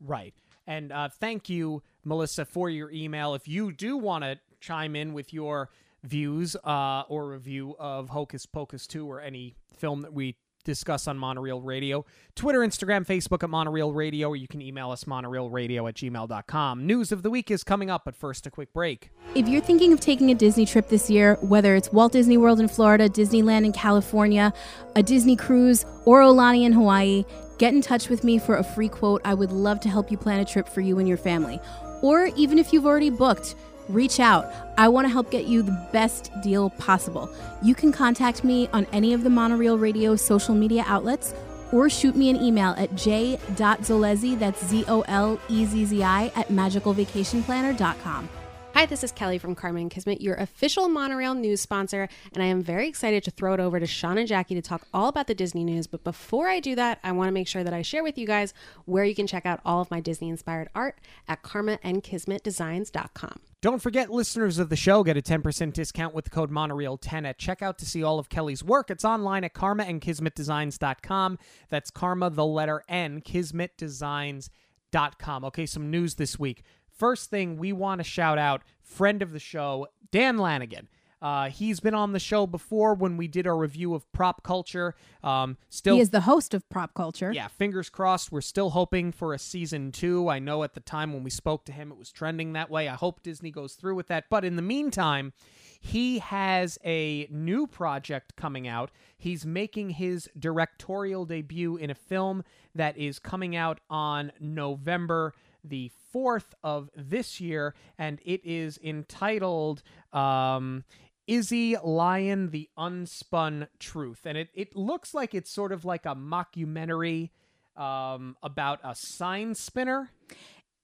Right. 0.00 0.34
And 0.66 0.92
uh, 0.92 1.08
thank 1.08 1.48
you, 1.48 1.82
Melissa, 2.04 2.44
for 2.44 2.70
your 2.70 2.90
email. 2.90 3.34
If 3.34 3.48
you 3.48 3.72
do 3.72 3.96
want 3.96 4.24
to 4.24 4.38
chime 4.60 4.94
in 4.94 5.12
with 5.12 5.32
your 5.32 5.70
views 6.04 6.56
uh, 6.64 7.02
or 7.08 7.28
review 7.28 7.76
of 7.78 8.10
Hocus 8.10 8.46
Pocus 8.46 8.86
2 8.86 9.10
or 9.10 9.20
any 9.20 9.54
film 9.76 10.02
that 10.02 10.12
we 10.12 10.36
discuss 10.64 11.08
on 11.08 11.18
Monorail 11.18 11.60
Radio, 11.60 12.04
Twitter, 12.34 12.60
Instagram, 12.60 13.06
Facebook 13.06 13.42
at 13.42 13.50
Monorail 13.50 13.92
Radio, 13.92 14.28
or 14.28 14.36
you 14.36 14.46
can 14.46 14.60
email 14.60 14.90
us 14.90 15.04
monorailradio 15.04 15.88
at 15.88 15.94
gmail.com. 15.94 16.86
News 16.86 17.12
of 17.12 17.22
the 17.22 17.30
week 17.30 17.50
is 17.50 17.64
coming 17.64 17.90
up, 17.90 18.02
but 18.04 18.14
first, 18.14 18.46
a 18.46 18.50
quick 18.50 18.72
break. 18.72 19.10
If 19.34 19.48
you're 19.48 19.62
thinking 19.62 19.92
of 19.92 20.00
taking 20.00 20.30
a 20.30 20.34
Disney 20.34 20.66
trip 20.66 20.88
this 20.88 21.08
year, 21.10 21.36
whether 21.40 21.74
it's 21.74 21.92
Walt 21.92 22.12
Disney 22.12 22.36
World 22.36 22.60
in 22.60 22.68
Florida, 22.68 23.08
Disneyland 23.08 23.64
in 23.64 23.72
California, 23.72 24.52
a 24.96 25.02
Disney 25.02 25.36
cruise, 25.36 25.84
or 26.04 26.20
Aulani 26.20 26.64
in 26.64 26.72
Hawaii, 26.72 27.24
get 27.60 27.74
in 27.74 27.82
touch 27.82 28.08
with 28.08 28.24
me 28.24 28.38
for 28.38 28.56
a 28.56 28.64
free 28.64 28.88
quote. 28.88 29.20
I 29.22 29.34
would 29.34 29.52
love 29.52 29.80
to 29.80 29.90
help 29.90 30.10
you 30.10 30.16
plan 30.16 30.40
a 30.40 30.46
trip 30.46 30.66
for 30.66 30.80
you 30.80 30.98
and 30.98 31.06
your 31.06 31.18
family. 31.18 31.60
Or 32.00 32.30
even 32.34 32.58
if 32.58 32.72
you've 32.72 32.86
already 32.86 33.10
booked, 33.10 33.54
reach 33.90 34.18
out. 34.18 34.50
I 34.78 34.88
want 34.88 35.04
to 35.04 35.10
help 35.10 35.30
get 35.30 35.44
you 35.44 35.60
the 35.60 35.88
best 35.92 36.32
deal 36.42 36.70
possible. 36.70 37.30
You 37.62 37.74
can 37.74 37.92
contact 37.92 38.44
me 38.44 38.68
on 38.72 38.86
any 38.94 39.12
of 39.12 39.24
the 39.24 39.30
Monorail 39.30 39.76
Radio 39.76 40.16
social 40.16 40.54
media 40.54 40.84
outlets 40.86 41.34
or 41.70 41.90
shoot 41.90 42.16
me 42.16 42.30
an 42.30 42.36
email 42.36 42.74
at 42.78 42.94
j.zolezzi, 42.96 44.38
that's 44.38 44.66
Z 44.66 44.86
O 44.88 45.02
L 45.02 45.38
E 45.50 45.66
Z 45.66 45.84
Z 45.84 46.02
I, 46.02 46.32
at 46.34 46.48
magicalvacationplanner.com. 46.48 48.39
Hi, 48.72 48.86
this 48.86 49.02
is 49.04 49.12
Kelly 49.12 49.36
from 49.36 49.54
Karma 49.54 49.80
and 49.80 49.90
Kismet, 49.90 50.22
your 50.22 50.36
official 50.36 50.88
monorail 50.88 51.34
news 51.34 51.60
sponsor, 51.60 52.08
and 52.32 52.42
I 52.42 52.46
am 52.46 52.62
very 52.62 52.88
excited 52.88 53.22
to 53.24 53.30
throw 53.30 53.52
it 53.52 53.60
over 53.60 53.78
to 53.78 53.86
Sean 53.86 54.16
and 54.16 54.26
Jackie 54.26 54.54
to 54.54 54.62
talk 54.62 54.86
all 54.94 55.08
about 55.08 55.26
the 55.26 55.34
Disney 55.34 55.64
news. 55.64 55.86
But 55.86 56.02
before 56.02 56.48
I 56.48 56.60
do 56.60 56.74
that, 56.76 56.98
I 57.02 57.12
want 57.12 57.28
to 57.28 57.32
make 57.32 57.48
sure 57.48 57.62
that 57.62 57.74
I 57.74 57.82
share 57.82 58.02
with 58.02 58.16
you 58.16 58.26
guys 58.26 58.54
where 58.86 59.04
you 59.04 59.14
can 59.14 59.26
check 59.26 59.44
out 59.44 59.60
all 59.66 59.82
of 59.82 59.90
my 59.90 60.00
Disney 60.00 60.30
inspired 60.30 60.70
art 60.74 60.98
at 61.28 61.42
karmaandkismetdesigns.com. 61.42 63.40
Don't 63.60 63.82
forget, 63.82 64.08
listeners 64.08 64.58
of 64.58 64.70
the 64.70 64.76
show 64.76 65.04
get 65.04 65.18
a 65.18 65.22
10% 65.22 65.74
discount 65.74 66.14
with 66.14 66.24
the 66.24 66.30
code 66.30 66.50
Monorail10 66.50 67.26
at 67.26 67.38
checkout 67.38 67.76
to 67.78 67.84
see 67.84 68.02
all 68.02 68.18
of 68.18 68.30
Kelly's 68.30 68.64
work. 68.64 68.90
It's 68.90 69.04
online 69.04 69.44
at 69.44 69.52
karmaandkismetdesigns.com. 69.52 71.38
That's 71.68 71.90
karma, 71.90 72.30
the 72.30 72.46
letter 72.46 72.82
N, 72.88 73.20
kismetdesigns.com. 73.20 75.44
Okay, 75.44 75.66
some 75.66 75.90
news 75.90 76.14
this 76.14 76.38
week. 76.38 76.62
First 77.00 77.30
thing 77.30 77.56
we 77.56 77.72
want 77.72 78.00
to 78.00 78.04
shout 78.04 78.36
out, 78.36 78.60
friend 78.82 79.22
of 79.22 79.32
the 79.32 79.38
show, 79.38 79.86
Dan 80.12 80.36
Lanigan. 80.36 80.86
Uh, 81.22 81.48
he's 81.48 81.80
been 81.80 81.94
on 81.94 82.12
the 82.12 82.18
show 82.18 82.46
before 82.46 82.92
when 82.92 83.16
we 83.16 83.26
did 83.26 83.46
our 83.46 83.56
review 83.56 83.94
of 83.94 84.10
prop 84.12 84.42
culture. 84.42 84.94
Um, 85.24 85.56
still, 85.70 85.94
He 85.94 86.02
is 86.02 86.10
the 86.10 86.20
host 86.20 86.52
of 86.52 86.68
Prop 86.68 86.92
Culture. 86.92 87.32
yeah, 87.32 87.48
fingers 87.48 87.88
crossed. 87.88 88.30
We're 88.30 88.42
still 88.42 88.68
hoping 88.70 89.12
for 89.12 89.32
a 89.32 89.38
season 89.38 89.92
two. 89.92 90.28
I 90.28 90.40
know 90.40 90.62
at 90.62 90.74
the 90.74 90.80
time 90.80 91.14
when 91.14 91.24
we 91.24 91.30
spoke 91.30 91.64
to 91.66 91.72
him, 91.72 91.90
it 91.90 91.96
was 91.96 92.12
trending 92.12 92.52
that 92.52 92.68
way. 92.70 92.86
I 92.86 92.94
hope 92.96 93.22
Disney 93.22 93.50
goes 93.50 93.74
through 93.74 93.94
with 93.94 94.08
that. 94.08 94.24
But 94.28 94.44
in 94.44 94.56
the 94.56 94.62
meantime, 94.62 95.32
he 95.80 96.18
has 96.18 96.78
a 96.84 97.26
new 97.30 97.66
project 97.66 98.36
coming 98.36 98.68
out. 98.68 98.90
He's 99.16 99.46
making 99.46 99.90
his 99.90 100.28
directorial 100.38 101.24
debut 101.24 101.76
in 101.76 101.88
a 101.88 101.94
film 101.94 102.44
that 102.74 102.98
is 102.98 103.18
coming 103.18 103.56
out 103.56 103.80
on 103.88 104.32
November 104.38 105.32
the 105.64 105.90
4th 106.14 106.52
of 106.62 106.90
this 106.96 107.40
year, 107.40 107.74
and 107.98 108.20
it 108.24 108.40
is 108.44 108.78
entitled. 108.82 109.82
Um, 110.12 110.84
Izzy 111.26 111.76
Lion, 111.76 112.50
The 112.50 112.68
Unspun 112.76 113.68
Truth. 113.78 114.22
And 114.24 114.36
it, 114.36 114.48
it 114.52 114.74
looks 114.74 115.14
like 115.14 115.32
it's 115.32 115.50
sort 115.50 115.70
of 115.70 115.84
like 115.84 116.04
a 116.04 116.16
mockumentary 116.16 117.30
um, 117.76 118.36
about 118.42 118.80
a 118.82 118.96
sign 118.96 119.54
spinner. 119.54 120.10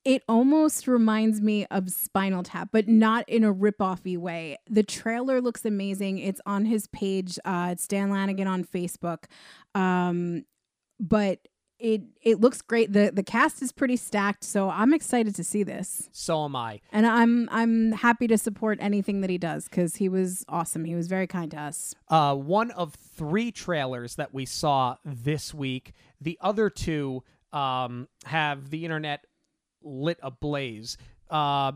It 0.04 0.22
almost 0.28 0.86
reminds 0.86 1.40
me 1.40 1.66
of 1.66 1.90
Spinal 1.90 2.44
Tap, 2.44 2.68
but 2.70 2.86
not 2.86 3.28
in 3.28 3.42
a 3.42 3.50
rip-offy 3.50 4.16
way. 4.16 4.56
The 4.70 4.84
trailer 4.84 5.40
looks 5.40 5.64
amazing. 5.64 6.18
It's 6.18 6.40
on 6.46 6.64
his 6.64 6.86
page. 6.86 7.40
Uh, 7.44 7.70
it's 7.72 7.88
Dan 7.88 8.10
Lanigan 8.10 8.46
on 8.46 8.62
Facebook. 8.62 9.24
Um, 9.74 10.44
but 11.00 11.48
it 11.78 12.02
it 12.22 12.40
looks 12.40 12.62
great. 12.62 12.92
the 12.92 13.10
The 13.12 13.22
cast 13.22 13.62
is 13.62 13.72
pretty 13.72 13.96
stacked, 13.96 14.44
so 14.44 14.70
I'm 14.70 14.94
excited 14.94 15.34
to 15.34 15.44
see 15.44 15.62
this. 15.62 16.08
So 16.12 16.44
am 16.44 16.56
I. 16.56 16.80
And 16.92 17.06
I'm 17.06 17.48
I'm 17.50 17.92
happy 17.92 18.26
to 18.28 18.38
support 18.38 18.78
anything 18.80 19.20
that 19.20 19.30
he 19.30 19.38
does 19.38 19.68
because 19.68 19.96
he 19.96 20.08
was 20.08 20.44
awesome. 20.48 20.84
He 20.84 20.94
was 20.94 21.06
very 21.06 21.26
kind 21.26 21.50
to 21.50 21.60
us. 21.60 21.94
Uh, 22.08 22.34
one 22.34 22.70
of 22.72 22.94
three 22.94 23.50
trailers 23.52 24.16
that 24.16 24.32
we 24.32 24.46
saw 24.46 24.96
this 25.04 25.52
week. 25.52 25.92
The 26.20 26.38
other 26.40 26.70
two 26.70 27.22
um, 27.52 28.08
have 28.24 28.70
the 28.70 28.84
internet 28.84 29.24
lit 29.82 30.18
ablaze. 30.22 30.96
Uh, 31.30 31.72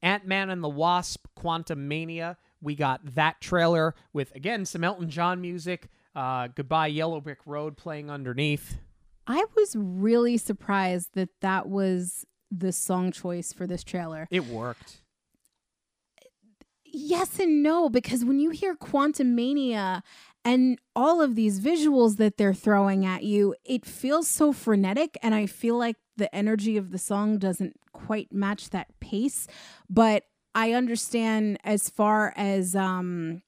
Ant 0.00 0.26
Man 0.26 0.50
and 0.50 0.64
the 0.64 0.68
Wasp: 0.68 1.26
Quantumania. 1.38 2.36
We 2.60 2.74
got 2.74 3.00
that 3.14 3.40
trailer 3.40 3.94
with 4.12 4.34
again 4.34 4.64
some 4.64 4.84
Elton 4.84 5.10
John 5.10 5.40
music. 5.40 5.88
Uh, 6.14 6.48
Goodbye 6.48 6.88
Yellow 6.88 7.20
Brick 7.20 7.40
Road 7.46 7.76
playing 7.76 8.10
underneath. 8.10 8.78
I 9.26 9.44
was 9.56 9.74
really 9.76 10.36
surprised 10.36 11.10
that 11.14 11.28
that 11.40 11.68
was 11.68 12.24
the 12.50 12.72
song 12.72 13.12
choice 13.12 13.52
for 13.52 13.66
this 13.66 13.82
trailer. 13.84 14.28
It 14.30 14.46
worked. 14.46 15.00
yes 16.84 17.38
and 17.38 17.62
no 17.62 17.88
because 17.88 18.24
when 18.24 18.38
you 18.38 18.50
hear 18.50 18.74
Quantumania 18.74 20.02
and 20.44 20.78
all 20.94 21.22
of 21.22 21.34
these 21.34 21.60
visuals 21.60 22.16
that 22.18 22.36
they're 22.36 22.52
throwing 22.52 23.06
at 23.06 23.22
you 23.22 23.54
it 23.64 23.86
feels 23.86 24.28
so 24.28 24.52
frenetic 24.52 25.16
and 25.22 25.34
i 25.34 25.46
feel 25.46 25.78
like 25.78 25.96
the 26.16 26.32
energy 26.34 26.76
of 26.76 26.90
the 26.90 26.98
song 26.98 27.38
doesn't 27.38 27.74
quite 27.92 28.32
match 28.32 28.70
that 28.70 28.88
pace 29.00 29.46
but 29.88 30.24
i 30.54 30.72
understand 30.72 31.56
as 31.64 31.88
far 31.88 32.32
as 32.36 32.74
um 32.74 33.40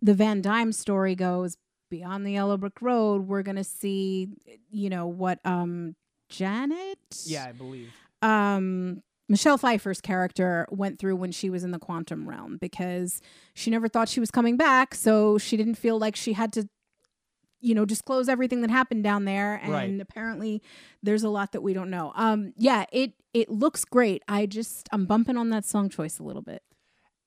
the 0.00 0.14
van 0.14 0.40
dyne 0.42 0.72
story 0.72 1.14
goes 1.16 1.56
beyond 1.90 2.26
the 2.26 2.32
yellow 2.32 2.56
brick 2.56 2.80
road 2.80 3.26
we're 3.26 3.42
gonna 3.42 3.64
see 3.64 4.28
you 4.70 4.88
know 4.90 5.06
what 5.06 5.38
um 5.44 5.94
janet 6.28 6.98
Yeah, 7.24 7.46
I 7.48 7.52
believe. 7.52 7.92
um 8.22 9.02
Michelle 9.28 9.58
Pfeiffer's 9.58 10.00
character 10.00 10.68
went 10.70 11.00
through 11.00 11.16
when 11.16 11.32
she 11.32 11.50
was 11.50 11.64
in 11.64 11.72
the 11.72 11.80
quantum 11.80 12.28
realm 12.28 12.58
because 12.60 13.20
she 13.54 13.70
never 13.72 13.88
thought 13.88 14.08
she 14.08 14.20
was 14.20 14.30
coming 14.30 14.56
back, 14.56 14.94
so 14.94 15.36
she 15.36 15.56
didn't 15.56 15.74
feel 15.74 15.98
like 15.98 16.14
she 16.14 16.32
had 16.34 16.52
to 16.52 16.68
you 17.60 17.74
know 17.74 17.84
disclose 17.84 18.28
everything 18.28 18.60
that 18.60 18.70
happened 18.70 19.02
down 19.02 19.24
there 19.24 19.54
and 19.56 19.72
Right. 19.72 20.00
apparently 20.00 20.62
there's 21.02 21.24
a 21.24 21.28
lot 21.28 21.52
that 21.52 21.60
we 21.62 21.72
don't 21.74 21.90
know. 21.90 22.12
Um 22.14 22.52
yeah, 22.56 22.84
it 22.92 23.14
it 23.34 23.48
looks 23.50 23.84
great. 23.84 24.22
I 24.28 24.46
just 24.46 24.88
I'm 24.92 25.06
bumping 25.06 25.36
on 25.36 25.50
that 25.50 25.64
song 25.64 25.88
choice 25.88 26.18
a 26.18 26.22
little 26.22 26.42
bit. 26.42 26.62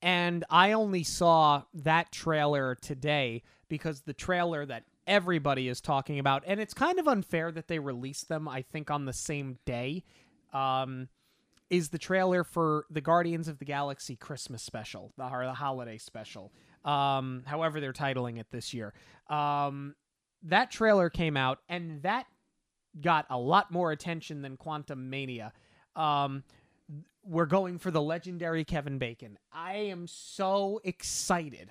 and 0.00 0.44
I 0.48 0.72
only 0.72 1.02
saw 1.04 1.64
that 1.74 2.10
trailer 2.12 2.76
today 2.76 3.42
because 3.70 4.02
the 4.02 4.12
trailer 4.12 4.66
that 4.66 4.84
everybody 5.06 5.68
is 5.68 5.80
talking 5.80 6.18
about, 6.18 6.42
and 6.46 6.60
it's 6.60 6.74
kind 6.74 6.98
of 6.98 7.08
unfair 7.08 7.50
that 7.50 7.68
they 7.68 7.78
released 7.78 8.28
them, 8.28 8.46
I 8.46 8.60
think, 8.60 8.90
on 8.90 9.06
the 9.06 9.14
same 9.14 9.58
day, 9.64 10.04
um, 10.52 11.08
is 11.70 11.88
the 11.88 11.98
trailer 11.98 12.44
for 12.44 12.84
the 12.90 13.00
Guardians 13.00 13.48
of 13.48 13.58
the 13.58 13.64
Galaxy 13.64 14.16
Christmas 14.16 14.62
special, 14.62 15.12
the, 15.16 15.24
or 15.24 15.46
the 15.46 15.54
holiday 15.54 15.96
special, 15.96 16.52
um, 16.84 17.44
however 17.46 17.80
they're 17.80 17.94
titling 17.94 18.38
it 18.38 18.48
this 18.50 18.74
year. 18.74 18.92
Um, 19.30 19.94
that 20.42 20.70
trailer 20.70 21.08
came 21.08 21.36
out, 21.36 21.60
and 21.68 22.02
that 22.02 22.26
got 23.00 23.24
a 23.30 23.38
lot 23.38 23.70
more 23.70 23.92
attention 23.92 24.42
than 24.42 24.56
Quantumania. 24.56 25.52
Um, 25.94 26.42
we're 27.22 27.46
going 27.46 27.78
for 27.78 27.90
the 27.90 28.02
legendary 28.02 28.64
Kevin 28.64 28.98
Bacon. 28.98 29.38
I 29.52 29.74
am 29.74 30.06
so 30.06 30.80
excited 30.82 31.70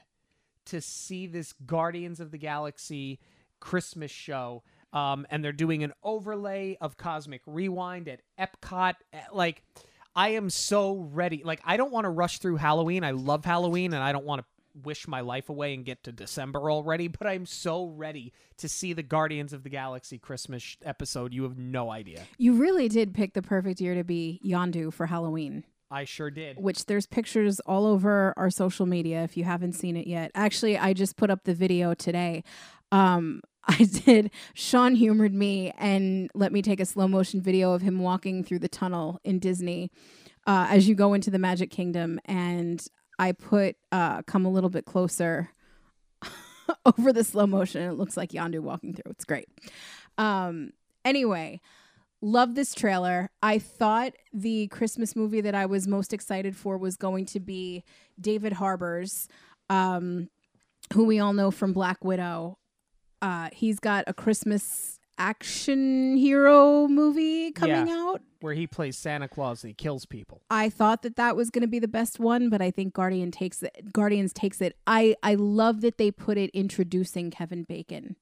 to 0.69 0.81
see 0.81 1.27
this 1.27 1.53
Guardians 1.65 2.19
of 2.19 2.31
the 2.31 2.37
Galaxy 2.37 3.19
Christmas 3.59 4.11
show. 4.11 4.63
Um, 4.91 5.27
and 5.29 5.43
they're 5.43 5.51
doing 5.51 5.83
an 5.83 5.93
overlay 6.01 6.75
of 6.81 6.97
Cosmic 6.97 7.41
Rewind 7.45 8.07
at 8.07 8.21
Epcot. 8.39 8.95
Eh, 9.13 9.19
Like, 9.31 9.63
I 10.15 10.29
am 10.29 10.49
so 10.49 10.97
ready. 11.11 11.43
Like, 11.43 11.61
I 11.63 11.77
don't 11.77 11.91
want 11.91 12.05
to 12.05 12.09
rush 12.09 12.39
through 12.39 12.55
Halloween. 12.55 13.03
I 13.03 13.11
love 13.11 13.45
Halloween, 13.45 13.93
and 13.93 14.01
I 14.03 14.11
don't 14.11 14.25
want 14.25 14.41
to 14.41 14.45
wish 14.83 15.07
my 15.07 15.21
life 15.21 15.49
away 15.49 15.73
and 15.73 15.85
get 15.85 16.03
to 16.03 16.11
December 16.11 16.71
already, 16.71 17.07
but 17.07 17.27
I'm 17.27 17.45
so 17.45 17.85
ready 17.85 18.33
to 18.57 18.69
see 18.69 18.93
the 18.93 19.03
Guardians 19.03 19.53
of 19.53 19.63
the 19.63 19.69
Galaxy 19.69 20.17
Christmas 20.17 20.77
episode. 20.83 21.33
You 21.33 21.43
have 21.43 21.57
no 21.57 21.91
idea. 21.91 22.21
You 22.37 22.53
really 22.53 22.87
did 22.87 23.13
pick 23.13 23.33
the 23.33 23.41
perfect 23.41 23.81
year 23.81 23.95
to 23.95 24.03
be 24.03 24.39
Yondu 24.45 24.93
for 24.93 25.07
Halloween. 25.07 25.63
I 25.91 26.03
sure 26.05 26.29
did. 26.29 26.57
which 26.57 26.85
there's 26.85 27.05
pictures 27.07 27.59
all 27.61 27.85
over 27.85 28.33
our 28.37 28.49
social 28.49 28.85
media 28.85 29.23
if 29.23 29.35
you 29.35 29.43
haven't 29.43 29.73
seen 29.73 29.95
it 29.97 30.07
yet. 30.07 30.31
Actually, 30.35 30.77
I 30.77 30.93
just 30.93 31.17
put 31.17 31.29
up 31.29 31.43
the 31.45 31.53
video 31.53 31.93
today. 31.93 32.43
Um, 32.91 33.41
I 33.67 33.83
did. 33.83 34.31
Sean 34.53 34.95
humored 34.95 35.33
me 35.33 35.73
and 35.77 36.29
let 36.33 36.51
me 36.51 36.61
take 36.61 36.79
a 36.79 36.85
slow 36.85 37.07
motion 37.07 37.41
video 37.41 37.73
of 37.73 37.81
him 37.81 37.99
walking 37.99 38.43
through 38.43 38.59
the 38.59 38.69
tunnel 38.69 39.19
in 39.23 39.37
Disney 39.39 39.91
uh, 40.47 40.67
as 40.69 40.87
you 40.87 40.95
go 40.95 41.13
into 41.13 41.29
the 41.29 41.39
Magic 41.39 41.69
Kingdom. 41.69 42.19
And 42.25 42.83
I 43.19 43.33
put 43.33 43.75
uh, 43.91 44.21
come 44.23 44.45
a 44.45 44.49
little 44.49 44.69
bit 44.69 44.85
closer 44.85 45.49
over 46.85 47.11
the 47.13 47.23
slow 47.23 47.45
motion. 47.45 47.83
It 47.83 47.93
looks 47.93 48.15
like 48.17 48.31
Yondu 48.31 48.61
walking 48.61 48.93
through. 48.93 49.11
It's 49.11 49.25
great. 49.25 49.49
Um, 50.17 50.71
anyway, 51.05 51.61
love 52.21 52.55
this 52.55 52.73
trailer. 52.73 53.29
I 53.41 53.59
thought 53.59 54.13
the 54.33 54.67
Christmas 54.67 55.15
movie 55.15 55.41
that 55.41 55.55
I 55.55 55.65
was 55.65 55.87
most 55.87 56.13
excited 56.13 56.55
for 56.55 56.77
was 56.77 56.95
going 56.97 57.25
to 57.27 57.39
be 57.39 57.83
David 58.19 58.53
Harbour's, 58.53 59.27
um, 59.69 60.29
who 60.93 61.05
we 61.05 61.19
all 61.19 61.33
know 61.33 61.51
from 61.51 61.73
Black 61.73 62.03
Widow. 62.03 62.57
Uh, 63.21 63.49
he's 63.53 63.79
got 63.79 64.03
a 64.07 64.13
Christmas 64.13 64.99
action 65.17 66.15
hero 66.15 66.87
movie 66.87 67.51
coming 67.51 67.87
Yeah. 67.87 67.93
out. 67.93 68.21
Where 68.39 68.53
he 68.53 68.65
plays 68.67 68.97
Santa 68.97 69.27
Claus 69.27 69.63
and 69.63 69.69
he 69.69 69.73
kills 69.73 70.05
people. 70.05 70.41
I 70.49 70.69
thought 70.69 71.01
that 71.01 71.17
that 71.17 71.35
was 71.35 71.49
going 71.49 71.61
to 71.63 71.67
be 71.67 71.79
the 71.79 71.89
best 71.89 72.19
one, 72.21 72.49
but 72.49 72.61
I 72.61 72.71
think 72.71 72.93
Guardian 72.93 73.31
takes 73.31 73.61
it. 73.61 73.91
Guardians 73.91 74.31
takes 74.31 74.61
it. 74.61 74.77
I 74.87 75.17
I 75.21 75.35
love 75.35 75.81
that 75.81 75.97
they 75.97 76.09
put 76.09 76.37
it 76.37 76.49
introducing 76.51 77.31
Kevin 77.31 77.63
Bacon. 77.63 78.15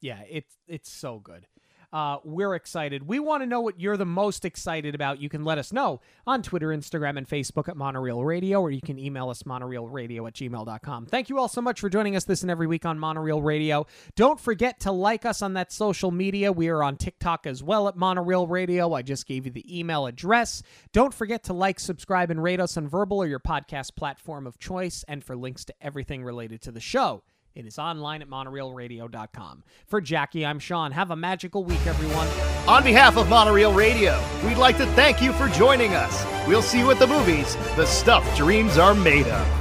Yeah, 0.00 0.22
it's 0.30 0.56
it's 0.68 0.88
so 0.90 1.18
good. 1.18 1.46
Uh, 1.92 2.18
we're 2.22 2.54
excited. 2.54 3.06
We 3.06 3.18
want 3.18 3.42
to 3.42 3.46
know 3.46 3.60
what 3.60 3.80
you're 3.80 3.96
the 3.96 4.06
most 4.06 4.44
excited 4.44 4.94
about. 4.94 5.20
You 5.20 5.28
can 5.28 5.44
let 5.44 5.58
us 5.58 5.72
know 5.72 6.00
on 6.26 6.42
Twitter, 6.42 6.68
Instagram, 6.68 7.18
and 7.18 7.28
Facebook 7.28 7.68
at 7.68 7.76
Monorail 7.76 8.22
Radio, 8.22 8.60
or 8.60 8.70
you 8.70 8.80
can 8.80 8.98
email 8.98 9.28
us 9.28 9.42
monorailradio 9.42 10.26
at 10.26 10.34
gmail.com. 10.34 11.06
Thank 11.06 11.28
you 11.28 11.38
all 11.38 11.48
so 11.48 11.60
much 11.60 11.80
for 11.80 11.88
joining 11.88 12.14
us 12.14 12.24
this 12.24 12.42
and 12.42 12.50
every 12.50 12.68
week 12.68 12.86
on 12.86 12.98
Monorail 12.98 13.42
Radio. 13.42 13.86
Don't 14.14 14.38
forget 14.38 14.80
to 14.80 14.92
like 14.92 15.26
us 15.26 15.42
on 15.42 15.54
that 15.54 15.72
social 15.72 16.12
media. 16.12 16.52
We 16.52 16.68
are 16.68 16.82
on 16.82 16.96
TikTok 16.96 17.46
as 17.46 17.62
well 17.62 17.88
at 17.88 17.96
Monorail 17.96 18.46
Radio. 18.46 18.92
I 18.92 19.02
just 19.02 19.26
gave 19.26 19.46
you 19.46 19.52
the 19.52 19.78
email 19.78 20.06
address. 20.06 20.62
Don't 20.92 21.12
forget 21.12 21.44
to 21.44 21.52
like, 21.52 21.80
subscribe, 21.80 22.30
and 22.30 22.42
rate 22.42 22.60
us 22.60 22.76
on 22.76 22.86
Verbal 22.86 23.18
or 23.18 23.26
your 23.26 23.40
podcast 23.40 23.96
platform 23.96 24.46
of 24.46 24.58
choice, 24.58 25.04
and 25.08 25.24
for 25.24 25.36
links 25.36 25.64
to 25.64 25.74
everything 25.80 26.22
related 26.22 26.62
to 26.62 26.70
the 26.70 26.80
show. 26.80 27.22
It 27.54 27.66
is 27.66 27.78
online 27.78 28.22
at 28.22 28.28
monorailradio.com. 28.28 29.64
For 29.86 30.00
Jackie, 30.00 30.46
I'm 30.46 30.58
Sean. 30.58 30.92
Have 30.92 31.10
a 31.10 31.16
magical 31.16 31.64
week, 31.64 31.84
everyone. 31.86 32.28
On 32.68 32.82
behalf 32.84 33.16
of 33.16 33.28
Monorail 33.28 33.72
Radio, 33.72 34.22
we'd 34.44 34.56
like 34.56 34.76
to 34.76 34.86
thank 34.86 35.20
you 35.20 35.32
for 35.32 35.48
joining 35.48 35.94
us. 35.94 36.24
We'll 36.46 36.62
see 36.62 36.78
you 36.78 36.90
at 36.90 36.98
the 36.98 37.06
movies, 37.06 37.56
the 37.76 37.86
stuff 37.86 38.36
dreams 38.36 38.78
are 38.78 38.94
made 38.94 39.26
of. 39.26 39.59